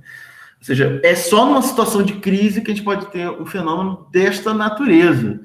Ou 0.64 0.66
seja, 0.66 0.98
é 1.04 1.14
só 1.14 1.44
numa 1.44 1.60
situação 1.60 2.02
de 2.02 2.14
crise 2.14 2.62
que 2.62 2.70
a 2.70 2.74
gente 2.74 2.86
pode 2.86 3.04
ter 3.10 3.28
um 3.28 3.44
fenômeno 3.44 4.08
desta 4.10 4.54
natureza, 4.54 5.42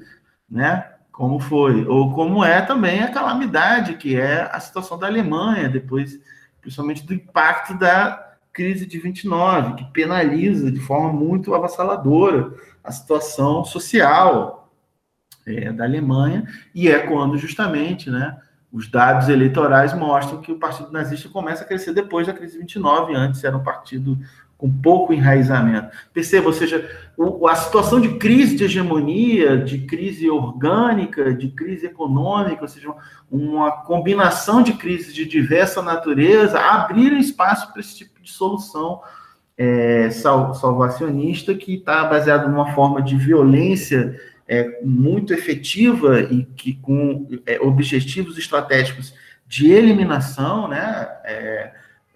né? 0.50 0.92
Como 1.12 1.38
foi, 1.38 1.86
ou 1.86 2.14
como 2.14 2.42
é 2.42 2.62
também 2.62 3.02
a 3.02 3.12
calamidade 3.12 3.98
que 3.98 4.16
é 4.16 4.48
a 4.50 4.58
situação 4.58 4.98
da 4.98 5.06
Alemanha, 5.06 5.68
depois, 5.68 6.18
principalmente 6.62 7.06
do 7.06 7.12
impacto 7.12 7.78
da 7.78 8.34
crise 8.50 8.86
de 8.86 8.98
29, 8.98 9.74
que 9.74 9.84
penaliza 9.92 10.72
de 10.72 10.80
forma 10.80 11.12
muito 11.12 11.54
avassaladora 11.54 12.54
a 12.82 12.90
situação 12.90 13.62
social 13.62 14.72
é, 15.46 15.70
da 15.70 15.84
Alemanha, 15.84 16.48
e 16.74 16.88
é 16.88 16.98
quando 16.98 17.36
justamente, 17.36 18.08
né? 18.08 18.38
Os 18.72 18.90
dados 18.90 19.28
eleitorais 19.28 19.92
mostram 19.92 20.40
que 20.40 20.50
o 20.50 20.58
Partido 20.58 20.90
Nazista 20.90 21.28
começa 21.28 21.62
a 21.62 21.66
crescer 21.66 21.92
depois 21.92 22.26
da 22.26 22.32
crise 22.32 22.54
de 22.54 22.60
29, 22.60 23.14
antes 23.14 23.44
era 23.44 23.54
um 23.54 23.62
partido 23.62 24.18
com 24.60 24.70
pouco 24.70 25.14
enraizamento. 25.14 25.88
Perceba, 26.12 26.48
ou 26.48 26.52
seja, 26.52 26.86
o, 27.16 27.48
a 27.48 27.54
situação 27.54 27.98
de 27.98 28.18
crise 28.18 28.54
de 28.54 28.64
hegemonia, 28.64 29.56
de 29.56 29.78
crise 29.78 30.28
orgânica, 30.28 31.32
de 31.34 31.48
crise 31.48 31.86
econômica, 31.86 32.60
ou 32.60 32.68
seja, 32.68 32.92
uma 33.30 33.72
combinação 33.72 34.62
de 34.62 34.74
crises 34.74 35.14
de 35.14 35.24
diversa 35.24 35.80
natureza, 35.80 36.60
abriram 36.60 37.16
espaço 37.16 37.72
para 37.72 37.80
esse 37.80 37.96
tipo 37.96 38.20
de 38.20 38.30
solução 38.30 39.00
é, 39.56 40.10
sal, 40.10 40.54
salvacionista 40.54 41.54
que 41.54 41.76
está 41.76 42.04
baseado 42.04 42.46
numa 42.46 42.74
forma 42.74 43.00
de 43.00 43.16
violência 43.16 44.20
é, 44.46 44.80
muito 44.84 45.32
efetiva 45.32 46.20
e 46.20 46.44
que 46.44 46.74
com 46.74 47.26
é, 47.46 47.58
objetivos 47.60 48.36
estratégicos 48.36 49.14
de 49.46 49.72
eliminação, 49.72 50.68
né? 50.68 51.08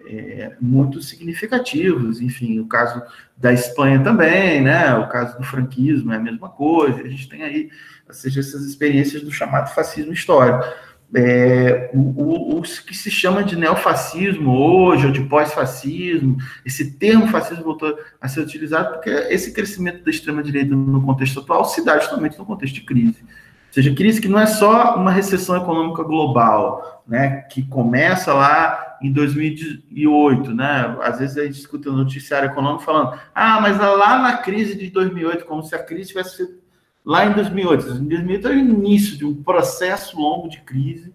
É, 0.06 0.52
muito 0.60 1.00
significativos. 1.00 2.20
Enfim, 2.20 2.60
o 2.60 2.66
caso 2.66 3.02
da 3.36 3.52
Espanha 3.52 4.02
também, 4.02 4.60
né? 4.60 4.94
O 4.96 5.08
caso 5.08 5.38
do 5.38 5.44
franquismo 5.44 6.12
é 6.12 6.16
a 6.16 6.20
mesma 6.20 6.48
coisa. 6.48 7.00
A 7.00 7.08
gente 7.08 7.28
tem 7.28 7.42
aí, 7.42 7.70
ou 8.06 8.14
seja, 8.14 8.40
essas 8.40 8.64
experiências 8.64 9.22
do 9.22 9.32
chamado 9.32 9.74
fascismo 9.74 10.12
histórico. 10.12 10.64
É, 11.16 11.90
o, 11.94 11.98
o, 11.98 12.58
o, 12.58 12.62
que 12.62 12.96
se 12.96 13.08
chama 13.08 13.44
de 13.44 13.54
neofascismo 13.54 14.50
hoje, 14.50 15.06
ou 15.06 15.12
de 15.12 15.22
pós-fascismo, 15.22 16.36
esse 16.66 16.98
termo 16.98 17.28
fascismo 17.28 17.62
voltou 17.62 17.96
a 18.20 18.26
ser 18.26 18.40
utilizado 18.40 18.94
porque 18.94 19.10
esse 19.10 19.52
crescimento 19.52 20.02
da 20.02 20.10
extrema-direita 20.10 20.74
no 20.74 21.02
contexto 21.02 21.38
atual 21.38 21.64
se 21.64 21.84
dá 21.84 21.98
justamente 21.98 22.36
no 22.36 22.44
contexto 22.44 22.74
de 22.74 22.80
crise. 22.80 23.22
Ou 23.22 23.72
seja, 23.72 23.94
crise 23.94 24.20
que 24.20 24.28
não 24.28 24.40
é 24.40 24.46
só 24.46 24.96
uma 24.96 25.12
recessão 25.12 25.56
econômica 25.56 26.02
global, 26.02 27.04
né, 27.06 27.42
que 27.42 27.62
começa 27.62 28.32
lá 28.32 28.93
em 29.02 29.12
2008, 29.12 30.54
né? 30.54 30.96
Às 31.02 31.18
vezes 31.18 31.36
a 31.36 31.44
gente 31.44 31.58
escuta 31.58 31.90
no 31.90 31.98
noticiário 31.98 32.50
econômico 32.50 32.84
falando, 32.84 33.18
ah, 33.34 33.60
mas 33.60 33.78
lá 33.78 34.18
na 34.18 34.38
crise 34.38 34.76
de 34.76 34.90
2008, 34.90 35.44
como 35.44 35.62
se 35.62 35.74
a 35.74 35.82
crise 35.82 36.08
tivesse 36.08 36.36
sido 36.36 36.64
lá 37.04 37.26
em 37.26 37.32
2008. 37.32 37.86
Em 37.88 38.08
2008 38.08 38.48
é 38.48 38.50
o 38.50 38.58
início 38.58 39.16
de 39.16 39.24
um 39.24 39.42
processo 39.42 40.18
longo 40.20 40.48
de 40.48 40.60
crise 40.60 41.12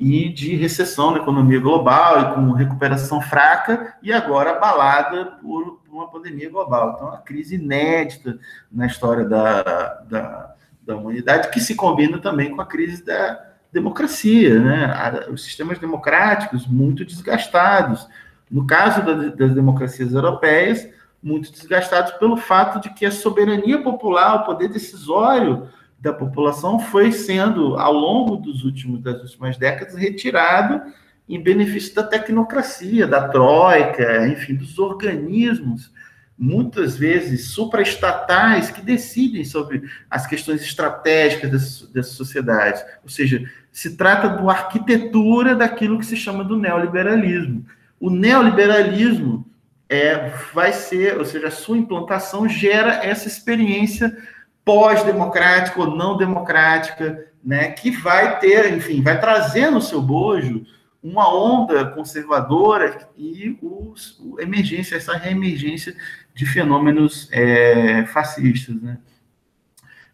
e 0.00 0.28
de 0.28 0.54
recessão 0.54 1.10
na 1.10 1.18
economia 1.18 1.58
global 1.58 2.20
e 2.20 2.34
com 2.34 2.52
recuperação 2.52 3.20
fraca 3.20 3.96
e 4.02 4.12
agora 4.12 4.52
abalada 4.52 5.26
por, 5.42 5.80
por 5.84 5.94
uma 5.94 6.08
pandemia 6.08 6.48
global. 6.48 6.92
Então, 6.94 7.08
uma 7.08 7.18
crise 7.18 7.56
inédita 7.56 8.38
na 8.70 8.86
história 8.86 9.24
da, 9.24 9.62
da, 10.08 10.54
da 10.82 10.96
humanidade 10.96 11.50
que 11.50 11.60
se 11.60 11.74
combina 11.74 12.18
também 12.18 12.54
com 12.54 12.60
a 12.60 12.66
crise 12.66 13.04
da 13.04 13.48
democracia, 13.72 14.58
né? 14.58 15.26
Os 15.30 15.44
sistemas 15.44 15.78
democráticos 15.78 16.66
muito 16.66 17.04
desgastados. 17.04 18.06
No 18.50 18.66
caso 18.66 19.02
das 19.36 19.52
democracias 19.54 20.14
europeias, 20.14 20.88
muito 21.22 21.52
desgastados 21.52 22.12
pelo 22.12 22.36
fato 22.36 22.80
de 22.80 22.94
que 22.94 23.04
a 23.04 23.10
soberania 23.10 23.82
popular, 23.82 24.36
o 24.36 24.44
poder 24.44 24.68
decisório 24.68 25.68
da 25.98 26.12
população 26.12 26.78
foi 26.78 27.10
sendo, 27.12 27.76
ao 27.76 27.92
longo 27.92 28.36
dos 28.36 28.64
últimos, 28.64 29.00
das 29.02 29.20
últimas 29.22 29.56
décadas, 29.56 29.96
retirado 29.96 30.80
em 31.28 31.42
benefício 31.42 31.94
da 31.94 32.02
tecnocracia, 32.02 33.06
da 33.06 33.28
troika, 33.28 34.26
enfim, 34.28 34.54
dos 34.54 34.78
organismos, 34.78 35.92
muitas 36.38 36.96
vezes 36.96 37.48
supraestatais, 37.50 38.70
que 38.70 38.80
decidem 38.80 39.44
sobre 39.44 39.82
as 40.08 40.26
questões 40.26 40.62
estratégicas 40.62 41.50
dessas, 41.92 42.12
sociedades. 42.12 42.84
Ou 43.02 43.08
seja, 43.08 43.42
se 43.72 43.96
trata 43.96 44.40
uma 44.40 44.52
arquitetura 44.52 45.56
daquilo 45.56 45.98
que 45.98 46.06
se 46.06 46.16
chama 46.16 46.44
do 46.44 46.56
neoliberalismo. 46.56 47.66
O 47.98 48.08
neoliberalismo 48.08 49.44
é, 49.88 50.32
vai 50.54 50.72
ser, 50.72 51.18
ou 51.18 51.24
seja, 51.24 51.48
a 51.48 51.50
sua 51.50 51.76
implantação 51.76 52.48
gera 52.48 53.04
essa 53.04 53.26
experiência 53.26 54.16
pós-democrática 54.64 55.80
ou 55.80 55.96
não 55.96 56.16
democrática, 56.16 57.26
né, 57.42 57.70
que 57.70 57.90
vai 57.90 58.38
ter, 58.38 58.72
enfim, 58.74 59.02
vai 59.02 59.18
trazer 59.18 59.70
no 59.70 59.80
seu 59.80 60.02
bojo 60.02 60.64
uma 61.02 61.32
onda 61.32 61.84
conservadora 61.86 63.08
e 63.16 63.56
os, 63.62 64.20
emergência, 64.38 64.96
essa 64.96 65.16
reemergência 65.16 65.94
de 66.34 66.44
fenômenos 66.44 67.28
é, 67.32 68.04
fascistas, 68.06 68.80
né? 68.80 68.98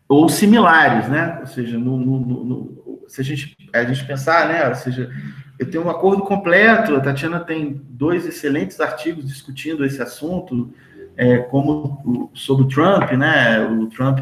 ou 0.08 0.28
similares, 0.28 1.08
né? 1.08 1.38
Ou 1.40 1.46
seja, 1.46 1.78
no, 1.78 1.96
no, 1.96 2.44
no, 2.44 3.04
se 3.08 3.20
a 3.20 3.24
gente, 3.24 3.56
a 3.72 3.84
gente 3.84 4.06
pensar, 4.06 4.48
né? 4.48 4.68
Ou 4.68 4.74
seja, 4.74 5.10
eu 5.58 5.70
tenho 5.70 5.84
um 5.84 5.90
acordo 5.90 6.22
completo, 6.22 6.94
a 6.94 7.00
Tatiana 7.00 7.40
tem 7.40 7.80
dois 7.88 8.26
excelentes 8.26 8.80
artigos 8.80 9.26
discutindo 9.26 9.84
esse 9.84 10.02
assunto, 10.02 10.72
é, 11.16 11.38
como 11.38 12.30
sobre 12.34 12.64
o 12.64 12.68
Trump, 12.68 13.12
né? 13.12 13.60
O 13.60 13.86
Trump, 13.86 14.20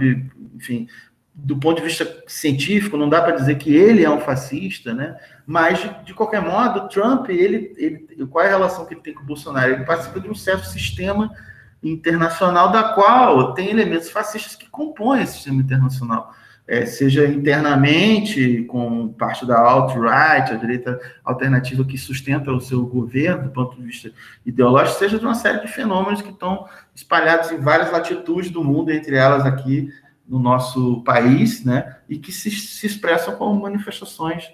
enfim, 0.55 0.86
do 1.34 1.56
ponto 1.56 1.78
de 1.78 1.88
vista 1.88 2.22
científico, 2.26 2.96
não 2.96 3.09
dá 3.09 3.22
para 3.22 3.36
dizer 3.36 3.56
que 3.56 3.74
ele 3.74 4.04
é 4.04 4.10
um 4.10 4.20
fascista, 4.20 4.92
né? 4.92 5.16
Mas, 5.46 5.80
de, 6.04 6.12
qualquer 6.12 6.42
modo, 6.42 6.88
Trump, 6.88 7.28
ele, 7.30 7.72
ele, 7.76 8.26
qual 8.30 8.44
é 8.44 8.48
a 8.48 8.50
relação 8.50 8.84
que 8.84 8.94
ele 8.94 9.00
tem 9.00 9.14
com 9.14 9.22
o 9.22 9.26
Bolsonaro? 9.26 9.72
Ele 9.72 9.84
participa 9.84 10.20
de 10.20 10.28
um 10.28 10.34
certo 10.34 10.66
sistema 10.66 11.32
internacional 11.82 12.70
da 12.70 12.92
qual 12.94 13.54
tem 13.54 13.70
elementos 13.70 14.10
fascistas 14.10 14.54
que 14.54 14.68
compõem 14.68 15.22
esse 15.22 15.34
sistema 15.34 15.60
internacional 15.60 16.32
é, 16.66 16.86
seja 16.86 17.26
internamente, 17.26 18.62
com 18.64 19.09
parte 19.09 19.44
da 19.44 19.59
alt-right, 19.59 20.52
a 20.52 20.56
direita 20.56 21.00
alternativa 21.24 21.84
que 21.84 21.98
sustenta 21.98 22.52
o 22.52 22.60
seu 22.60 22.86
governo, 22.86 23.44
do 23.44 23.50
ponto 23.50 23.76
de 23.76 23.82
vista 23.82 24.12
ideológico, 24.46 24.98
seja 24.98 25.18
de 25.18 25.24
uma 25.24 25.34
série 25.34 25.60
de 25.60 25.68
fenômenos 25.68 26.22
que 26.22 26.30
estão 26.30 26.66
espalhados 26.94 27.50
em 27.50 27.59
várias 27.59 27.90
latitudes 27.90 28.50
do 28.50 28.62
mundo, 28.62 28.90
entre 28.90 29.16
elas 29.16 29.44
aqui 29.44 29.90
no 30.27 30.39
nosso 30.39 31.03
país, 31.03 31.65
né, 31.65 31.97
e 32.09 32.19
que 32.19 32.32
se, 32.32 32.51
se 32.51 32.86
expressam 32.86 33.36
como 33.36 33.61
manifestações 33.61 34.51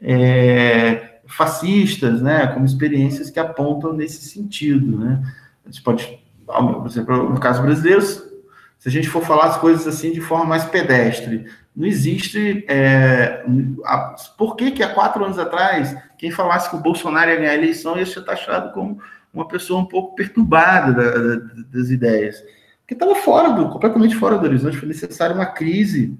é, 0.00 1.20
fascistas, 1.26 2.22
né, 2.22 2.46
como 2.48 2.64
experiências 2.64 3.30
que 3.30 3.38
apontam 3.38 3.92
nesse 3.92 4.28
sentido, 4.28 4.98
né. 4.98 5.22
A 5.64 5.70
gente 5.70 5.82
pode, 5.82 6.18
por 6.46 6.86
exemplo, 6.86 7.30
no 7.30 7.40
caso 7.40 7.60
brasileiro, 7.60 8.02
se 8.02 8.88
a 8.88 8.90
gente 8.90 9.08
for 9.08 9.22
falar 9.22 9.46
as 9.46 9.56
coisas 9.58 9.86
assim 9.86 10.12
de 10.12 10.20
forma 10.20 10.44
mais 10.44 10.64
pedestre, 10.64 11.46
não 11.74 11.86
existe. 11.86 12.64
É, 12.68 13.44
a, 13.84 14.16
por 14.36 14.56
que, 14.56 14.70
que 14.70 14.82
há 14.82 14.92
quatro 14.92 15.24
anos 15.24 15.38
atrás, 15.38 15.96
quem 16.18 16.30
falasse 16.30 16.70
que 16.70 16.76
o 16.76 16.80
Bolsonaro 16.80 17.30
ia 17.30 17.36
ganhar 17.36 17.50
a 17.52 17.54
eleição 17.54 17.98
ia 17.98 18.06
ser 18.06 18.24
taxado 18.24 18.72
como 18.72 19.00
uma 19.32 19.46
pessoa 19.46 19.80
um 19.80 19.84
pouco 19.84 20.16
perturbada 20.16 20.92
da, 20.92 21.10
da, 21.10 21.62
das 21.72 21.90
ideias? 21.90 22.42
Porque 22.88 22.94
estava 22.94 23.14
fora 23.16 23.50
do, 23.50 23.68
completamente 23.68 24.16
fora 24.16 24.38
do 24.38 24.46
horizonte, 24.46 24.78
foi 24.78 24.88
necessária 24.88 25.36
uma 25.36 25.44
crise 25.44 26.16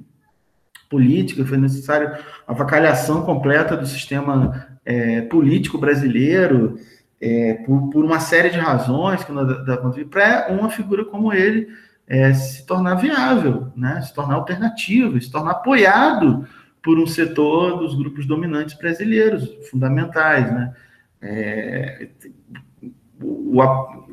política, 0.90 1.46
foi 1.46 1.56
necessária 1.56 2.20
a 2.46 2.52
vacalhação 2.52 3.22
completa 3.22 3.74
do 3.74 3.86
sistema 3.86 4.68
é, 4.84 5.22
político 5.22 5.78
brasileiro, 5.78 6.78
é, 7.18 7.54
por, 7.64 7.88
por, 7.88 8.04
uma 8.04 8.20
série 8.20 8.50
de 8.50 8.58
razões 8.58 9.24
que 9.24 9.32
nós 9.32 9.48
para 10.10 10.48
uma 10.50 10.68
figura 10.68 11.06
como 11.06 11.32
ele 11.32 11.68
é, 12.06 12.34
se 12.34 12.66
tornar 12.66 12.96
viável, 12.96 13.72
né? 13.74 14.02
se 14.02 14.12
tornar 14.12 14.34
alternativo, 14.34 15.18
se 15.18 15.30
tornar 15.30 15.52
apoiado 15.52 16.46
por 16.82 16.98
um 16.98 17.06
setor 17.06 17.78
dos 17.78 17.94
grupos 17.94 18.26
dominantes 18.26 18.76
brasileiros, 18.76 19.50
fundamentais. 19.70 20.52
Né? 20.52 20.74
É, 21.22 22.08
o, 23.20 23.62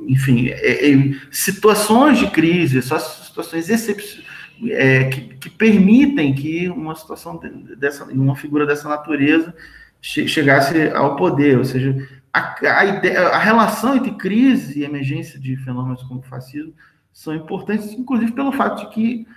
enfim, 0.07 0.48
é, 0.49 0.91
é, 0.91 1.14
situações 1.32 2.18
de 2.18 2.30
crise, 2.32 2.82
só 2.82 2.99
situações 2.99 3.69
excepcionais. 3.69 4.26
É, 4.69 5.03
que, 5.10 5.22
que, 5.36 5.49
permitem 5.49 6.34
que 6.34 6.69
uma 6.69 6.95
situação 6.95 7.38
dessa, 7.77 8.06
uma 8.06 8.38
figura 8.38 8.65
dessa 8.65 8.88
natureza 8.88 9.53
che, 10.02 10.30
chegasse 10.30 10.90
ao 10.91 11.18
poder, 11.18 11.57
ou 11.57 11.65
seja, 11.65 11.94
a, 12.32 12.80
a, 12.80 12.86
ideia, 12.86 13.27
a 13.27 13.38
relação 13.38 13.98
entre 13.98 14.11
crise 14.11 14.80
e 14.80 14.86
emergência 14.86 15.38
de 15.38 15.57
fenômenos 15.57 16.03
como 16.03 16.22
o 16.22 16.23
fascismo 16.23 16.73
são 17.11 17.36
importantes, 17.36 17.91
inclusive 17.91 18.32
pelo 18.32 18.53
fato 18.53 18.86
de 18.86 18.94
que 18.94 19.27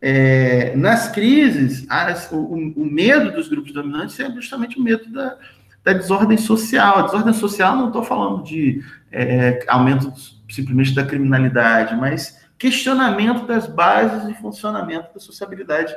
é, 0.00 0.76
nas 0.76 1.08
crises 1.08 1.86
as, 1.88 2.30
o, 2.30 2.38
o, 2.38 2.84
medo 2.84 3.32
dos 3.32 3.48
grupos 3.48 3.72
dominantes 3.72 4.18
é 4.20 4.30
justamente 4.30 4.78
o 4.78 4.82
medo 4.82 5.10
da, 5.10 5.38
da 5.86 5.92
desordem 5.92 6.36
social. 6.36 6.98
A 6.98 7.02
desordem 7.02 7.32
social 7.32 7.76
não 7.76 7.86
estou 7.86 8.02
falando 8.02 8.42
de 8.42 8.82
é, 9.12 9.64
aumento 9.68 10.12
simplesmente 10.50 10.92
da 10.92 11.06
criminalidade, 11.06 11.94
mas 11.94 12.44
questionamento 12.58 13.46
das 13.46 13.68
bases 13.68 14.28
e 14.28 14.34
funcionamento 14.34 15.14
da 15.14 15.20
sociabilidade 15.20 15.94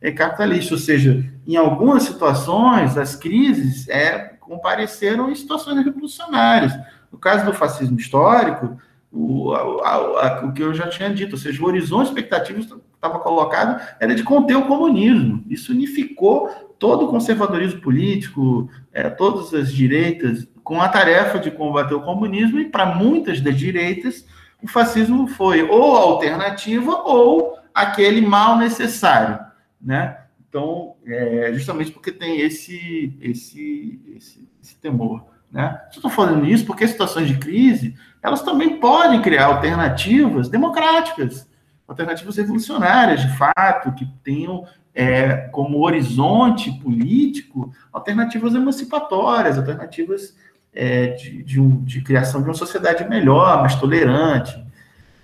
é, 0.00 0.12
capitalista. 0.12 0.74
Ou 0.74 0.78
seja, 0.78 1.24
em 1.44 1.56
algumas 1.56 2.04
situações, 2.04 2.96
as 2.96 3.16
crises 3.16 3.88
é, 3.88 4.36
compareceram 4.38 5.28
em 5.28 5.34
situações 5.34 5.84
revolucionárias. 5.84 6.72
No 7.10 7.18
caso 7.18 7.44
do 7.44 7.52
fascismo 7.52 7.98
histórico, 7.98 8.78
o, 9.10 9.52
a, 9.52 9.94
a, 9.94 10.46
o 10.46 10.52
que 10.52 10.62
eu 10.62 10.72
já 10.72 10.88
tinha 10.88 11.12
dito, 11.12 11.32
ou 11.32 11.38
seja, 11.38 11.60
o 11.60 11.66
horizonte 11.66 12.06
expectativo 12.06 12.60
estava 12.94 13.18
colocado 13.18 13.82
era 13.98 14.14
de 14.14 14.22
conter 14.22 14.56
o 14.56 14.66
comunismo. 14.66 15.44
Isso 15.48 15.72
unificou 15.72 16.71
todo 16.82 17.04
o 17.04 17.08
conservadorismo 17.08 17.80
político, 17.80 18.68
é, 18.92 19.08
todas 19.08 19.54
as 19.54 19.72
direitas, 19.72 20.48
com 20.64 20.80
a 20.80 20.88
tarefa 20.88 21.38
de 21.38 21.48
combater 21.48 21.94
o 21.94 22.02
comunismo, 22.02 22.58
e 22.58 22.68
para 22.68 22.86
muitas 22.86 23.40
das 23.40 23.56
direitas, 23.56 24.26
o 24.60 24.66
fascismo 24.66 25.28
foi 25.28 25.62
ou 25.62 25.96
a 25.96 26.00
alternativa 26.00 26.90
ou 27.04 27.56
aquele 27.72 28.20
mal 28.20 28.58
necessário, 28.58 29.38
né? 29.80 30.18
Então, 30.48 30.96
é, 31.06 31.52
justamente 31.54 31.92
porque 31.92 32.10
tem 32.10 32.40
esse, 32.40 33.16
esse, 33.20 34.00
esse, 34.16 34.48
esse 34.60 34.76
temor. 34.78 35.24
Né? 35.52 35.80
Estou 35.88 36.10
falando 36.10 36.44
isso 36.46 36.66
porque 36.66 36.88
situações 36.88 37.28
de 37.28 37.38
crise 37.38 37.94
elas 38.20 38.42
também 38.42 38.80
podem 38.80 39.22
criar 39.22 39.46
alternativas 39.46 40.48
democráticas, 40.48 41.48
alternativas 41.86 42.36
revolucionárias, 42.36 43.20
de 43.20 43.38
fato, 43.38 43.92
que 43.92 44.04
tenham 44.24 44.66
é, 44.94 45.48
como 45.52 45.84
horizonte 45.84 46.70
político 46.80 47.72
alternativas 47.92 48.54
emancipatórias, 48.54 49.56
alternativas 49.56 50.36
é, 50.72 51.08
de, 51.08 51.42
de, 51.42 51.60
um, 51.60 51.82
de, 51.82 52.02
criação 52.02 52.42
de 52.42 52.48
uma 52.48 52.54
sociedade 52.54 53.08
melhor, 53.08 53.60
mais 53.60 53.74
tolerante, 53.76 54.62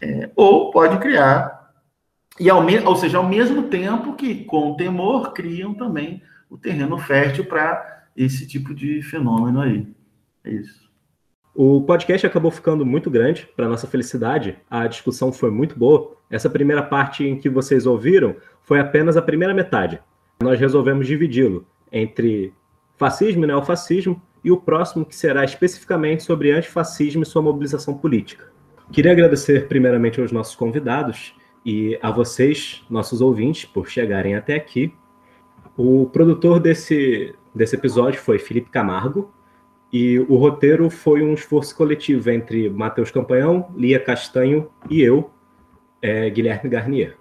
é, 0.01 0.31
ou 0.35 0.71
pode 0.71 0.99
criar, 0.99 1.73
e 2.39 2.49
ao 2.49 2.65
ou 2.87 2.97
seja, 2.97 3.19
ao 3.19 3.29
mesmo 3.29 3.65
tempo 3.65 4.15
que, 4.15 4.45
com 4.45 4.75
temor, 4.75 5.33
criam 5.33 5.75
também 5.75 6.23
o 6.49 6.57
terreno 6.57 6.97
fértil 6.97 7.45
para 7.45 8.05
esse 8.17 8.47
tipo 8.47 8.75
de 8.75 9.03
fenômeno 9.03 9.61
aí. 9.61 9.87
É 10.45 10.51
isso. 10.51 10.89
O 11.55 11.83
podcast 11.83 12.25
acabou 12.25 12.53
ficando 12.53 12.87
muito 12.87 13.11
grande, 13.11 13.49
para 13.57 13.69
nossa 13.69 13.89
felicidade. 13.89 14.57
A 14.71 14.87
discussão 14.87 15.33
foi 15.33 15.51
muito 15.51 15.77
boa. 15.77 16.17
Essa 16.31 16.49
primeira 16.49 16.83
parte 16.83 17.25
em 17.25 17.37
que 17.37 17.49
vocês 17.49 17.85
ouviram 17.85 18.37
foi 18.69 18.79
apenas 18.79 19.17
a 19.17 19.23
primeira 19.23 19.55
metade. 19.55 19.99
Nós 20.43 20.61
resolvemos 20.61 21.07
dividi-lo 21.07 21.65
entre 21.91 22.53
fascismo 22.99 23.45
e 23.45 23.47
neofascismo 23.47 24.21
e 24.45 24.53
o 24.53 24.59
próximo 24.59 25.07
que 25.07 25.17
será 25.17 25.43
especificamente 25.43 26.23
sobre 26.23 26.51
antifascismo 26.51 27.23
e 27.23 27.27
sua 27.27 27.41
mobilização 27.41 27.97
política. 27.97 28.53
Queria 28.93 29.13
agradecer 29.13 29.69
primeiramente 29.69 30.21
aos 30.21 30.31
nossos 30.31 30.55
convidados 30.55 31.35
e 31.65 31.99
a 32.03 32.11
vocês, 32.11 32.85
nossos 32.91 33.23
ouvintes, 33.23 33.65
por 33.65 33.89
chegarem 33.89 34.35
até 34.35 34.55
aqui. 34.55 34.93
O 35.75 36.05
produtor 36.13 36.61
desse 36.61 37.35
desse 37.55 37.75
episódio 37.75 38.21
foi 38.21 38.39
Felipe 38.39 38.69
Camargo, 38.69 39.33
e 39.91 40.19
o 40.21 40.37
roteiro 40.37 40.91
foi 40.91 41.23
um 41.23 41.33
esforço 41.33 41.75
coletivo 41.75 42.31
entre 42.31 42.69
Matheus 42.69 43.11
Campanhão, 43.11 43.73
Lia 43.75 43.99
Castanho 43.99 44.69
e 44.91 45.01
eu, 45.01 45.31
é, 46.03 46.29
Guilherme 46.29 46.69
Garnier. 46.69 47.17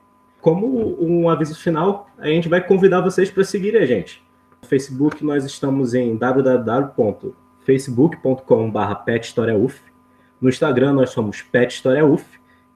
Como 0.47 0.95
um 1.03 1.27
aviso 1.27 1.59
final, 1.59 2.09
a 2.17 2.27
gente 2.27 2.47
vai 2.47 2.65
convidar 2.65 3.01
vocês 3.01 3.29
para 3.29 3.43
seguirem 3.43 3.81
a 3.81 3.85
gente. 3.85 4.25
No 4.61 4.67
Facebook 4.69 5.21
nós 5.21 5.43
estamos 5.43 5.93
em 5.93 6.15
www.facebook.com.br 6.15 8.95
pethistoriauf. 9.03 9.81
No 10.39 10.47
Instagram 10.47 10.93
nós 10.93 11.09
somos 11.09 11.41
Pet 11.41 11.73
História 11.73 12.05
UF. 12.05 12.23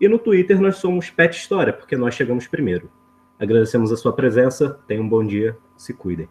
E 0.02 0.10
no 0.10 0.20
Twitter 0.20 0.60
nós 0.60 0.80
somos 0.80 1.10
Pet 1.10 1.34
História, 1.34 1.72
porque 1.72 1.96
nós 1.96 2.14
chegamos 2.14 2.46
primeiro. 2.46 2.92
Agradecemos 3.40 3.90
a 3.90 3.96
sua 3.96 4.12
presença, 4.12 4.78
tenham 4.86 5.06
um 5.06 5.10
bom 5.10 5.26
dia, 5.26 5.58
se 5.78 5.94
cuidem. 5.94 6.28